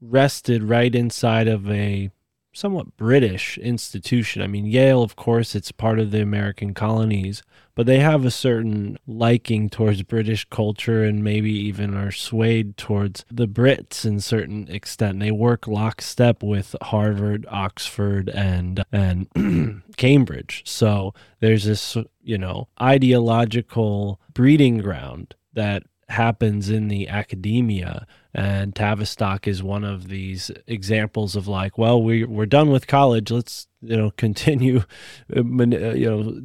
rested 0.00 0.62
right 0.62 0.94
inside 0.94 1.48
of 1.48 1.70
a 1.70 2.10
somewhat 2.58 2.96
British 2.96 3.56
institution. 3.58 4.42
I 4.42 4.48
mean, 4.48 4.66
Yale, 4.66 5.02
of 5.02 5.14
course, 5.14 5.54
it's 5.54 5.70
part 5.70 6.00
of 6.00 6.10
the 6.10 6.20
American 6.20 6.74
colonies, 6.74 7.42
but 7.76 7.86
they 7.86 8.00
have 8.00 8.24
a 8.24 8.30
certain 8.32 8.98
liking 9.06 9.70
towards 9.70 10.02
British 10.02 10.44
culture 10.46 11.04
and 11.04 11.22
maybe 11.22 11.52
even 11.52 11.94
are 11.94 12.10
swayed 12.10 12.76
towards 12.76 13.24
the 13.30 13.46
Brits 13.46 14.04
in 14.04 14.20
certain 14.20 14.66
extent. 14.68 15.20
They 15.20 15.30
work 15.30 15.68
lockstep 15.68 16.42
with 16.42 16.74
Harvard, 16.82 17.46
Oxford, 17.48 18.28
and 18.28 18.84
and 18.90 19.82
Cambridge. 19.96 20.64
So 20.66 21.14
there's 21.38 21.64
this, 21.64 21.96
you 22.22 22.38
know, 22.38 22.66
ideological 22.82 24.20
breeding 24.34 24.78
ground 24.78 25.36
that 25.52 25.84
happens 26.08 26.70
in 26.70 26.88
the 26.88 27.08
academia. 27.08 28.06
And 28.34 28.74
Tavistock 28.74 29.46
is 29.46 29.62
one 29.62 29.84
of 29.84 30.08
these 30.08 30.50
examples 30.66 31.36
of 31.36 31.48
like 31.48 31.76
well 31.76 32.02
we 32.02 32.24
we're 32.24 32.46
done 32.46 32.70
with 32.70 32.86
college. 32.86 33.30
Let's 33.30 33.66
you 33.80 33.96
know 33.96 34.10
continue 34.16 34.82
uh, 35.34 35.40
uh, 35.40 35.42
you 35.42 36.10
know 36.10 36.40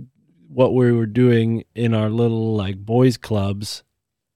what 0.47 0.74
we 0.74 0.91
were 0.91 1.05
doing 1.05 1.64
in 1.76 1.93
our 1.93 2.09
little 2.09 2.55
like 2.55 2.78
boys 2.78 3.18
clubs 3.18 3.84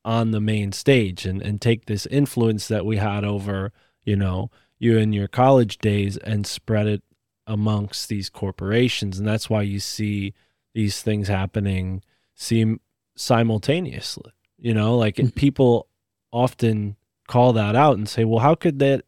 on 0.05 0.32
the 0.32 0.41
main 0.41 0.71
stage 0.71 1.25
and 1.25 1.41
and 1.41 1.61
take 1.61 1.86
this 1.86 2.05
influence 2.07 2.67
that 2.67 2.86
we 2.86 2.97
had 2.97 3.23
over 3.23 3.71
you 4.03 4.15
know 4.15 4.49
you 4.80 4.97
in 4.97 5.11
your 5.11 5.28
college 5.28 5.80
days 5.80 6.17
and 6.17 6.45
spread 6.45 6.88
it 6.88 7.03
amongst 7.47 8.09
these 8.09 8.30
corporations. 8.30 9.17
And 9.17 9.28
that's 9.28 9.49
why 9.49 9.61
you 9.63 9.80
see 9.80 10.34
these 10.75 11.01
things 11.01 11.28
happening 11.28 12.03
seem 12.36 12.82
simultaneously 13.15 14.32
you 14.59 14.73
know 14.73 14.97
like 14.97 15.19
and 15.19 15.33
people 15.35 15.87
often 16.31 16.95
call 17.27 17.53
that 17.53 17.75
out 17.75 17.97
and 17.97 18.07
say 18.09 18.23
well 18.25 18.39
how 18.39 18.55
could 18.55 18.79
that 18.79 19.03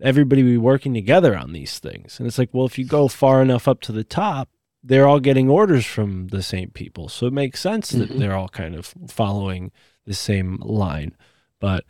everybody 0.00 0.42
be 0.42 0.56
working 0.56 0.94
together 0.94 1.36
on 1.36 1.52
these 1.52 1.78
things? 1.78 2.18
And 2.18 2.26
it's 2.26 2.38
like 2.38 2.50
well 2.52 2.66
if 2.66 2.78
you 2.78 2.84
go 2.84 3.08
far 3.08 3.42
enough 3.42 3.66
up 3.68 3.80
to 3.82 3.92
the 3.92 4.04
top 4.04 4.48
they're 4.82 5.08
all 5.08 5.18
getting 5.20 5.50
orders 5.50 5.84
from 5.84 6.28
the 6.28 6.42
same 6.42 6.70
people. 6.70 7.08
So 7.08 7.26
it 7.26 7.32
makes 7.32 7.60
sense 7.60 7.90
that 7.90 8.10
Mhm. 8.10 8.18
they're 8.18 8.36
all 8.36 8.48
kind 8.48 8.76
of 8.76 8.94
following 9.08 9.72
the 10.06 10.14
same 10.14 10.56
line. 10.62 11.16
But 11.58 11.84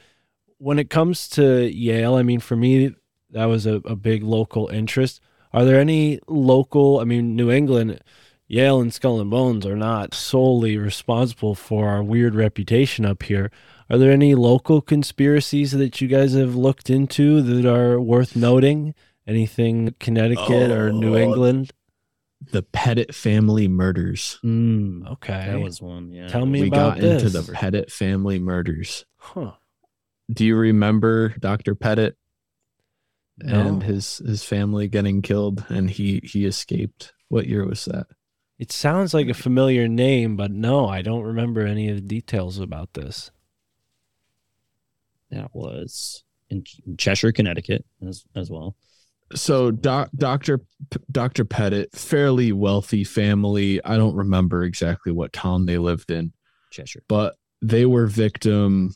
when 0.57 0.79
it 0.79 0.89
comes 0.91 1.29
to 1.29 1.71
yale 1.71 2.15
i 2.17 2.23
mean 2.23 2.41
for 2.41 2.57
me 2.57 2.95
that 3.31 3.45
was 3.45 3.67
a, 3.67 3.75
a 3.85 3.95
big 3.95 4.23
local 4.23 4.69
interest. 4.69 5.21
Are 5.53 5.65
there 5.65 5.79
any 5.81 6.19
local 6.27 6.99
i 7.01 7.05
mean 7.05 7.37
new 7.37 7.51
england 7.51 8.01
Yale 8.51 8.81
and 8.81 8.93
Skull 8.95 9.21
and 9.21 9.31
Bones 9.31 9.67
are 9.67 9.77
not 9.77 10.15
solely 10.15 10.79
responsible 10.79 11.55
for 11.55 11.89
our 11.91 12.03
weird 12.03 12.35
reputation 12.35 13.05
up 13.05 13.23
here. 13.25 13.51
Are 13.91 13.99
there 13.99 14.11
any 14.11 14.35
local 14.35 14.81
conspiracies 14.81 15.73
that 15.73 16.01
you 16.01 16.09
guys 16.09 16.33
have 16.33 16.55
looked 16.55 16.89
into 16.89 17.43
that 17.43 17.67
are 17.71 18.01
worth 18.01 18.35
noting? 18.35 18.95
Anything 19.27 19.95
Connecticut 20.01 20.71
or 20.71 20.91
New 20.91 21.15
Oh, 21.15 21.19
England? 21.19 21.73
The 22.53 22.63
Petit 22.63 23.07
family 23.13 23.69
murders. 23.69 24.39
Hmm, 24.41 25.07
okay. 25.07 25.49
That 25.51 25.61
was 25.61 25.83
one. 25.83 26.11
Yeah. 26.13 26.29
Tell 26.29 26.47
me 26.47 26.63
we 26.63 26.69
about 26.69 26.95
got 26.95 27.01
this. 27.03 27.23
into 27.23 27.43
the 27.43 27.53
Petit 27.53 27.85
family 27.91 28.39
murders. 28.39 29.05
Huh. 29.17 29.53
Do 30.33 30.47
you 30.47 30.57
remember 30.57 31.31
Dr. 31.39 31.75
Petit 31.75 32.13
and 33.41 33.83
his 33.83 34.19
his 34.19 34.43
family 34.45 34.89
getting 34.89 35.21
killed 35.21 35.65
and 35.69 35.91
he 35.91 36.21
he 36.25 36.47
escaped? 36.47 37.13
What 37.29 37.47
year 37.47 37.67
was 37.67 37.85
that? 37.87 38.07
It 38.59 38.73
sounds 38.73 39.15
like 39.15 39.29
a 39.29 39.35
familiar 39.35 39.87
name, 39.87 40.37
but 40.37 40.51
no, 40.51 40.89
I 40.89 41.03
don't 41.03 41.23
remember 41.23 41.65
any 41.65 41.89
of 41.89 41.97
the 41.97 42.03
details 42.03 42.59
about 42.59 42.95
this. 42.95 43.31
That 45.31 45.55
was 45.55 46.25
in 46.51 46.65
Cheshire, 46.97 47.33
Connecticut, 47.33 47.85
as 48.07 48.25
as 48.35 48.51
well. 48.51 48.75
So 49.35 49.71
doc, 49.71 50.09
Dr. 50.17 50.61
Dr. 51.11 51.45
Petit, 51.45 51.89
fairly 51.93 52.53
wealthy 52.53 53.05
family. 53.05 53.81
I 53.85 53.97
don't 53.97 54.17
remember 54.17 54.65
exactly 54.65 55.13
what 55.13 55.33
town 55.33 55.67
they 55.67 55.79
lived 55.79 56.11
in. 56.11 56.33
Cheshire. 56.71 57.03
But 57.09 57.37
they 57.61 57.85
were 57.85 58.07
victim 58.07 58.95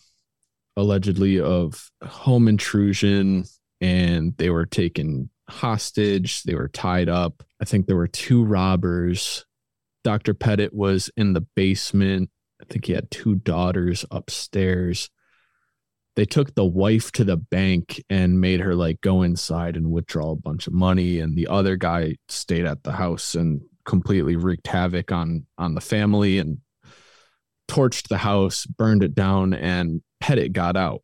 allegedly 0.76 1.38
of 1.38 1.90
home 2.02 2.48
intrusion 2.48 3.44
and 3.80 4.34
they 4.38 4.48
were 4.48 4.64
taken 4.64 5.28
hostage. 5.48 6.44
They 6.44 6.54
were 6.54 6.68
tied 6.68 7.08
up. 7.08 7.42
I 7.60 7.64
think 7.64 7.86
there 7.86 7.96
were 7.96 8.08
two 8.08 8.42
robbers. 8.44 9.44
Dr. 10.04 10.34
Petit 10.34 10.70
was 10.72 11.10
in 11.16 11.32
the 11.32 11.46
basement. 11.54 12.30
I 12.60 12.64
think 12.64 12.86
he 12.86 12.92
had 12.92 13.10
two 13.10 13.36
daughters 13.36 14.04
upstairs. 14.10 15.10
They 16.14 16.24
took 16.24 16.54
the 16.54 16.64
wife 16.64 17.10
to 17.12 17.24
the 17.24 17.36
bank 17.36 18.02
and 18.10 18.40
made 18.40 18.60
her 18.60 18.74
like 18.74 19.00
go 19.00 19.22
inside 19.22 19.76
and 19.76 19.90
withdraw 19.90 20.32
a 20.32 20.36
bunch 20.36 20.66
of 20.66 20.72
money. 20.72 21.20
And 21.20 21.36
the 21.36 21.48
other 21.48 21.76
guy 21.76 22.16
stayed 22.28 22.66
at 22.66 22.82
the 22.82 22.92
house 22.92 23.34
and 23.34 23.62
completely 23.84 24.36
wreaked 24.36 24.66
havoc 24.66 25.10
on 25.10 25.46
on 25.58 25.74
the 25.74 25.80
family 25.80 26.38
and 26.38 26.58
torched 27.68 28.08
the 28.08 28.18
house, 28.18 28.66
burned 28.66 29.02
it 29.02 29.14
down, 29.14 29.54
and 29.54 30.02
Petit 30.20 30.50
got 30.50 30.76
out. 30.76 31.02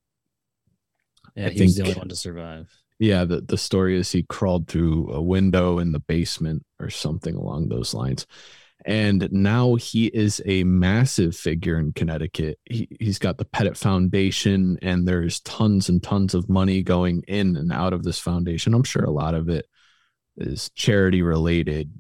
Yeah, 1.35 1.47
I 1.47 1.51
he 1.51 1.63
was 1.63 1.77
the 1.77 1.83
only 1.83 1.95
one 1.95 2.09
to 2.09 2.17
survive. 2.17 2.69
Yeah, 2.99 3.25
the, 3.25 3.41
the 3.41 3.57
story 3.57 3.97
is 3.97 4.11
he 4.11 4.25
crawled 4.25 4.69
through 4.69 5.13
a 5.13 5.23
window 5.23 5.79
in 5.79 5.93
the 5.93 6.01
basement 6.01 6.65
or 6.81 6.91
something 6.91 7.37
along 7.37 7.69
those 7.69 7.95
lines. 7.95 8.27
And 8.89 9.29
now 9.31 9.75
he 9.75 10.07
is 10.07 10.41
a 10.47 10.65
massive 10.65 11.37
figure 11.37 11.79
in 11.79 11.93
Connecticut. 11.93 12.59
He, 12.65 12.89
he's 12.99 13.19
got 13.19 13.37
the 13.37 13.45
Petit 13.45 13.75
Foundation, 13.75 14.79
and 14.81 15.07
there's 15.07 15.41
tons 15.41 15.91
and 15.91 16.03
tons 16.03 16.33
of 16.33 16.49
money 16.49 16.83
going 16.83 17.23
in 17.29 17.59
and 17.59 17.71
out 17.71 17.93
of 17.93 18.03
this 18.03 18.19
foundation. 18.19 18.73
I'm 18.73 18.85
sure 18.85 19.05
a 19.05 19.11
lot 19.11 19.35
of 19.35 19.51
it 19.51 19.67
is 20.39 20.71
charity 20.71 21.21
related. 21.21 21.93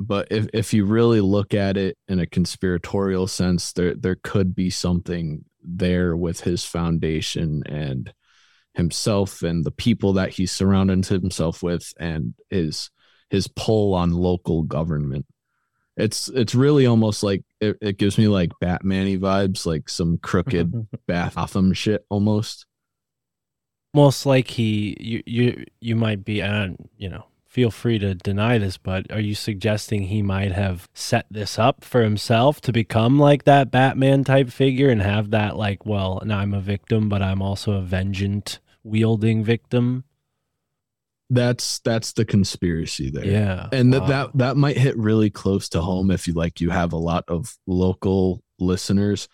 But 0.00 0.32
if, 0.32 0.48
if 0.52 0.74
you 0.74 0.84
really 0.84 1.20
look 1.20 1.54
at 1.54 1.76
it 1.76 1.96
in 2.08 2.18
a 2.18 2.26
conspiratorial 2.26 3.28
sense, 3.28 3.72
there 3.72 3.94
there 3.94 4.18
could 4.24 4.52
be 4.52 4.68
something 4.68 5.44
there 5.62 6.16
with 6.16 6.40
his 6.40 6.64
foundation 6.64 7.62
and 7.66 8.12
himself 8.74 9.44
and 9.44 9.64
the 9.64 9.70
people 9.70 10.14
that 10.14 10.30
he 10.30 10.46
surrounded 10.46 11.06
himself 11.06 11.62
with 11.62 11.92
and 12.00 12.34
his 12.50 12.90
his 13.30 13.46
pull 13.46 13.94
on 13.94 14.10
local 14.10 14.62
government 14.62 15.24
it's 15.96 16.28
it's 16.28 16.54
really 16.54 16.86
almost 16.86 17.22
like 17.22 17.44
it, 17.60 17.76
it 17.80 17.98
gives 17.98 18.16
me 18.16 18.28
like 18.28 18.50
batman 18.60 19.06
vibes 19.20 19.66
like 19.66 19.88
some 19.88 20.18
crooked 20.18 20.86
Gotham 21.08 21.72
shit 21.72 22.04
almost 22.08 22.66
Most 23.94 24.24
like 24.24 24.48
he, 24.48 24.96
you, 24.98 25.22
you, 25.26 25.66
you 25.80 25.96
might 25.96 26.24
be, 26.24 26.40
uh, 26.40 26.68
you 26.96 27.10
know, 27.10 27.26
feel 27.46 27.70
free 27.70 27.98
to 27.98 28.14
deny 28.14 28.56
this, 28.56 28.78
but 28.78 29.10
are 29.12 29.20
you 29.20 29.34
suggesting 29.34 30.04
he 30.04 30.22
might 30.22 30.52
have 30.52 30.88
set 30.94 31.26
this 31.30 31.58
up 31.58 31.84
for 31.84 32.02
himself 32.02 32.62
to 32.62 32.72
become 32.72 33.18
like 33.18 33.44
that 33.44 33.70
Batman 33.70 34.24
type 34.24 34.48
figure 34.48 34.88
and 34.88 35.02
have 35.02 35.30
that 35.32 35.58
like, 35.58 35.84
well, 35.84 36.22
now 36.24 36.38
I'm 36.38 36.54
a 36.54 36.60
victim, 36.60 37.10
but 37.10 37.20
I'm 37.20 37.42
also 37.42 37.72
a 37.72 37.82
vengeant 37.82 38.60
wielding 38.82 39.44
victim? 39.44 40.04
That's 41.32 41.78
that's 41.80 42.12
the 42.12 42.24
conspiracy 42.24 43.10
there 43.10 43.24
Yeah, 43.24 43.68
and 43.72 43.92
that 43.92 44.02
wow. 44.02 44.06
that 44.06 44.30
that 44.38 44.56
might 44.56 44.76
hit 44.76 44.96
really 44.96 45.30
close 45.30 45.68
to 45.70 45.80
home 45.80 46.10
if 46.10 46.26
you 46.28 46.34
like 46.34 46.60
you 46.60 46.70
have 46.70 46.92
a 46.92 46.98
lot 46.98 47.24
of 47.28 47.56
local 47.66 48.42
listeners 48.58 49.28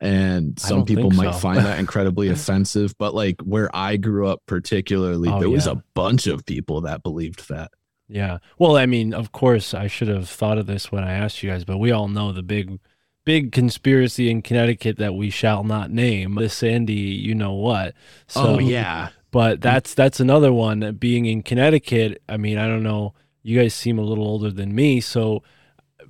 and 0.00 0.58
some 0.58 0.84
people 0.84 1.10
might 1.10 1.32
so. 1.32 1.38
find 1.38 1.58
that 1.64 1.78
incredibly 1.78 2.28
offensive 2.36 2.94
but 2.98 3.14
like 3.14 3.40
where 3.42 3.74
i 3.74 3.96
grew 3.96 4.26
up 4.28 4.42
particularly 4.46 5.30
Oh, 5.30 5.40
there 5.40 5.48
was 5.48 5.66
yeah. 5.66 5.72
a 5.72 5.82
bunch 5.94 6.26
of 6.26 6.44
people 6.44 6.82
that 6.82 7.02
believed 7.02 7.48
that 7.48 7.70
Yeah. 8.08 8.38
Well, 8.58 8.76
I 8.76 8.86
mean, 8.86 9.12
of 9.14 9.32
course, 9.32 9.72
I 9.74 9.86
should 9.88 10.08
have 10.08 10.28
thought 10.28 10.58
of 10.58 10.66
this 10.66 10.92
when 10.92 11.02
I 11.02 11.12
asked 11.14 11.42
you 11.42 11.50
guys, 11.50 11.64
but 11.64 11.78
we 11.78 11.90
all 11.90 12.06
know 12.08 12.30
the 12.30 12.42
big, 12.42 12.78
big 13.24 13.50
conspiracy 13.50 14.30
in 14.30 14.42
Connecticut 14.42 14.96
that 14.98 15.14
we 15.14 15.28
shall 15.30 15.64
not 15.64 15.90
name. 15.90 16.36
The 16.36 16.48
Sandy, 16.48 16.94
you 16.94 17.34
know 17.34 17.54
what? 17.54 17.94
Oh, 18.36 18.60
yeah. 18.60 19.08
But 19.30 19.58
mm. 19.58 19.62
that's 19.62 19.94
that's 19.94 20.20
another 20.20 20.52
one. 20.52 20.96
Being 20.98 21.26
in 21.26 21.42
Connecticut, 21.42 22.22
I 22.28 22.36
mean, 22.36 22.58
I 22.58 22.66
don't 22.66 22.82
know. 22.82 23.14
You 23.42 23.58
guys 23.58 23.74
seem 23.74 23.98
a 23.98 24.02
little 24.02 24.26
older 24.26 24.50
than 24.50 24.74
me, 24.74 25.00
so 25.00 25.42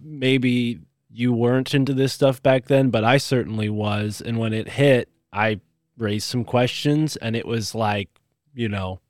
maybe 0.00 0.80
you 1.10 1.32
weren't 1.32 1.74
into 1.74 1.94
this 1.94 2.12
stuff 2.12 2.42
back 2.42 2.66
then, 2.66 2.90
but 2.90 3.04
I 3.04 3.18
certainly 3.18 3.68
was. 3.68 4.20
And 4.20 4.38
when 4.38 4.52
it 4.52 4.68
hit, 4.68 5.08
I 5.32 5.60
raised 5.98 6.28
some 6.28 6.44
questions, 6.44 7.16
and 7.16 7.34
it 7.36 7.46
was 7.46 7.74
like, 7.74 8.08
you 8.54 8.68
know, 8.68 9.00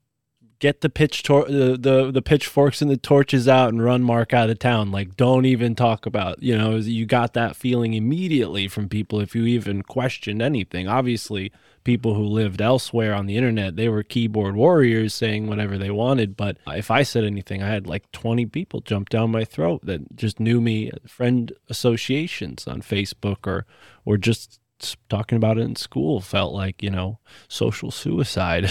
get 0.59 0.81
the 0.81 0.89
pitch 0.89 1.23
tor- 1.23 1.45
the, 1.45 1.77
the 1.77 2.11
the 2.11 2.21
pitchforks 2.21 2.81
and 2.81 2.89
the 2.89 2.97
torches 2.97 3.47
out 3.47 3.69
and 3.69 3.83
run 3.83 4.03
Mark 4.03 4.33
out 4.33 4.49
of 4.49 4.59
town. 4.59 4.91
Like, 4.91 5.15
don't 5.15 5.45
even 5.45 5.75
talk 5.75 6.05
about. 6.05 6.41
You 6.41 6.57
know, 6.57 6.75
you 6.77 7.05
got 7.05 7.33
that 7.33 7.55
feeling 7.55 7.93
immediately 7.93 8.67
from 8.67 8.89
people 8.89 9.19
if 9.19 9.35
you 9.35 9.45
even 9.45 9.83
questioned 9.83 10.41
anything. 10.41 10.87
Obviously, 10.87 11.51
people 11.87 12.15
who 12.15 12.25
lived 12.25 12.61
elsewhere 12.61 13.13
on 13.13 13.27
the 13.27 13.37
internet, 13.37 13.77
they 13.77 13.87
were 13.87 14.03
keyboard 14.03 14.57
warriors 14.57 15.13
saying 15.13 15.47
whatever 15.47 15.77
they 15.77 15.89
wanted. 15.89 16.35
But 16.35 16.57
if 16.67 16.91
I 16.91 17.03
said 17.03 17.23
anything, 17.23 17.63
I 17.63 17.69
had 17.69 17.87
like 17.87 18.11
20 18.11 18.45
people 18.47 18.81
jump 18.81 19.07
down 19.07 19.31
my 19.31 19.45
throat 19.45 19.85
that 19.85 20.13
just 20.13 20.37
knew 20.37 20.59
me, 20.59 20.91
uh, 20.91 20.97
friend 21.07 21.53
associations 21.69 22.67
on 22.67 22.81
Facebook 22.81 23.47
or 23.47 23.65
or 24.03 24.17
just 24.17 24.59
talking 25.07 25.37
about 25.37 25.57
it 25.57 25.61
in 25.61 25.77
school 25.77 26.19
felt 26.21 26.53
like 26.53 26.83
you 26.83 26.91
know 26.91 27.17
social 27.47 27.89
suicide 27.89 28.69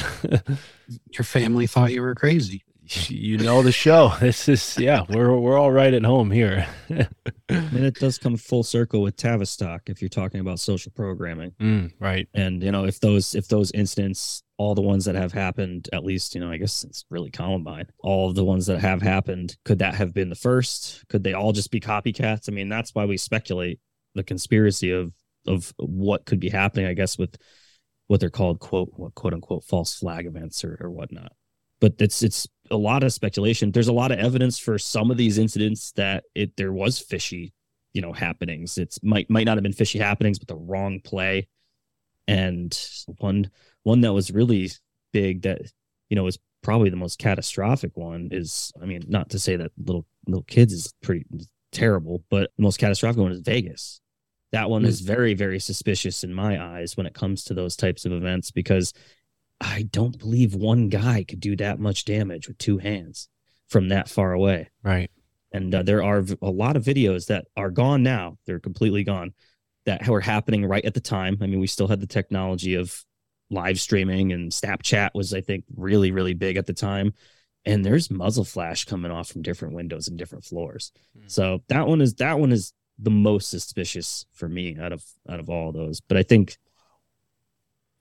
Your 1.13 1.25
family 1.25 1.67
thought 1.67 1.93
you 1.93 2.03
were 2.03 2.15
crazy. 2.15 2.65
You 3.09 3.39
know 3.39 3.63
the 3.63 3.73
show 3.73 4.13
this 4.21 4.49
is 4.49 4.79
yeah 4.79 5.03
we're 5.09 5.37
we're 5.37 5.59
all 5.59 5.73
right 5.73 5.95
at 5.95 6.05
home 6.05 6.31
here 6.31 6.67
And 7.49 7.85
it 7.85 7.95
does 7.95 8.19
come 8.19 8.37
full 8.37 8.65
circle 8.65 9.03
with 9.03 9.17
Tavistock 9.17 9.83
if 9.89 10.03
you're 10.03 10.09
talking 10.09 10.41
about 10.41 10.59
social 10.59 10.91
programming. 10.93 11.53
Mm, 11.61 11.93
right. 12.01 12.29
And 12.35 12.63
you 12.63 12.73
know, 12.73 12.85
if 12.87 12.99
those 12.99 13.37
if 13.37 13.47
those 13.47 13.71
incidents, 13.71 14.43
all 14.57 14.75
the 14.75 14.83
ones 14.83 15.05
that 15.05 15.15
have 15.15 15.33
happened, 15.33 15.89
at 15.93 16.05
least, 16.05 16.35
you 16.35 16.41
know, 16.41 16.51
I 16.51 16.57
guess 16.57 16.83
it's 16.83 17.05
really 17.09 17.31
Columbine, 17.31 17.87
all 18.01 18.29
of 18.29 18.35
the 18.35 18.45
ones 18.45 18.67
that 18.67 18.81
have 18.81 19.01
happened, 19.01 19.57
could 19.65 19.79
that 19.79 19.95
have 19.95 20.13
been 20.13 20.29
the 20.29 20.35
first? 20.35 21.05
Could 21.09 21.23
they 21.23 21.35
all 21.35 21.53
just 21.53 21.71
be 21.71 21.79
copycats? 21.79 22.49
I 22.49 22.53
mean, 22.53 22.69
that's 22.69 22.95
why 22.95 23.05
we 23.05 23.17
speculate 23.17 23.79
the 24.15 24.25
conspiracy 24.25 24.91
of 24.91 25.13
of 25.47 25.73
what 25.77 26.27
could 26.27 26.41
be 26.41 26.49
happening, 26.49 26.87
I 26.87 26.95
guess, 26.95 27.17
with 27.17 27.37
what 28.09 28.19
they're 28.19 28.29
called 28.29 28.59
quote 28.59 28.91
what 28.97 29.15
quote 29.15 29.35
unquote 29.35 29.63
false 29.63 29.95
flag 29.95 30.27
events 30.27 30.65
or, 30.65 30.77
or 30.81 30.91
whatnot. 30.91 31.31
But 31.81 31.95
it's 32.01 32.25
it's 32.25 32.49
a 32.71 32.77
lot 32.77 33.03
of 33.03 33.13
speculation. 33.13 33.71
There's 33.71 33.89
a 33.89 33.93
lot 33.93 34.13
of 34.13 34.19
evidence 34.19 34.59
for 34.59 34.79
some 34.79 35.11
of 35.11 35.17
these 35.17 35.39
incidents 35.39 35.93
that 35.93 36.25
it 36.35 36.57
there 36.57 36.73
was 36.73 36.99
fishy, 36.99 37.53
you 37.93 38.03
know, 38.03 38.13
happenings. 38.13 38.79
It's 38.79 39.03
might 39.03 39.31
might 39.31 39.45
not 39.45 39.57
have 39.57 39.63
been 39.63 39.73
fishy 39.73 39.99
happenings, 39.99 40.39
but 40.39 40.49
the 40.49 40.57
wrong 40.57 41.01
play. 41.01 41.49
And 42.29 42.79
one 43.19 43.51
one 43.83 44.01
that 44.01 44.13
was 44.13 44.31
really 44.31 44.71
big 45.13 45.43
that 45.43 45.63
you 46.11 46.17
know 46.17 46.25
was 46.25 46.39
probably 46.63 46.91
the 46.91 46.97
most 46.97 47.19
catastrophic 47.19 47.97
one 47.97 48.29
is 48.33 48.73
I 48.83 48.87
mean, 48.87 49.03
not 49.07 49.31
to 49.31 49.39
say 49.39 49.57
that 49.57 49.73
little 49.79 50.07
little 50.27 50.45
kids 50.45 50.73
is 50.73 50.93
pretty 51.03 51.25
terrible, 51.73 52.25
but 52.31 52.51
the 52.57 52.63
most 52.63 52.79
catastrophic 52.79 53.21
one 53.21 53.33
is 53.33 53.41
Vegas. 53.41 54.01
That 54.53 54.71
one 54.71 54.85
is 54.85 55.03
mm. 55.03 55.07
very, 55.07 55.35
very 55.35 55.59
suspicious 55.59 56.25
in 56.25 56.33
my 56.33 56.63
eyes 56.63 56.97
when 56.97 57.07
it 57.07 57.15
comes 57.15 57.45
to 57.45 57.55
those 57.55 57.77
types 57.77 58.05
of 58.05 58.13
events 58.13 58.51
because 58.51 58.93
I 59.61 59.89
don't 59.91 60.19
believe 60.19 60.55
one 60.55 60.89
guy 60.89 61.25
could 61.25 61.41
do 61.41 61.57
that 61.57 61.79
much 61.79 62.05
damage 62.05 62.49
with 62.49 62.59
two 62.59 62.79
hands 62.79 63.29
from 63.69 63.89
that 63.89 64.09
far 64.09 64.33
away. 64.33 64.71
Right. 64.83 65.11
And 65.53 65.75
uh, 65.75 65.83
there 65.83 66.03
are 66.03 66.25
a 66.43 66.51
lot 66.51 66.77
of 66.77 66.85
videos 66.85 67.27
that 67.27 67.47
are 67.57 67.71
gone 67.71 68.03
now. 68.03 68.37
They're 68.47 68.61
completely 68.61 69.05
gone 69.05 69.33
that 69.87 70.07
were 70.07 70.21
happening 70.21 70.67
right 70.67 70.85
at 70.85 70.95
the 70.95 71.01
time. 71.01 71.39
I 71.41 71.47
mean, 71.47 71.61
we 71.61 71.67
still 71.67 71.89
had 71.89 72.01
the 72.01 72.07
technology 72.07 72.75
of 72.75 73.05
live 73.51 73.81
streaming 73.81 74.33
and 74.33 74.51
Snapchat 74.51 75.11
was, 75.15 75.33
I 75.33 75.41
think, 75.41 75.65
really, 75.75 76.11
really 76.11 76.35
big 76.35 76.57
at 76.57 76.67
the 76.67 76.75
time. 76.75 77.15
And 77.65 77.85
there's 77.85 78.11
muzzle 78.11 78.45
flash 78.45 78.85
coming 78.85 79.11
off 79.11 79.29
from 79.29 79.43
different 79.43 79.75
windows 79.75 80.09
and 80.09 80.19
different 80.19 80.45
floors. 80.45 80.93
So 81.27 81.63
that 81.69 81.87
one 81.87 82.01
is 82.01 82.15
that 82.15 82.39
one 82.39 82.53
is 82.53 82.73
the 82.99 83.11
most 83.11 83.51
suspicious 83.51 84.25
for 84.33 84.49
me 84.49 84.77
out 84.81 84.93
of 84.93 85.05
out 85.29 85.41
of 85.41 85.51
all 85.51 85.73
those. 85.73 86.01
But 86.01 86.17
I 86.17 86.23
think 86.23 86.59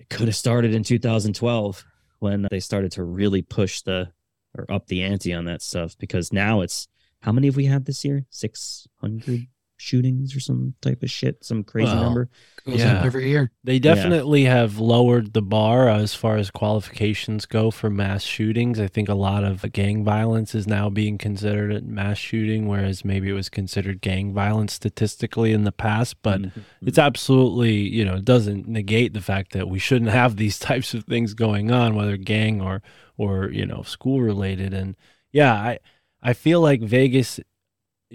it 0.10 0.16
could 0.16 0.28
have 0.28 0.36
started 0.36 0.74
in 0.74 0.84
2012 0.84 1.84
when 2.20 2.48
they 2.50 2.60
started 2.60 2.92
to 2.94 3.04
really 3.04 3.42
push 3.42 3.82
the 3.82 4.12
or 4.58 4.66
up 4.72 4.88
the 4.88 5.04
ante 5.04 5.34
on 5.34 5.46
that 5.46 5.62
stuff 5.62 5.98
because 5.98 6.32
now 6.32 6.62
it's 6.62 6.88
how 7.22 7.32
many 7.32 7.48
have 7.48 7.56
we 7.56 7.66
had 7.66 7.86
this 7.86 8.06
year? 8.06 8.26
600 8.30 9.48
shootings 9.78 10.36
or 10.36 10.40
some 10.40 10.74
type 10.82 11.04
of 11.04 11.12
shit 11.12 11.44
some 11.44 11.64
crazy 11.64 11.92
Well, 11.92 12.04
number 12.04 12.30
Goes 12.66 12.82
up 12.82 13.06
every 13.06 13.30
year. 13.30 13.52
They 13.64 13.78
definitely 13.78 14.46
have 14.46 14.80
lowered 14.80 15.34
the 15.34 15.44
bar 15.44 15.88
as 15.88 16.16
far 16.16 16.38
as 16.38 16.50
qualifications 16.50 17.46
go 17.46 17.70
for 17.70 17.92
mass 17.92 18.24
shootings. 18.24 18.80
I 18.80 18.88
think 18.88 19.08
a 19.08 19.14
lot 19.14 19.44
of 19.44 19.72
gang 19.72 20.04
violence 20.04 20.56
is 20.56 20.66
now 20.66 20.90
being 20.90 21.20
considered 21.20 21.72
a 21.72 21.82
mass 21.82 22.18
shooting, 22.18 22.68
whereas 22.68 23.06
maybe 23.06 23.30
it 23.30 23.34
was 23.34 23.50
considered 23.50 24.02
gang 24.02 24.34
violence 24.34 24.74
statistically 24.74 25.52
in 25.52 25.64
the 25.64 25.72
past. 25.72 26.20
But 26.24 26.42
mm-hmm. 26.42 26.62
it's 26.88 26.98
absolutely, 26.98 27.74
you 27.74 28.04
know, 28.04 28.16
it 28.16 28.26
doesn't 28.26 28.68
negate 28.68 29.14
the 29.14 29.22
fact 29.22 29.52
that 29.54 29.70
we 29.70 29.78
shouldn't 29.78 30.10
have 30.10 30.36
these 30.38 30.58
types 30.58 30.96
of 30.96 31.04
things 31.04 31.36
going 31.36 31.70
on, 31.70 31.94
whether 31.94 32.18
gang 32.18 32.62
or 32.62 32.82
or 33.16 33.52
you 33.52 33.68
know 33.68 33.84
school 33.84 34.22
related. 34.22 34.74
And 34.74 34.96
yeah, 35.32 35.54
I 35.54 35.80
I 36.24 36.34
feel 36.34 36.62
like 36.62 36.82
Vegas, 36.82 37.40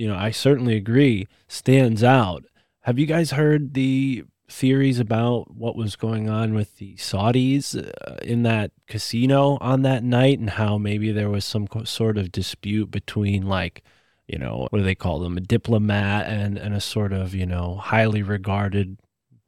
you 0.01 0.09
know, 0.09 0.17
I 0.17 0.31
certainly 0.31 0.77
agree, 0.77 1.29
stands 1.47 2.03
out. 2.03 2.47
Have 2.85 2.99
you 2.99 3.05
guys 3.05 3.33
heard 3.33 3.75
the 3.75 4.25
theories 4.49 4.99
about 4.99 5.55
what 5.55 5.77
was 5.77 5.95
going 5.95 6.27
on 6.27 6.55
with 6.55 6.79
the 6.79 6.95
Saudis 6.97 7.77
uh, 7.77 8.15
in 8.23 8.43
that 8.45 8.73
casino 8.87 9.59
on 9.61 9.83
that 9.83 10.03
night 10.03 10.39
and 10.39 10.49
how 10.49 10.79
maybe 10.79 11.13
there 11.13 11.29
was 11.29 11.45
some 11.45 11.69
co- 11.69 11.85
sort 11.85 12.17
of 12.17 12.33
dispute 12.33 12.91
between 12.91 13.47
like 13.47 13.85
you 14.27 14.39
know 14.39 14.67
what 14.71 14.79
do 14.79 14.83
they 14.83 14.95
call 14.95 15.21
them 15.21 15.37
a 15.37 15.41
diplomat 15.41 16.27
and 16.27 16.57
and 16.57 16.75
a 16.75 16.81
sort 16.81 17.13
of 17.13 17.35
you 17.35 17.47
know 17.47 17.77
highly 17.77 18.23
regarded 18.23 18.97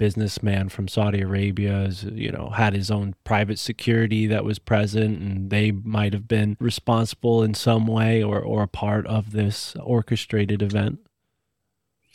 businessman 0.03 0.69
from 0.69 0.89
Saudi 0.89 1.21
Arabia 1.21 1.83
is, 1.83 2.03
you 2.03 2.33
know 2.33 2.49
had 2.49 2.75
his 2.75 2.91
own 2.91 3.15
private 3.23 3.57
security 3.57 4.27
that 4.27 4.45
was 4.45 4.59
present 4.59 5.21
and 5.21 5.49
they 5.49 5.71
might 5.71 6.13
have 6.13 6.27
been 6.27 6.57
responsible 6.59 7.45
in 7.45 7.55
some 7.55 7.87
way 7.87 8.21
or 8.21 8.41
or 8.41 8.65
a 8.65 8.67
part 8.67 9.07
of 9.07 9.31
this 9.31 9.77
orchestrated 9.77 10.61
event 10.61 10.99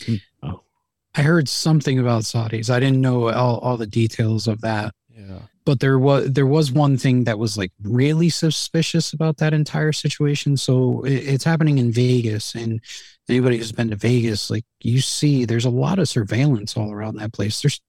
hmm. 0.06 0.16
Oh. 0.44 0.64
I 1.16 1.22
heard 1.22 1.48
something 1.48 1.98
about 1.98 2.24
Saudis. 2.24 2.70
I 2.70 2.82
didn't 2.82 3.00
know 3.00 3.30
all, 3.32 3.60
all 3.60 3.78
the 3.78 3.88
details 3.88 4.48
of 4.48 4.60
that. 4.62 4.94
Yeah. 5.10 5.44
But 5.64 5.80
there 5.80 5.98
was 5.98 6.32
there 6.32 6.46
was 6.46 6.72
one 6.72 6.98
thing 6.98 7.24
that 7.24 7.40
was 7.40 7.58
like 7.58 7.72
really 7.82 8.30
suspicious 8.30 9.14
about 9.14 9.38
that 9.38 9.54
entire 9.54 9.94
situation. 9.94 10.58
So 10.58 11.04
it, 11.04 11.14
it's 11.14 11.44
happening 11.44 11.78
in 11.78 11.92
Vegas, 11.92 12.54
and 12.54 12.82
anybody 13.30 13.58
who's 13.58 13.72
been 13.72 13.90
to 13.90 13.96
Vegas, 13.96 14.50
like 14.50 14.66
you 14.82 15.02
see, 15.02 15.46
there's 15.46 15.66
a 15.66 15.70
lot 15.70 16.00
of 16.00 16.10
surveillance 16.10 16.78
all 16.78 16.92
around 16.92 17.18
that 17.18 17.34
place. 17.34 17.62
There's 17.62 17.82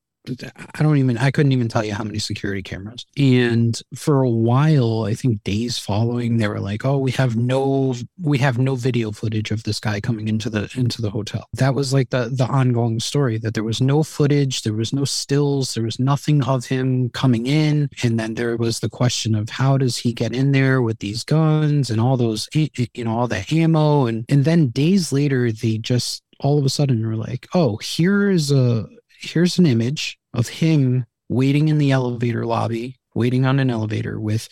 I 0.75 0.83
don't 0.83 0.97
even 0.99 1.19
I 1.19 1.31
couldn't 1.31 1.53
even 1.53 1.69
tell 1.69 1.85
you 1.85 1.95
how 1.95 2.05
many 2.05 2.19
security 2.19 2.63
cameras. 2.63 3.07
And 3.17 3.81
for 3.95 4.23
a 4.23 4.31
while, 4.31 5.05
I 5.05 5.15
think 5.15 5.43
days 5.45 5.79
following, 5.79 6.37
they 6.37 6.49
were 6.49 6.61
like, 6.61 6.85
"Oh, 6.85 6.99
we 6.99 7.11
have 7.13 7.37
no 7.37 7.95
we 8.21 8.39
have 8.39 8.59
no 8.59 8.75
video 8.75 9.13
footage 9.13 9.51
of 9.51 9.65
this 9.65 9.81
guy 9.81 10.01
coming 10.01 10.29
into 10.29 10.51
the 10.51 10.71
into 10.77 11.03
the 11.03 11.11
hotel." 11.11 11.49
That 11.55 11.75
was 11.75 11.93
like 11.93 12.11
the 12.11 12.29
the 12.33 12.47
ongoing 12.47 13.01
story 13.01 13.39
that 13.39 13.55
there 13.55 13.65
was 13.65 13.81
no 13.81 14.03
footage, 14.03 14.63
there 14.63 14.75
was 14.75 14.93
no 14.93 15.05
stills, 15.05 15.75
there 15.75 15.85
was 15.85 15.99
nothing 15.99 16.43
of 16.45 16.67
him 16.67 17.11
coming 17.11 17.47
in, 17.47 17.91
and 18.03 18.19
then 18.19 18.35
there 18.35 18.57
was 18.57 18.81
the 18.81 18.91
question 18.91 19.35
of 19.35 19.49
how 19.49 19.79
does 19.79 19.97
he 19.97 20.13
get 20.13 20.33
in 20.35 20.53
there 20.53 20.83
with 20.83 20.99
these 20.99 21.25
guns 21.25 21.91
and 21.91 22.01
all 22.01 22.17
those 22.17 22.49
you 22.53 23.05
know 23.05 23.19
all 23.19 23.29
the 23.29 23.45
ammo 23.53 24.07
and 24.07 24.25
and 24.29 24.45
then 24.45 24.69
days 24.69 25.13
later 25.13 25.51
they 25.53 25.79
just 25.79 26.23
all 26.41 26.59
of 26.59 26.65
a 26.65 26.69
sudden 26.69 27.05
were 27.07 27.17
like, 27.17 27.49
"Oh, 27.55 27.79
here's 27.83 28.51
a 28.53 28.87
here's 29.19 29.59
an 29.59 29.67
image 29.67 30.19
of 30.35 30.49
him 30.49 31.05
waiting 31.29 31.69
in 31.69 31.79
the 31.79 31.91
elevator 31.91 32.47
lobby, 32.47 32.97
waiting 33.15 33.45
on 33.45 33.59
an 33.59 33.71
elevator 33.71 34.21
with 34.21 34.49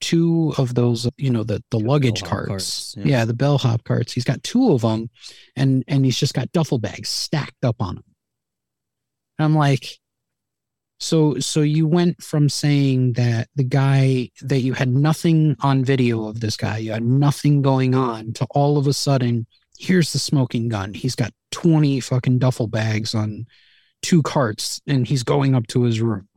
two 0.00 0.52
of 0.58 0.74
those, 0.74 1.08
you 1.16 1.30
know, 1.30 1.44
the 1.44 1.62
the 1.70 1.78
luggage 1.78 2.22
carts. 2.22 2.48
carts, 2.48 2.94
yeah. 2.98 3.04
yeah. 3.04 3.24
the 3.24 3.34
bellhop 3.34 3.84
carts. 3.84 4.12
He's 4.12 4.24
got 4.24 4.42
two 4.42 4.72
of 4.72 4.82
them, 4.82 5.10
and 5.56 5.84
and 5.88 6.04
he's 6.04 6.18
just 6.18 6.34
got 6.34 6.52
duffel 6.52 6.78
bags 6.78 7.08
stacked 7.08 7.64
up 7.64 7.76
on 7.80 7.96
him. 7.98 8.04
And 9.38 9.44
I'm 9.44 9.54
like, 9.54 9.98
so 11.00 11.38
so 11.38 11.60
you 11.60 11.86
went 11.86 12.22
from 12.22 12.48
saying 12.48 13.14
that 13.14 13.48
the 13.54 13.64
guy 13.64 14.30
that 14.42 14.60
you 14.60 14.72
had 14.72 14.88
nothing 14.88 15.56
on 15.60 15.84
video 15.84 16.26
of 16.26 16.40
this 16.40 16.56
guy, 16.56 16.78
you 16.78 16.92
had 16.92 17.04
nothing 17.04 17.62
going 17.62 17.94
on, 17.94 18.32
to 18.34 18.46
all 18.50 18.78
of 18.78 18.86
a 18.86 18.92
sudden, 18.92 19.46
here's 19.78 20.12
the 20.12 20.18
smoking 20.18 20.68
gun. 20.68 20.94
He's 20.94 21.14
got 21.14 21.32
20 21.52 22.00
fucking 22.00 22.38
duffel 22.38 22.66
bags 22.66 23.14
on 23.14 23.46
two 24.02 24.22
carts 24.22 24.80
and 24.86 25.06
he's 25.06 25.22
going 25.22 25.54
up 25.54 25.66
to 25.68 25.82
his 25.82 26.00
room. 26.00 26.28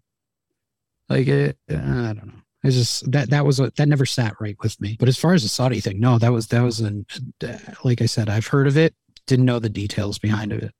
Like 1.10 1.28
it, 1.28 1.58
I 1.70 1.74
don't 1.74 2.28
know. 2.28 2.34
It's 2.64 2.76
just 2.76 3.12
that 3.12 3.32
that 3.32 3.46
was 3.46 3.60
a, 3.60 3.72
that 3.78 3.88
never 3.88 4.06
sat 4.06 4.36
right 4.40 4.56
with 4.62 4.80
me. 4.80 4.96
But 5.00 5.10
as 5.10 5.18
far 5.18 5.34
as 5.34 5.44
the 5.44 5.50
Saudi 5.50 5.80
thing, 5.80 6.00
no, 6.00 6.20
that 6.20 6.32
was 6.32 6.48
that 6.48 6.62
was 6.62 6.80
an 6.80 7.06
uh, 7.44 7.58
like 7.84 8.02
I 8.02 8.06
said, 8.06 8.30
I've 8.30 8.48
heard 8.48 8.68
of 8.68 8.78
it, 8.78 8.94
didn't 9.26 9.46
know 9.46 9.60
the 9.60 9.70
details 9.70 10.20
behind 10.20 10.54
of 10.54 10.62
it. 10.62 10.72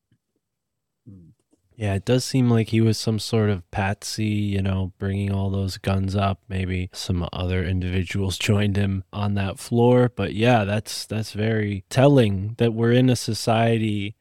Yeah, 1.76 1.96
it 1.96 2.06
does 2.06 2.24
seem 2.24 2.48
like 2.48 2.68
he 2.68 2.80
was 2.80 3.00
some 3.00 3.18
sort 3.18 3.50
of 3.50 3.70
patsy, 3.72 4.26
you 4.26 4.62
know, 4.62 4.94
bringing 5.00 5.32
all 5.32 5.50
those 5.50 5.80
guns 5.80 6.16
up. 6.16 6.40
Maybe 6.48 6.92
some 6.94 7.28
other 7.34 7.64
individuals 7.64 8.38
joined 8.40 8.78
him 8.78 9.04
on 9.12 9.34
that 9.34 9.58
floor, 9.58 10.12
but 10.16 10.36
yeah, 10.36 10.64
that's 10.64 11.08
that's 11.08 11.32
very 11.32 11.84
telling 11.90 12.54
that 12.60 12.76
we're 12.76 12.92
in 12.92 13.10
a 13.10 13.16
society 13.16 14.16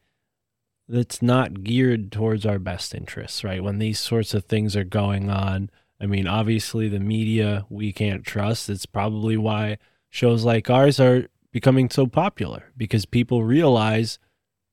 that's 0.91 1.21
not 1.21 1.63
geared 1.63 2.11
towards 2.11 2.45
our 2.45 2.59
best 2.59 2.93
interests, 2.93 3.43
right? 3.43 3.63
When 3.63 3.79
these 3.79 3.99
sorts 3.99 4.33
of 4.33 4.45
things 4.45 4.75
are 4.75 4.83
going 4.83 5.29
on, 5.29 5.69
I 6.01 6.05
mean, 6.05 6.27
obviously, 6.27 6.89
the 6.89 6.99
media 6.99 7.65
we 7.69 7.93
can't 7.93 8.25
trust. 8.25 8.69
It's 8.69 8.85
probably 8.85 9.37
why 9.37 9.77
shows 10.09 10.43
like 10.43 10.69
ours 10.69 10.99
are 10.99 11.27
becoming 11.51 11.89
so 11.89 12.07
popular 12.07 12.71
because 12.75 13.05
people 13.05 13.43
realize, 13.43 14.19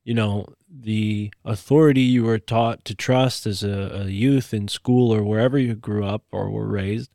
you 0.05 0.15
know, 0.15 0.47
the 0.69 1.33
authority 1.45 2.01
you 2.01 2.25
were 2.25 2.39
taught 2.39 2.85
to 2.87 2.95
trust 2.95 3.47
as 3.47 3.63
a, 3.63 4.03
a 4.03 4.05
youth 4.07 4.53
in 4.53 4.69
school 4.69 5.15
or 5.15 5.23
wherever 5.23 5.59
you 5.59 5.75
grew 5.75 6.05
up 6.05 6.25
or 6.33 6.51
were 6.51 6.67
raised 6.67 7.11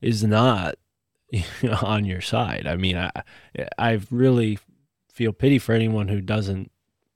is 0.00 0.24
not 0.24 0.76
on 1.82 2.04
your 2.04 2.20
side. 2.20 2.66
I 2.66 2.76
mean, 2.76 2.96
I 2.96 3.12
I 3.78 4.00
really 4.10 4.58
feel 5.12 5.32
pity 5.32 5.58
for 5.58 5.74
anyone 5.74 6.08
who 6.08 6.20
doesn't 6.20 6.70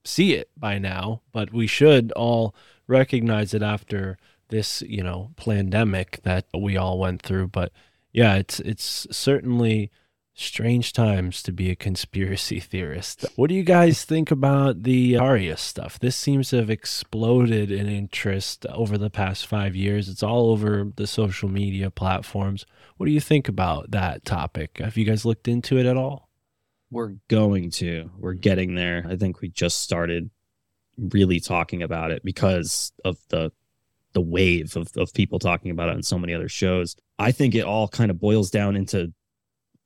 see 0.04 0.34
it 0.34 0.50
by 0.56 0.78
now, 0.78 1.22
but 1.32 1.52
we 1.52 1.66
should 1.66 2.12
all 2.12 2.54
recognize 2.86 3.54
it 3.54 3.62
after 3.62 4.18
this, 4.48 4.82
you 4.82 5.02
know, 5.02 5.30
pandemic 5.36 6.20
that 6.22 6.46
we 6.56 6.76
all 6.76 6.98
went 6.98 7.22
through. 7.22 7.48
But 7.48 7.72
yeah, 8.12 8.36
it's 8.36 8.60
it's 8.60 9.06
certainly 9.10 9.90
strange 10.34 10.92
times 10.92 11.42
to 11.42 11.52
be 11.52 11.70
a 11.70 11.76
conspiracy 11.76 12.60
theorist. 12.70 13.24
What 13.36 13.48
do 13.48 13.54
you 13.54 13.62
guys 13.62 14.04
think 14.04 14.30
about 14.30 14.82
the 14.82 15.16
Aria 15.16 15.56
stuff? 15.56 15.98
This 15.98 16.16
seems 16.16 16.50
to 16.50 16.56
have 16.56 16.70
exploded 16.70 17.70
in 17.70 17.88
interest 17.88 18.66
over 18.66 18.96
the 18.96 19.10
past 19.10 19.46
five 19.46 19.76
years. 19.76 20.08
It's 20.08 20.22
all 20.22 20.50
over 20.50 20.90
the 20.96 21.06
social 21.06 21.48
media 21.48 21.90
platforms. 21.90 22.66
What 22.96 23.06
do 23.06 23.12
you 23.12 23.20
think 23.20 23.48
about 23.48 23.90
that 23.90 24.24
topic? 24.24 24.78
Have 24.78 24.96
you 24.96 25.04
guys 25.04 25.24
looked 25.24 25.48
into 25.48 25.78
it 25.78 25.86
at 25.86 25.96
all? 25.96 26.28
We're 26.92 27.14
going 27.28 27.70
to. 27.72 28.10
We're 28.18 28.34
getting 28.34 28.74
there. 28.74 29.04
I 29.08 29.16
think 29.16 29.40
we 29.40 29.48
just 29.48 29.80
started 29.80 30.30
really 30.98 31.40
talking 31.40 31.82
about 31.82 32.10
it 32.10 32.22
because 32.22 32.92
of 33.02 33.16
the 33.30 33.50
the 34.12 34.20
wave 34.20 34.76
of, 34.76 34.90
of 34.98 35.14
people 35.14 35.38
talking 35.38 35.70
about 35.70 35.88
it 35.88 35.94
on 35.94 36.02
so 36.02 36.18
many 36.18 36.34
other 36.34 36.50
shows. 36.50 36.96
I 37.18 37.32
think 37.32 37.54
it 37.54 37.64
all 37.64 37.88
kind 37.88 38.10
of 38.10 38.20
boils 38.20 38.50
down 38.50 38.76
into 38.76 39.10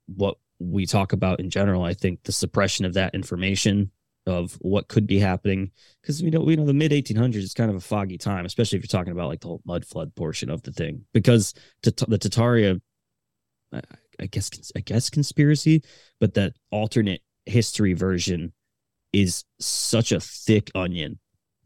what 0.07 0.35
we 0.59 0.85
talk 0.85 1.13
about 1.13 1.39
in 1.39 1.49
general. 1.49 1.83
I 1.83 1.93
think 1.93 2.23
the 2.23 2.33
suppression 2.33 2.83
of 2.83 2.93
that 2.95 3.15
information 3.15 3.89
of 4.25 4.55
what 4.59 4.89
could 4.89 5.07
be 5.07 5.17
happening 5.17 5.71
because 6.01 6.21
we 6.21 6.29
know 6.29 6.41
we 6.41 6.57
know 6.57 6.65
the 6.65 6.73
mid 6.73 6.91
1800s 6.91 7.35
is 7.35 7.53
kind 7.53 7.69
of 7.69 7.77
a 7.77 7.79
foggy 7.79 8.17
time, 8.17 8.45
especially 8.45 8.77
if 8.77 8.83
you're 8.83 8.99
talking 8.99 9.13
about 9.13 9.29
like 9.29 9.39
the 9.39 9.47
whole 9.47 9.61
mud 9.65 9.85
flood 9.85 10.13
portion 10.13 10.49
of 10.49 10.61
the 10.63 10.73
thing. 10.73 11.05
Because 11.13 11.53
the 11.83 11.93
Tartaria, 11.93 12.81
I, 14.19 14.25
guess 14.27 14.49
I 14.75 14.79
guess 14.81 15.09
conspiracy, 15.09 15.83
but 16.19 16.33
that 16.35 16.53
alternate 16.71 17.21
history 17.45 17.93
version 17.93 18.53
is 19.13 19.45
such 19.59 20.11
a 20.11 20.19
thick 20.19 20.71
onion 20.75 21.19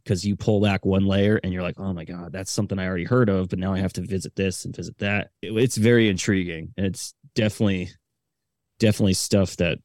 because 0.03 0.26
you 0.26 0.36
pull 0.36 0.61
back 0.61 0.86
one 0.86 1.06
layer 1.06 1.40
and 1.44 1.53
you're 1.53 1.61
like, 1.61 1.80
oh 1.80 1.94
my 1.94 2.06
god, 2.06 2.32
that's 2.32 2.52
something 2.52 2.80
I 2.80 2.88
already 2.88 3.06
heard 3.06 3.30
of, 3.30 3.49
but 3.49 3.60
now 3.60 3.73
I 3.73 3.80
have 3.80 3.94
to 3.94 4.02
visit 4.02 4.36
this 4.36 4.65
and 4.65 4.76
visit 4.76 4.98
that. 4.99 5.30
It, 5.41 5.52
it's 5.52 5.78
very 5.78 6.10
intriguing, 6.10 6.73
and 6.78 6.86
it's 6.86 7.14
definitely, 7.36 7.90
definitely 8.80 9.14
stuff 9.14 9.57
that 9.57 9.80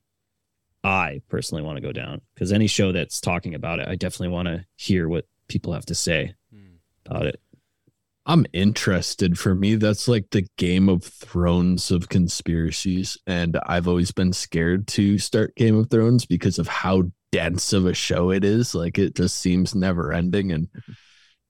I 0.83 1.21
personally 1.29 1.63
want 1.63 1.77
to 1.77 1.83
go 1.83 1.93
down 1.93 2.21
because 2.35 2.53
any 2.53 2.67
show 2.67 2.93
that's 2.93 3.21
talking 3.21 3.55
about 3.55 3.81
it, 3.81 3.89
I 3.89 3.97
definitely 3.97 4.29
want 4.29 4.49
to 4.49 4.65
hear 4.77 5.09
what 5.09 5.27
people 5.49 5.73
have 5.73 5.87
to 5.87 5.95
say 5.95 6.35
hmm. 6.53 6.77
about 7.05 7.27
it. 7.27 7.41
I'm 8.28 8.44
interested. 8.53 9.39
For 9.39 9.55
me, 9.55 9.77
that's 9.77 10.09
like 10.09 10.31
the 10.31 10.47
Game 10.59 10.89
of 10.89 11.05
Thrones 11.05 11.93
of 11.93 12.09
conspiracies. 12.09 13.16
And 13.24 13.57
I've 13.66 13.86
always 13.86 14.11
been 14.11 14.32
scared 14.32 14.89
to 14.89 15.16
start 15.19 15.55
Game 15.55 15.78
of 15.78 15.90
Thrones 15.90 16.27
because 16.27 16.59
of 16.59 16.66
how 16.66 17.05
dense 17.31 17.73
of 17.73 17.86
a 17.86 17.94
show 17.94 18.31
it 18.31 18.44
is. 18.44 18.74
Like 18.74 18.98
it 18.98 19.15
just 19.15 19.39
seems 19.39 19.77
never 19.77 20.12
ending. 20.12 20.51
And 20.51 20.66
mm-hmm. 20.66 20.93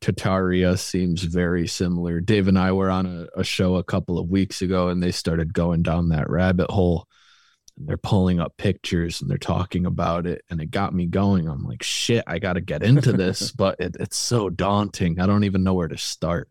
Tartaria 0.03 0.79
seems 0.79 1.23
very 1.23 1.67
similar. 1.67 2.21
Dave 2.21 2.47
and 2.47 2.59
I 2.59 2.73
were 2.73 2.91
on 2.91 3.07
a, 3.07 3.41
a 3.41 3.45
show 3.45 3.77
a 3.77 3.85
couple 3.85 4.19
of 4.19 4.29
weeks 4.29 4.61
ago 4.61 4.89
and 4.89 5.03
they 5.03 5.13
started 5.13 5.55
going 5.55 5.83
down 5.83 6.11
that 6.11 6.29
rabbit 6.29 6.71
hole. 6.71 7.09
And 7.79 7.89
they're 7.89 7.97
pulling 7.97 8.39
up 8.39 8.55
pictures 8.59 9.23
and 9.23 9.31
they're 9.31 9.39
talking 9.39 9.87
about 9.87 10.27
it. 10.27 10.43
And 10.51 10.61
it 10.61 10.71
got 10.71 10.95
me 10.95 11.07
going. 11.07 11.49
I'm 11.49 11.65
like, 11.65 11.83
shit, 11.83 12.25
I 12.27 12.39
got 12.39 12.55
to 12.55 12.61
get 12.61 12.83
into 12.83 13.13
this. 13.13 13.51
but 13.57 13.81
it, 13.81 13.97
it's 13.99 14.19
so 14.19 14.51
daunting. 14.51 15.19
I 15.21 15.27
don't 15.27 15.45
even 15.45 15.63
know 15.63 15.73
where 15.73 15.89
to 15.89 15.97
start. 15.97 16.49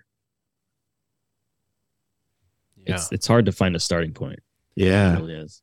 It's 2.85 3.11
it's 3.11 3.27
hard 3.27 3.45
to 3.45 3.51
find 3.51 3.75
a 3.75 3.79
starting 3.79 4.13
point. 4.13 4.39
Yeah. 4.75 5.13
It 5.13 5.19
really 5.19 5.35
is. 5.35 5.61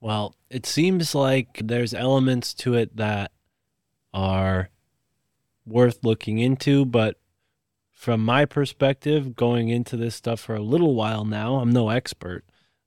Well, 0.00 0.36
it 0.50 0.66
seems 0.66 1.14
like 1.14 1.60
there's 1.64 1.94
elements 1.94 2.52
to 2.54 2.74
it 2.74 2.96
that 2.96 3.32
are 4.12 4.68
worth 5.66 6.00
looking 6.02 6.38
into, 6.38 6.84
but 6.84 7.18
from 7.90 8.22
my 8.22 8.44
perspective, 8.44 9.34
going 9.34 9.70
into 9.70 9.96
this 9.96 10.14
stuff 10.14 10.40
for 10.40 10.54
a 10.54 10.60
little 10.60 10.94
while 10.94 11.24
now, 11.24 11.56
I'm 11.56 11.70
no 11.70 11.88
expert. 11.88 12.44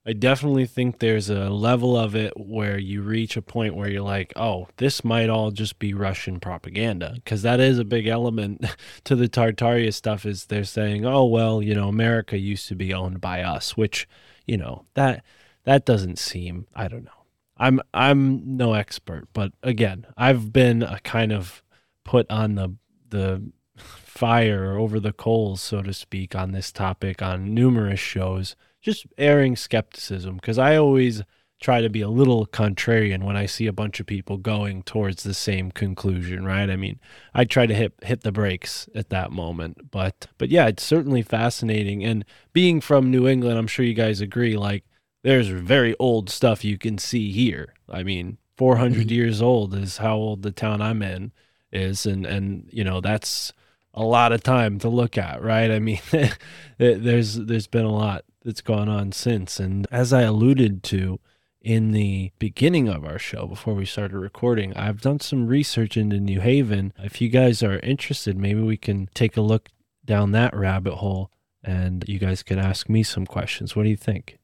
I 0.07 0.13
definitely 0.13 0.65
think 0.67 0.99
there's 0.99 1.29
a 1.29 1.49
level 1.49 1.97
of 1.97 2.15
it 2.15 2.31
where 2.37 2.77
you 2.77 3.01
reach 3.01 3.35
a 3.35 3.41
point 3.41 3.75
where 3.75 3.89
you're 3.89 4.01
like, 4.01 4.31
oh, 4.37 4.69
this 4.77 5.03
might 5.03 5.27
all 5.27 5.51
just 5.51 5.79
be 5.79 5.93
Russian 5.93 6.39
propaganda. 6.39 7.11
Because 7.15 7.41
that 7.41 7.59
is 7.59 7.77
a 7.77 7.83
big 7.83 8.07
element 8.07 8.65
to 9.03 9.17
the 9.17 9.27
Tartaria 9.27 9.93
stuff 9.93 10.25
is 10.25 10.45
they're 10.45 10.63
saying, 10.63 11.05
oh, 11.05 11.25
well, 11.25 11.61
you 11.61 11.75
know, 11.75 11.89
America 11.89 12.37
used 12.37 12.69
to 12.69 12.75
be 12.75 12.93
owned 12.93 13.19
by 13.19 13.41
us, 13.41 13.75
which, 13.75 14.07
you 14.45 14.55
know, 14.55 14.85
that 14.93 15.25
that 15.65 15.85
doesn't 15.85 16.19
seem, 16.19 16.67
I 16.73 16.87
don't 16.87 17.03
know. 17.03 17.11
I'm 17.57 17.81
I'm 17.93 18.55
no 18.55 18.73
expert, 18.73 19.27
but 19.33 19.51
again, 19.61 20.05
I've 20.15 20.53
been 20.53 20.83
a 20.83 21.01
kind 21.01 21.33
of 21.33 21.61
put 22.05 22.31
on 22.31 22.55
the 22.55 22.75
the 23.09 23.51
fire 23.75 24.77
over 24.77 25.01
the 25.01 25.11
coals, 25.11 25.61
so 25.61 25.81
to 25.81 25.93
speak, 25.93 26.33
on 26.33 26.53
this 26.53 26.71
topic 26.71 27.21
on 27.21 27.53
numerous 27.53 27.99
shows 27.99 28.55
just 28.81 29.05
airing 29.17 29.55
skepticism 29.55 30.35
because 30.35 30.57
I 30.57 30.75
always 30.75 31.23
try 31.59 31.81
to 31.81 31.89
be 31.89 32.01
a 32.01 32.09
little 32.09 32.45
contrarian 32.45 33.23
when 33.23 33.35
I 33.35 33.47
see 33.47 33.65
a 33.65 33.73
bunch 33.73 33.99
of 33.99 34.05
people 34.05 34.37
going 34.37 34.83
towards 34.83 35.23
the 35.23 35.33
same 35.33 35.71
conclusion, 35.71 36.45
right? 36.45 36.69
I 36.69 36.75
mean, 36.75 36.99
I 37.33 37.45
try 37.45 37.65
to 37.65 37.73
hit 37.73 37.93
hit 38.03 38.21
the 38.21 38.31
brakes 38.31 38.87
at 38.93 39.09
that 39.09 39.31
moment, 39.31 39.89
but 39.91 40.27
but 40.37 40.49
yeah, 40.49 40.67
it's 40.67 40.83
certainly 40.83 41.21
fascinating. 41.21 42.03
And 42.03 42.25
being 42.53 42.79
from 42.81 43.09
New 43.09 43.27
England, 43.27 43.57
I'm 43.57 43.67
sure 43.67 43.85
you 43.85 43.95
guys 43.95 44.21
agree. 44.21 44.55
Like, 44.55 44.83
there's 45.23 45.47
very 45.47 45.95
old 45.99 46.29
stuff 46.29 46.63
you 46.63 46.77
can 46.77 46.97
see 46.97 47.31
here. 47.31 47.73
I 47.89 48.03
mean, 48.03 48.37
400 48.57 49.01
mm-hmm. 49.01 49.09
years 49.09 49.41
old 49.41 49.73
is 49.73 49.97
how 49.97 50.15
old 50.15 50.43
the 50.43 50.51
town 50.51 50.81
I'm 50.81 51.01
in 51.01 51.31
is, 51.71 52.05
and 52.05 52.25
and 52.25 52.69
you 52.71 52.83
know 52.83 53.01
that's 53.01 53.51
a 53.93 54.03
lot 54.03 54.31
of 54.31 54.43
time 54.43 54.77
to 54.79 54.89
look 54.89 55.17
at, 55.17 55.41
right? 55.41 55.71
I 55.71 55.79
mean, 55.79 56.01
there's 56.77 57.35
there's 57.35 57.67
been 57.67 57.85
a 57.85 57.91
lot 57.91 58.25
that's 58.47 58.61
gone 58.61 58.87
on 58.87 59.11
since. 59.11 59.59
And 59.59 59.85
as 59.91 60.13
I 60.13 60.21
alluded 60.21 60.81
to 60.83 61.19
in 61.61 61.91
the 61.91 62.31
beginning 62.39 62.87
of 62.87 63.03
our 63.03 63.19
show 63.19 63.45
before 63.45 63.73
we 63.73 63.85
started 63.85 64.17
recording, 64.17 64.73
I've 64.73 65.01
done 65.01 65.19
some 65.19 65.47
research 65.47 65.97
into 65.97 66.17
New 66.17 66.39
Haven. 66.39 66.93
If 66.97 67.19
you 67.19 67.27
guys 67.27 67.61
are 67.61 67.79
interested, 67.79 68.37
maybe 68.37 68.61
we 68.61 68.77
can 68.77 69.09
take 69.13 69.35
a 69.35 69.41
look 69.41 69.67
down 70.05 70.31
that 70.31 70.55
rabbit 70.55 70.95
hole 70.95 71.29
and 71.61 72.05
you 72.07 72.19
guys 72.19 72.41
can 72.41 72.57
ask 72.57 72.87
me 72.87 73.03
some 73.03 73.25
questions. 73.25 73.75
What 73.75 73.83
do 73.83 73.89
you 73.89 73.97
think? 73.97 74.39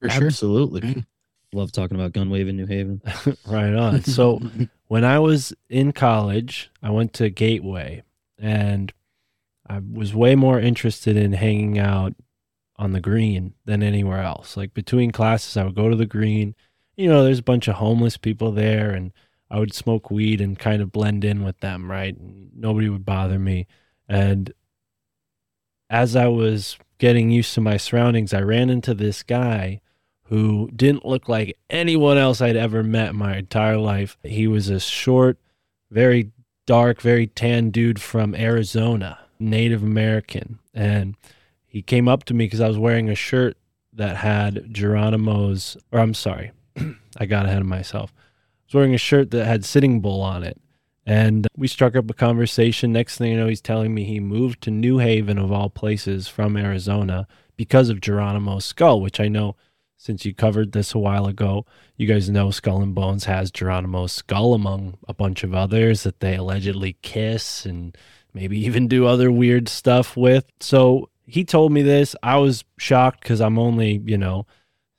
For 0.00 0.08
sure. 0.08 0.26
Absolutely. 0.28 1.04
Love 1.52 1.72
talking 1.72 1.94
about 1.94 2.14
gun 2.14 2.30
wave 2.30 2.48
in 2.48 2.56
New 2.56 2.66
Haven. 2.66 3.02
right 3.46 3.74
on. 3.74 4.02
So 4.02 4.40
when 4.88 5.04
I 5.04 5.18
was 5.18 5.52
in 5.68 5.92
college, 5.92 6.70
I 6.82 6.88
went 6.88 7.12
to 7.14 7.28
Gateway 7.28 8.02
and 8.38 8.94
I 9.68 9.80
was 9.80 10.14
way 10.14 10.36
more 10.36 10.58
interested 10.58 11.18
in 11.18 11.34
hanging 11.34 11.78
out 11.78 12.14
on 12.78 12.92
the 12.92 13.00
green 13.00 13.54
than 13.64 13.82
anywhere 13.82 14.22
else. 14.22 14.56
Like 14.56 14.74
between 14.74 15.10
classes, 15.10 15.56
I 15.56 15.64
would 15.64 15.74
go 15.74 15.88
to 15.88 15.96
the 15.96 16.06
green. 16.06 16.54
You 16.96 17.08
know, 17.08 17.24
there's 17.24 17.38
a 17.38 17.44
bunch 17.44 17.68
of 17.68 17.76
homeless 17.76 18.16
people 18.16 18.52
there, 18.52 18.90
and 18.90 19.12
I 19.50 19.58
would 19.58 19.74
smoke 19.74 20.10
weed 20.10 20.40
and 20.40 20.58
kind 20.58 20.82
of 20.82 20.92
blend 20.92 21.24
in 21.24 21.44
with 21.44 21.60
them, 21.60 21.90
right? 21.90 22.16
Nobody 22.54 22.88
would 22.88 23.04
bother 23.04 23.38
me. 23.38 23.66
And 24.08 24.52
as 25.88 26.16
I 26.16 26.26
was 26.28 26.78
getting 26.98 27.30
used 27.30 27.54
to 27.54 27.60
my 27.60 27.76
surroundings, 27.76 28.34
I 28.34 28.40
ran 28.40 28.70
into 28.70 28.94
this 28.94 29.22
guy 29.22 29.80
who 30.24 30.68
didn't 30.74 31.06
look 31.06 31.28
like 31.28 31.56
anyone 31.70 32.18
else 32.18 32.40
I'd 32.40 32.56
ever 32.56 32.82
met 32.82 33.10
in 33.10 33.16
my 33.16 33.36
entire 33.36 33.78
life. 33.78 34.18
He 34.24 34.48
was 34.48 34.68
a 34.68 34.80
short, 34.80 35.38
very 35.90 36.32
dark, 36.66 37.00
very 37.00 37.28
tan 37.28 37.70
dude 37.70 38.00
from 38.00 38.34
Arizona, 38.34 39.20
Native 39.38 39.82
American. 39.84 40.58
And 40.74 41.14
he 41.76 41.82
came 41.82 42.08
up 42.08 42.24
to 42.24 42.32
me 42.32 42.46
because 42.46 42.62
I 42.62 42.68
was 42.68 42.78
wearing 42.78 43.10
a 43.10 43.14
shirt 43.14 43.58
that 43.92 44.16
had 44.16 44.72
Geronimo's, 44.72 45.76
or 45.92 46.00
I'm 46.00 46.14
sorry, 46.14 46.52
I 47.18 47.26
got 47.26 47.44
ahead 47.44 47.60
of 47.60 47.66
myself. 47.66 48.14
I 48.16 48.22
was 48.68 48.74
wearing 48.74 48.94
a 48.94 48.98
shirt 48.98 49.30
that 49.32 49.44
had 49.44 49.62
Sitting 49.62 50.00
Bull 50.00 50.22
on 50.22 50.42
it. 50.42 50.58
And 51.04 51.46
we 51.54 51.68
struck 51.68 51.94
up 51.94 52.08
a 52.08 52.14
conversation. 52.14 52.94
Next 52.94 53.18
thing 53.18 53.32
you 53.32 53.36
know, 53.36 53.46
he's 53.46 53.60
telling 53.60 53.94
me 53.94 54.04
he 54.04 54.20
moved 54.20 54.62
to 54.62 54.70
New 54.70 54.96
Haven, 54.96 55.36
of 55.36 55.52
all 55.52 55.68
places, 55.68 56.28
from 56.28 56.56
Arizona 56.56 57.28
because 57.58 57.90
of 57.90 58.00
Geronimo's 58.00 58.64
skull, 58.64 59.02
which 59.02 59.20
I 59.20 59.28
know 59.28 59.54
since 59.98 60.24
you 60.24 60.34
covered 60.34 60.72
this 60.72 60.94
a 60.94 60.98
while 60.98 61.26
ago, 61.26 61.66
you 61.98 62.06
guys 62.06 62.30
know 62.30 62.50
Skull 62.50 62.80
and 62.80 62.94
Bones 62.94 63.26
has 63.26 63.50
Geronimo's 63.50 64.12
skull 64.12 64.54
among 64.54 64.96
a 65.06 65.12
bunch 65.12 65.44
of 65.44 65.54
others 65.54 66.04
that 66.04 66.20
they 66.20 66.36
allegedly 66.36 66.96
kiss 67.02 67.66
and 67.66 67.94
maybe 68.32 68.58
even 68.64 68.88
do 68.88 69.06
other 69.06 69.30
weird 69.30 69.68
stuff 69.68 70.16
with. 70.16 70.46
So 70.60 71.10
he 71.26 71.44
told 71.44 71.72
me 71.72 71.82
this. 71.82 72.16
I 72.22 72.36
was 72.38 72.64
shocked 72.78 73.20
because 73.20 73.40
I'm 73.40 73.58
only, 73.58 74.00
you 74.04 74.18
know, 74.18 74.46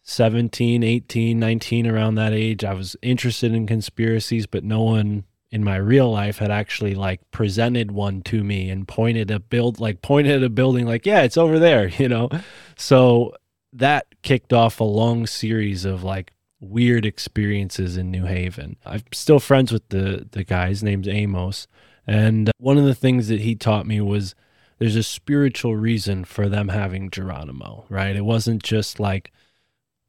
17, 0.03 0.83
18, 0.83 1.39
19, 1.39 1.87
around 1.87 2.15
that 2.15 2.33
age. 2.33 2.63
I 2.63 2.73
was 2.73 2.95
interested 3.01 3.53
in 3.53 3.67
conspiracies, 3.67 4.45
but 4.45 4.63
no 4.63 4.83
one 4.83 5.25
in 5.49 5.63
my 5.63 5.77
real 5.77 6.11
life 6.11 6.39
had 6.39 6.51
actually 6.51 6.93
like 6.93 7.21
presented 7.31 7.91
one 7.91 8.21
to 8.21 8.43
me 8.43 8.69
and 8.69 8.85
pointed 8.85 9.31
a 9.31 9.39
build 9.39 9.79
like 9.79 10.01
pointed 10.01 10.43
a 10.43 10.49
building 10.49 10.85
like 10.85 11.05
yeah 11.05 11.21
it's 11.21 11.37
over 11.37 11.57
there 11.57 11.87
you 11.97 12.09
know 12.09 12.27
so 12.75 13.33
that 13.71 14.07
kicked 14.23 14.51
off 14.51 14.81
a 14.81 14.83
long 14.83 15.25
series 15.25 15.85
of 15.85 16.03
like 16.03 16.33
weird 16.59 17.05
experiences 17.05 17.97
in 17.97 18.11
New 18.11 18.25
Haven. 18.25 18.77
I'm 18.85 19.03
still 19.13 19.39
friends 19.39 19.71
with 19.71 19.87
the 19.89 20.27
the 20.31 20.43
guy. 20.43 20.69
His 20.69 20.83
name's 20.83 21.07
Amos, 21.07 21.67
and 22.05 22.51
one 22.57 22.77
of 22.77 22.85
the 22.85 22.95
things 22.95 23.27
that 23.27 23.41
he 23.41 23.55
taught 23.55 23.85
me 23.85 24.01
was 24.01 24.35
there's 24.79 24.95
a 24.95 25.03
spiritual 25.03 25.75
reason 25.75 26.25
for 26.25 26.47
them 26.47 26.69
having 26.69 27.09
Geronimo, 27.09 27.85
right? 27.89 28.15
It 28.15 28.25
wasn't 28.25 28.63
just 28.63 28.99
like 28.99 29.31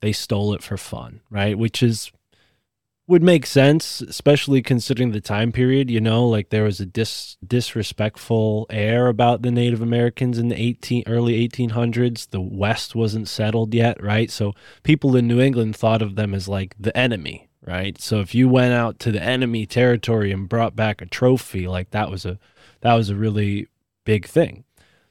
they 0.00 0.12
stole 0.12 0.54
it 0.54 0.62
for 0.62 0.76
fun, 0.76 1.20
right? 1.30 1.58
Which 1.58 1.82
is 1.82 2.12
would 3.06 3.22
make 3.22 3.46
sense, 3.46 4.02
especially 4.02 4.60
considering 4.60 5.12
the 5.12 5.20
time 5.20 5.50
period. 5.50 5.90
You 5.90 6.00
know, 6.00 6.28
like 6.28 6.50
there 6.50 6.64
was 6.64 6.78
a 6.78 6.86
dis 6.86 7.38
disrespectful 7.44 8.66
air 8.68 9.08
about 9.08 9.40
the 9.40 9.50
Native 9.50 9.80
Americans 9.80 10.38
in 10.38 10.48
the 10.48 10.60
eighteen 10.60 11.02
early 11.06 11.34
eighteen 11.34 11.70
hundreds. 11.70 12.26
The 12.26 12.40
West 12.40 12.94
wasn't 12.94 13.28
settled 13.28 13.72
yet, 13.74 14.02
right? 14.02 14.30
So 14.30 14.52
people 14.82 15.16
in 15.16 15.26
New 15.26 15.40
England 15.40 15.74
thought 15.74 16.02
of 16.02 16.16
them 16.16 16.34
as 16.34 16.48
like 16.48 16.74
the 16.78 16.94
enemy, 16.96 17.48
right? 17.66 17.98
So 17.98 18.20
if 18.20 18.34
you 18.34 18.48
went 18.48 18.74
out 18.74 18.98
to 19.00 19.10
the 19.10 19.22
enemy 19.22 19.64
territory 19.64 20.30
and 20.30 20.48
brought 20.48 20.76
back 20.76 21.00
a 21.00 21.06
trophy, 21.06 21.66
like 21.66 21.90
that 21.92 22.10
was 22.10 22.26
a 22.26 22.38
that 22.82 22.92
was 22.94 23.08
a 23.08 23.16
really 23.16 23.68
big 24.08 24.24
thing. 24.24 24.64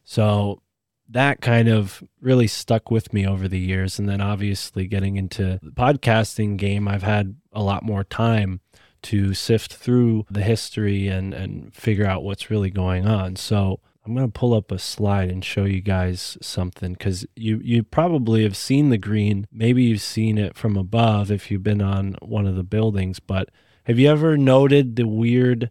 So 0.03 0.63
that 1.07 1.39
kind 1.39 1.67
of 1.67 2.03
really 2.19 2.47
stuck 2.47 2.89
with 2.89 3.13
me 3.13 3.27
over 3.27 3.47
the 3.47 3.59
years. 3.59 3.99
And 3.99 4.09
then 4.09 4.21
obviously 4.21 4.87
getting 4.87 5.17
into 5.17 5.59
the 5.61 5.69
podcasting 5.69 6.57
game, 6.57 6.87
I've 6.87 7.03
had 7.03 7.35
a 7.53 7.61
lot 7.61 7.83
more 7.83 8.03
time 8.03 8.59
to 9.03 9.35
sift 9.35 9.75
through 9.75 10.25
the 10.31 10.41
history 10.41 11.07
and, 11.07 11.31
and 11.31 11.71
figure 11.75 12.07
out 12.07 12.23
what's 12.23 12.49
really 12.49 12.71
going 12.71 13.05
on. 13.05 13.35
So 13.35 13.81
I'm 14.03 14.15
going 14.15 14.25
to 14.25 14.39
pull 14.39 14.55
up 14.55 14.71
a 14.71 14.79
slide 14.79 15.29
and 15.29 15.45
show 15.45 15.65
you 15.65 15.81
guys 15.81 16.35
something 16.41 16.93
because 16.93 17.23
you, 17.35 17.61
you 17.63 17.83
probably 17.83 18.41
have 18.41 18.57
seen 18.57 18.89
the 18.89 18.97
green. 18.97 19.45
Maybe 19.51 19.83
you've 19.83 20.01
seen 20.01 20.39
it 20.39 20.57
from 20.57 20.75
above 20.75 21.29
if 21.29 21.51
you've 21.51 21.61
been 21.61 21.83
on 21.83 22.15
one 22.19 22.47
of 22.47 22.55
the 22.55 22.63
buildings, 22.63 23.19
but 23.19 23.49
have 23.83 23.99
you 23.99 24.09
ever 24.09 24.37
noted 24.37 24.95
the 24.95 25.07
weird 25.07 25.69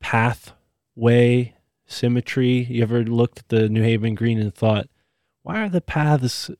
pathway 0.00 1.54
symmetry? 1.92 2.64
You 2.64 2.82
ever 2.82 3.04
looked 3.04 3.40
at 3.40 3.48
the 3.48 3.68
New 3.68 3.82
Haven 3.82 4.14
green 4.14 4.40
and 4.40 4.54
thought, 4.54 4.86
why 5.42 5.60
are 5.62 5.68
the 5.68 5.80
paths 5.80 6.50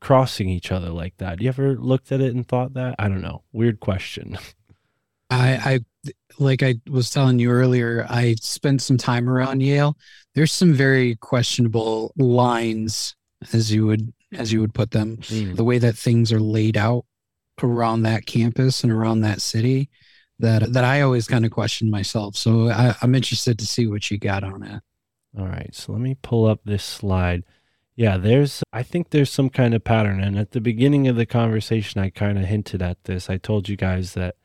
crossing 0.00 0.48
each 0.48 0.72
other 0.72 0.90
like 0.90 1.16
that? 1.18 1.40
You 1.40 1.48
ever 1.48 1.74
looked 1.76 2.10
at 2.12 2.20
it 2.20 2.34
and 2.34 2.46
thought 2.46 2.74
that? 2.74 2.94
I 2.98 3.08
don't 3.08 3.20
know. 3.22 3.42
Weird 3.52 3.80
question. 3.80 4.38
I, 5.30 5.50
I 5.74 6.12
like 6.38 6.62
I 6.62 6.76
was 6.88 7.10
telling 7.10 7.38
you 7.38 7.50
earlier, 7.50 8.06
I 8.08 8.34
spent 8.40 8.82
some 8.82 8.96
time 8.96 9.28
around 9.28 9.60
Yale. 9.60 9.96
There's 10.34 10.52
some 10.52 10.72
very 10.72 11.16
questionable 11.16 12.12
lines, 12.16 13.14
as 13.52 13.72
you 13.72 13.86
would 13.86 14.12
as 14.32 14.52
you 14.52 14.60
would 14.60 14.74
put 14.74 14.92
them, 14.92 15.18
Mm. 15.18 15.56
the 15.56 15.64
way 15.64 15.78
that 15.78 15.96
things 15.96 16.32
are 16.32 16.40
laid 16.40 16.76
out 16.76 17.04
around 17.62 18.02
that 18.02 18.26
campus 18.26 18.82
and 18.82 18.92
around 18.92 19.20
that 19.20 19.42
city. 19.42 19.90
That 20.40 20.72
that 20.72 20.84
I 20.84 21.02
always 21.02 21.26
kind 21.26 21.44
of 21.44 21.50
question 21.50 21.90
myself. 21.90 22.36
So 22.36 22.68
I, 22.70 22.94
I'm 23.02 23.14
interested 23.14 23.58
to 23.58 23.66
see 23.66 23.86
what 23.86 24.10
you 24.10 24.18
got 24.18 24.42
on 24.42 24.62
it. 24.62 24.82
All 25.38 25.46
right, 25.46 25.72
so 25.72 25.92
let 25.92 26.00
me 26.00 26.16
pull 26.20 26.46
up 26.46 26.60
this 26.64 26.82
slide. 26.82 27.44
Yeah, 27.94 28.16
there's 28.16 28.62
I 28.72 28.82
think 28.82 29.10
there's 29.10 29.30
some 29.30 29.50
kind 29.50 29.74
of 29.74 29.84
pattern 29.84 30.20
and 30.20 30.38
at 30.38 30.52
the 30.52 30.60
beginning 30.60 31.06
of 31.06 31.16
the 31.16 31.26
conversation 31.26 32.00
I 32.00 32.10
kind 32.10 32.38
of 32.38 32.46
hinted 32.46 32.82
at 32.82 33.04
this. 33.04 33.28
I 33.28 33.36
told 33.36 33.68
you 33.68 33.76
guys 33.76 34.14
that 34.14 34.36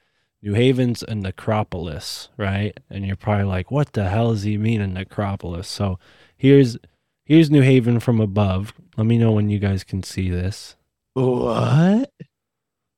New 0.42 0.54
Haven's 0.54 1.04
a 1.04 1.16
necropolis, 1.16 2.30
right? 2.38 2.80
And 2.90 3.06
you're 3.06 3.16
probably 3.16 3.46
like, 3.46 3.72
"What 3.72 3.94
the 3.94 4.10
hell 4.10 4.32
does 4.32 4.44
he 4.44 4.58
mean 4.58 4.82
a 4.82 4.88
necropolis?" 4.88 5.68
So, 5.68 5.98
here's 6.38 6.78
here's 7.24 7.50
New 7.50 7.62
Haven 7.62 8.00
from 8.00 8.22
above. 8.22 8.74
Let 8.98 9.08
me 9.08 9.18
know 9.18 9.32
when 9.32 9.50
you 9.50 9.58
guys 9.58 9.84
can 9.84 10.04
see 10.04 10.30
this. 10.30 10.76
What? 11.14 12.12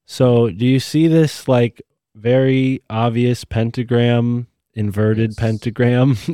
So, 0.06 0.50
do 0.50 0.66
you 0.66 0.80
see 0.80 1.08
this 1.08 1.48
like 1.48 1.82
very 2.18 2.82
obvious 2.90 3.44
pentagram, 3.44 4.48
inverted 4.74 5.36
pentagram? 5.38 6.18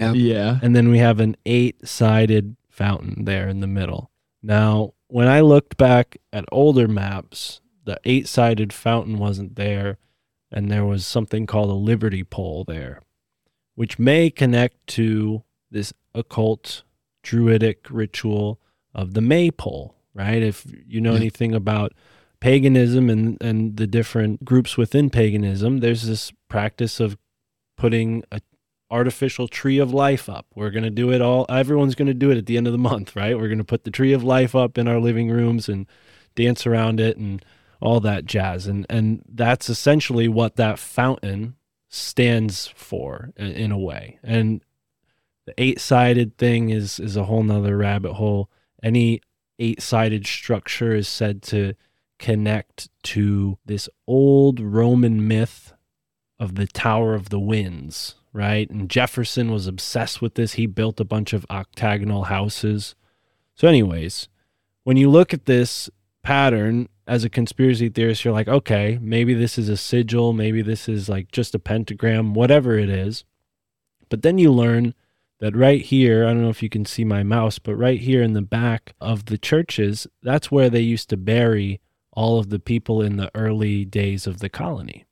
Yeah. 0.00 0.58
And 0.62 0.76
then 0.76 0.90
we 0.90 0.98
have 0.98 1.18
an 1.18 1.36
eight 1.44 1.86
sided 1.88 2.54
fountain 2.70 3.24
there 3.24 3.48
in 3.48 3.58
the 3.58 3.66
middle. 3.66 4.10
Now, 4.42 4.94
when 5.08 5.26
I 5.26 5.40
looked 5.40 5.76
back 5.76 6.18
at 6.32 6.44
older 6.52 6.86
maps, 6.86 7.60
the 7.84 7.98
eight 8.04 8.28
sided 8.28 8.72
fountain 8.72 9.18
wasn't 9.18 9.56
there, 9.56 9.96
and 10.52 10.70
there 10.70 10.84
was 10.84 11.04
something 11.04 11.46
called 11.46 11.70
a 11.70 11.74
Liberty 11.74 12.22
Pole 12.22 12.62
there, 12.64 13.02
which 13.74 13.98
may 13.98 14.30
connect 14.30 14.86
to 14.88 15.42
this 15.70 15.92
occult 16.14 16.84
druidic 17.24 17.86
ritual 17.90 18.60
of 18.94 19.14
the 19.14 19.20
maypole, 19.20 19.96
right? 20.14 20.42
If 20.42 20.64
you 20.86 21.00
know 21.00 21.12
Yeah. 21.12 21.18
anything 21.18 21.54
about 21.54 21.92
paganism 22.40 23.10
and, 23.10 23.36
and 23.40 23.76
the 23.76 23.86
different 23.86 24.44
groups 24.44 24.76
within 24.76 25.10
paganism, 25.10 25.78
there's 25.78 26.06
this 26.06 26.32
practice 26.48 27.00
of 27.00 27.16
putting 27.76 28.22
a 28.30 28.40
artificial 28.90 29.48
tree 29.48 29.78
of 29.78 29.92
life 29.92 30.28
up. 30.30 30.46
We're 30.54 30.70
going 30.70 30.84
to 30.84 30.90
do 30.90 31.12
it 31.12 31.20
all. 31.20 31.44
Everyone's 31.48 31.94
going 31.94 32.06
to 32.06 32.14
do 32.14 32.30
it 32.30 32.38
at 32.38 32.46
the 32.46 32.56
end 32.56 32.66
of 32.66 32.72
the 32.72 32.78
month, 32.78 33.14
right? 33.14 33.36
We're 33.36 33.48
going 33.48 33.58
to 33.58 33.64
put 33.64 33.84
the 33.84 33.90
tree 33.90 34.14
of 34.14 34.24
life 34.24 34.54
up 34.54 34.78
in 34.78 34.88
our 34.88 34.98
living 34.98 35.30
rooms 35.30 35.68
and 35.68 35.86
dance 36.34 36.66
around 36.66 36.98
it 36.98 37.18
and 37.18 37.44
all 37.80 38.00
that 38.00 38.24
jazz. 38.24 38.66
And 38.66 38.86
and 38.88 39.22
that's 39.28 39.68
essentially 39.68 40.26
what 40.26 40.56
that 40.56 40.78
fountain 40.78 41.56
stands 41.88 42.68
for 42.68 43.30
in, 43.36 43.52
in 43.52 43.72
a 43.72 43.78
way. 43.78 44.18
And 44.22 44.64
the 45.44 45.54
eight-sided 45.58 46.38
thing 46.38 46.70
is 46.70 46.98
is 46.98 47.16
a 47.16 47.24
whole 47.24 47.42
nother 47.42 47.76
rabbit 47.76 48.14
hole. 48.14 48.50
Any 48.82 49.20
eight-sided 49.58 50.26
structure 50.26 50.94
is 50.94 51.08
said 51.08 51.42
to 51.42 51.74
connect 52.18 52.88
to 53.04 53.58
this 53.64 53.88
old 54.06 54.60
Roman 54.60 55.26
myth 55.26 55.72
of 56.38 56.54
the 56.54 56.66
Tower 56.66 57.14
of 57.14 57.30
the 57.30 57.40
Winds, 57.40 58.14
right? 58.32 58.68
And 58.70 58.88
Jefferson 58.88 59.50
was 59.50 59.66
obsessed 59.66 60.22
with 60.22 60.34
this. 60.34 60.54
He 60.54 60.66
built 60.66 61.00
a 61.00 61.04
bunch 61.04 61.32
of 61.32 61.46
octagonal 61.50 62.24
houses. 62.24 62.94
So, 63.54 63.66
anyways, 63.66 64.28
when 64.84 64.96
you 64.96 65.10
look 65.10 65.34
at 65.34 65.46
this 65.46 65.90
pattern 66.22 66.88
as 67.06 67.24
a 67.24 67.30
conspiracy 67.30 67.88
theorist, 67.88 68.24
you're 68.24 68.34
like, 68.34 68.48
okay, 68.48 68.98
maybe 69.00 69.34
this 69.34 69.58
is 69.58 69.68
a 69.68 69.76
sigil, 69.76 70.32
maybe 70.32 70.62
this 70.62 70.88
is 70.88 71.08
like 71.08 71.32
just 71.32 71.54
a 71.54 71.58
pentagram, 71.58 72.34
whatever 72.34 72.78
it 72.78 72.88
is. 72.88 73.24
But 74.08 74.22
then 74.22 74.38
you 74.38 74.52
learn 74.52 74.94
that 75.40 75.56
right 75.56 75.82
here, 75.82 76.24
I 76.24 76.28
don't 76.28 76.42
know 76.42 76.50
if 76.50 76.62
you 76.62 76.68
can 76.68 76.84
see 76.84 77.04
my 77.04 77.22
mouse, 77.22 77.58
but 77.58 77.76
right 77.76 78.00
here 78.00 78.22
in 78.22 78.32
the 78.32 78.42
back 78.42 78.94
of 79.00 79.26
the 79.26 79.38
churches, 79.38 80.06
that's 80.22 80.50
where 80.50 80.68
they 80.68 80.80
used 80.80 81.08
to 81.10 81.16
bury 81.16 81.80
all 82.18 82.40
of 82.40 82.50
the 82.50 82.58
people 82.58 83.00
in 83.00 83.16
the 83.16 83.30
early 83.36 83.84
days 83.84 84.26
of 84.26 84.40
the 84.40 84.48
colony. 84.48 85.04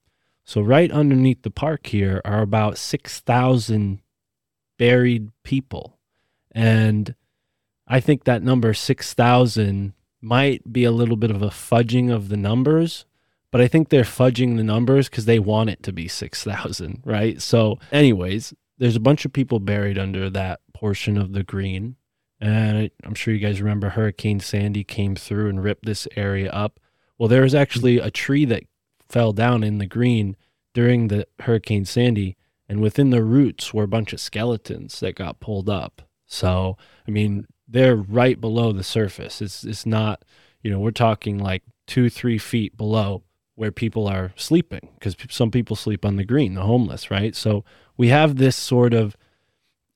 So 0.44 0.60
right 0.60 0.90
underneath 0.90 1.42
the 1.42 1.52
park 1.52 1.86
here 1.86 2.20
are 2.24 2.42
about 2.42 2.78
6,000 2.78 4.00
buried 4.76 5.30
people. 5.44 6.00
And 6.50 7.14
I 7.86 8.00
think 8.00 8.24
that 8.24 8.42
number 8.42 8.74
6,000 8.74 9.92
might 10.20 10.72
be 10.72 10.82
a 10.82 10.90
little 10.90 11.14
bit 11.14 11.30
of 11.30 11.42
a 11.42 11.50
fudging 11.50 12.12
of 12.12 12.28
the 12.28 12.36
numbers, 12.36 13.06
but 13.52 13.60
I 13.60 13.68
think 13.68 13.88
they're 13.88 14.02
fudging 14.02 14.56
the 14.56 14.64
numbers 14.64 15.08
because 15.08 15.26
they 15.26 15.38
want 15.38 15.70
it 15.70 15.84
to 15.84 15.92
be 15.92 16.08
6,000, 16.08 17.02
right? 17.04 17.40
So, 17.40 17.78
anyways, 17.92 18.52
there's 18.78 18.96
a 18.96 19.00
bunch 19.00 19.24
of 19.24 19.32
people 19.32 19.60
buried 19.60 19.96
under 19.96 20.28
that 20.30 20.58
portion 20.74 21.16
of 21.16 21.34
the 21.34 21.44
green. 21.44 21.94
And 22.40 22.90
I'm 23.04 23.14
sure 23.14 23.32
you 23.32 23.38
guys 23.38 23.62
remember 23.62 23.90
Hurricane 23.90 24.40
Sandy 24.40 24.82
came 24.82 25.14
through 25.14 25.48
and 25.48 25.62
ripped 25.62 25.86
this 25.86 26.08
area 26.16 26.50
up. 26.50 26.80
Well, 27.18 27.28
there 27.28 27.42
was 27.42 27.54
actually 27.54 27.98
a 27.98 28.10
tree 28.10 28.44
that 28.46 28.64
fell 29.08 29.32
down 29.32 29.62
in 29.62 29.78
the 29.78 29.86
green 29.86 30.36
during 30.74 31.08
the 31.08 31.26
Hurricane 31.40 31.84
Sandy, 31.84 32.36
and 32.68 32.80
within 32.80 33.10
the 33.10 33.22
roots 33.22 33.72
were 33.72 33.84
a 33.84 33.88
bunch 33.88 34.12
of 34.12 34.20
skeletons 34.20 35.00
that 35.00 35.14
got 35.14 35.40
pulled 35.40 35.70
up. 35.70 36.02
So, 36.26 36.76
I 37.06 37.10
mean, 37.10 37.46
they're 37.68 37.96
right 37.96 38.40
below 38.40 38.72
the 38.72 38.82
surface. 38.82 39.40
It's 39.40 39.64
it's 39.64 39.86
not, 39.86 40.24
you 40.62 40.70
know, 40.70 40.78
we're 40.78 40.90
talking 40.90 41.38
like 41.38 41.62
two, 41.86 42.10
three 42.10 42.38
feet 42.38 42.76
below 42.76 43.22
where 43.54 43.72
people 43.72 44.06
are 44.06 44.32
sleeping 44.36 44.90
because 44.98 45.16
some 45.30 45.50
people 45.50 45.76
sleep 45.76 46.04
on 46.04 46.16
the 46.16 46.24
green, 46.24 46.54
the 46.54 46.62
homeless, 46.62 47.10
right? 47.10 47.34
So 47.34 47.64
we 47.96 48.08
have 48.08 48.36
this 48.36 48.56
sort 48.56 48.92
of 48.92 49.16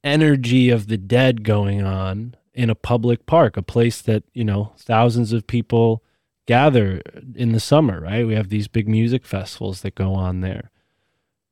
energy 0.03 0.71
of 0.71 0.87
the 0.87 0.97
dead 0.97 1.45
going 1.45 1.83
on 1.83 2.35
in 2.55 2.71
a 2.71 2.75
public 2.75 3.27
park, 3.27 3.57
a 3.57 3.63
place 3.63 4.01
that, 4.03 4.25
you 4.33 4.45
know, 4.45 4.73
thousands 4.79 5.33
of 5.33 5.47
people 5.47 6.03
gather 6.47 7.01
in 7.35 7.53
the 7.53 7.61
summer, 7.61 8.01
right? 8.01 8.27
We 8.27 8.35
have 8.35 8.49
these 8.49 8.69
big 8.69 8.89
music 8.89 9.25
festivals 9.25 9.83
that 9.83 9.95
go 9.95 10.15
on 10.15 10.41
there. 10.41 10.71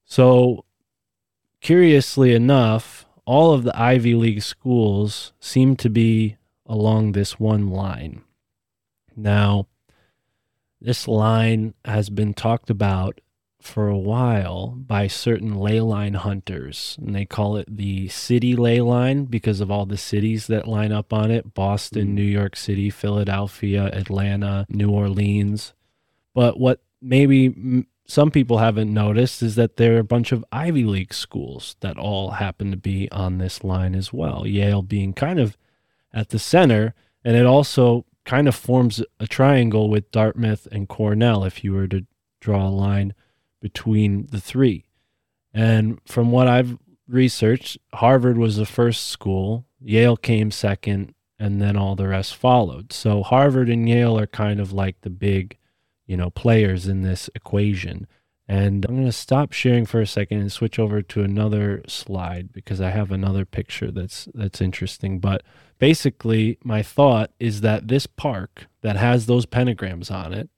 So, 0.04 0.64
curiously 1.60 2.34
enough, 2.34 3.06
all 3.24 3.52
of 3.52 3.64
the 3.64 3.78
Ivy 3.78 4.14
League 4.14 4.42
schools 4.42 5.32
seem 5.38 5.76
to 5.76 5.90
be 5.90 6.36
along 6.66 7.12
this 7.12 7.38
one 7.38 7.68
line. 7.68 8.22
Now, 9.16 9.66
this 10.80 11.08
line 11.08 11.74
has 11.84 12.08
been 12.08 12.34
talked 12.34 12.70
about 12.70 13.20
for 13.60 13.88
a 13.88 13.98
while 13.98 14.68
by 14.68 15.06
certain 15.06 15.54
ley 15.58 15.80
line 15.80 16.14
hunters, 16.14 16.96
and 17.00 17.14
they 17.14 17.24
call 17.24 17.56
it 17.56 17.76
the 17.76 18.08
city 18.08 18.54
ley 18.54 18.80
line 18.80 19.24
because 19.24 19.60
of 19.60 19.70
all 19.70 19.84
the 19.84 19.96
cities 19.96 20.46
that 20.46 20.68
line 20.68 20.92
up 20.92 21.12
on 21.12 21.30
it 21.30 21.54
Boston, 21.54 22.08
mm. 22.08 22.12
New 22.12 22.22
York 22.22 22.56
City, 22.56 22.88
Philadelphia, 22.88 23.86
Atlanta, 23.92 24.64
New 24.68 24.90
Orleans. 24.90 25.74
But 26.34 26.58
what 26.58 26.80
maybe 27.02 27.46
m- 27.46 27.86
some 28.06 28.30
people 28.30 28.58
haven't 28.58 28.92
noticed 28.92 29.42
is 29.42 29.56
that 29.56 29.76
there 29.76 29.96
are 29.96 30.00
a 30.00 30.04
bunch 30.04 30.32
of 30.32 30.44
Ivy 30.52 30.84
League 30.84 31.12
schools 31.12 31.76
that 31.80 31.98
all 31.98 32.32
happen 32.32 32.70
to 32.70 32.76
be 32.76 33.10
on 33.10 33.38
this 33.38 33.64
line 33.64 33.94
as 33.94 34.12
well. 34.12 34.46
Yale 34.46 34.82
being 34.82 35.12
kind 35.12 35.40
of 35.40 35.58
at 36.14 36.30
the 36.30 36.38
center, 36.38 36.94
and 37.24 37.36
it 37.36 37.44
also 37.44 38.06
kind 38.24 38.46
of 38.46 38.54
forms 38.54 39.02
a 39.18 39.26
triangle 39.26 39.90
with 39.90 40.10
Dartmouth 40.10 40.68
and 40.70 40.88
Cornell 40.88 41.44
if 41.44 41.64
you 41.64 41.72
were 41.72 41.88
to 41.88 42.06
draw 42.40 42.68
a 42.68 42.70
line 42.70 43.14
between 43.60 44.26
the 44.30 44.40
three. 44.40 44.84
And 45.52 45.98
from 46.06 46.30
what 46.30 46.48
I've 46.48 46.78
researched, 47.08 47.78
Harvard 47.94 48.38
was 48.38 48.56
the 48.56 48.66
first 48.66 49.06
school, 49.06 49.66
Yale 49.80 50.16
came 50.16 50.50
second, 50.50 51.14
and 51.38 51.60
then 51.60 51.76
all 51.76 51.94
the 51.94 52.08
rest 52.08 52.36
followed. 52.36 52.92
So 52.92 53.22
Harvard 53.22 53.68
and 53.68 53.88
Yale 53.88 54.18
are 54.18 54.26
kind 54.26 54.60
of 54.60 54.72
like 54.72 55.00
the 55.02 55.10
big, 55.10 55.56
you 56.06 56.16
know, 56.16 56.30
players 56.30 56.86
in 56.86 57.02
this 57.02 57.30
equation. 57.34 58.06
And 58.50 58.84
I'm 58.86 58.94
going 58.94 59.06
to 59.06 59.12
stop 59.12 59.52
sharing 59.52 59.84
for 59.84 60.00
a 60.00 60.06
second 60.06 60.40
and 60.40 60.50
switch 60.50 60.78
over 60.78 61.02
to 61.02 61.22
another 61.22 61.82
slide 61.86 62.50
because 62.50 62.80
I 62.80 62.90
have 62.90 63.12
another 63.12 63.44
picture 63.44 63.90
that's 63.90 64.26
that's 64.32 64.62
interesting. 64.62 65.18
But 65.18 65.42
basically, 65.78 66.58
my 66.64 66.82
thought 66.82 67.30
is 67.38 67.60
that 67.60 67.88
this 67.88 68.06
park 68.06 68.66
that 68.80 68.96
has 68.96 69.26
those 69.26 69.44
pentagrams 69.44 70.10
on 70.10 70.32
it 70.32 70.48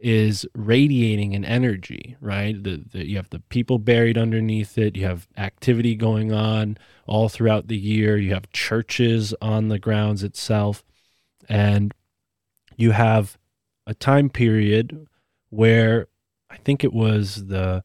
is 0.00 0.46
radiating 0.54 1.34
an 1.34 1.44
energy, 1.44 2.16
right? 2.20 2.62
The, 2.62 2.84
the, 2.92 3.06
you 3.06 3.16
have 3.16 3.30
the 3.30 3.40
people 3.40 3.78
buried 3.78 4.16
underneath 4.16 4.78
it. 4.78 4.96
You 4.96 5.04
have 5.06 5.26
activity 5.36 5.96
going 5.96 6.32
on 6.32 6.78
all 7.06 7.28
throughout 7.28 7.68
the 7.68 7.76
year. 7.76 8.16
You 8.16 8.34
have 8.34 8.52
churches 8.52 9.34
on 9.40 9.68
the 9.68 9.78
grounds 9.78 10.22
itself. 10.22 10.84
And 11.48 11.92
you 12.76 12.92
have 12.92 13.38
a 13.86 13.94
time 13.94 14.30
period 14.30 15.06
where 15.50 16.06
I 16.48 16.58
think 16.58 16.84
it 16.84 16.92
was 16.92 17.46
the 17.46 17.82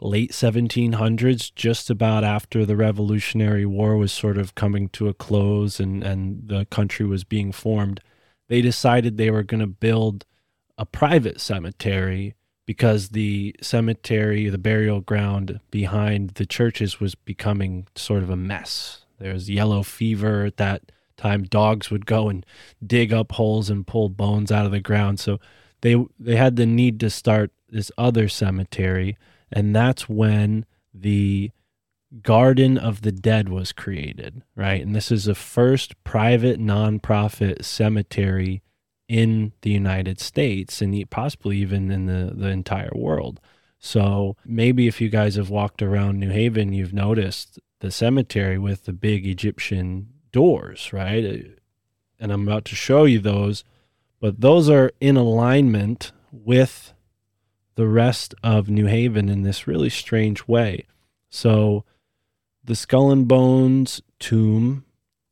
late 0.00 0.30
1700s, 0.32 1.52
just 1.54 1.90
about 1.90 2.24
after 2.24 2.64
the 2.64 2.76
Revolutionary 2.76 3.66
War 3.66 3.96
was 3.96 4.12
sort 4.12 4.38
of 4.38 4.54
coming 4.54 4.88
to 4.90 5.08
a 5.08 5.14
close 5.14 5.80
and, 5.80 6.02
and 6.02 6.48
the 6.48 6.64
country 6.66 7.06
was 7.06 7.24
being 7.24 7.52
formed. 7.52 8.00
They 8.48 8.62
decided 8.62 9.16
they 9.16 9.30
were 9.30 9.42
going 9.42 9.60
to 9.60 9.66
build 9.66 10.24
a 10.80 10.86
private 10.86 11.38
cemetery 11.40 12.34
because 12.66 13.10
the 13.10 13.54
cemetery, 13.60 14.48
the 14.48 14.56
burial 14.56 15.02
ground 15.02 15.60
behind 15.70 16.30
the 16.30 16.46
churches 16.46 16.98
was 16.98 17.14
becoming 17.14 17.86
sort 17.94 18.22
of 18.22 18.30
a 18.30 18.36
mess. 18.36 19.04
There 19.18 19.34
was 19.34 19.50
yellow 19.50 19.82
fever 19.82 20.46
at 20.46 20.56
that 20.56 20.90
time. 21.18 21.42
Dogs 21.42 21.90
would 21.90 22.06
go 22.06 22.30
and 22.30 22.46
dig 22.84 23.12
up 23.12 23.32
holes 23.32 23.68
and 23.68 23.86
pull 23.86 24.08
bones 24.08 24.50
out 24.50 24.64
of 24.64 24.72
the 24.72 24.80
ground. 24.80 25.20
So 25.20 25.38
they 25.82 25.96
they 26.18 26.36
had 26.36 26.56
the 26.56 26.64
need 26.64 26.98
to 27.00 27.10
start 27.10 27.52
this 27.68 27.92
other 27.98 28.26
cemetery, 28.28 29.18
and 29.52 29.76
that's 29.76 30.08
when 30.08 30.64
the 30.94 31.50
Garden 32.22 32.78
of 32.78 33.02
the 33.02 33.12
Dead 33.12 33.50
was 33.50 33.72
created, 33.72 34.42
right? 34.56 34.80
And 34.80 34.96
this 34.96 35.12
is 35.12 35.26
the 35.26 35.34
first 35.34 36.02
private 36.04 36.58
nonprofit 36.58 37.64
cemetery 37.66 38.62
in 39.10 39.50
the 39.62 39.70
United 39.70 40.20
States 40.20 40.80
and 40.80 41.10
possibly 41.10 41.56
even 41.56 41.90
in 41.90 42.06
the, 42.06 42.32
the 42.32 42.46
entire 42.46 42.92
world. 42.94 43.40
So 43.80 44.36
maybe 44.44 44.86
if 44.86 45.00
you 45.00 45.08
guys 45.08 45.34
have 45.34 45.50
walked 45.50 45.82
around 45.82 46.20
New 46.20 46.30
Haven, 46.30 46.72
you've 46.72 46.92
noticed 46.92 47.58
the 47.80 47.90
cemetery 47.90 48.56
with 48.56 48.84
the 48.84 48.92
big 48.92 49.26
Egyptian 49.26 50.10
doors, 50.30 50.92
right? 50.92 51.24
Uh, 51.24 51.48
and 52.20 52.30
I'm 52.30 52.46
about 52.46 52.64
to 52.66 52.76
show 52.76 53.02
you 53.02 53.18
those, 53.18 53.64
but 54.20 54.42
those 54.42 54.70
are 54.70 54.92
in 55.00 55.16
alignment 55.16 56.12
with 56.30 56.92
the 57.74 57.88
rest 57.88 58.32
of 58.44 58.70
New 58.70 58.86
Haven 58.86 59.28
in 59.28 59.42
this 59.42 59.66
really 59.66 59.90
strange 59.90 60.46
way. 60.46 60.86
So 61.30 61.84
the 62.62 62.76
Skull 62.76 63.10
and 63.10 63.26
Bones 63.26 64.02
tomb, 64.20 64.84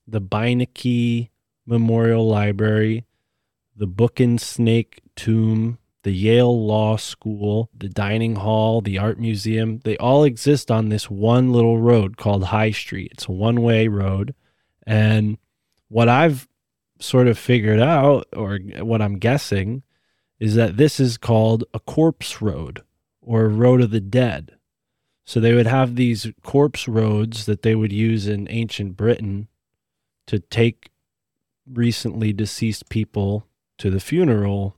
the 0.04 0.20
Beinecke 0.20 1.28
Memorial 1.64 2.26
Library, 2.26 3.04
the 3.78 3.86
Book 3.86 4.18
and 4.18 4.40
Snake 4.40 5.00
Tomb, 5.14 5.78
the 6.02 6.10
Yale 6.10 6.66
Law 6.66 6.96
School, 6.96 7.70
the 7.76 7.88
Dining 7.88 8.34
Hall, 8.34 8.80
the 8.80 8.98
Art 8.98 9.20
Museum, 9.20 9.80
they 9.84 9.96
all 9.98 10.24
exist 10.24 10.70
on 10.70 10.88
this 10.88 11.08
one 11.08 11.52
little 11.52 11.78
road 11.78 12.16
called 12.16 12.44
High 12.44 12.72
Street. 12.72 13.12
It's 13.12 13.28
a 13.28 13.32
one 13.32 13.62
way 13.62 13.86
road. 13.86 14.34
And 14.84 15.38
what 15.88 16.08
I've 16.08 16.48
sort 16.98 17.28
of 17.28 17.38
figured 17.38 17.78
out, 17.78 18.26
or 18.34 18.58
what 18.80 19.00
I'm 19.00 19.18
guessing, 19.18 19.84
is 20.40 20.56
that 20.56 20.76
this 20.76 20.98
is 20.98 21.16
called 21.16 21.64
a 21.72 21.78
corpse 21.78 22.42
road 22.42 22.82
or 23.22 23.44
a 23.44 23.48
road 23.48 23.80
of 23.80 23.90
the 23.90 24.00
dead. 24.00 24.56
So 25.24 25.38
they 25.38 25.54
would 25.54 25.66
have 25.66 25.94
these 25.94 26.32
corpse 26.42 26.88
roads 26.88 27.46
that 27.46 27.62
they 27.62 27.76
would 27.76 27.92
use 27.92 28.26
in 28.26 28.50
ancient 28.50 28.96
Britain 28.96 29.46
to 30.26 30.40
take 30.40 30.90
recently 31.70 32.32
deceased 32.32 32.88
people 32.88 33.44
to 33.78 33.90
the 33.90 34.00
funeral 34.00 34.76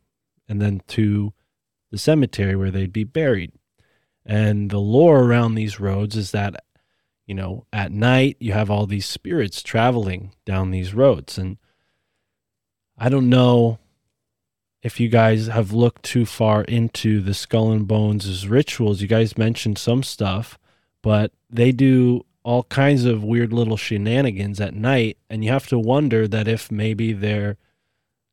and 0.49 0.61
then 0.61 0.83
to 0.89 1.33
the 1.91 1.99
cemetery 1.99 2.57
where 2.57 2.71
they'd 2.71 2.93
be 2.93 3.05
buried. 3.05 3.53
And 4.25 4.71
the 4.71 4.79
lore 4.79 5.25
around 5.25 5.55
these 5.55 5.81
roads 5.81 6.17
is 6.17 6.31
that, 6.33 6.63
you 7.27 7.35
know, 7.35 7.67
at 7.73 7.93
night 7.93 8.37
you 8.41 8.53
have 8.53 8.71
all 8.71 8.87
these 8.87 9.07
spirits 9.07 9.63
traveling 9.63 10.33
down 10.45 10.71
these 10.71 10.95
roads. 10.95 11.39
And 11.39 11.59
I 12.99 13.09
don't 13.09 13.29
know 13.29 13.79
if 14.83 15.01
you 15.01 15.09
guys 15.09 15.47
have 15.47 15.73
looked 15.73 16.03
too 16.03 16.25
far 16.27 16.63
into 16.65 17.21
the 17.21 17.35
Skull 17.35 17.73
and 17.73 17.87
Bones' 17.87 18.47
rituals. 18.47 19.01
You 19.01 19.09
guys 19.09 19.37
mentioned 19.39 19.79
some 19.79 20.03
stuff, 20.03 20.59
but 21.03 21.33
they 21.49 21.73
do 21.73 22.25
all 22.43 22.63
kinds 22.65 23.05
of 23.05 23.23
weird 23.23 23.53
little 23.53 23.77
shenanigans 23.77 24.61
at 24.61 24.75
night. 24.75 25.19
And 25.29 25.45
you 25.45 25.51
have 25.51 25.67
to 25.69 25.79
wonder 25.79 26.27
that 26.29 26.49
if 26.49 26.71
maybe 26.71 27.13
they're 27.13 27.57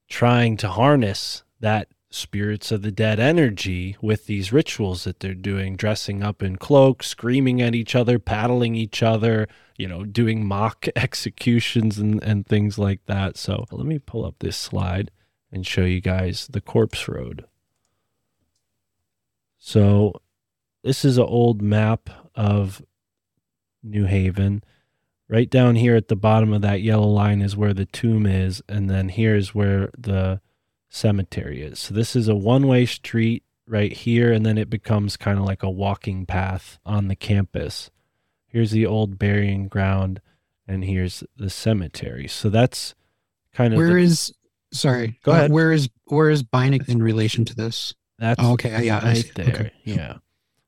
trying 0.08 0.58
to 0.58 0.70
harness 0.70 1.44
that 1.60 1.88
spirits 2.10 2.72
of 2.72 2.82
the 2.82 2.92
dead 2.92 3.20
energy 3.20 3.98
with 4.02 4.26
these 4.26 4.54
rituals 4.54 5.04
that 5.04 5.20
they're 5.20 5.34
doing, 5.34 5.76
dressing 5.76 6.24
up 6.24 6.42
in 6.42 6.56
cloaks, 6.56 7.08
screaming 7.08 7.62
at 7.62 7.76
each 7.76 7.96
other, 7.96 8.18
paddling 8.18 8.76
each 8.76 9.04
other, 9.04 9.48
you 9.78 9.88
know, 9.88 10.04
doing 10.04 10.46
mock 10.46 10.88
executions 10.96 11.98
and, 11.98 12.24
and 12.24 12.48
things 12.48 12.78
like 12.78 13.06
that. 13.06 13.38
So 13.38 13.66
let 13.72 13.86
me 13.86 14.00
pull 14.00 14.26
up 14.26 14.36
this 14.40 14.58
slide 14.58 15.12
and 15.52 15.66
show 15.66 15.84
you 15.84 16.02
guys 16.02 16.48
the 16.48 16.62
corpse 16.62 17.08
road. 17.08 17.46
So 19.58 20.22
this 20.84 21.04
is 21.04 21.18
an 21.18 21.26
old 21.26 21.62
map 21.62 22.10
of 22.36 22.82
New 23.84 24.06
Haven 24.06 24.64
right 25.30 25.50
down 25.50 25.76
here 25.76 25.96
at 25.96 26.08
the 26.08 26.16
bottom 26.16 26.54
of 26.54 26.62
that 26.62 26.82
yellow 26.82 27.08
line 27.08 27.42
is 27.42 27.56
where 27.58 27.74
the 27.74 27.86
tomb 27.86 28.26
is 28.26 28.62
and 28.70 28.90
then 28.90 29.10
here's 29.10 29.54
where 29.54 29.90
the 29.98 30.40
cemetery 30.90 31.62
is 31.62 31.80
so 31.80 31.94
this 31.94 32.16
is 32.16 32.28
a 32.28 32.36
one-way 32.36 32.86
street 32.86 33.44
right 33.68 33.92
here 33.92 34.32
and 34.32 34.46
then 34.46 34.58
it 34.58 34.70
becomes 34.70 35.18
kind 35.18 35.38
of 35.38 35.44
like 35.46 35.64
a 35.64 35.70
walking 35.70 36.26
path 36.26 36.80
on 36.86 37.08
the 37.10 37.16
campus 37.16 37.92
here's 38.48 38.72
the 38.72 38.86
old 38.86 39.20
burying 39.20 39.68
ground 39.68 40.22
and 40.68 40.86
here's 40.86 41.24
the 41.36 41.50
cemetery 41.50 42.28
so 42.28 42.50
that's 42.50 42.96
kind 43.54 43.74
of 43.74 43.78
Where 43.78 43.94
the- 43.94 44.00
is 44.00 44.34
sorry? 44.72 45.20
Go 45.24 45.32
uh, 45.32 45.36
ahead. 45.36 45.52
Where 45.52 45.72
is 45.72 45.90
where 46.06 46.30
is 46.30 46.44
Beinecke 46.44 46.90
in 46.90 47.02
relation 47.02 47.46
to 47.46 47.56
this? 47.56 47.94
That's 48.20 48.40
Oh, 48.44 48.54
okay. 48.54 48.86
Yeah, 48.86 49.00
I 49.00 49.08
right 49.08 49.18
see. 49.18 49.32
there. 49.36 49.48
Okay. 49.48 49.72
Yeah. 49.84 50.18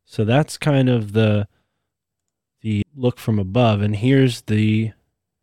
So 0.06 0.24
that's 0.26 0.58
kind 0.58 0.90
of 0.90 1.12
the 1.14 1.48
the 2.62 2.84
look 2.96 3.20
from 3.20 3.40
above, 3.40 3.82
and 3.82 3.96
here's 3.96 4.42
the 4.42 4.92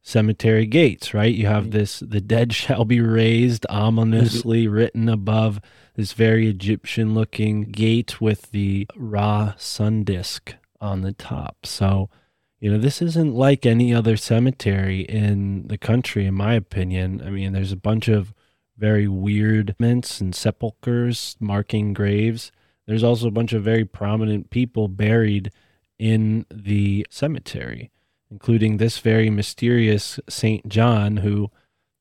cemetery 0.02 0.66
gates. 0.66 1.14
Right, 1.14 1.34
you 1.34 1.46
have 1.46 1.70
this: 1.70 2.00
"The 2.00 2.20
dead 2.20 2.52
shall 2.52 2.84
be 2.84 3.00
raised," 3.00 3.66
ominously 3.68 4.64
mm-hmm. 4.64 4.74
written 4.74 5.08
above 5.08 5.60
this 5.94 6.12
very 6.12 6.48
Egyptian-looking 6.48 7.70
gate 7.72 8.20
with 8.20 8.50
the 8.50 8.86
Ra 8.96 9.54
sun 9.56 10.04
disk 10.04 10.54
on 10.80 11.02
the 11.02 11.12
top. 11.12 11.66
So. 11.66 12.10
You 12.58 12.72
know, 12.72 12.78
this 12.78 13.02
isn't 13.02 13.34
like 13.34 13.66
any 13.66 13.92
other 13.92 14.16
cemetery 14.16 15.00
in 15.02 15.68
the 15.68 15.76
country, 15.76 16.24
in 16.24 16.32
my 16.32 16.54
opinion. 16.54 17.22
I 17.24 17.28
mean, 17.28 17.52
there's 17.52 17.70
a 17.70 17.76
bunch 17.76 18.08
of 18.08 18.32
very 18.78 19.06
weird 19.06 19.76
mints 19.78 20.22
and 20.22 20.34
sepulchres 20.34 21.36
marking 21.38 21.92
graves. 21.92 22.50
There's 22.86 23.04
also 23.04 23.28
a 23.28 23.30
bunch 23.30 23.52
of 23.52 23.62
very 23.62 23.84
prominent 23.84 24.48
people 24.48 24.88
buried 24.88 25.52
in 25.98 26.46
the 26.50 27.06
cemetery. 27.10 27.90
including 28.30 28.76
this 28.76 28.98
very 28.98 29.30
mysterious 29.30 30.18
Saint 30.28 30.68
John, 30.68 31.18
who 31.18 31.50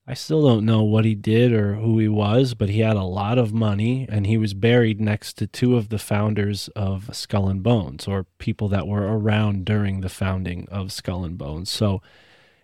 I 0.07 0.13
still 0.13 0.43
don't 0.43 0.65
know 0.65 0.83
what 0.83 1.05
he 1.05 1.15
did 1.15 1.51
or 1.51 1.75
who 1.75 1.97
he 1.97 2.07
was, 2.07 2.53
but 2.53 2.69
he 2.69 2.81
had 2.81 2.95
a 2.95 3.03
lot 3.03 3.39
of 3.39 3.53
money 3.53 4.05
and 4.07 4.27
he 4.27 4.37
was 4.37 4.53
buried 4.53 5.01
next 5.01 5.33
to 5.37 5.47
two 5.47 5.75
of 5.75 5.89
the 5.89 5.97
founders 5.97 6.67
of 6.75 7.15
Skull 7.15 7.47
and 7.47 7.63
Bones 7.63 8.07
or 8.07 8.25
people 8.37 8.67
that 8.69 8.87
were 8.87 9.17
around 9.17 9.65
during 9.65 10.01
the 10.01 10.09
founding 10.09 10.67
of 10.69 10.91
Skull 10.91 11.25
and 11.25 11.39
Bones. 11.39 11.71
So 11.71 12.03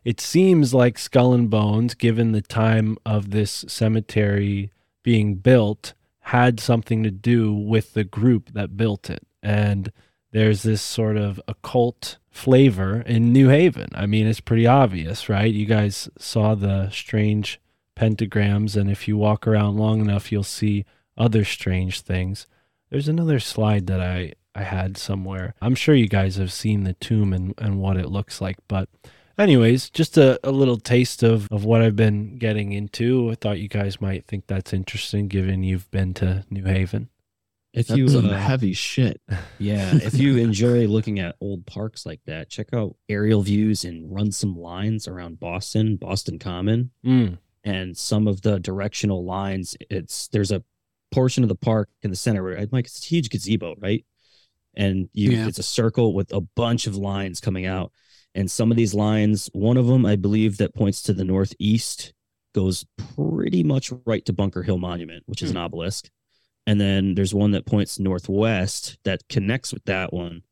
it 0.04 0.20
seems 0.22 0.74
like 0.74 1.00
Skull 1.00 1.34
and 1.34 1.50
Bones, 1.50 1.96
given 1.96 2.32
the 2.32 2.42
time 2.42 2.98
of 3.06 3.32
this 3.32 3.66
cemetery 3.68 4.72
being 5.02 5.36
built, 5.36 5.94
had 6.26 6.60
something 6.60 7.02
to 7.02 7.12
do 7.12 7.52
with 7.54 7.94
the 7.94 8.04
group 8.04 8.54
that 8.54 8.78
built 8.78 9.10
it. 9.10 9.26
And 9.42 9.92
there's 10.32 10.64
this 10.64 10.82
sort 10.82 11.18
of 11.18 11.40
occult 11.48 12.18
flavor 12.30 13.02
in 13.02 13.34
New 13.34 13.50
Haven. 13.50 13.90
I 13.94 14.06
mean, 14.06 14.28
it's 14.28 14.40
pretty 14.40 14.66
obvious, 14.66 15.30
right? 15.30 15.54
You 15.54 15.66
guys 15.66 16.10
saw 16.18 16.56
the 16.56 16.90
strange 16.90 17.60
pentagrams, 17.96 18.76
and 18.76 18.90
if 18.90 19.08
you 19.08 19.18
walk 19.18 19.46
around 19.46 19.78
long 19.78 20.00
enough, 20.02 20.32
you'll 20.32 20.44
see 20.44 20.86
other 21.18 21.44
strange 21.44 22.02
things. 22.02 22.48
There's 22.90 23.08
another 23.08 23.40
slide 23.40 23.88
that 23.88 24.02
I, 24.02 24.34
I 24.56 24.64
had 24.64 24.98
somewhere. 24.98 25.54
I'm 25.62 25.76
sure 25.76 25.96
you 25.96 26.08
guys 26.08 26.38
have 26.38 26.52
seen 26.52 26.84
the 26.84 26.94
tomb 26.94 27.34
and, 27.34 27.54
and 27.58 27.80
what 27.80 27.98
it 27.98 28.10
looks 28.10 28.42
like, 28.42 28.58
but 28.68 28.90
anyways, 29.38 29.90
just 29.90 30.18
a, 30.18 30.40
a 30.44 30.52
little 30.52 30.78
taste 30.78 31.24
of, 31.24 31.48
of 31.52 31.66
what 31.66 31.82
I've 31.82 31.96
been 31.96 32.38
getting 32.38 32.72
into. 32.72 33.30
I 33.32 33.36
thought 33.36 33.60
you 33.60 33.68
guys 33.68 34.02
might 34.02 34.26
think 34.26 34.48
that's 34.48 34.74
interesting 34.74 35.28
given 35.28 35.64
you've 35.64 35.90
been 35.92 36.14
to 36.16 36.46
New 36.50 36.64
Haven. 36.64 37.10
If 37.74 37.88
That's 37.88 37.98
you 37.98 38.10
some 38.10 38.30
uh, 38.30 38.34
heavy 38.38 38.74
shit. 38.74 39.22
Yeah, 39.58 39.96
if 39.96 40.16
you 40.16 40.38
enjoy 40.38 40.88
looking 40.88 41.20
at 41.20 41.36
old 41.40 41.66
parks 41.66 42.06
like 42.06 42.20
that, 42.26 42.50
check 42.50 42.74
out 42.74 42.98
aerial 43.08 43.42
views 43.44 43.86
and 43.86 44.14
run 44.14 44.32
some 44.34 44.58
lines 44.58 45.08
around 45.08 45.40
Boston, 45.40 45.96
Boston 45.96 46.38
Common, 46.38 46.92
Mm. 47.06 47.38
and 47.64 47.96
some 47.98 48.28
of 48.28 48.42
the 48.42 48.60
directional 48.60 49.24
lines. 49.24 49.78
It's 49.90 50.28
there's 50.30 50.52
a 50.52 50.64
portion 51.12 51.44
of 51.44 51.50
the 51.50 51.56
park 51.56 51.90
in 52.02 52.10
the 52.10 52.16
center 52.18 52.44
where 52.44 52.68
like 52.72 52.86
it's 52.88 53.06
a 53.06 53.08
huge 53.08 53.30
gazebo, 53.30 53.76
right? 53.80 54.06
And 54.76 55.08
you 55.14 55.32
Yeah. 55.32 55.48
it's 55.48 55.60
a 55.60 55.64
circle 55.64 56.14
with 56.14 56.34
a 56.34 56.42
bunch 56.42 56.88
of 56.88 56.96
lines 56.98 57.40
coming 57.40 57.66
out. 57.66 57.92
And 58.36 58.50
some 58.52 58.72
of 58.72 58.78
these 58.78 58.94
lines, 58.94 59.50
one 59.54 59.78
of 59.78 59.88
them 59.88 60.06
I 60.06 60.16
believe 60.18 60.58
that 60.58 60.74
points 60.74 61.02
to 61.04 61.14
the 61.14 61.26
northeast 61.26 62.14
goes 62.54 62.86
pretty 63.16 63.64
much 63.64 63.92
right 64.06 64.26
to 64.26 64.34
Bunker 64.34 64.64
Hill 64.64 64.78
Monument, 64.78 65.24
which 65.26 65.42
is 65.42 65.52
an 65.52 65.58
obelisk. 65.58 66.10
And 66.72 66.80
then 66.80 67.16
there's 67.16 67.34
one 67.34 67.52
that 67.52 67.66
points 67.66 68.00
northwest 68.00 68.98
that 69.04 69.28
connects 69.28 69.74
with 69.74 69.84
that 69.86 70.14
one. 70.14 70.44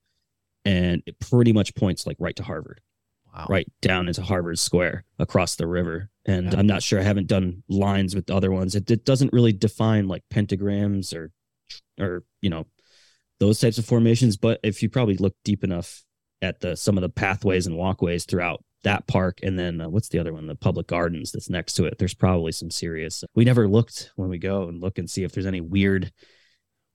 And 0.66 1.02
it 1.06 1.18
pretty 1.22 1.54
much 1.54 1.76
points 1.76 2.06
like 2.06 2.18
right 2.20 2.36
to 2.36 2.44
Harvard. 2.44 2.82
Wow. 3.34 3.46
Right 3.48 3.72
down 3.80 4.10
into 4.10 4.22
Harvard 4.22 4.60
Square 4.60 5.06
across 5.18 5.56
the 5.56 5.66
river. 5.66 6.10
And 6.26 6.52
Yeah. 6.52 6.60
I'm 6.60 6.68
not 6.68 6.84
sure 6.84 7.00
I 7.00 7.04
haven't 7.04 7.28
done 7.28 7.64
lines 7.70 8.16
with 8.16 8.26
the 8.26 8.36
other 8.36 8.52
ones. 8.52 8.76
It, 8.76 8.92
it 8.92 9.06
doesn't 9.06 9.32
really 9.32 9.54
define 9.54 10.10
like 10.10 10.24
pentagrams 10.30 11.16
or 11.16 11.32
or 11.98 12.26
you 12.42 12.50
know 12.50 12.66
those 13.40 13.62
types 13.62 13.78
of 13.78 13.86
formations. 13.86 14.36
But 14.36 14.60
if 14.62 14.84
you 14.84 14.90
probably 14.90 15.16
look 15.16 15.36
deep 15.46 15.64
enough 15.64 16.04
at 16.42 16.60
the 16.60 16.76
some 16.76 16.98
of 16.98 17.02
the 17.02 17.08
pathways 17.08 17.66
and 17.66 17.78
walkways 17.78 18.26
throughout 18.26 18.62
that 18.84 19.08
park, 19.08 19.40
and 19.44 19.60
then 19.60 19.82
uh, 19.82 19.90
what's 19.90 20.10
the 20.10 20.20
other 20.20 20.34
one? 20.34 20.48
The 20.48 20.56
public 20.56 20.88
gardens 20.88 21.32
that's 21.32 21.50
next 21.50 21.74
to 21.74 21.86
it. 21.86 21.98
There's 21.98 22.14
probably 22.14 22.52
some 22.52 22.72
serious. 22.72 23.24
We 23.36 23.46
never 23.46 23.68
looked 23.68 24.12
when 24.16 24.30
we 24.30 24.38
go 24.38 24.68
and 24.68 24.82
look 24.82 24.98
and 24.98 25.10
see 25.10 25.24
if 25.24 25.32
there's 25.32 25.46
any 25.46 25.62
weird 25.62 26.12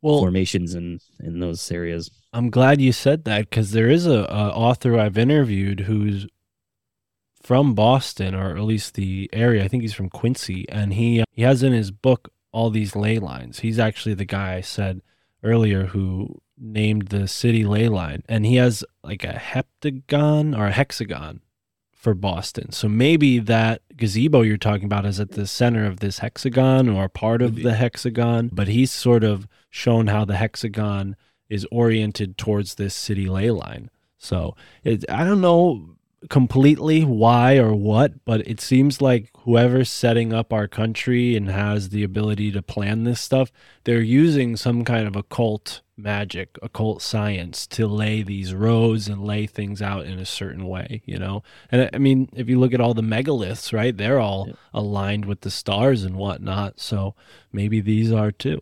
Well, 0.02 0.20
formations 0.20 0.74
in 0.74 1.00
in 1.20 1.40
those 1.40 1.70
areas. 1.70 2.10
I'm 2.32 2.50
glad 2.50 2.80
you 2.80 2.92
said 2.92 3.24
that 3.24 3.50
because 3.50 3.72
there 3.72 3.90
is 3.90 4.06
a, 4.06 4.20
a 4.30 4.50
author 4.50 4.98
I've 4.98 5.18
interviewed 5.18 5.80
who's 5.80 6.26
from 7.42 7.74
Boston 7.74 8.34
or 8.34 8.56
at 8.56 8.62
least 8.64 8.94
the 8.94 9.28
area. 9.32 9.62
I 9.62 9.68
think 9.68 9.82
he's 9.82 9.94
from 9.94 10.08
Quincy, 10.08 10.66
and 10.68 10.94
he 10.94 11.24
he 11.30 11.42
has 11.42 11.62
in 11.62 11.72
his 11.72 11.90
book 11.90 12.30
all 12.52 12.70
these 12.70 12.96
ley 12.96 13.18
lines. 13.18 13.60
He's 13.60 13.78
actually 13.78 14.14
the 14.14 14.24
guy 14.24 14.54
I 14.54 14.60
said 14.62 15.02
earlier 15.42 15.86
who 15.86 16.40
named 16.56 17.08
the 17.08 17.28
city 17.28 17.64
ley 17.64 17.88
line, 17.88 18.22
and 18.28 18.46
he 18.46 18.56
has 18.56 18.84
like 19.02 19.24
a 19.24 19.34
heptagon 19.34 20.56
or 20.56 20.66
a 20.68 20.72
hexagon 20.72 21.40
for 22.04 22.14
Boston. 22.14 22.70
So 22.70 22.86
maybe 22.86 23.38
that 23.38 23.80
gazebo 23.96 24.42
you're 24.42 24.58
talking 24.58 24.84
about 24.84 25.06
is 25.06 25.18
at 25.18 25.32
the 25.32 25.46
center 25.46 25.86
of 25.86 26.00
this 26.00 26.18
hexagon 26.18 26.86
or 26.86 27.08
part 27.08 27.40
of 27.40 27.62
the 27.62 27.74
hexagon, 27.74 28.50
but 28.52 28.68
he's 28.68 28.92
sort 28.92 29.24
of 29.24 29.48
shown 29.70 30.08
how 30.08 30.26
the 30.26 30.36
hexagon 30.36 31.16
is 31.48 31.66
oriented 31.72 32.36
towards 32.36 32.74
this 32.74 32.94
city 32.94 33.26
ley 33.26 33.50
line. 33.50 33.90
So 34.18 34.54
it, 34.84 35.04
I 35.10 35.24
don't 35.24 35.40
know 35.40 35.96
completely 36.28 37.04
why 37.04 37.56
or 37.56 37.74
what, 37.74 38.24
but 38.24 38.46
it 38.46 38.60
seems 38.60 39.00
like 39.00 39.30
whoever's 39.38 39.90
setting 39.90 40.32
up 40.32 40.52
our 40.52 40.68
country 40.68 41.36
and 41.36 41.50
has 41.50 41.90
the 41.90 42.02
ability 42.02 42.50
to 42.52 42.62
plan 42.62 43.04
this 43.04 43.20
stuff, 43.20 43.52
they're 43.84 44.00
using 44.00 44.56
some 44.56 44.84
kind 44.84 45.06
of 45.06 45.16
occult 45.16 45.82
magic, 45.96 46.58
occult 46.62 47.02
science 47.02 47.66
to 47.68 47.86
lay 47.86 48.22
these 48.22 48.54
roads 48.54 49.08
and 49.08 49.24
lay 49.24 49.46
things 49.46 49.80
out 49.80 50.06
in 50.06 50.18
a 50.18 50.26
certain 50.26 50.66
way, 50.66 51.02
you 51.04 51.18
know? 51.18 51.42
And 51.70 51.88
I- 51.92 51.98
mean, 51.98 52.28
if 52.34 52.48
you 52.48 52.58
look 52.58 52.74
at 52.74 52.80
all 52.80 52.94
the 52.94 53.02
megaliths, 53.02 53.72
right, 53.72 53.96
they're 53.96 54.20
all 54.20 54.48
aligned 54.72 55.24
with 55.26 55.42
the 55.42 55.50
stars 55.50 56.04
and 56.04 56.16
whatnot. 56.16 56.80
So 56.80 57.14
maybe 57.52 57.80
these 57.80 58.10
are 58.12 58.32
too. 58.32 58.60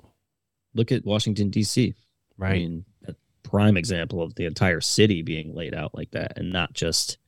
Look 0.74 0.92
at 0.92 1.04
Washington 1.04 1.50
D.C. 1.50 1.94
Right. 2.36 2.50
I 2.50 2.58
mean, 2.58 2.84
prime 3.42 3.76
example 3.76 4.22
of 4.22 4.34
the 4.34 4.46
entire 4.46 4.80
city 4.80 5.20
being 5.20 5.54
laid 5.54 5.74
out 5.74 5.94
like 5.94 6.10
that, 6.12 6.38
and 6.38 6.50
not 6.52 6.72
just 6.72 7.18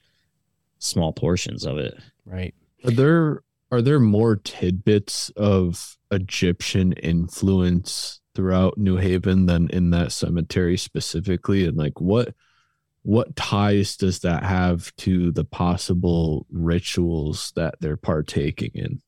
small 0.84 1.12
portions 1.12 1.64
of 1.64 1.78
it. 1.78 1.98
Right. 2.24 2.54
Are 2.84 2.90
there 2.90 3.42
are 3.70 3.82
there 3.82 4.00
more 4.00 4.36
tidbits 4.36 5.30
of 5.30 5.96
Egyptian 6.10 6.92
influence 6.92 8.20
throughout 8.34 8.78
New 8.78 8.96
Haven 8.96 9.46
than 9.46 9.68
in 9.70 9.90
that 9.90 10.12
cemetery 10.12 10.76
specifically? 10.76 11.66
And 11.66 11.76
like 11.76 12.00
what 12.00 12.34
what 13.02 13.36
ties 13.36 13.96
does 13.96 14.20
that 14.20 14.44
have 14.44 14.94
to 14.96 15.30
the 15.30 15.44
possible 15.44 16.46
rituals 16.50 17.52
that 17.56 17.74
they're 17.80 17.96
partaking 17.96 18.70
in? 18.74 19.00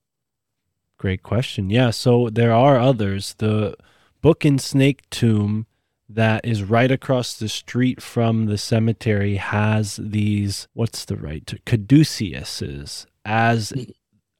Great 0.99 1.23
question. 1.23 1.71
Yeah, 1.71 1.91
so 1.91 2.31
there 2.31 2.53
are 2.53 2.79
others. 2.79 3.35
The 3.39 3.77
Book 4.23 4.45
and 4.45 4.61
Snake 4.61 5.09
Tomb 5.11 5.67
that 6.09 6.45
is 6.45 6.63
right 6.63 6.91
across 6.91 7.35
the 7.35 7.49
street 7.49 8.01
from 8.01 8.47
the 8.47 8.59
cemetery 8.59 9.37
has 9.37 9.99
these 10.03 10.69
what's 10.73 11.05
the 11.05 11.17
right 11.17 11.47
to 11.47 11.59
caduceuses 11.61 13.07
as 13.25 13.71
hmm. 13.71 13.83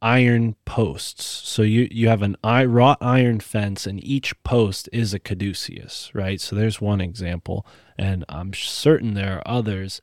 iron 0.01 0.55
posts. 0.65 1.25
So 1.25 1.63
you 1.63 1.89
you 1.91 2.09
have 2.09 2.23
an 2.23 2.37
i 2.45 2.65
wrought 2.65 2.99
iron 3.01 3.41
fence 3.41 3.87
and 3.87 4.03
each 4.05 4.41
post 4.45 4.89
is 4.93 5.13
a 5.13 5.19
caduceus, 5.19 6.11
right? 6.15 6.41
So 6.41 6.55
there's 6.55 6.81
one 6.81 7.01
example 7.01 7.67
and 7.99 8.25
I'm 8.29 8.53
certain 8.53 9.15
there 9.15 9.39
are 9.39 9.43
others. 9.47 10.01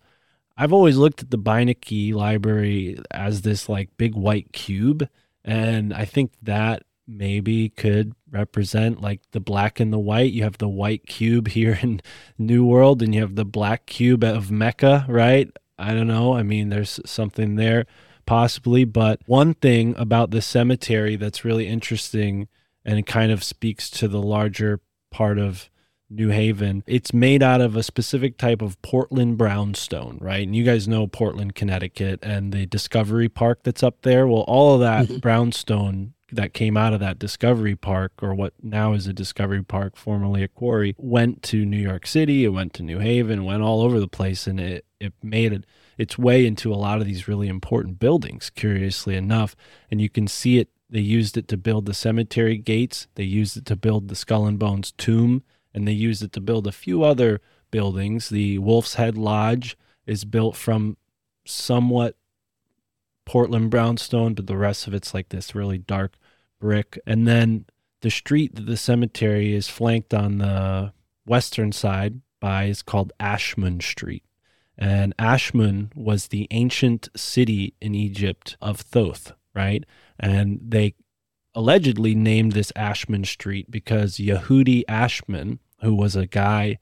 I've 0.58 0.74
always 0.74 0.98
looked 0.98 1.24
at 1.24 1.32
the 1.32 1.38
Beinecke 1.38 2.14
library 2.14 3.00
as 3.10 3.42
this 3.42 3.70
like 3.70 3.90
big 3.98 4.16
white 4.16 4.52
cube 4.52 5.08
and 5.46 5.94
I 5.94 6.06
think 6.06 6.34
that 6.42 6.84
maybe 7.08 7.70
could 7.70 8.14
represent 8.32 9.02
like 9.02 9.22
the 9.32 9.40
black 9.40 9.80
and 9.80 9.92
the 9.92 10.00
white. 10.00 10.32
You 10.32 10.44
have 10.44 10.58
the 10.58 10.70
white 10.70 11.06
cube 11.06 11.50
here 11.50 11.80
in 11.82 12.02
New 12.38 12.66
World, 12.66 13.02
and 13.02 13.14
you 13.14 13.22
have 13.22 13.36
the 13.36 13.46
black 13.46 13.86
cube 13.86 14.24
of 14.24 14.52
Mecca, 14.52 15.06
right? 15.08 15.50
I 15.78 15.94
don't 15.94 16.08
know. 16.08 16.34
I 16.34 16.44
mean, 16.44 16.70
there's 16.70 17.00
something 17.06 17.56
there 17.56 17.86
possibly. 18.26 18.86
But 18.86 19.22
one 19.26 19.54
thing 19.54 19.96
about 19.98 20.32
the 20.32 20.42
cemetery 20.42 21.16
that's 21.16 21.46
really 21.46 21.68
interesting 21.68 22.48
and 22.86 23.00
it 23.00 23.06
kind 23.06 23.32
of 23.32 23.44
speaks 23.44 23.90
to 23.90 24.08
the 24.08 24.22
larger 24.22 24.82
part 25.10 25.40
of 25.40 25.70
New 26.10 26.30
Haven. 26.30 26.84
It's 26.86 27.14
made 27.14 27.42
out 27.42 27.62
of 27.62 27.76
a 27.76 27.84
specific 27.84 28.38
type 28.38 28.62
of 28.62 28.80
Portland 28.82 29.38
brownstone, 29.38 30.18
right? 30.22 30.46
And 30.46 30.56
you 30.56 30.64
guys 30.64 30.88
know 30.88 31.08
Portland, 31.08 31.56
Connecticut, 31.56 32.20
and 32.22 32.52
the 32.52 32.66
Discovery 32.66 33.30
Park 33.30 33.62
that's 33.64 33.84
up 33.84 34.02
there. 34.02 34.28
Well, 34.28 34.42
all 34.42 34.76
of 34.76 34.82
that 34.82 35.22
brownstone 35.22 36.14
that 36.36 36.54
came 36.54 36.78
out 36.78 36.94
of 36.94 37.00
that 37.00 37.20
Discovery 37.20 37.76
Park, 37.76 38.14
or 38.22 38.34
what 38.34 38.54
now 38.62 38.94
is 38.94 39.08
a 39.08 39.14
Discovery 39.14 39.64
Park, 39.64 39.96
formerly 39.96 40.44
a 40.44 40.48
quarry, 40.48 40.96
went 40.98 41.42
to 41.44 41.66
New 41.66 41.78
York 41.78 42.08
City, 42.08 42.44
it 42.44 42.50
went 42.50 42.74
to 42.74 42.84
New 42.84 43.00
Haven, 43.00 43.46
went 43.46 43.64
all 43.64 43.82
over 43.82 44.00
the 44.00 44.08
place, 44.08 44.48
and 44.48 44.60
it, 44.60 44.86
it 45.00 45.14
made 45.22 45.54
it 45.54 45.66
its 45.98 46.18
way 46.18 46.46
into 46.46 46.74
a 46.74 46.76
lot 46.76 47.00
of 47.00 47.06
these 47.06 47.28
really 47.28 47.48
important 47.48 48.00
buildings, 48.00 48.50
curiously 48.50 49.16
enough. 49.16 49.56
And 49.92 50.02
you 50.02 50.10
can 50.10 50.28
see 50.28 50.58
it. 50.58 50.70
They 50.90 51.00
used 51.00 51.38
it 51.38 51.48
to 51.50 51.58
build 51.58 51.86
the 51.86 51.94
cemetery 51.94 52.58
gates, 52.58 53.08
they 53.16 53.24
used 53.24 53.58
it 53.58 53.66
to 53.66 53.76
build 53.76 54.08
the 54.08 54.16
Skull 54.16 54.46
and 54.46 54.60
Bones 54.60 54.92
tomb, 54.92 55.44
and 55.74 55.88
they 55.88 55.94
used 55.94 56.22
it 56.22 56.32
to 56.34 56.42
build 56.42 56.68
a 56.68 56.72
few 56.72 57.04
other 57.04 57.42
buildings. 57.72 58.30
The 58.30 58.60
Wolf's 58.60 58.96
Head 58.96 59.18
Lodge 59.18 59.76
is 60.06 60.26
built 60.26 60.56
from 60.56 60.98
somewhat 61.46 62.16
Portland 63.26 63.72
brownstone, 63.72 64.34
but 64.34 64.48
the 64.48 64.58
rest 64.58 64.88
of 64.88 64.94
it's 64.94 65.14
like 65.14 65.30
this 65.30 65.56
really 65.56 65.78
dark 65.78 66.16
brick. 66.64 66.98
And 67.06 67.28
then 67.28 67.66
the 68.02 68.10
street 68.10 68.56
that 68.56 68.66
the 68.66 68.78
cemetery 68.78 69.54
is 69.54 69.68
flanked 69.68 70.14
on 70.14 70.38
the 70.38 70.94
western 71.26 71.74
side 71.74 72.22
by 72.40 72.66
is 72.66 72.82
called 72.82 73.12
Ashmun 73.20 73.84
Street. 73.84 74.24
And 74.78 75.14
Ashmun 75.18 75.94
was 75.94 76.28
the 76.28 76.48
ancient 76.52 77.10
city 77.18 77.74
in 77.82 77.94
Egypt 77.94 78.56
of 78.62 78.80
Thoth, 78.80 79.34
right? 79.54 79.84
And 80.18 80.62
they 80.66 80.96
allegedly 81.54 82.16
named 82.16 82.54
this 82.54 82.72
Ashmun 82.78 83.26
Street 83.26 83.70
because 83.70 84.16
Yehudi 84.16 84.86
Ashmun, 84.86 85.60
who 85.82 85.94
was 85.94 86.16
a 86.16 86.26
guy 86.26 86.80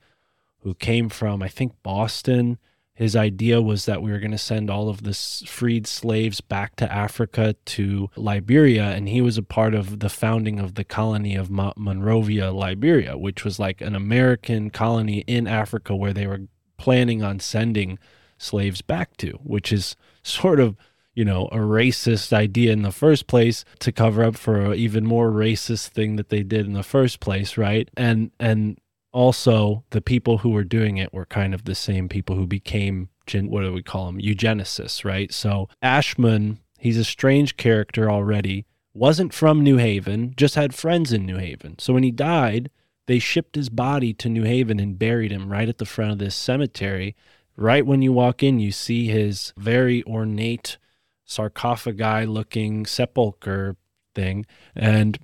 who 0.60 0.76
came 0.76 1.10
from, 1.10 1.42
I 1.42 1.48
think, 1.48 1.74
Boston. 1.82 2.60
His 3.02 3.16
idea 3.16 3.64
was 3.64 3.88
that 3.88 4.04
we 4.04 4.12
were 4.12 4.20
going 4.20 4.30
to 4.30 4.38
send 4.38 4.70
all 4.70 4.88
of 4.88 5.02
the 5.02 5.16
freed 5.48 5.88
slaves 5.88 6.40
back 6.40 6.76
to 6.76 6.94
Africa 6.94 7.56
to 7.66 8.12
Liberia, 8.16 8.92
and 8.92 9.10
he 9.10 9.22
was 9.22 9.40
a 9.40 9.42
part 9.42 9.74
of 9.74 10.02
the 10.02 10.08
founding 10.08 10.60
of 10.60 10.76
the 10.76 10.84
colony 10.84 11.36
of 11.36 11.50
Mo- 11.50 11.74
Monrovia, 11.76 12.52
Liberia, 12.52 13.18
which 13.18 13.44
was 13.44 13.58
like 13.58 13.82
an 13.82 13.96
American 13.96 14.70
colony 14.70 15.24
in 15.26 15.48
Africa 15.48 15.96
where 15.96 16.14
they 16.14 16.28
were 16.28 16.42
planning 16.78 17.24
on 17.24 17.40
sending 17.40 17.98
slaves 18.38 18.84
back 18.84 19.18
to, 19.18 19.32
which 19.42 19.74
is 19.74 19.96
sort 20.22 20.60
of 20.60 20.78
you 21.16 21.26
know 21.26 21.48
a 21.52 21.58
racist 21.58 22.32
idea 22.32 22.72
in 22.72 22.84
the 22.84 22.92
first 22.92 23.26
place 23.26 23.66
to 23.80 23.92
cover 23.92 24.24
up 24.24 24.36
for 24.36 24.62
an 24.62 24.76
even 24.76 25.08
more 25.08 25.32
racist 25.32 25.88
thing 25.88 26.18
that 26.18 26.30
they 26.30 26.44
did 26.44 26.68
in 26.68 26.74
the 26.74 26.84
first 26.84 27.20
place 27.20 27.58
right? 27.58 27.90
And 27.98 28.30
and 28.40 28.80
also 29.12 29.84
the 29.90 30.02
people 30.02 30.40
who 30.40 30.50
were 30.50 30.64
doing 30.64 30.98
it 30.98 31.14
were 31.14 31.26
kind 31.26 31.54
of 31.54 31.66
the 31.66 31.76
same 31.76 32.08
people 32.08 32.36
who 32.36 32.48
became 32.48 33.10
what 33.34 33.62
do 33.62 33.72
we 33.72 33.82
call 33.84 34.08
them 34.08 34.20
eugenicists 34.20 35.06
right? 35.06 35.34
So 35.34 35.70
ashmun 35.82 36.58
he's 36.78 36.98
a 36.98 37.06
strange 37.06 37.56
character 37.56 38.12
already. 38.12 38.66
Wasn't 38.94 39.34
from 39.34 39.64
new 39.64 39.78
haven 39.78 40.34
just 40.36 40.56
had 40.56 40.76
friends 40.76 41.14
in 41.14 41.26
new 41.26 41.38
haven. 41.38 41.80
So 41.80 41.94
when 41.94 42.04
he 42.04 42.12
died 42.12 42.70
they 43.08 43.20
shipped 43.20 43.56
his 43.56 43.70
body 43.70 44.14
to 44.16 44.30
new 44.30 44.44
haven 44.44 44.80
and 44.80 45.00
buried 45.00 45.32
him 45.32 45.52
right 45.52 45.70
at 45.70 45.78
the 45.78 45.86
front 45.86 46.12
of 46.12 46.20
this 46.20 46.36
cemetery. 46.36 47.16
Right 47.56 47.86
when 47.86 48.02
you 48.02 48.12
walk 48.12 48.44
in 48.44 48.60
you 48.60 48.72
see 48.72 49.08
his 49.08 49.54
very 49.56 50.04
ornate 50.04 50.78
sarcophagi 51.26 52.26
looking 52.26 52.86
sepulcher 52.86 53.78
thing 54.14 54.46
and 54.76 55.18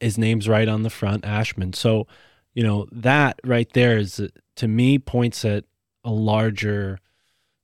his 0.00 0.16
name's 0.16 0.48
right 0.48 0.68
on 0.68 0.82
the 0.82 0.90
front 0.90 1.24
ashmun. 1.24 1.74
So 1.74 2.06
you 2.54 2.62
know 2.62 2.86
that 2.92 3.40
right 3.44 3.72
there 3.72 3.98
is 3.98 4.20
to 4.56 4.68
me 4.68 4.98
points 4.98 5.44
at 5.44 5.64
a 6.04 6.10
larger 6.10 6.98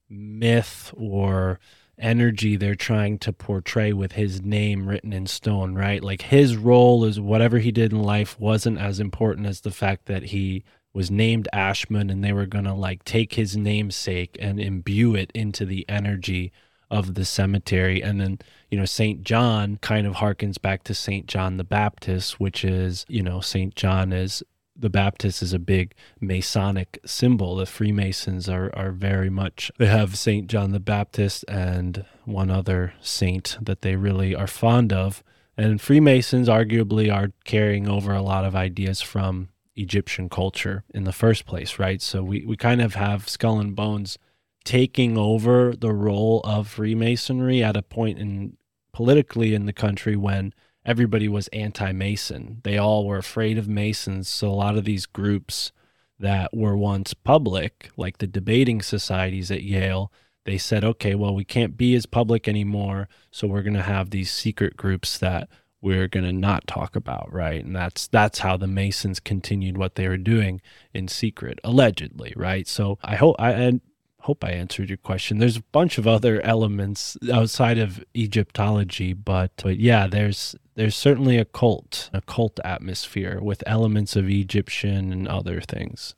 myth 0.09 0.93
or 0.97 1.59
energy 1.99 2.57
they're 2.57 2.75
trying 2.75 3.19
to 3.19 3.33
portray 3.33 3.93
with 3.93 4.13
his 4.13 4.41
name 4.43 4.89
written 4.89 5.13
in 5.13 5.27
stone 5.27 5.75
right 5.75 6.05
like 6.05 6.23
his 6.23 6.57
role 6.57 7.05
is 7.05 7.19
whatever 7.19 7.59
he 7.59 7.73
did 7.73 7.93
in 7.93 8.03
life 8.03 8.39
wasn't 8.39 8.79
as 8.79 9.01
important 9.01 9.47
as 9.47 9.63
the 9.63 9.71
fact 9.71 10.07
that 10.07 10.25
he 10.25 10.65
was 10.95 11.11
named 11.11 11.49
ashmun 11.53 12.11
and 12.11 12.23
they 12.25 12.33
were 12.33 12.47
going 12.47 12.65
to 12.65 12.73
like 12.73 13.05
take 13.05 13.35
his 13.35 13.57
namesake 13.57 14.37
and 14.41 14.61
imbue 14.61 15.15
it 15.15 15.31
into 15.35 15.65
the 15.65 15.85
energy 15.89 16.53
of 16.91 17.15
the 17.15 17.25
cemetery. 17.25 18.03
And 18.03 18.21
then, 18.21 18.39
you 18.71 18.79
know, 18.79 18.85
St. 18.85 19.23
John 19.23 19.77
kind 19.77 20.07
of 20.07 20.15
harkens 20.15 20.61
back 20.61 20.85
to 20.85 20.95
St. 20.95 21.27
John 21.27 21.57
the 21.57 21.65
Baptist, 21.65 22.41
which 22.41 22.65
is, 22.65 23.05
you 23.09 23.23
know, 23.23 23.41
St. 23.41 23.75
John 23.75 24.13
is 24.13 24.43
the 24.79 24.91
Baptist 24.91 25.43
is 25.43 25.53
a 25.53 25.59
big 25.59 25.95
Masonic 26.21 26.99
symbol. 27.05 27.57
The 27.57 27.67
Freemasons 27.67 28.49
are, 28.49 28.71
are 28.75 28.93
very 28.93 29.29
much, 29.29 29.73
they 29.79 29.87
have 29.87 30.17
St. 30.17 30.47
John 30.47 30.71
the 30.73 30.81
Baptist 30.81 31.45
and 31.49 32.05
one 32.25 32.51
other 32.51 32.95
saint 33.01 33.59
that 33.61 33.83
they 33.83 33.97
really 33.97 34.35
are 34.35 34.47
fond 34.47 34.93
of. 34.93 35.25
And 35.57 35.81
Freemasons 35.81 36.49
arguably 36.49 37.13
are 37.13 37.33
carrying 37.45 37.89
over 37.89 38.15
a 38.15 38.23
lot 38.23 38.45
of 38.45 38.55
ideas 38.55 39.01
from 39.01 39.49
Egyptian 39.75 40.29
culture 40.29 40.85
in 40.95 41.05
the 41.05 41.13
first 41.13 41.47
place, 41.47 41.79
right? 41.79 42.01
So 42.01 42.23
we, 42.23 42.45
we 42.45 42.57
kind 42.57 42.81
of 42.81 42.95
have 42.95 43.29
Skull 43.29 43.59
and 43.59 43.75
Bones 43.75 44.19
taking 44.65 45.17
over 45.17 45.75
the 45.75 45.93
role 45.93 46.41
of 46.45 46.69
Freemasonry 46.69 47.63
at 47.63 47.77
a 47.77 47.83
point 47.83 48.19
in 48.19 48.57
politically 48.93 49.55
in 49.55 49.67
the 49.67 49.73
country 49.73 50.17
when 50.17 50.53
everybody 50.89 51.29
was 51.29 51.49
anti-Mason. 51.49 52.63
They 52.65 52.79
all 52.79 53.07
were 53.07 53.19
afraid 53.19 53.59
of 53.59 53.69
Masons. 53.69 54.27
So 54.27 54.49
a 54.49 54.53
lot 54.53 54.79
of 54.79 54.85
these 54.85 55.05
groups 55.05 55.71
that 56.19 56.57
were 56.57 56.79
once 56.79 57.13
public, 57.13 57.91
like 57.99 58.19
the 58.19 58.27
debating 58.27 58.81
societies 58.81 59.51
at 59.51 59.63
Yale, 59.63 60.11
they 60.47 60.57
said, 60.57 60.85
okay, 60.85 61.15
well, 61.15 61.35
we 61.35 61.45
can't 61.45 61.77
be 61.77 61.95
as 61.95 62.07
public 62.07 62.49
anymore, 62.49 63.07
so 63.31 63.47
we're 63.47 63.63
going 63.63 63.75
to 63.75 63.83
have 63.83 64.09
these 64.09 64.33
secret 64.33 64.79
groups 64.79 65.19
that 65.19 65.51
we're 65.83 66.09
going 66.09 66.25
to 66.25 66.33
not 66.33 66.67
talk 66.67 66.97
about, 66.97 67.31
right? 67.31 67.63
And 67.63 67.77
that's 67.77 68.09
that's 68.09 68.39
how 68.39 68.57
the 68.57 68.67
Masons 68.67 69.21
continued 69.21 69.77
what 69.77 69.95
they 69.95 70.09
were 70.09 70.17
doing 70.17 70.63
in 70.95 71.07
secret, 71.07 71.61
allegedly, 71.63 72.33
right? 72.35 72.67
So 72.67 72.99
I 73.05 73.17
hope 73.17 73.37
I 73.39 73.53
and 73.53 73.83
hope 74.29 74.45
I 74.45 74.51
answered 74.51 74.91
your 74.91 74.99
question. 74.99 75.39
There's 75.39 75.57
a 75.57 75.63
bunch 75.73 75.97
of 75.97 76.07
other 76.07 76.43
elements 76.43 77.17
outside 77.33 77.79
of 77.79 78.05
Egyptology, 78.15 79.15
but 79.15 79.53
but 79.63 79.79
yeah, 79.79 80.07
there's 80.07 80.55
there's 80.75 80.95
certainly 80.95 81.39
a 81.39 81.47
cult, 81.47 82.11
a 82.13 82.21
cult 82.21 82.61
atmosphere 82.63 83.41
with 83.41 83.65
elements 83.65 84.17
of 84.17 84.29
Egyptian 84.29 85.15
and 85.15 85.27
other 85.27 85.63
things. 85.63 86.15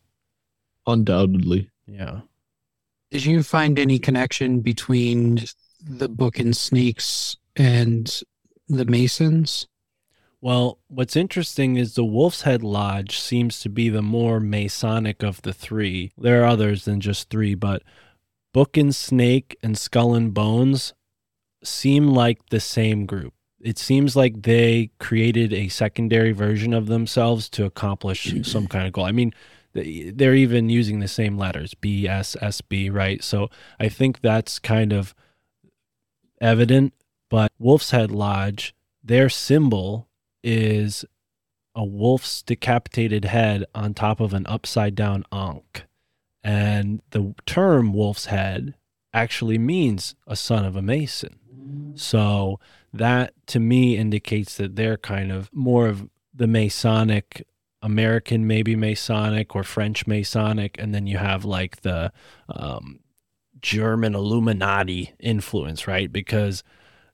Undoubtedly. 0.89 1.71
Yeah. 1.87 2.23
Did 3.13 3.27
you 3.27 3.45
find 3.45 3.79
any 3.79 4.01
connection 4.01 4.59
between 4.59 5.45
the 5.81 6.09
book 6.09 6.41
and 6.41 6.57
snakes 6.57 7.37
and 7.55 8.23
the 8.69 8.87
Masons? 8.87 9.69
Well, 10.43 10.79
what's 10.89 11.17
interesting 11.17 11.77
is 11.77 11.95
the 11.95 12.05
Wolf's 12.05 12.43
Head 12.43 12.63
Lodge 12.63 13.19
seems 13.19 13.61
to 13.61 13.69
be 13.69 13.91
the 13.91 14.01
more 14.03 14.41
Masonic 14.41 15.23
of 15.23 15.43
the 15.43 15.53
three. 15.53 16.13
There 16.17 16.43
are 16.43 16.47
others 16.47 16.87
than 16.87 17.01
just 17.01 17.29
three, 17.29 17.55
but 17.55 17.83
Book 18.55 18.77
and 18.77 18.95
Snake 18.95 19.57
and 19.63 19.77
Skull 19.77 20.15
and 20.15 20.33
Bones 20.33 20.95
seem 21.63 22.09
like 22.09 22.39
the 22.49 22.61
same 22.61 23.05
group. 23.05 23.35
It 23.61 23.77
seems 23.77 24.17
like 24.17 24.43
they 24.43 24.91
created 24.99 25.53
a 25.53 25.69
secondary 25.69 26.33
version 26.33 26.73
of 26.73 26.87
themselves 26.87 27.51
to 27.51 27.67
accomplish 27.67 28.35
some 28.43 28.67
kind 28.67 28.87
of 28.87 28.95
goal. 28.95 29.05
I 29.05 29.13
mean, 29.13 29.33
they- 29.75 30.11
they're 30.11 30.35
even 30.35 30.71
using 30.71 31.01
the 31.01 31.09
same 31.09 31.37
letters 31.37 31.75
B, 31.75 32.09
S, 32.09 32.35
S, 32.41 32.63
B, 32.63 32.89
right? 32.89 33.23
So 33.23 33.51
I 33.79 33.91
think 33.91 34.21
that's 34.21 34.59
kind 34.59 34.95
of 34.95 35.15
evident. 36.41 36.95
But 37.29 37.53
Wolf's 37.59 37.91
Head 37.91 38.11
Lodge, 38.11 38.75
their 39.05 39.29
symbol 39.29 40.09
is 40.43 41.05
a 41.75 41.85
wolf's 41.85 42.43
decapitated 42.43 43.27
head 43.27 43.65
on 43.75 43.95
top 43.95 44.21
of 44.21 44.35
an 44.35 44.47
upside 44.47 44.95
down 44.95 45.25
ankh. 45.33 45.85
And 46.43 47.03
the 47.11 47.35
term 47.47 47.93
wolf's 47.93 48.27
head 48.27 48.75
actually 49.13 49.59
means 49.59 50.15
a 50.27 50.37
son 50.37 50.65
of 50.65 50.77
a 50.77 50.83
mason. 50.83 51.39
So 51.95 52.59
that 52.93 53.35
to 53.49 53.61
me 53.61 53.97
indicates 53.97 54.57
that 54.57 54.77
they're 54.77 54.97
kind 54.97 55.31
of 55.31 55.51
more 55.53 55.87
of 55.87 56.09
the 56.35 56.47
Masonic, 56.47 57.47
American, 57.83 58.47
maybe 58.47 58.75
Masonic 58.77 59.55
or 59.55 59.63
French 59.63 60.07
Masonic. 60.07 60.77
And 60.79 60.95
then 60.95 61.07
you 61.07 61.19
have 61.19 61.45
like 61.45 61.83
the 61.83 62.13
um, 62.49 63.01
German 63.61 64.15
Illuminati 64.15 65.13
influence, 65.19 65.87
right? 65.87 66.11
Because 66.11 66.65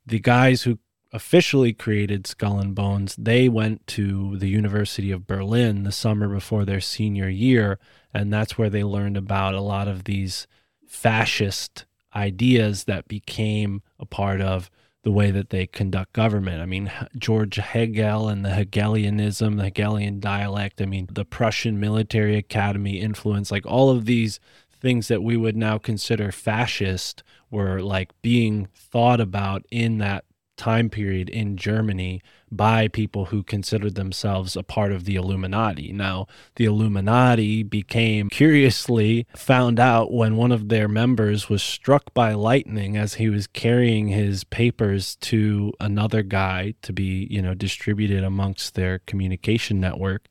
the 0.07 0.21
guys 0.21 0.63
who 0.63 0.79
officially 1.17 1.73
created 1.73 2.27
Skull 2.27 2.59
and 2.59 2.75
Bones, 2.75 3.17
they 3.17 3.49
went 3.49 3.87
to 3.87 4.37
the 4.37 4.51
University 4.51 5.11
of 5.11 5.27
Berlin 5.27 5.83
the 5.83 5.91
summer 5.91 6.29
before 6.29 6.67
their 6.67 6.81
senior 6.81 7.31
year, 7.31 7.79
and 8.13 8.31
that's 8.31 8.59
where 8.59 8.69
they 8.69 8.85
learned 8.85 9.17
about 9.17 9.55
a 9.55 9.63
lot 9.63 9.89
of 9.89 10.05
these 10.05 10.47
fascist 10.87 11.87
ideas 12.15 12.85
that 12.85 13.09
became 13.09 13.83
a 13.99 14.05
part 14.05 14.43
of 14.43 14.71
the 15.05 15.11
way 15.11 15.31
that 15.31 15.49
they 15.49 15.67
conduct 15.67 16.13
government. 16.13 16.61
I 16.61 16.67
mean, 16.67 16.93
George 17.17 17.57
Hegel 17.57 18.29
and 18.29 18.45
the 18.45 18.51
Hegelianism, 18.51 19.57
the 19.57 19.65
Hegelian 19.65 20.21
dialect, 20.21 20.83
I 20.83 20.85
mean, 20.85 21.09
the 21.11 21.25
Prussian 21.25 21.81
military 21.81 22.37
academy 22.37 23.01
influence, 23.01 23.51
like 23.51 23.65
all 23.65 23.89
of 23.89 24.05
these 24.05 24.39
things 24.79 25.09
that 25.09 25.23
we 25.23 25.39
would 25.39 25.57
now 25.57 25.79
consider 25.79 26.31
fascist 26.31 27.23
were 27.51 27.81
like 27.81 28.11
being 28.21 28.69
thought 28.75 29.21
about 29.21 29.65
in 29.71 29.97
that 29.99 30.26
time 30.57 30.91
period 30.91 31.29
in 31.29 31.57
Germany 31.57 32.23
by 32.51 32.89
people 32.89 33.27
who 33.27 33.43
considered 33.43 33.95
themselves 33.95 34.57
a 34.57 34.63
part 34.63 34.93
of 34.93 35.05
the 35.05 35.17
Illuminati. 35.17 35.93
Now, 35.93 36.27
the 36.57 36.65
Illuminati 36.65 37.63
became 37.63 38.31
curiously 38.31 39.27
found 39.37 39.81
out 39.81 40.13
when 40.13 40.37
one 40.37 40.53
of 40.53 40.69
their 40.69 40.89
members 40.89 41.49
was 41.49 41.63
struck 41.63 42.15
by 42.15 42.33
lightning 42.35 42.97
as 42.97 43.15
he 43.15 43.29
was 43.29 43.47
carrying 43.47 44.09
his 44.09 44.45
papers 44.45 45.17
to 45.17 45.73
another 45.81 46.23
guy 46.23 46.75
to 46.83 46.93
be, 46.93 47.27
you 47.31 47.43
know, 47.43 47.55
distributed 47.55 48.25
amongst 48.25 48.75
their 48.75 49.01
communication 49.01 49.81
network. 49.81 50.29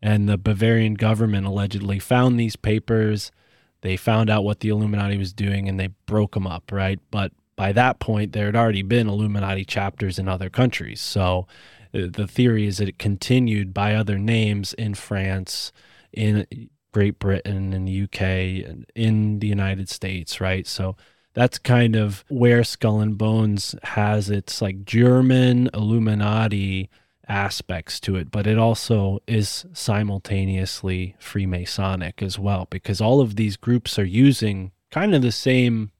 And 0.00 0.28
the 0.28 0.38
Bavarian 0.38 0.94
government 0.94 1.46
allegedly 1.46 1.98
found 1.98 2.38
these 2.38 2.56
papers. 2.56 3.32
They 3.80 3.96
found 3.96 4.30
out 4.30 4.44
what 4.44 4.60
the 4.60 4.68
Illuminati 4.68 5.18
was 5.18 5.32
doing 5.32 5.68
and 5.68 5.78
they 5.78 5.88
broke 6.06 6.34
them 6.34 6.46
up, 6.46 6.72
right? 6.72 7.00
But 7.10 7.32
by 7.58 7.72
that 7.72 7.98
point, 7.98 8.32
there 8.32 8.46
had 8.46 8.54
already 8.54 8.82
been 8.82 9.08
Illuminati 9.08 9.64
chapters 9.64 10.16
in 10.16 10.28
other 10.28 10.48
countries. 10.48 11.00
So 11.00 11.48
uh, 11.92 12.06
the 12.08 12.28
theory 12.28 12.66
is 12.66 12.78
that 12.78 12.88
it 12.88 13.00
continued 13.00 13.74
by 13.74 13.96
other 13.96 14.16
names 14.16 14.74
in 14.74 14.94
France, 14.94 15.72
in 16.12 16.46
Great 16.92 17.18
Britain 17.18 17.72
in 17.72 17.84
the 17.84 18.02
UK 18.04 18.84
in 18.94 19.40
the 19.40 19.48
United 19.48 19.88
States, 19.88 20.40
right? 20.40 20.68
So 20.68 20.96
that's 21.34 21.58
kind 21.58 21.96
of 21.96 22.24
where 22.28 22.62
Skull 22.62 23.00
and 23.00 23.18
Bones 23.18 23.74
has 23.82 24.30
its 24.30 24.62
like 24.62 24.84
German 24.84 25.68
Illuminati 25.74 26.88
aspects 27.26 27.98
to 28.00 28.14
it, 28.14 28.30
but 28.30 28.46
it 28.46 28.56
also 28.56 29.18
is 29.26 29.66
simultaneously 29.72 31.16
Freemasonic 31.20 32.22
as 32.22 32.38
well, 32.38 32.68
because 32.70 33.00
all 33.00 33.20
of 33.20 33.34
these 33.34 33.56
groups 33.56 33.98
are 33.98 34.04
using 34.04 34.70
kind 34.92 35.12
of 35.12 35.22
the 35.22 35.32
same 35.32 35.90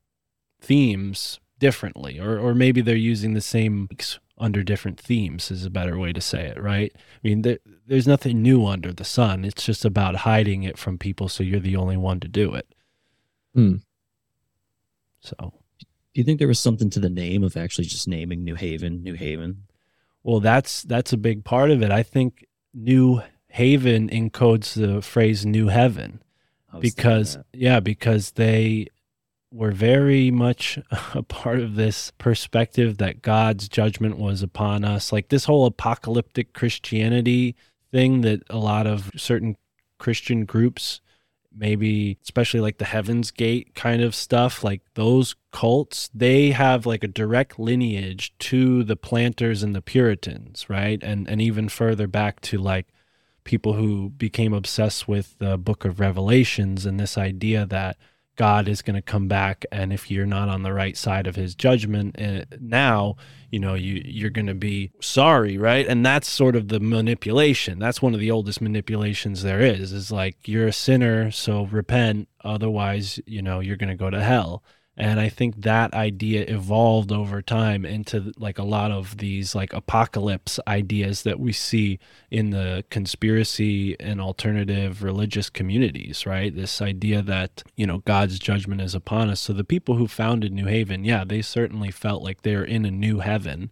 themes 0.61 1.41
differently, 1.59 2.19
or, 2.19 2.39
or 2.39 2.55
maybe 2.55 2.81
they're 2.81 2.97
using 2.97 3.35
the 3.35 3.41
same 3.41 3.89
under 4.37 4.63
different 4.63 5.01
themes, 5.01 5.51
is 5.51 5.65
a 5.65 5.71
better 5.71 5.99
way 5.99 6.13
to 6.13 6.21
say 6.21 6.47
it, 6.47 6.63
right? 6.63 6.93
I 6.95 7.01
mean, 7.23 7.43
there, 7.43 7.59
there's 7.87 8.07
nothing 8.07 8.43
new 8.43 8.67
under 8.67 8.93
the 8.93 9.05
sun. 9.05 9.45
It's 9.45 9.65
just 9.65 9.85
about 9.85 10.17
hiding 10.17 10.63
it 10.63 10.79
from 10.79 10.99
people 10.99 11.29
so 11.29 11.43
you're 11.43 11.61
the 11.61 11.77
only 11.77 11.97
one 11.97 12.21
to 12.21 12.29
do 12.29 12.55
it. 12.55 12.73
Hmm. 13.55 13.77
So, 15.21 15.35
do 15.39 16.21
you 16.21 16.25
think 16.25 16.39
there 16.39 16.49
was 16.49 16.61
something 16.61 16.91
to 16.91 17.01
the 17.01 17.11
name 17.11 17.43
of 17.43 17.57
actually 17.57 17.87
just 17.87 18.09
naming 18.09 18.45
New 18.45 18.55
Haven, 18.55 19.03
New 19.03 19.15
Haven? 19.15 19.65
Well, 20.23 20.41
that's 20.41 20.83
that's 20.83 21.13
a 21.13 21.17
big 21.17 21.45
part 21.45 21.71
of 21.71 21.83
it. 21.83 21.91
I 21.91 22.03
think 22.03 22.47
New 22.75 23.23
Haven 23.49 24.09
encodes 24.09 24.75
the 24.75 25.03
phrase 25.03 25.45
"New 25.45 25.69
Heaven" 25.69 26.23
because 26.81 27.39
yeah, 27.53 27.81
because 27.81 28.33
they 28.33 28.89
were 29.51 29.73
very 29.73 30.31
much 30.31 30.79
a 31.15 31.23
part 31.23 31.61
of 31.61 31.75
this 31.75 32.13
perspective 32.19 32.99
that 32.99 33.23
God's 33.23 33.69
judgment 33.69 34.19
was 34.19 34.43
upon 34.43 34.85
us. 34.85 35.13
Like 35.13 35.29
this 35.29 35.45
whole 35.45 35.67
apocalyptic 35.67 36.53
Christianity 36.53 37.57
thing 37.91 38.21
that 38.23 38.43
a 38.51 38.59
lot 38.59 38.87
of 38.87 39.11
certain 39.17 39.57
Christian 39.99 40.45
groups 40.45 41.01
maybe 41.59 42.19
especially 42.23 42.61
like 42.61 42.79
the 42.79 42.85
heavens 42.85 43.31
gate 43.31 43.75
kind 43.75 44.03
of 44.03 44.15
stuff 44.15 44.63
like 44.63 44.83
those 44.95 45.35
cults 45.51 46.11
they 46.15 46.51
have 46.51 46.87
like 46.87 47.03
a 47.03 47.09
direct 47.09 47.59
lineage 47.59 48.33
to 48.39 48.85
the 48.85 48.97
planters 48.97 49.63
and 49.63 49.75
the 49.75 49.83
puritans 49.83 50.69
right 50.69 51.03
and 51.03 51.29
and 51.29 51.41
even 51.41 51.69
further 51.69 52.07
back 52.07 52.41
to 52.41 52.59
like 52.59 52.87
people 53.45 53.73
who 53.73 54.11
became 54.11 54.53
obsessed 54.53 55.09
with 55.09 55.39
the 55.39 55.57
book 55.57 55.85
of 55.85 56.01
revelations 56.01 56.85
and 56.85 57.01
this 57.01 57.17
idea 57.17 57.67
that 57.67 57.97
God 58.39 58.69
is 58.69 58.83
going 58.83 58.95
to 58.95 59.03
come 59.03 59.27
back, 59.27 59.67
and 59.73 59.93
if 59.93 60.13
you're 60.13 60.25
not 60.25 60.49
on 60.49 60.63
the 60.63 60.73
right 60.73 60.97
side 60.97 61.27
of 61.27 61.35
His 61.35 61.57
judgment 61.57 62.15
uh, 62.21 62.45
now, 62.61 63.17
you 63.51 63.59
know 63.59 63.75
you 63.75 64.01
you're 64.05 64.31
going 64.31 64.47
to 64.47 64.55
be 64.55 64.93
sorry, 65.01 65.59
right? 65.59 65.85
And 65.85 66.07
that's 66.07 66.29
sort 66.29 66.55
of 66.55 66.69
the 66.69 66.79
manipulation. 66.79 67.81
That's 67.81 68.01
one 68.01 68.15
of 68.15 68.21
the 68.21 68.31
oldest 68.31 68.61
manipulations 68.61 69.43
there 69.43 69.61
is. 69.61 69.93
Is 69.93 70.13
like 70.13 70.47
you're 70.47 70.69
a 70.69 70.73
sinner, 70.73 71.33
so 71.33 71.65
repent, 71.67 72.29
otherwise, 72.45 73.19
you 73.27 73.43
know, 73.43 73.59
you're 73.59 73.77
going 73.77 73.91
to 73.91 73.97
go 73.97 74.09
to 74.09 74.23
hell. 74.23 74.63
And 75.01 75.21
I 75.21 75.29
think 75.29 75.63
that 75.63 75.95
idea 75.95 76.45
evolved 76.49 77.13
over 77.13 77.41
time 77.41 77.85
into 77.85 78.33
like 78.37 78.59
a 78.59 78.65
lot 78.65 78.91
of 78.91 79.19
these 79.19 79.55
like 79.55 79.73
apocalypse 79.73 80.59
ideas 80.67 81.23
that 81.23 81.39
we 81.39 81.53
see 81.53 82.01
in 82.33 82.51
the 82.51 82.85
conspiracy 82.91 83.95
and 84.01 84.21
alternative 84.21 85.05
religious 85.05 85.51
communities, 85.51 86.27
right? 86.27 86.53
This 86.55 86.83
idea 86.83 87.23
that, 87.23 87.63
you 87.77 87.87
know, 87.87 87.99
God's 87.99 88.41
judgment 88.41 88.81
is 88.81 88.93
upon 88.93 89.31
us. 89.31 89.41
So 89.41 89.53
the 89.53 89.63
people 89.63 89.95
who 89.95 90.09
founded 90.09 90.53
New 90.53 90.67
Haven, 90.67 91.05
yeah, 91.05 91.23
they 91.25 91.43
certainly 91.43 91.93
felt 91.93 92.25
like 92.25 92.43
they're 92.43 92.65
in 92.65 92.85
a 92.85 92.91
new 92.91 93.21
heaven. 93.21 93.71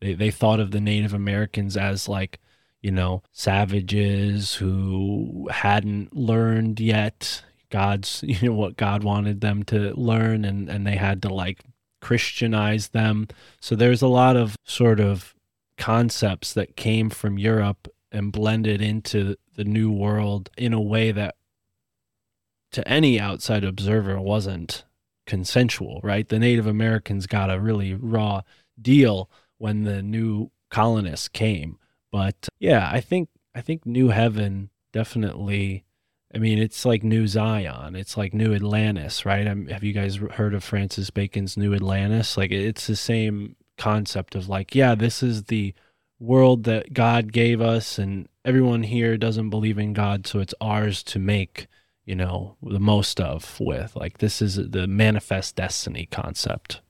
They, 0.00 0.14
they 0.14 0.30
thought 0.30 0.60
of 0.60 0.70
the 0.70 0.80
Native 0.80 1.12
Americans 1.12 1.76
as 1.76 2.08
like, 2.08 2.38
you 2.80 2.92
know, 2.92 3.24
savages 3.32 4.54
who 4.54 5.48
hadn't 5.50 6.14
learned 6.14 6.78
yet, 6.78 7.42
God's, 7.70 8.22
you 8.26 8.48
know, 8.48 8.54
what 8.54 8.76
God 8.76 9.02
wanted 9.02 9.40
them 9.40 9.62
to 9.64 9.94
learn, 9.94 10.44
and, 10.44 10.68
and 10.68 10.86
they 10.86 10.96
had 10.96 11.22
to 11.22 11.28
like 11.28 11.64
Christianize 12.00 12.88
them. 12.88 13.28
So 13.60 13.74
there's 13.74 14.02
a 14.02 14.08
lot 14.08 14.36
of 14.36 14.56
sort 14.64 15.00
of 15.00 15.34
concepts 15.76 16.52
that 16.54 16.76
came 16.76 17.10
from 17.10 17.38
Europe 17.38 17.88
and 18.10 18.32
blended 18.32 18.80
into 18.80 19.36
the 19.54 19.64
New 19.64 19.92
World 19.92 20.50
in 20.56 20.72
a 20.72 20.80
way 20.80 21.12
that 21.12 21.36
to 22.72 22.86
any 22.86 23.18
outside 23.18 23.64
observer 23.64 24.20
wasn't 24.20 24.84
consensual, 25.26 26.00
right? 26.02 26.28
The 26.28 26.38
Native 26.38 26.66
Americans 26.66 27.26
got 27.26 27.50
a 27.50 27.60
really 27.60 27.94
raw 27.94 28.42
deal 28.80 29.30
when 29.58 29.84
the 29.84 30.02
new 30.02 30.50
colonists 30.70 31.28
came. 31.28 31.78
But 32.10 32.48
yeah, 32.58 32.88
I 32.90 33.00
think 33.00 33.28
I 33.54 33.60
think 33.60 33.84
New 33.84 34.08
Heaven 34.08 34.70
definitely 34.92 35.84
I 36.34 36.38
mean, 36.38 36.58
it's 36.58 36.84
like 36.84 37.02
New 37.02 37.26
Zion. 37.26 37.96
It's 37.96 38.16
like 38.16 38.34
New 38.34 38.54
Atlantis, 38.54 39.24
right? 39.24 39.46
Um 39.46 39.66
have 39.68 39.82
you 39.82 39.92
guys 39.92 40.16
heard 40.16 40.54
of 40.54 40.62
Francis 40.64 41.10
Bacon's 41.10 41.56
New 41.56 41.74
Atlantis? 41.74 42.36
Like, 42.36 42.50
it's 42.50 42.86
the 42.86 42.96
same 42.96 43.56
concept 43.78 44.34
of 44.34 44.48
like, 44.48 44.74
yeah, 44.74 44.94
this 44.94 45.22
is 45.22 45.44
the 45.44 45.74
world 46.20 46.64
that 46.64 46.92
God 46.92 47.32
gave 47.32 47.60
us, 47.60 47.98
and 47.98 48.28
everyone 48.44 48.82
here 48.82 49.16
doesn't 49.16 49.50
believe 49.50 49.78
in 49.78 49.92
God, 49.92 50.26
so 50.26 50.40
it's 50.40 50.54
ours 50.60 51.02
to 51.04 51.18
make, 51.18 51.68
you 52.04 52.16
know, 52.16 52.56
the 52.60 52.80
most 52.80 53.20
of 53.20 53.58
with. 53.60 53.94
Like, 53.94 54.18
this 54.18 54.42
is 54.42 54.56
the 54.56 54.86
manifest 54.86 55.56
destiny 55.56 56.08
concept. 56.10 56.80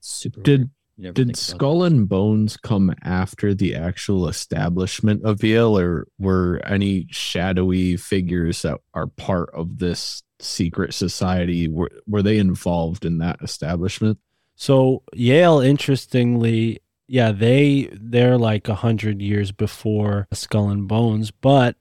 Super. 0.00 0.40
Did 0.42 0.60
never 0.60 0.70
did 0.98 1.14
think 1.14 1.28
about 1.28 1.36
Skull 1.36 1.84
and 1.84 2.08
Bones 2.08 2.56
come 2.56 2.94
after 3.02 3.54
the 3.54 3.74
actual 3.74 4.28
establishment 4.28 5.24
of 5.24 5.42
Yale, 5.42 5.78
or 5.78 6.08
were 6.18 6.60
any 6.64 7.06
shadowy 7.10 7.96
figures 7.96 8.62
that 8.62 8.78
are 8.94 9.06
part 9.06 9.50
of 9.54 9.78
this 9.78 10.22
secret 10.40 10.94
society 10.94 11.68
were 11.68 11.90
were 12.06 12.22
they 12.22 12.38
involved 12.38 13.04
in 13.04 13.18
that 13.18 13.38
establishment? 13.42 14.18
So 14.56 15.02
Yale, 15.14 15.60
interestingly, 15.60 16.80
yeah, 17.06 17.32
they 17.32 17.90
they're 17.92 18.38
like 18.38 18.68
a 18.68 18.74
hundred 18.74 19.22
years 19.22 19.52
before 19.52 20.26
Skull 20.32 20.68
and 20.68 20.88
Bones, 20.88 21.30
but 21.30 21.76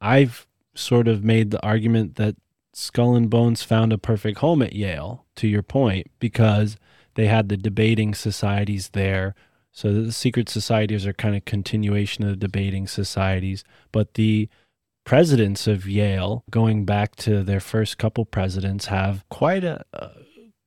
I've 0.00 0.46
sort 0.74 1.08
of 1.08 1.24
made 1.24 1.50
the 1.50 1.62
argument 1.62 2.14
that 2.16 2.36
Skull 2.72 3.16
and 3.16 3.28
Bones 3.28 3.62
found 3.62 3.92
a 3.92 3.98
perfect 3.98 4.38
home 4.38 4.62
at 4.62 4.72
Yale, 4.72 5.26
to 5.36 5.48
your 5.48 5.62
point, 5.62 6.06
because 6.20 6.76
they 7.14 7.26
had 7.26 7.48
the 7.48 7.56
debating 7.56 8.14
societies 8.14 8.90
there. 8.90 9.34
So 9.72 9.92
the 9.92 10.12
secret 10.12 10.48
societies 10.48 11.06
are 11.06 11.12
kind 11.12 11.36
of 11.36 11.44
continuation 11.44 12.24
of 12.24 12.30
the 12.30 12.36
debating 12.36 12.86
societies, 12.86 13.64
but 13.92 14.14
the 14.14 14.48
presidents 15.04 15.66
of 15.66 15.88
Yale, 15.88 16.44
going 16.50 16.84
back 16.84 17.16
to 17.16 17.42
their 17.42 17.60
first 17.60 17.98
couple 17.98 18.24
presidents, 18.24 18.86
have 18.86 19.24
quite 19.28 19.64
a, 19.64 19.84
a 19.92 20.10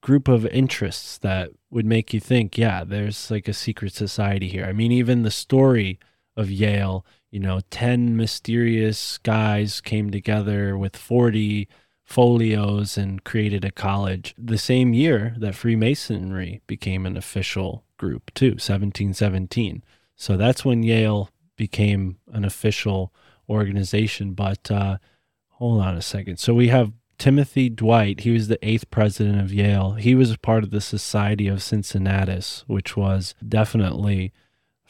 group 0.01 0.27
of 0.27 0.45
interests 0.47 1.17
that 1.19 1.49
would 1.69 1.85
make 1.85 2.13
you 2.13 2.19
think, 2.19 2.57
yeah, 2.57 2.83
there's 2.83 3.31
like 3.31 3.47
a 3.47 3.53
secret 3.53 3.93
society 3.93 4.47
here. 4.47 4.65
I 4.65 4.73
mean, 4.73 4.91
even 4.91 5.23
the 5.23 5.31
story 5.31 5.99
of 6.35 6.51
Yale, 6.51 7.05
you 7.31 7.39
know, 7.39 7.61
10 7.71 8.15
mysterious 8.15 9.17
guys 9.19 9.81
came 9.81 10.11
together 10.11 10.77
with 10.77 10.95
40 10.95 11.67
folios 12.13 12.95
and 12.95 13.23
created 13.23 13.65
a 13.65 13.71
college 13.71 14.35
the 14.37 14.57
same 14.57 14.93
year 14.93 15.33
that 15.39 15.55
Freemasonry 15.55 16.61
became 16.67 17.07
an 17.07 17.17
official 17.17 17.83
group, 17.97 18.31
too, 18.35 18.51
1717. 18.51 19.83
So 20.15 20.37
that's 20.37 20.63
when 20.63 20.83
Yale 20.83 21.31
became 21.55 22.17
an 22.31 22.45
official 22.45 23.11
organization. 23.49 24.33
But 24.33 24.69
uh, 24.69 24.99
hold 25.47 25.81
on 25.81 25.95
a 25.95 26.03
second. 26.03 26.37
So 26.37 26.53
we 26.53 26.67
have 26.67 26.93
Timothy 27.17 27.67
Dwight. 27.67 28.19
He 28.19 28.29
was 28.29 28.47
the 28.47 28.63
eighth 28.67 28.91
president 28.91 29.41
of 29.41 29.51
Yale. 29.51 29.93
He 29.93 30.13
was 30.13 30.29
a 30.29 30.37
part 30.37 30.63
of 30.63 30.69
the 30.69 30.81
Society 30.81 31.47
of 31.47 31.63
Cincinnatus, 31.63 32.63
which 32.67 32.95
was 32.95 33.33
definitely 33.47 34.33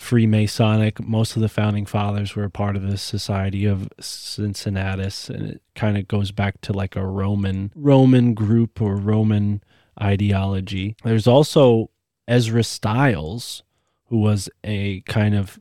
Freemasonic. 0.03 0.99
Most 0.99 1.37
of 1.37 1.41
the 1.41 1.47
founding 1.47 1.85
fathers 1.85 2.35
were 2.35 2.43
a 2.43 2.49
part 2.49 2.75
of 2.75 2.83
the 2.83 2.97
Society 2.97 3.65
of 3.65 3.87
Cincinnatus, 4.01 5.29
and 5.29 5.49
it 5.51 5.61
kind 5.75 5.97
of 5.97 6.09
goes 6.09 6.31
back 6.31 6.59
to 6.61 6.73
like 6.73 6.97
a 6.97 7.05
Roman 7.05 7.71
Roman 7.73 8.33
group 8.33 8.81
or 8.81 8.97
Roman 8.97 9.63
ideology. 10.01 10.97
There's 11.05 11.25
also 11.25 11.89
Ezra 12.27 12.63
Stiles, 12.65 13.63
who 14.07 14.17
was 14.19 14.49
a 14.63 15.01
kind 15.01 15.35
of 15.35 15.59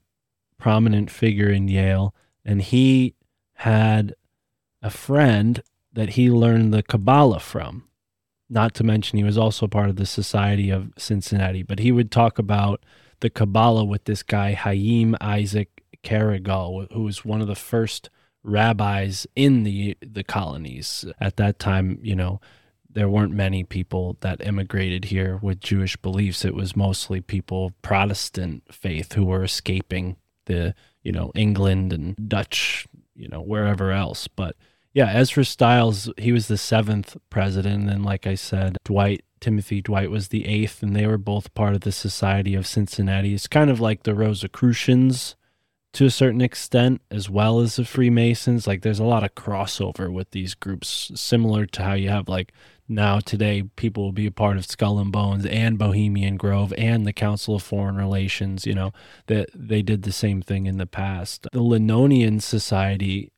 prominent 0.58 1.08
figure 1.08 1.48
in 1.48 1.68
Yale, 1.68 2.12
and 2.44 2.62
he 2.62 3.14
had 3.54 4.14
a 4.82 4.90
friend 4.90 5.62
that 5.92 6.10
he 6.10 6.28
learned 6.28 6.74
the 6.74 6.82
Kabbalah 6.82 7.38
from. 7.40 7.84
Not 8.50 8.74
to 8.74 8.84
mention, 8.84 9.18
he 9.18 9.24
was 9.24 9.38
also 9.38 9.68
part 9.68 9.88
of 9.88 9.96
the 9.96 10.04
Society 10.04 10.68
of 10.68 10.92
Cincinnati, 10.98 11.62
but 11.62 11.78
he 11.78 11.92
would 11.92 12.10
talk 12.10 12.40
about 12.40 12.84
the 13.22 13.30
Kabbalah 13.30 13.84
with 13.84 14.04
this 14.04 14.22
guy, 14.22 14.54
Hayim 14.54 15.16
Isaac 15.20 15.82
Carigal, 16.04 16.92
who 16.92 17.04
was 17.04 17.24
one 17.24 17.40
of 17.40 17.46
the 17.46 17.54
first 17.54 18.10
rabbis 18.42 19.26
in 19.36 19.62
the 19.62 19.96
the 20.00 20.24
colonies. 20.24 21.04
At 21.20 21.36
that 21.36 21.58
time, 21.58 21.98
you 22.02 22.16
know, 22.16 22.40
there 22.90 23.08
weren't 23.08 23.32
many 23.32 23.62
people 23.62 24.16
that 24.20 24.44
immigrated 24.44 25.06
here 25.06 25.38
with 25.40 25.60
Jewish 25.60 25.96
beliefs. 25.96 26.44
It 26.44 26.54
was 26.54 26.76
mostly 26.76 27.20
people 27.20 27.66
of 27.66 27.82
Protestant 27.82 28.64
faith 28.70 29.12
who 29.12 29.24
were 29.24 29.44
escaping 29.44 30.16
the, 30.46 30.74
you 31.04 31.12
know, 31.12 31.30
England 31.36 31.92
and 31.92 32.16
Dutch 32.28 32.88
you 33.14 33.28
know, 33.28 33.40
wherever 33.40 33.92
else. 33.92 34.28
But 34.28 34.56
yeah, 34.92 35.10
Ezra 35.12 35.44
Stiles, 35.44 36.10
he 36.18 36.32
was 36.32 36.48
the 36.48 36.58
seventh 36.58 37.16
president. 37.30 37.88
And 37.88 38.04
like 38.04 38.26
I 38.26 38.34
said, 38.34 38.78
Dwight, 38.84 39.24
Timothy 39.40 39.80
Dwight 39.80 40.10
was 40.10 40.28
the 40.28 40.46
eighth, 40.46 40.82
and 40.82 40.94
they 40.94 41.06
were 41.06 41.18
both 41.18 41.54
part 41.54 41.74
of 41.74 41.80
the 41.80 41.92
Society 41.92 42.54
of 42.54 42.66
Cincinnati. 42.66 43.34
It's 43.34 43.46
kind 43.46 43.70
of 43.70 43.80
like 43.80 44.02
the 44.02 44.14
Rosicrucians 44.14 45.34
to 45.94 46.06
a 46.06 46.10
certain 46.10 46.40
extent, 46.40 47.02
as 47.10 47.28
well 47.28 47.60
as 47.60 47.76
the 47.76 47.84
Freemasons. 47.84 48.66
Like 48.66 48.82
there's 48.82 48.98
a 48.98 49.04
lot 49.04 49.24
of 49.24 49.34
crossover 49.34 50.12
with 50.12 50.30
these 50.30 50.54
groups, 50.54 51.10
similar 51.14 51.66
to 51.66 51.82
how 51.82 51.94
you 51.94 52.08
have 52.08 52.28
like 52.28 52.52
now 52.88 53.20
today 53.20 53.62
people 53.76 54.04
will 54.04 54.12
be 54.12 54.26
a 54.26 54.32
part 54.32 54.56
of 54.56 54.66
Skull 54.66 54.98
and 54.98 55.12
Bones 55.12 55.46
and 55.46 55.78
Bohemian 55.78 56.36
Grove 56.36 56.74
and 56.76 57.06
the 57.06 57.12
Council 57.12 57.54
of 57.54 57.62
Foreign 57.62 57.96
Relations, 57.96 58.66
you 58.66 58.74
know, 58.74 58.92
that 59.26 59.48
they 59.54 59.82
did 59.82 60.02
the 60.02 60.12
same 60.12 60.42
thing 60.42 60.66
in 60.66 60.78
the 60.78 60.86
past. 60.86 61.46
The 61.52 61.60
Linonian 61.60 62.42
Society, 62.42 63.31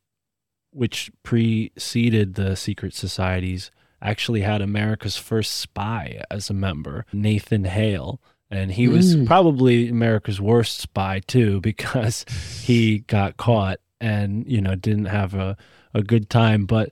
which 0.74 1.10
preceded 1.22 2.34
the 2.34 2.56
secret 2.56 2.94
societies, 2.94 3.70
actually 4.02 4.40
had 4.42 4.60
America's 4.60 5.16
first 5.16 5.52
spy 5.56 6.22
as 6.30 6.50
a 6.50 6.54
member, 6.54 7.06
Nathan 7.12 7.64
Hale. 7.64 8.20
And 8.50 8.72
he 8.72 8.86
was 8.88 9.16
Mm. 9.16 9.26
probably 9.26 9.88
America's 9.88 10.40
worst 10.40 10.78
spy 10.78 11.20
too, 11.20 11.60
because 11.70 12.24
he 12.62 12.98
got 13.00 13.36
caught 13.36 13.78
and, 14.00 14.44
you 14.46 14.60
know, 14.60 14.74
didn't 14.74 15.06
have 15.06 15.34
a, 15.34 15.56
a 15.94 16.02
good 16.02 16.28
time. 16.28 16.66
But 16.66 16.90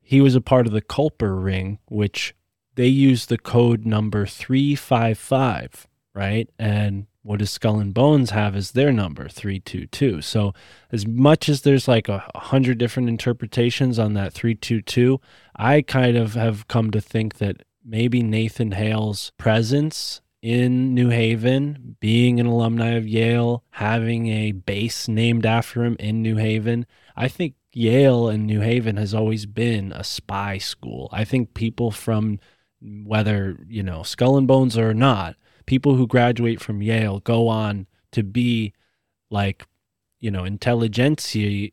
he 0.00 0.20
was 0.20 0.34
a 0.34 0.40
part 0.40 0.66
of 0.66 0.72
the 0.72 0.82
Culper 0.82 1.42
ring, 1.42 1.78
which 1.88 2.34
they 2.76 2.86
used 2.86 3.28
the 3.28 3.38
code 3.38 3.84
number 3.84 4.24
355, 4.26 5.86
right? 6.14 6.48
And 6.58 7.06
what 7.22 7.38
does 7.38 7.50
Skull 7.50 7.78
and 7.78 7.94
Bones 7.94 8.30
have 8.30 8.56
as 8.56 8.72
their 8.72 8.92
number 8.92 9.28
322? 9.28 10.22
So, 10.22 10.52
as 10.90 11.06
much 11.06 11.48
as 11.48 11.62
there's 11.62 11.86
like 11.86 12.08
a 12.08 12.24
hundred 12.34 12.78
different 12.78 13.08
interpretations 13.08 13.98
on 13.98 14.14
that 14.14 14.32
322, 14.32 15.20
I 15.54 15.82
kind 15.82 16.16
of 16.16 16.34
have 16.34 16.68
come 16.68 16.90
to 16.90 17.00
think 17.00 17.38
that 17.38 17.62
maybe 17.84 18.22
Nathan 18.22 18.72
Hale's 18.72 19.32
presence 19.38 20.20
in 20.42 20.92
New 20.92 21.10
Haven, 21.10 21.96
being 22.00 22.40
an 22.40 22.46
alumni 22.46 22.90
of 22.90 23.06
Yale, 23.06 23.62
having 23.70 24.26
a 24.26 24.52
base 24.52 25.06
named 25.06 25.46
after 25.46 25.84
him 25.84 25.96
in 26.00 26.20
New 26.22 26.36
Haven, 26.36 26.84
I 27.16 27.28
think 27.28 27.54
Yale 27.72 28.28
and 28.28 28.46
New 28.46 28.60
Haven 28.60 28.96
has 28.96 29.14
always 29.14 29.46
been 29.46 29.92
a 29.92 30.02
spy 30.02 30.58
school. 30.58 31.08
I 31.12 31.24
think 31.24 31.54
people 31.54 31.92
from 31.92 32.40
whether, 32.80 33.56
you 33.68 33.84
know, 33.84 34.02
skull 34.02 34.36
and 34.36 34.48
bones 34.48 34.76
or 34.76 34.92
not, 34.92 35.36
people 35.62 35.96
who 35.96 36.06
graduate 36.06 36.60
from 36.60 36.82
Yale 36.82 37.20
go 37.20 37.48
on 37.48 37.86
to 38.12 38.22
be 38.22 38.72
like, 39.30 39.66
you 40.20 40.30
know, 40.30 40.42
intelligentsiers 40.42 41.72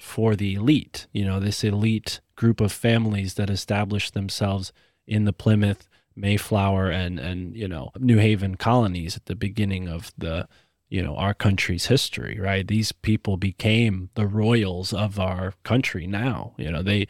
for 0.00 0.36
the 0.36 0.54
elite, 0.54 1.06
you 1.12 1.24
know, 1.24 1.40
this 1.40 1.64
elite 1.64 2.20
group 2.36 2.60
of 2.60 2.72
families 2.72 3.34
that 3.34 3.50
establish 3.50 4.10
themselves 4.10 4.72
in 5.06 5.24
the 5.24 5.32
Plymouth, 5.32 5.88
Mayflower 6.14 6.90
and 6.90 7.18
and 7.18 7.54
you 7.54 7.68
know, 7.68 7.90
New 7.98 8.18
Haven 8.18 8.56
colonies 8.56 9.16
at 9.16 9.26
the 9.26 9.36
beginning 9.36 9.88
of 9.88 10.12
the 10.16 10.48
you 10.88 11.02
know 11.02 11.16
our 11.16 11.34
country's 11.34 11.86
history 11.86 12.38
right? 12.40 12.66
These 12.66 12.92
people 12.92 13.36
became 13.36 14.10
the 14.14 14.26
royals 14.26 14.92
of 14.92 15.18
our 15.18 15.54
country 15.62 16.06
now 16.06 16.54
you 16.56 16.70
know 16.70 16.82
they 16.82 17.06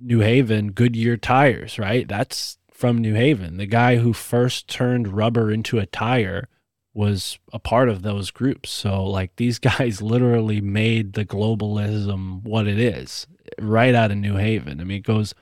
new 0.00 0.20
haven 0.20 0.72
goodyear 0.72 1.16
tires 1.16 1.78
right? 1.78 2.08
That's 2.08 2.58
from 2.82 2.98
new 2.98 3.14
haven. 3.14 3.58
The 3.58 3.66
guy 3.66 3.98
who 3.98 4.12
first 4.12 4.66
turned 4.66 5.06
rubber 5.06 5.52
into 5.52 5.78
a 5.78 5.86
tire 5.86 6.48
was 6.92 7.38
a 7.52 7.60
part 7.60 7.88
of 7.88 8.02
those 8.02 8.32
groups. 8.32 8.70
So 8.70 9.04
like 9.04 9.36
these 9.36 9.58
guys 9.70 10.02
literally 10.02 10.60
made 10.60 11.12
the 11.12 11.24
globalism 11.24 12.42
what 12.42 12.66
it 12.66 12.80
is 12.80 13.28
right 13.60 13.94
out 13.94 14.10
of 14.10 14.16
new 14.16 14.34
haven. 14.34 14.80
I 14.80 14.84
mean 14.84 14.96
it 14.96 15.04
goes 15.04 15.32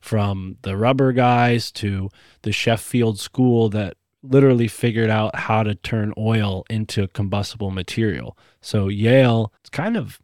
from 0.00 0.56
the 0.62 0.78
rubber 0.78 1.12
guys 1.12 1.70
to 1.72 2.08
the 2.40 2.52
sheffield 2.52 3.20
school 3.20 3.68
that 3.68 3.98
literally 4.22 4.66
figured 4.66 5.10
out 5.10 5.36
how 5.36 5.62
to 5.64 5.74
turn 5.74 6.14
oil 6.16 6.64
into 6.70 7.06
combustible 7.08 7.70
material. 7.70 8.34
So 8.62 8.88
Yale 8.88 9.52
is 9.62 9.68
kind 9.68 9.94
of 9.94 10.18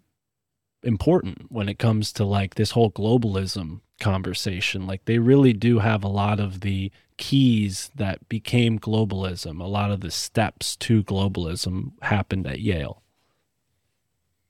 important 0.83 1.53
when 1.53 1.69
it 1.69 1.79
comes 1.79 2.11
to 2.15 2.25
like 2.25 2.55
this 2.55 2.71
whole 2.71 2.91
globalism 2.91 3.81
conversation. 4.01 4.87
Like 4.87 5.05
they 5.05 5.19
really 5.19 5.53
do 5.53 5.79
have 5.79 6.05
a 6.05 6.09
lot 6.09 6.41
of 6.41 6.61
the 6.61 6.91
keys 7.17 7.91
that 7.95 8.29
became 8.29 8.79
globalism. 8.79 9.61
A 9.61 9.67
lot 9.67 9.91
of 9.91 10.01
the 10.01 10.11
steps 10.11 10.77
to 10.77 11.05
globalism 11.05 11.93
happened 12.03 12.47
at 12.47 12.61
Yale. 12.61 13.03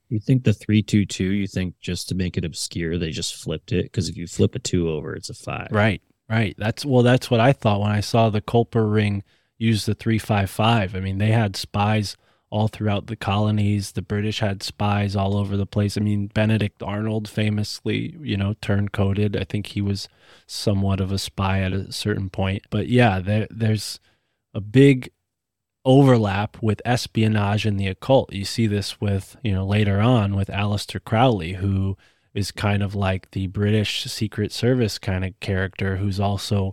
You 0.09 0.21
think 0.21 0.45
the 0.45 0.53
three 0.53 0.83
two 0.83 1.05
two? 1.05 1.33
You 1.33 1.47
think 1.47 1.79
just 1.81 2.09
to 2.09 2.15
make 2.15 2.37
it 2.37 2.45
obscure, 2.45 2.99
they 2.99 3.11
just 3.11 3.35
flipped 3.35 3.73
it? 3.73 3.85
Because 3.85 4.09
if 4.09 4.17
you 4.17 4.27
flip 4.27 4.55
a 4.55 4.59
two 4.59 4.89
over, 4.89 5.15
it's 5.15 5.31
a 5.31 5.35
five. 5.35 5.69
Right. 5.71 6.03
Right. 6.29 6.55
That's 6.57 6.85
well 6.85 7.03
that's 7.03 7.31
what 7.31 7.41
I 7.41 7.53
thought 7.53 7.81
when 7.81 7.91
I 7.91 8.01
saw 8.01 8.31
the 8.31 8.41
Culper 8.41 8.91
ring 8.91 9.23
use 9.59 9.87
the 9.87 9.95
355. 9.95 10.95
I 10.95 11.01
mean, 11.01 11.19
they 11.19 11.33
had 11.33 11.57
spies 11.57 12.17
all 12.55 12.69
throughout 12.69 13.09
the 13.09 13.17
colonies. 13.17 13.93
The 13.93 14.01
British 14.01 14.39
had 14.39 14.63
spies 14.63 15.17
all 15.17 15.37
over 15.37 15.57
the 15.57 15.67
place. 15.67 15.99
I 15.99 16.01
mean, 16.01 16.29
Benedict 16.29 16.85
Arnold 16.85 17.29
famously, 17.29 18.17
you 18.21 18.37
know, 18.37 18.55
turncoated. 18.63 19.37
I 19.37 19.43
think 19.43 19.67
he 19.67 19.81
was 19.81 20.09
somewhat 20.47 21.01
of 21.01 21.11
a 21.11 21.19
spy 21.19 21.63
at 21.63 21.73
a 21.73 21.91
certain 21.91 22.31
point. 22.31 22.63
But 22.71 22.87
yeah, 22.87 23.19
there 23.19 23.49
there's 23.51 23.99
a 24.55 24.61
big 24.61 25.11
overlap 25.85 26.57
with 26.63 26.81
espionage 26.85 27.67
and 27.67 27.79
the 27.79 27.89
occult. 27.89 28.33
You 28.33 28.45
see 28.45 28.69
this 28.69 29.01
with, 29.01 29.37
you 29.43 29.53
know, 29.53 29.67
later 29.67 30.01
on 30.01 30.37
with 30.37 30.47
Aleister 30.47 31.03
Crowley, 31.03 31.55
who 31.55 31.97
is 32.35 32.53
kind 32.53 32.85
of 32.85 32.95
like 32.95 33.33
the 33.33 33.49
British 33.49 34.05
Secret 34.05 34.53
Service 34.53 35.01
kind 35.01 35.25
of 35.25 35.39
character 35.41 35.97
who's 35.97 36.21
also 36.21 36.73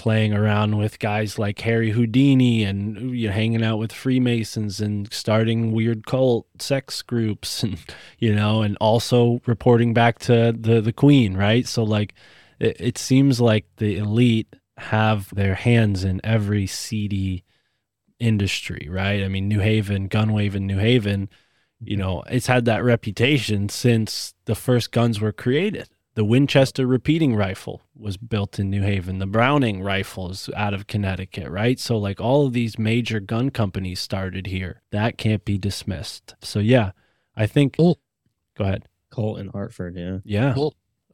playing 0.00 0.32
around 0.32 0.78
with 0.78 0.98
guys 0.98 1.38
like 1.38 1.60
Harry 1.60 1.90
Houdini 1.90 2.64
and 2.64 3.14
you 3.14 3.28
know, 3.28 3.34
hanging 3.34 3.62
out 3.62 3.76
with 3.76 3.92
Freemasons 3.92 4.80
and 4.80 5.12
starting 5.12 5.72
weird 5.72 6.06
cult 6.06 6.46
sex 6.58 7.02
groups 7.02 7.62
and 7.62 7.76
you 8.18 8.34
know 8.34 8.62
and 8.62 8.78
also 8.80 9.42
reporting 9.44 9.92
back 9.92 10.18
to 10.18 10.56
the 10.58 10.80
the 10.80 10.94
queen 10.94 11.36
right? 11.36 11.68
So 11.68 11.82
like 11.84 12.14
it, 12.58 12.80
it 12.80 12.96
seems 12.96 13.42
like 13.42 13.66
the 13.76 13.98
elite 13.98 14.56
have 14.78 15.28
their 15.34 15.54
hands 15.54 16.02
in 16.02 16.18
every 16.24 16.66
seedy 16.66 17.44
industry 18.18 18.88
right? 18.90 19.22
I 19.22 19.28
mean 19.28 19.48
new 19.48 19.60
haven 19.60 20.08
gunwave 20.08 20.54
in 20.54 20.66
new 20.66 20.78
haven 20.78 21.28
you 21.78 21.98
mm-hmm. 21.98 22.00
know 22.00 22.22
it's 22.30 22.46
had 22.46 22.64
that 22.64 22.82
reputation 22.82 23.68
since 23.68 24.32
the 24.46 24.54
first 24.54 24.92
guns 24.92 25.20
were 25.20 25.30
created 25.30 25.90
the 26.14 26.24
Winchester 26.24 26.86
repeating 26.86 27.36
rifle 27.36 27.82
was 27.94 28.16
built 28.16 28.58
in 28.58 28.68
New 28.68 28.82
Haven. 28.82 29.18
The 29.18 29.26
Browning 29.26 29.82
rifle 29.82 30.30
is 30.30 30.50
out 30.56 30.74
of 30.74 30.86
Connecticut, 30.86 31.48
right? 31.48 31.78
So, 31.78 31.96
like, 31.96 32.20
all 32.20 32.46
of 32.46 32.52
these 32.52 32.78
major 32.78 33.20
gun 33.20 33.50
companies 33.50 34.00
started 34.00 34.48
here. 34.48 34.82
That 34.90 35.18
can't 35.18 35.44
be 35.44 35.56
dismissed. 35.56 36.34
So, 36.42 36.58
yeah, 36.58 36.92
I 37.36 37.46
think. 37.46 37.76
Go 37.76 37.96
ahead. 38.58 38.86
Colt 39.10 39.38
in 39.38 39.48
Hartford, 39.48 39.96
yeah. 39.96 40.18
Yeah. 40.24 40.54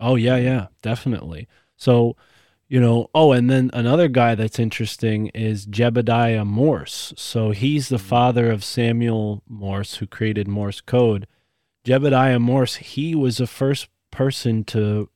Oh, 0.01 0.17
yeah, 0.17 0.37
yeah, 0.37 0.67
definitely. 0.83 1.49
So, 1.77 2.17
you 2.69 2.81
know, 2.81 3.09
oh, 3.15 3.33
and 3.33 3.49
then 3.49 3.71
another 3.73 4.09
guy 4.09 4.35
that's 4.35 4.59
interesting 4.59 5.29
is 5.29 5.67
Jebediah 5.67 6.47
Morse. 6.47 7.13
So 7.17 7.51
he's 7.51 7.89
the 7.89 7.97
mm. 7.97 8.01
father 8.01 8.51
of 8.51 8.65
Samuel 8.65 9.43
Morse, 9.49 9.97
who 9.97 10.07
created 10.07 10.49
Morse 10.49 10.81
code. 10.81 11.27
Jebediah 11.85 12.41
Morse, 12.41 12.77
he 12.77 13.15
was 13.15 13.37
the 13.37 13.47
first 13.47 13.89
person 14.17 14.65
to 14.65 15.11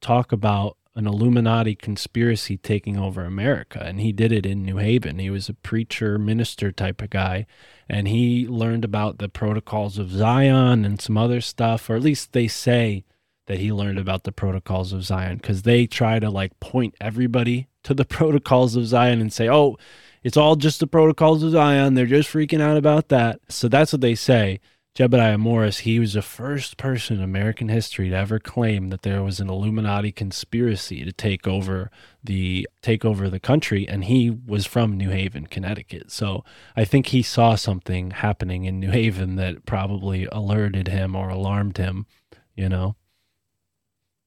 talk 0.00 0.30
about 0.30 0.76
an 0.94 1.08
Illuminati 1.08 1.74
conspiracy 1.74 2.56
taking 2.56 2.96
over 2.96 3.24
America. 3.24 3.82
And 3.84 4.00
he 4.00 4.12
did 4.12 4.30
it 4.30 4.46
in 4.46 4.62
New 4.62 4.76
Haven. 4.76 5.18
He 5.18 5.28
was 5.28 5.48
a 5.48 5.54
preacher, 5.54 6.20
minister 6.20 6.70
type 6.70 7.02
of 7.02 7.10
guy. 7.10 7.46
And 7.88 8.06
he 8.06 8.46
learned 8.46 8.84
about 8.84 9.18
the 9.18 9.28
protocols 9.28 9.98
of 9.98 10.12
Zion 10.12 10.84
and 10.84 11.00
some 11.00 11.18
other 11.18 11.40
stuff, 11.40 11.90
or 11.90 11.96
at 11.96 12.02
least 12.02 12.32
they 12.32 12.46
say 12.46 13.04
that 13.46 13.58
he 13.58 13.72
learned 13.72 13.98
about 13.98 14.22
the 14.22 14.30
protocols 14.30 14.92
of 14.92 15.02
Zion 15.02 15.38
because 15.38 15.62
they 15.62 15.88
try 15.88 16.20
to 16.20 16.30
like 16.30 16.60
point 16.60 16.94
everybody 17.00 17.66
to 17.82 17.92
the 17.92 18.04
protocols 18.18 18.76
of 18.76 18.86
Zion 18.86 19.20
and 19.20 19.32
say, 19.32 19.48
oh, 19.48 19.76
it's 20.22 20.36
all 20.36 20.54
just 20.54 20.78
the 20.78 20.86
protocols 20.86 21.42
of 21.42 21.50
Zion. 21.50 21.94
They're 21.94 22.06
just 22.06 22.32
freaking 22.32 22.60
out 22.60 22.76
about 22.76 23.08
that. 23.08 23.40
So 23.48 23.66
that's 23.66 23.92
what 23.92 24.00
they 24.00 24.14
say. 24.14 24.60
Jebediah 24.94 25.40
Morse, 25.40 25.78
he 25.78 25.98
was 25.98 26.12
the 26.12 26.22
first 26.22 26.76
person 26.76 27.16
in 27.16 27.22
American 27.22 27.68
history 27.68 28.10
to 28.10 28.14
ever 28.14 28.38
claim 28.38 28.90
that 28.90 29.02
there 29.02 29.24
was 29.24 29.40
an 29.40 29.50
Illuminati 29.50 30.12
conspiracy 30.12 31.04
to 31.04 31.10
take 31.10 31.48
over 31.48 31.90
the 32.22 32.68
take 32.80 33.04
over 33.04 33.28
the 33.28 33.40
country, 33.40 33.88
and 33.88 34.04
he 34.04 34.30
was 34.30 34.66
from 34.66 34.96
New 34.96 35.10
Haven, 35.10 35.46
Connecticut. 35.46 36.12
So 36.12 36.44
I 36.76 36.84
think 36.84 37.06
he 37.06 37.22
saw 37.22 37.56
something 37.56 38.12
happening 38.12 38.66
in 38.66 38.78
New 38.78 38.92
Haven 38.92 39.34
that 39.34 39.66
probably 39.66 40.26
alerted 40.26 40.86
him 40.86 41.16
or 41.16 41.28
alarmed 41.28 41.76
him, 41.76 42.06
you 42.54 42.68
know. 42.68 42.94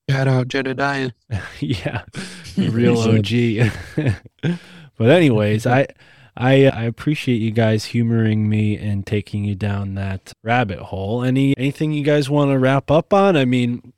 Shout 0.10 0.28
out 0.28 0.50
Jedediah. 0.50 1.12
yeah, 1.62 2.04
real 2.58 3.00
OG. 3.00 3.72
but 4.98 5.10
anyways, 5.10 5.66
I 5.66 5.88
I 6.38 6.68
I 6.68 6.84
appreciate 6.84 7.42
you 7.42 7.52
guys 7.52 7.86
humoring 7.86 8.48
me 8.48 8.78
and 8.78 9.06
taking 9.06 9.44
you 9.44 9.56
down 9.56 9.96
that 9.96 10.32
rabbit 10.44 10.80
hole. 10.80 11.24
Any 11.24 11.58
anything 11.58 11.92
you 11.92 12.04
guys 12.04 12.30
want 12.30 12.52
to 12.52 12.60
wrap 12.60 12.92
up 12.92 13.12
on? 13.12 13.36
I 13.36 13.46
mean, 13.46 13.94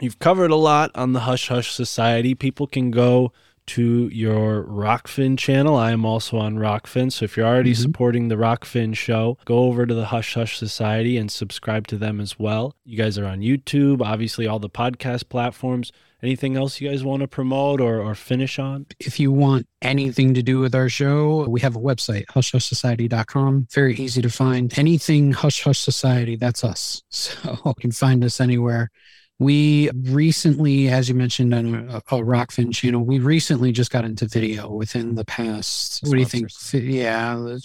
you've 0.00 0.18
covered 0.18 0.50
a 0.50 0.56
lot 0.56 0.90
on 0.94 1.12
the 1.12 1.20
Hush 1.20 1.48
Hush 1.48 1.72
Society. 1.72 2.34
People 2.34 2.66
can 2.66 2.90
go 2.90 3.32
to 3.66 4.08
your 4.08 4.64
Rokfin 4.64 5.38
channel. 5.38 5.76
I 5.76 5.92
am 5.92 6.04
also 6.04 6.36
on 6.38 6.56
Rokfin. 6.56 7.10
So 7.10 7.24
if 7.24 7.36
you're 7.36 7.46
already 7.46 7.72
Mhm. 7.72 7.76
supporting 7.82 8.28
the 8.28 8.34
Rokfin 8.36 8.94
show, 8.94 9.38
go 9.44 9.58
over 9.64 9.86
to 9.86 9.94
the 9.94 10.06
Hush 10.06 10.34
Hush 10.34 10.58
Society 10.58 11.16
and 11.16 11.30
subscribe 11.30 11.86
to 11.88 11.96
them 11.96 12.20
as 12.20 12.38
well. 12.38 12.74
You 12.84 12.96
guys 12.98 13.18
are 13.18 13.26
on 13.26 13.40
YouTube, 13.40 14.00
obviously 14.02 14.46
all 14.46 14.58
the 14.58 14.68
podcast 14.70 15.28
platforms. 15.28 15.92
Anything 16.22 16.56
else 16.56 16.80
you 16.80 16.88
guys 16.88 17.04
want 17.04 17.20
to 17.20 17.28
promote 17.28 17.82
or, 17.82 18.00
or 18.00 18.14
finish 18.14 18.58
on? 18.58 18.86
If 18.98 19.20
you 19.20 19.30
want 19.30 19.66
anything 19.82 20.32
to 20.34 20.42
do 20.42 20.58
with 20.58 20.74
our 20.74 20.88
show, 20.88 21.46
we 21.48 21.60
have 21.60 21.76
a 21.76 21.80
website, 21.80 22.24
hushhushsociety.com. 22.26 23.68
Very 23.72 23.94
easy 23.96 24.22
to 24.22 24.30
find. 24.30 24.76
Anything 24.78 25.32
Hush 25.32 25.62
Hush 25.62 25.78
Society, 25.80 26.36
that's 26.36 26.64
us. 26.64 27.02
So 27.10 27.58
you 27.66 27.74
can 27.78 27.92
find 27.92 28.24
us 28.24 28.40
anywhere. 28.40 28.90
We 29.40 29.90
recently, 29.92 30.88
as 30.88 31.08
you 31.08 31.14
mentioned 31.14 31.52
on 31.52 31.74
a, 31.74 31.96
a 31.96 32.22
Rokfin 32.22 32.72
channel, 32.72 33.04
we 33.04 33.18
recently 33.18 33.72
just 33.72 33.90
got 33.90 34.04
into 34.04 34.28
video 34.28 34.70
within 34.70 35.16
the 35.16 35.24
past, 35.24 36.02
what 36.04 36.12
do 36.12 36.18
you 36.18 36.24
think? 36.24 36.50
Yeah, 36.72 37.56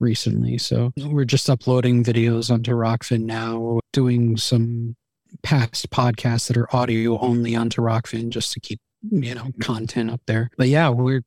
recently. 0.00 0.58
So 0.58 0.92
we're 0.96 1.24
just 1.24 1.48
uploading 1.48 2.04
videos 2.04 2.50
onto 2.50 2.72
Rokfin 2.72 3.24
now, 3.24 3.80
doing 3.92 4.36
some 4.36 4.96
past 5.42 5.90
podcasts 5.90 6.48
that 6.48 6.56
are 6.56 6.74
audio 6.74 7.18
only 7.20 7.54
onto 7.54 7.80
Rokfin 7.80 8.30
just 8.30 8.52
to 8.52 8.60
keep, 8.60 8.80
you 9.02 9.34
know, 9.34 9.50
content 9.60 10.10
up 10.10 10.20
there. 10.26 10.50
But 10.56 10.68
yeah, 10.68 10.88
we're 10.88 11.22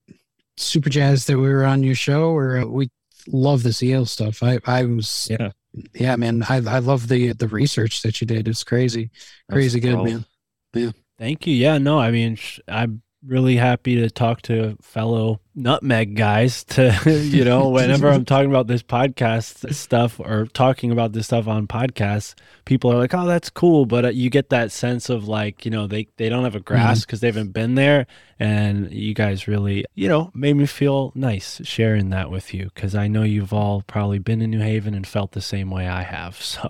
super 0.58 0.90
jazzed 0.90 1.28
that 1.28 1.38
we 1.38 1.50
were 1.50 1.64
on 1.64 1.84
your 1.84 1.96
show 1.96 2.32
or 2.32 2.58
uh, 2.58 2.66
we 2.66 2.90
love 3.28 3.64
this 3.64 3.82
Yale 3.82 4.06
stuff. 4.06 4.44
I, 4.44 4.60
I 4.66 4.84
was, 4.84 5.28
yeah, 5.30 5.52
yeah, 5.94 6.16
man. 6.16 6.44
I, 6.48 6.56
I 6.58 6.80
love 6.80 7.08
the, 7.08 7.34
the 7.34 7.48
research 7.48 8.02
that 8.02 8.22
you 8.22 8.28
did. 8.28 8.48
It's 8.48 8.64
crazy, 8.64 9.12
crazy 9.50 9.80
good, 9.80 9.94
dope. 9.94 10.06
man. 10.06 10.26
Yeah. 10.74 10.92
Thank 11.18 11.46
you. 11.48 11.54
Yeah, 11.54 11.78
no, 11.78 12.00
I 12.00 12.12
mean, 12.12 12.38
I'm 12.68 13.02
really 13.26 13.56
happy 13.56 13.96
to 13.98 14.10
talk 14.10 14.42
to 14.44 14.78
fellow 14.82 15.40
nutmeg 15.56 16.16
guys 16.16 16.64
to, 16.76 16.96
you 17.06 17.44
know, 17.44 17.70
whenever 17.70 18.10
I'm 18.10 18.26
talking 18.26 18.50
about 18.50 18.68
this 18.68 18.84
podcast 18.84 19.74
stuff 19.74 20.20
or 20.20 20.46
talking 20.48 20.92
about 20.92 21.14
this 21.14 21.28
stuff 21.28 21.48
on 21.48 21.68
podcasts, 21.68 22.36
people 22.66 22.92
are 22.92 22.98
like, 22.98 23.14
oh, 23.14 23.26
that's 23.26 23.50
cool. 23.50 23.86
But 23.86 24.06
uh, 24.06 24.10
you 24.10 24.30
get 24.30 24.50
that 24.50 24.72
sense 24.72 25.10
of 25.10 25.28
like, 25.28 25.66
you 25.66 25.72
know, 25.72 25.88
they, 25.88 26.08
they 26.18 26.30
don't 26.30 26.44
have 26.44 26.56
a 26.56 26.60
grasp 26.60 27.08
because 27.08 27.20
they 27.20 27.28
haven't 27.28 27.52
been 27.52 27.76
there. 27.76 28.08
And 28.40 28.92
you 28.92 29.14
guys 29.14 29.48
really, 29.48 29.86
you 29.94 30.08
know, 30.08 30.32
made 30.34 30.56
me 30.56 30.66
feel 30.66 31.12
nice 31.14 31.62
sharing 31.64 32.10
that 32.10 32.32
with 32.32 32.56
you 32.56 32.72
because 32.74 32.96
I 32.96 33.08
know 33.08 33.22
you've 33.22 33.54
all 33.54 33.84
probably 33.84 34.18
been 34.18 34.42
in 34.42 34.50
New 34.50 34.62
Haven 34.62 34.96
and 34.96 35.06
felt 35.06 35.34
the 35.34 35.42
same 35.42 35.70
way 35.70 35.88
I 35.88 36.04
have. 36.04 36.40
So, 36.52 36.68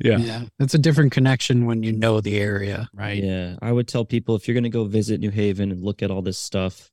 yeah. 0.00 0.18
Yeah. 0.18 0.42
It's 0.58 0.74
a 0.74 0.78
different 0.78 1.12
connection 1.12 1.64
when 1.64 1.82
you 1.82 1.92
know 1.92 2.20
the 2.20 2.38
area, 2.38 2.90
right? 2.92 3.22
Yeah, 3.22 3.56
I 3.62 3.72
would 3.72 3.88
tell 3.88 4.04
people 4.04 4.34
if 4.34 4.46
you're 4.46 4.54
going 4.54 4.64
to 4.64 4.70
go 4.70 4.84
visit 4.84 5.18
New 5.18 5.30
Haven 5.30 5.70
and 5.72 5.82
look 5.82 6.02
at 6.02 6.10
all 6.10 6.20
this 6.20 6.38
stuff, 6.38 6.90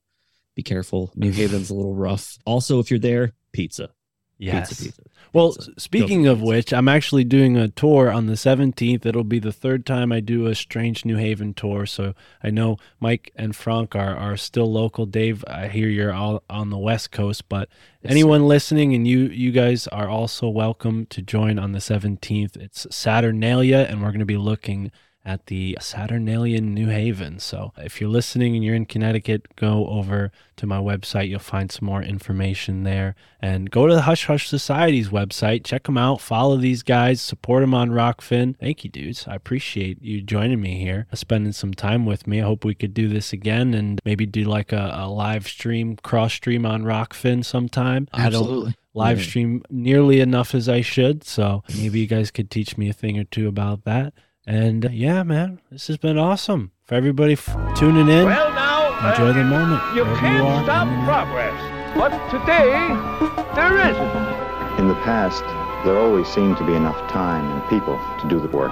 be 0.56 0.64
careful. 0.64 1.12
New 1.16 1.32
Haven's 1.32 1.70
a 1.70 1.76
little 1.76 1.94
rough. 1.96 2.38
Also, 2.46 2.80
if 2.80 2.90
you're 2.90 3.00
there, 3.00 3.34
pizza. 3.52 3.90
Yes. 4.38 4.70
Pizza, 4.70 4.84
pizza. 4.84 5.02
Well, 5.32 5.56
s- 5.58 5.70
speaking 5.78 6.28
of 6.28 6.42
which, 6.42 6.74
I'm 6.74 6.88
actually 6.90 7.24
doing 7.24 7.56
a 7.56 7.70
tour 7.70 8.12
on 8.12 8.26
the 8.28 8.34
17th. 8.34 9.06
It'll 9.06 9.24
be 9.24 9.40
the 9.40 9.54
third 9.54 9.86
time 9.86 10.12
I 10.12 10.20
do 10.20 10.48
a 10.48 10.56
Strange 10.56 11.06
New 11.06 11.16
Haven 11.18 11.54
tour. 11.54 11.86
So 11.86 12.14
I 12.44 12.50
know 12.50 12.78
Mike 13.00 13.32
and 13.36 13.56
Frank 13.56 13.96
are, 13.96 14.16
are 14.16 14.36
still 14.38 14.72
local. 14.72 15.06
Dave, 15.06 15.44
I 15.48 15.68
hear 15.70 15.88
you're 15.88 16.14
all 16.14 16.44
on 16.50 16.70
the 16.70 16.78
West 16.78 17.12
Coast, 17.12 17.48
but 17.48 17.70
anyone 18.04 18.48
listening 18.48 18.94
and 18.94 19.08
you 19.08 19.28
you 19.28 19.52
guys 19.52 19.88
are 19.88 20.10
also 20.10 20.50
welcome 20.50 21.06
to 21.08 21.22
join 21.22 21.58
on 21.58 21.72
the 21.72 21.80
17th. 21.80 22.58
It's 22.58 22.88
Saturnalia, 22.92 23.88
and 23.90 24.02
we're 24.02 24.10
going 24.10 24.20
to 24.20 24.26
be 24.26 24.38
looking 24.38 24.92
at 25.26 25.48
the 25.48 25.78
Saturnalian 25.82 26.74
New 26.74 26.88
Haven. 26.88 27.40
So 27.40 27.74
if 27.78 28.00
you're 28.00 28.10
listening 28.10 28.56
and 28.56 28.64
you're 28.64 28.76
in 28.76 28.86
Connecticut, 28.86 29.56
go 29.56 29.88
over 29.88 30.32
to 30.58 30.68
my 30.68 30.78
website. 30.78 31.30
You'll 31.30 31.40
find 31.40 31.72
some 31.72 31.86
more 31.86 32.04
information 32.04 32.84
there. 32.84 33.16
And 33.42 33.70
go 33.72 33.88
to 33.88 33.94
the 33.94 34.04
Hush 34.04 34.26
Hush 34.26 34.48
Society's 34.48 35.10
website. 35.10 35.66
Check 35.66 35.84
them 35.84 35.98
out. 35.98 36.22
Follow 36.22 36.58
these 36.58 36.84
guys. 36.84 37.22
Support 37.22 37.62
them 37.62 37.74
on 37.74 37.90
Rokfin. 37.90 38.58
Thank 38.58 38.84
you, 38.84 38.90
dudes. 38.90 39.28
I 39.28 39.36
appreciate 39.36 40.02
you 40.02 40.22
joining 40.22 40.62
me 40.62 40.80
here, 40.80 41.08
uh, 41.12 41.16
spending 41.16 41.52
some 41.52 41.74
time 41.74 42.06
with 42.06 42.28
me. 42.28 42.42
I 42.42 42.46
hope 42.46 42.64
we 42.64 42.76
could 42.76 42.94
do 42.94 43.08
this 43.08 43.34
again 43.34 43.74
and 43.74 44.00
maybe 44.06 44.26
do 44.26 44.44
like 44.44 44.72
a, 44.72 44.92
a 44.96 45.10
live 45.10 45.48
stream, 45.48 45.96
cross 45.98 46.34
stream 46.34 46.66
on 46.66 46.84
Rokfin 46.84 47.44
sometime. 47.44 48.08
Absolutely. 48.14 48.76
live 48.94 49.22
stream 49.22 49.64
nearly 49.70 50.20
enough 50.20 50.56
as 50.56 50.70
I 50.70 50.82
should. 50.82 51.24
So 51.24 51.64
maybe 51.76 52.00
you 52.00 52.08
guys 52.08 52.32
could 52.32 52.50
teach 52.50 52.78
me 52.78 52.90
a 52.90 52.94
thing 52.94 53.18
or 53.18 53.24
two 53.26 53.48
about 53.48 53.84
that. 53.86 54.14
And 54.48 54.86
uh, 54.86 54.90
yeah, 54.92 55.24
man, 55.24 55.60
this 55.72 55.88
has 55.88 55.98
been 55.98 56.18
awesome. 56.18 56.72
For 56.86 56.96
everybody 56.96 57.34
f- 57.34 57.56
tuning 57.76 58.08
in, 58.08 58.26
Well, 58.26 58.54
now, 58.54 59.10
enjoy 59.12 59.34
the 59.34 59.42
uh, 59.42 59.46
moment. 59.46 59.96
You 59.96 60.04
can't 60.18 60.44
you 60.44 60.50
are. 60.50 60.64
stop 60.64 60.88
progress. 61.06 61.98
But 61.98 62.12
today, 62.30 62.94
there 63.56 63.78
isn't. 63.90 64.80
In 64.80 64.88
the 64.88 64.96
past, 65.02 65.42
there 65.86 65.98
always 65.98 66.28
seemed 66.28 66.58
to 66.58 66.66
be 66.66 66.74
enough 66.76 66.98
time 67.10 67.44
and 67.52 67.70
people 67.70 67.98
to 68.22 68.28
do 68.30 68.40
the 68.40 68.50
work. 68.56 68.72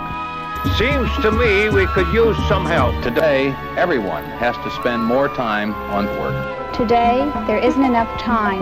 Seems 0.78 1.10
to 1.24 1.32
me 1.32 1.70
we 1.70 1.88
could 1.88 2.08
use 2.14 2.38
some 2.48 2.66
help. 2.66 2.94
Today, 3.04 3.50
everyone 3.76 4.24
has 4.38 4.56
to 4.58 4.70
spend 4.72 5.04
more 5.04 5.28
time 5.30 5.74
on 5.92 6.06
work. 6.20 6.74
Today, 6.74 7.30
there 7.48 7.58
isn't 7.60 7.84
enough 7.84 8.10
time. 8.22 8.62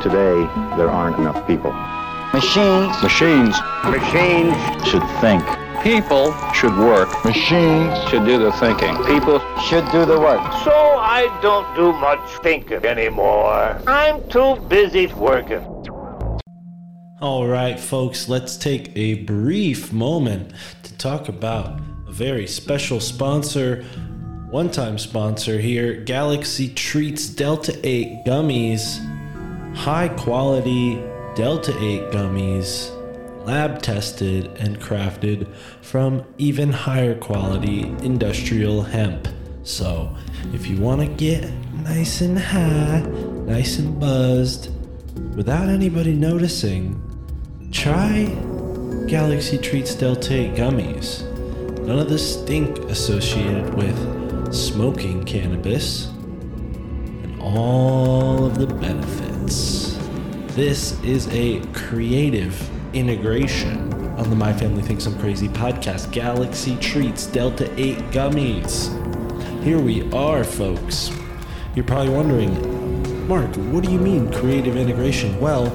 Today, 0.00 0.44
there 0.76 0.90
aren't 0.90 1.18
enough 1.18 1.44
people. 1.46 1.72
Machines. 2.32 2.94
Machines 3.02 3.56
Machines 3.84 4.54
should 4.86 5.02
think. 5.20 5.42
People 5.82 6.34
Should 6.52 6.76
work. 6.76 7.24
Machines 7.24 7.98
should 8.10 8.26
do 8.26 8.38
the 8.38 8.52
thinking. 8.52 8.94
People 9.04 9.40
should 9.62 9.90
do 9.90 10.04
the 10.04 10.20
work. 10.20 10.40
So 10.62 10.72
I 10.72 11.26
don't 11.40 11.74
do 11.74 11.92
much 11.92 12.20
thinking 12.42 12.84
anymore. 12.84 13.80
I'm 13.86 14.22
too 14.28 14.56
busy 14.68 15.06
working. 15.14 15.64
All 17.22 17.46
right, 17.46 17.80
folks, 17.80 18.28
let's 18.28 18.58
take 18.58 18.92
a 18.94 19.24
brief 19.24 19.90
moment 19.90 20.52
to 20.82 20.94
talk 20.98 21.30
about 21.30 21.80
a 22.06 22.12
very 22.12 22.46
special 22.46 23.00
sponsor, 23.00 23.82
one 24.50 24.70
time 24.70 24.98
sponsor 24.98 25.58
here 25.58 25.94
Galaxy 25.94 26.68
Treats 26.68 27.26
Delta 27.28 27.78
8 27.82 28.24
Gummies. 28.26 28.98
High 29.74 30.08
quality 30.08 30.96
Delta 31.34 31.72
8 31.78 32.10
gummies, 32.10 32.90
lab 33.44 33.82
tested 33.82 34.46
and 34.58 34.80
crafted 34.80 35.48
from 35.82 36.24
even 36.38 36.72
higher 36.72 37.14
quality 37.14 37.82
industrial 38.02 38.82
hemp. 38.82 39.28
So, 39.62 40.16
if 40.52 40.66
you 40.66 40.78
want 40.78 41.00
to 41.00 41.06
get 41.06 41.50
nice 41.84 42.20
and 42.20 42.38
high, 42.38 43.00
nice 43.46 43.78
and 43.78 43.98
buzzed, 44.00 44.70
without 45.36 45.68
anybody 45.68 46.14
noticing, 46.14 47.00
try 47.72 48.24
Galaxy 49.06 49.58
Treats 49.58 49.94
Delta 49.94 50.52
gummies. 50.54 51.26
None 51.86 51.98
of 51.98 52.08
the 52.08 52.18
stink 52.18 52.78
associated 52.90 53.74
with 53.74 54.54
smoking 54.54 55.24
cannabis, 55.24 56.06
and 56.06 57.40
all 57.40 58.46
of 58.46 58.58
the 58.58 58.66
benefits. 58.66 59.98
This 60.54 61.00
is 61.02 61.28
a 61.28 61.60
creative 61.72 62.54
integration 62.92 63.92
on 64.18 64.28
the 64.30 64.36
My 64.36 64.52
Family 64.52 64.82
Thinks 64.82 65.06
I'm 65.06 65.18
Crazy 65.18 65.48
podcast 65.48 66.10
Galaxy 66.10 66.76
Treats 66.76 67.26
Delta 67.26 67.72
8 67.80 67.96
Gummies. 68.10 68.90
Here 69.62 69.78
we 69.78 70.10
are, 70.12 70.42
folks. 70.42 71.10
You're 71.74 71.84
probably 71.84 72.10
wondering, 72.10 73.28
Mark, 73.28 73.54
what 73.56 73.84
do 73.84 73.92
you 73.92 73.98
mean 73.98 74.32
creative 74.32 74.76
integration? 74.76 75.38
Well, 75.38 75.68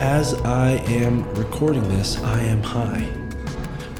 as 0.00 0.34
I 0.42 0.72
am 0.86 1.28
recording 1.34 1.86
this, 1.88 2.22
I 2.22 2.40
am 2.42 2.62
high 2.62 3.08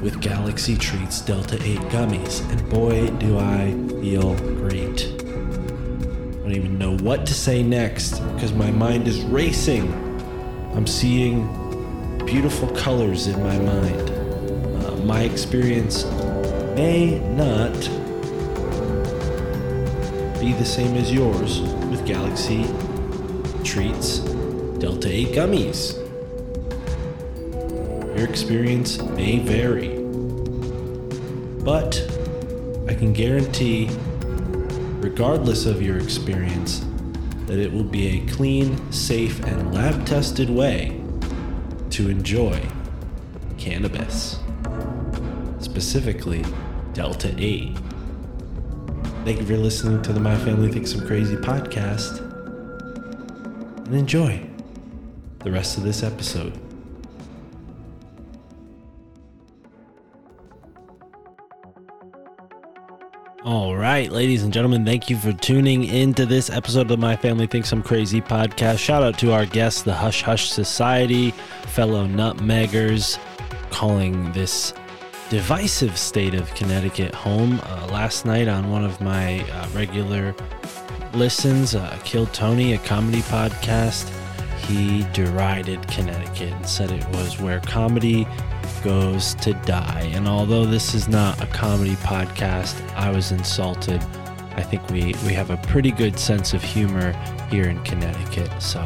with 0.01 0.21
Galaxy 0.21 0.77
Treats 0.77 1.21
Delta 1.21 1.55
8 1.61 1.79
gummies, 1.89 2.49
and 2.49 2.69
boy, 2.69 3.07
do 3.17 3.37
I 3.37 3.71
feel 4.01 4.35
great. 4.55 5.05
I 5.05 6.43
don't 6.43 6.55
even 6.55 6.77
know 6.79 6.97
what 6.97 7.25
to 7.27 7.33
say 7.33 7.61
next 7.61 8.19
because 8.33 8.53
my 8.53 8.71
mind 8.71 9.07
is 9.07 9.21
racing. 9.25 10.10
I'm 10.73 10.87
seeing 10.87 11.47
beautiful 12.25 12.69
colors 12.69 13.27
in 13.27 13.41
my 13.43 13.57
mind. 13.57 14.09
Uh, 14.85 14.95
my 15.03 15.23
experience 15.23 16.05
may 16.75 17.19
not 17.35 17.73
be 20.39 20.53
the 20.53 20.65
same 20.65 20.95
as 20.95 21.11
yours 21.11 21.59
with 21.89 22.05
Galaxy 22.05 22.65
Treats 23.65 24.19
Delta 24.79 25.09
8 25.11 25.27
gummies. 25.27 25.97
Your 28.17 28.27
experience 28.27 28.99
may 29.01 29.39
vary, 29.39 29.89
but 31.63 32.01
I 32.87 32.95
can 32.95 33.11
guarantee, 33.13 33.89
regardless 35.01 35.65
of 35.65 35.81
your 35.81 35.97
experience, 35.99 36.83
that 37.51 37.59
it 37.59 37.73
will 37.73 37.83
be 37.83 38.07
a 38.07 38.25
clean, 38.27 38.89
safe, 38.93 39.43
and 39.43 39.75
lab 39.75 40.05
tested 40.05 40.49
way 40.49 40.97
to 41.89 42.07
enjoy 42.07 42.65
cannabis, 43.57 44.39
specifically 45.59 46.45
Delta 46.93 47.35
8. 47.37 47.77
Thank 49.25 49.41
you 49.41 49.45
for 49.45 49.57
listening 49.57 50.01
to 50.03 50.13
the 50.13 50.19
My 50.21 50.37
Family 50.37 50.71
Thinks 50.71 50.93
I'm 50.93 51.05
Crazy 51.05 51.35
podcast 51.35 52.19
and 53.85 53.95
enjoy 53.95 54.47
the 55.39 55.51
rest 55.51 55.77
of 55.77 55.83
this 55.83 56.03
episode. 56.03 56.57
All 63.51 63.75
right, 63.75 64.09
ladies 64.09 64.43
and 64.43 64.53
gentlemen, 64.53 64.85
thank 64.85 65.09
you 65.09 65.17
for 65.17 65.33
tuning 65.33 65.83
into 65.83 66.25
this 66.25 66.49
episode 66.49 66.89
of 66.89 66.99
My 66.99 67.17
Family 67.17 67.47
Thinks 67.47 67.73
I'm 67.73 67.83
Crazy 67.83 68.21
podcast. 68.21 68.79
Shout 68.79 69.03
out 69.03 69.19
to 69.19 69.33
our 69.33 69.45
guests, 69.45 69.81
the 69.81 69.93
Hush 69.93 70.21
Hush 70.21 70.49
Society, 70.49 71.31
fellow 71.65 72.07
nutmeggers, 72.07 73.19
calling 73.69 74.31
this 74.31 74.73
divisive 75.29 75.97
state 75.97 76.33
of 76.33 76.49
Connecticut 76.55 77.13
home. 77.13 77.59
Uh, 77.65 77.89
last 77.91 78.25
night 78.25 78.47
on 78.47 78.71
one 78.71 78.85
of 78.85 79.01
my 79.01 79.41
uh, 79.51 79.67
regular 79.73 80.33
listens, 81.13 81.75
uh, 81.75 81.99
Kill 82.05 82.27
Tony, 82.27 82.75
a 82.75 82.77
comedy 82.77 83.21
podcast, 83.23 84.09
he 84.65 85.03
derided 85.11 85.85
Connecticut 85.89 86.53
and 86.53 86.65
said 86.65 86.89
it 86.89 87.05
was 87.09 87.37
where 87.41 87.59
comedy 87.59 88.25
goes 88.83 89.35
to 89.35 89.53
die. 89.65 90.11
And 90.13 90.27
although 90.27 90.65
this 90.65 90.93
is 90.93 91.07
not 91.07 91.41
a 91.41 91.47
comedy 91.47 91.95
podcast, 91.97 92.81
I 92.95 93.11
was 93.11 93.31
insulted. 93.31 94.01
I 94.55 94.63
think 94.63 94.89
we, 94.89 95.13
we 95.25 95.33
have 95.33 95.49
a 95.49 95.57
pretty 95.57 95.91
good 95.91 96.19
sense 96.19 96.53
of 96.53 96.61
humor 96.61 97.13
here 97.49 97.69
in 97.69 97.81
Connecticut. 97.83 98.49
So, 98.61 98.85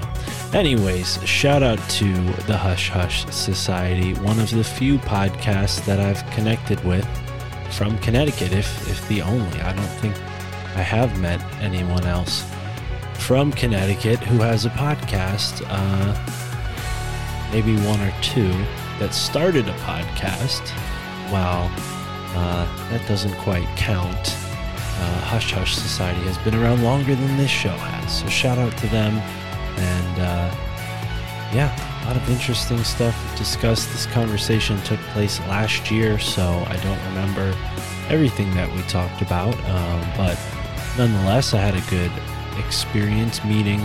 anyways, 0.54 1.24
shout 1.28 1.64
out 1.64 1.80
to 1.92 2.14
the 2.44 2.58
Hush 2.58 2.90
Hush 2.90 3.26
Society, 3.28 4.14
one 4.16 4.40
of 4.40 4.52
the 4.52 4.64
few 4.64 4.98
podcasts 5.00 5.84
that 5.86 6.00
I've 6.00 6.30
connected 6.32 6.84
with 6.84 7.08
from 7.72 7.98
Connecticut, 8.00 8.52
if, 8.54 8.90
if 8.90 9.08
the 9.08 9.22
only. 9.22 9.62
I 9.62 9.74
don't 9.74 9.86
think 9.86 10.16
I 10.76 10.82
have 10.82 11.20
met 11.20 11.42
anyone 11.62 12.06
else 12.06 12.46
from 13.14 13.52
Connecticut 13.52 14.20
who 14.20 14.40
has 14.40 14.66
a 14.66 14.70
podcast, 14.72 15.64
uh, 15.68 17.52
maybe 17.52 17.76
one 17.88 18.00
or 18.02 18.14
two 18.22 18.52
that 19.00 19.14
started 19.14 19.68
a 19.68 19.74
podcast. 19.80 20.62
Well, 21.32 21.72
uh, 22.36 22.90
that 22.90 23.06
doesn't 23.08 23.36
quite 23.40 23.68
count. 23.76 24.36
Uh, 24.98 25.20
Hush 25.22 25.52
Hush 25.52 25.76
Society 25.76 26.22
has 26.22 26.38
been 26.40 26.56
around 26.56 26.84
longer 26.84 27.16
than 27.16 27.38
this 27.38 27.50
show 27.50 27.70
has, 27.70 28.20
so 28.20 28.28
shout 28.28 28.58
out 28.58 28.76
to 28.78 28.88
them. 28.88 29.14
And 29.78 30.20
uh, 30.20 30.56
yeah, 31.54 32.04
a 32.04 32.08
lot 32.08 32.18
of 32.18 32.30
interesting 32.30 32.84
stuff 32.84 33.16
discussed. 33.38 33.92
This 33.92 34.06
conversation 34.06 34.82
took 34.84 35.00
place 35.12 35.40
last 35.42 35.92
year, 35.92 36.20
so 36.20 36.64
I 36.68 36.78
don't 36.78 37.04
remember 37.08 37.56
everything 38.10 38.54
that 38.56 38.72
we 38.74 38.82
talked 38.84 39.22
about. 39.22 39.56
Um, 39.66 40.08
but 40.16 40.40
nonetheless, 40.98 41.54
I 41.54 41.58
had 41.58 41.76
a 41.76 41.90
good 41.90 42.12
experience 42.64 43.44
meeting 43.44 43.82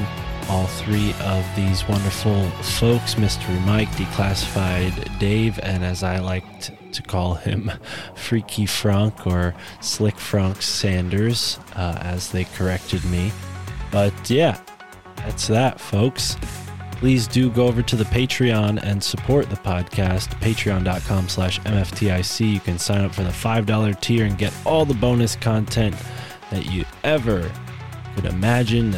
all 0.51 0.67
three 0.67 1.15
of 1.21 1.47
these 1.55 1.87
wonderful 1.89 2.45
folks 2.51 3.17
Mystery 3.17 3.59
Mike, 3.61 3.89
Declassified 3.91 5.19
Dave, 5.21 5.61
and 5.63 5.85
as 5.85 6.03
I 6.03 6.19
liked 6.19 6.73
to 6.93 7.03
call 7.03 7.35
him, 7.35 7.71
Freaky 8.17 8.67
Frank 8.67 9.29
or 9.29 9.55
Slick 9.81 10.17
Frank 10.17 10.61
Sanders, 10.61 11.61
uh, 11.77 11.99
as 12.03 12.33
they 12.33 12.45
corrected 12.45 13.05
me. 13.05 13.31
But 13.93 14.13
yeah, 14.29 14.61
that's 15.19 15.47
that, 15.47 15.81
folks. 15.81 16.37
Please 16.93 17.29
do 17.29 17.49
go 17.49 17.69
over 17.69 17.81
to 17.83 17.95
the 17.95 18.05
Patreon 18.05 18.83
and 18.83 19.03
support 19.03 19.49
the 19.49 19.57
podcast, 19.57 20.35
patreon.com 20.41 21.29
slash 21.29 21.61
MFTIC. 21.61 22.55
You 22.55 22.61
can 22.61 22.77
sign 22.77 23.03
up 23.05 23.15
for 23.15 23.23
the 23.23 23.31
$5 23.31 24.01
tier 24.01 24.27
and 24.27 24.37
get 24.37 24.53
all 24.67 24.85
the 24.85 24.95
bonus 24.95 25.37
content 25.37 25.95
that 26.51 26.67
you 26.67 26.85
ever 27.05 27.49
could 28.17 28.25
imagine 28.25 28.97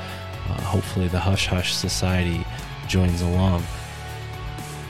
Uh, 0.49 0.61
hopefully, 0.61 1.09
the 1.09 1.19
Hush 1.19 1.47
Hush 1.47 1.75
Society 1.75 2.45
joins 2.87 3.21
along. 3.23 3.63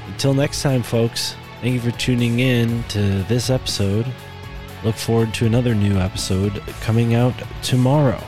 Until 0.07 0.35
next 0.35 0.63
time, 0.63 0.83
folks, 0.83 1.35
thank 1.61 1.75
you 1.75 1.81
for 1.81 1.97
tuning 1.99 2.41
in 2.41 2.83
to 2.85 3.23
this 3.25 3.51
episode. 3.51 4.07
Look 4.85 4.97
forward 4.97 5.35
to 5.35 5.47
another 5.47 5.75
new 5.75 5.97
episode 5.97 6.63
coming 6.81 7.15
out 7.15 7.35
tomorrow. 7.63 8.23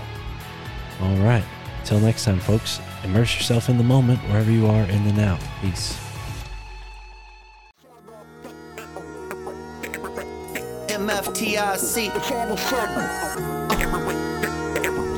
All 1.00 1.16
right. 1.16 1.44
Until 1.80 2.00
next 2.00 2.24
time, 2.24 2.40
folks, 2.40 2.80
immerse 3.04 3.34
yourself 3.36 3.68
in 3.68 3.78
the 3.78 3.84
moment 3.84 4.20
wherever 4.28 4.50
you 4.50 4.66
are 4.66 4.84
in 4.84 5.04
the 5.04 5.12
now. 5.12 5.38
Peace. 5.60 6.07
MFTIC. 10.98 12.12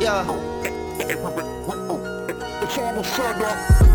Yeah. 0.01 0.25
Broadcasting 2.71 2.95
the 2.97 3.90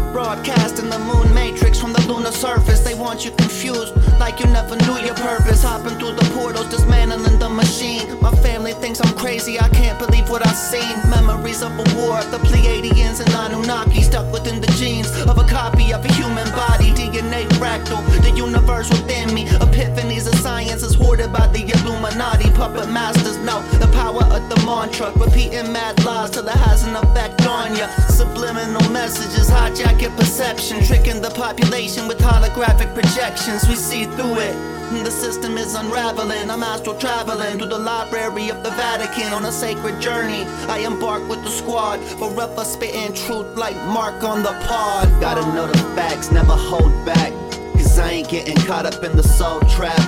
moon 1.05 1.33
matrix 1.33 1.79
from 1.79 1.91
the 1.91 2.01
lunar 2.07 2.31
surface. 2.31 2.79
They 2.79 2.95
want 2.95 3.25
you 3.25 3.31
confused, 3.31 3.93
like 4.19 4.39
you 4.39 4.45
never 4.47 4.75
knew 4.77 4.97
your 4.99 5.15
purpose. 5.15 5.63
Hopping 5.63 5.97
through 5.99 6.15
the 6.15 6.25
portals, 6.33 6.69
dismantling 6.69 7.37
the 7.37 7.49
machine. 7.49 8.19
My 8.21 8.31
family 8.31 8.73
thinks 8.73 9.01
I'm 9.01 9.13
crazy, 9.15 9.59
I 9.59 9.69
can't 9.69 9.99
believe 9.99 10.29
what 10.29 10.45
I've 10.47 10.55
seen. 10.55 10.95
Memories 11.09 11.61
of 11.61 11.71
a 11.73 11.85
war, 11.95 12.23
the 12.31 12.39
Pleiadians 12.47 13.19
and 13.19 13.29
Anunnaki 13.33 14.01
stuck 14.01 14.31
within 14.31 14.61
the 14.61 14.71
genes 14.79 15.11
of 15.27 15.37
a 15.37 15.47
copy 15.47 15.93
of 15.93 16.05
a 16.05 16.13
human 16.13 16.49
body. 16.51 16.91
DNA 16.91 17.43
fractal, 17.59 17.99
the 18.21 18.31
universe 18.31 18.89
within 18.89 19.33
me. 19.33 19.45
Epiphanies 19.45 20.27
of 20.27 20.35
science 20.35 20.81
is 20.81 20.95
hoarded 20.95 21.31
by 21.33 21.47
the 21.47 21.61
Illuminati. 21.75 22.49
Puppet 22.51 22.89
masters 22.89 23.37
know 23.39 23.61
the 23.79 23.87
power 23.87 24.23
of 24.23 24.47
the 24.49 24.57
mantra. 24.65 25.11
Repeating 25.17 25.71
mad 25.73 26.03
lies 26.05 26.31
till 26.31 26.47
it 26.47 26.59
has 26.67 26.87
an 26.87 26.95
effect 26.95 27.45
on 27.45 27.75
ya. 27.75 27.87
Subliminal 28.07 28.89
messages 28.91 29.49
hijack 29.49 30.04
your 30.05 30.15
perception, 30.17 30.83
tricking 30.83 31.19
the 31.19 31.31
population 31.31 32.07
with 32.07 32.19
holographic 32.19 32.93
projections. 32.93 33.67
We 33.67 33.75
see 33.75 34.05
through 34.05 34.37
it. 34.37 34.55
The 35.03 35.09
system 35.09 35.57
is 35.57 35.73
unraveling. 35.73 36.49
I'm 36.49 36.61
astral 36.61 36.95
traveling 36.97 37.57
through 37.57 37.69
the 37.69 37.79
library 37.79 38.49
of 38.49 38.63
the 38.63 38.69
Vatican 38.71 39.33
on 39.33 39.45
a 39.45 39.51
sacred 39.51 39.99
journey. 39.99 40.43
I 40.69 40.79
embark 40.79 41.27
with 41.27 41.43
the 41.43 41.49
squad, 41.49 41.99
forever 42.19 42.63
spitting 42.63 43.13
truth 43.13 43.55
like 43.57 43.75
Mark 43.87 44.23
on 44.23 44.43
the 44.43 44.53
pod. 44.67 45.09
Gotta 45.19 45.41
know 45.53 45.67
the 45.67 45.77
facts, 45.95 46.31
never 46.31 46.53
hold 46.53 46.93
back. 47.05 47.31
Cause 47.73 47.97
I 47.97 48.11
ain't 48.11 48.29
getting 48.29 48.57
caught 48.67 48.85
up 48.85 49.03
in 49.03 49.15
the 49.17 49.23
soul 49.23 49.59
trap. 49.61 49.99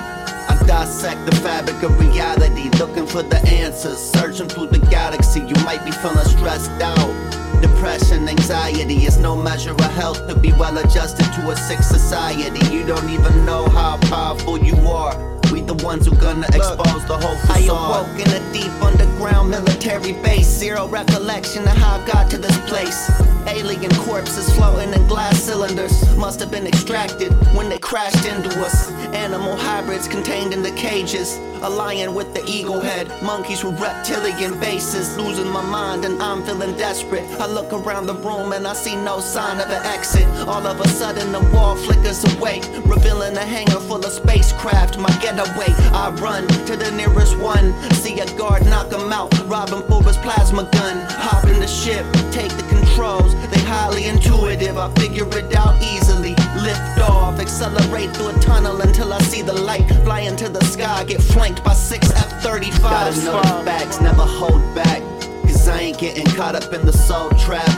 I 0.48 0.62
dissect 0.66 1.26
the 1.26 1.36
fabric 1.36 1.82
of 1.82 1.98
reality, 1.98 2.70
looking 2.78 3.06
for 3.06 3.22
the 3.22 3.38
answers. 3.48 3.98
Searching 3.98 4.48
through 4.48 4.68
the 4.68 4.78
galaxy, 4.90 5.40
you 5.40 5.56
might 5.64 5.84
be 5.84 5.90
feeling 5.90 6.24
stressed 6.24 6.70
out. 6.82 7.47
Depression, 7.60 8.28
anxiety 8.28 9.04
is 9.04 9.18
no 9.18 9.34
measure 9.34 9.72
of 9.72 9.80
health 9.80 10.26
to 10.28 10.34
be 10.34 10.52
well 10.52 10.78
adjusted 10.78 11.24
to 11.34 11.50
a 11.50 11.56
sick 11.56 11.82
society. 11.82 12.64
You 12.72 12.86
don't 12.86 13.08
even 13.10 13.44
know 13.44 13.68
how 13.68 13.98
powerful 14.02 14.58
you 14.58 14.76
are. 14.88 15.37
We 15.52 15.62
the 15.62 15.74
ones 15.84 16.06
who 16.06 16.14
gonna 16.16 16.46
expose 16.46 17.04
the 17.06 17.16
whole 17.16 17.36
facade. 17.36 17.56
I 17.56 17.66
awoke 17.66 18.20
in 18.20 18.30
a 18.30 18.52
deep 18.52 18.72
underground 18.82 19.50
military 19.50 20.12
base. 20.12 20.46
Zero 20.46 20.88
recollection 20.88 21.62
of 21.62 21.76
how 21.76 22.00
I 22.00 22.06
got 22.06 22.30
to 22.30 22.38
this 22.38 22.58
place. 22.68 23.10
Alien 23.46 23.94
corpses 24.04 24.52
floating 24.54 24.92
in 24.92 25.06
glass 25.06 25.42
cylinders. 25.42 25.94
Must 26.16 26.38
have 26.40 26.50
been 26.50 26.66
extracted 26.66 27.32
when 27.56 27.68
they 27.68 27.78
crashed 27.78 28.26
into 28.26 28.50
us. 28.60 28.90
Animal 29.14 29.56
hybrids 29.56 30.06
contained 30.06 30.52
in 30.52 30.62
the 30.62 30.72
cages. 30.72 31.38
A 31.62 31.68
lion 31.68 32.14
with 32.14 32.34
the 32.34 32.44
eagle 32.46 32.80
head. 32.80 33.08
Monkeys 33.22 33.64
with 33.64 33.80
reptilian 33.80 34.60
faces. 34.60 35.16
Losing 35.16 35.48
my 35.50 35.62
mind 35.62 36.04
and 36.04 36.22
I'm 36.22 36.44
feeling 36.44 36.76
desperate. 36.76 37.24
I 37.40 37.46
look 37.46 37.72
around 37.72 38.06
the 38.06 38.14
room 38.14 38.52
and 38.52 38.66
I 38.66 38.74
see 38.74 38.96
no 38.96 39.18
sign 39.18 39.60
of 39.60 39.70
an 39.70 39.84
exit. 39.86 40.26
All 40.46 40.66
of 40.66 40.80
a 40.80 40.88
sudden 40.88 41.32
the 41.32 41.40
wall 41.54 41.74
flickers 41.74 42.22
away. 42.34 42.60
Revealing 42.84 43.36
a 43.36 43.46
hangar 43.46 43.80
full 43.80 44.04
of 44.04 44.12
spacecraft. 44.12 44.98
My 44.98 45.10
ghetto 45.22 45.37
away. 45.38 45.70
I 45.92 46.10
run 46.20 46.46
to 46.66 46.76
the 46.76 46.90
nearest 46.92 47.38
one. 47.38 47.72
See 47.94 48.18
a 48.20 48.26
guard 48.36 48.64
knock 48.66 48.92
him 48.92 49.12
out. 49.12 49.32
Rob 49.46 49.70
him 49.70 49.82
for 49.82 50.02
his 50.02 50.16
plasma 50.18 50.68
gun. 50.72 51.06
Hop 51.10 51.44
in 51.44 51.60
the 51.60 51.66
ship, 51.66 52.04
take 52.30 52.52
the 52.56 52.66
controls. 52.68 53.34
They 53.50 53.60
highly 53.60 54.06
intuitive. 54.06 54.76
I 54.76 54.92
figure 54.94 55.28
it 55.38 55.54
out 55.54 55.80
easily. 55.82 56.34
Lift 56.62 56.98
off, 57.00 57.38
accelerate 57.38 58.14
through 58.16 58.30
a 58.30 58.38
tunnel 58.40 58.80
until 58.80 59.12
I 59.12 59.20
see 59.20 59.42
the 59.42 59.52
light. 59.52 59.88
Fly 60.04 60.20
into 60.20 60.48
the 60.48 60.64
sky, 60.64 61.04
get 61.04 61.22
flanked 61.22 61.62
by 61.64 61.74
six 61.74 62.10
F-35s. 62.10 62.80
Gotta 62.80 63.24
know 63.24 63.42
the 63.42 63.64
facts, 63.64 64.00
never 64.00 64.22
hold 64.22 64.62
back. 64.74 65.02
Cause 65.42 65.68
I 65.68 65.80
ain't 65.80 65.98
getting 65.98 66.26
caught 66.36 66.54
up 66.54 66.72
in 66.72 66.84
the 66.84 66.92
soul 66.92 67.30
trap. 67.30 67.68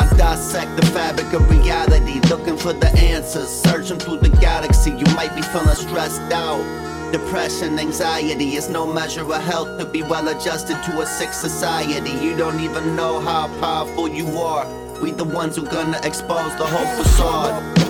I 0.00 0.08
dissect 0.16 0.76
the 0.76 0.86
fabric 0.86 1.32
of 1.32 1.48
reality, 1.50 2.20
looking 2.28 2.56
for 2.56 2.72
the 2.72 2.88
answers, 2.98 3.48
searching 3.48 3.98
through 3.98 4.18
the 4.18 4.30
galaxy. 4.40 4.90
You 4.90 5.06
might 5.14 5.34
be 5.34 5.42
feeling 5.42 5.76
stressed 5.76 6.32
out. 6.32 6.81
Depression, 7.12 7.78
anxiety 7.78 8.56
is 8.56 8.70
no 8.70 8.90
measure 8.90 9.20
of 9.20 9.42
health 9.42 9.78
to 9.78 9.84
be 9.84 10.02
well 10.02 10.28
adjusted 10.28 10.82
to 10.82 11.02
a 11.02 11.06
sick 11.06 11.34
society. 11.34 12.10
You 12.24 12.34
don't 12.34 12.58
even 12.60 12.96
know 12.96 13.20
how 13.20 13.48
powerful 13.60 14.08
you 14.08 14.38
are. 14.38 14.66
We 15.02 15.10
the 15.10 15.24
ones 15.24 15.56
who 15.56 15.66
gonna 15.66 16.00
expose 16.04 16.56
the 16.56 16.64
whole 16.64 17.04
facade. 17.04 17.81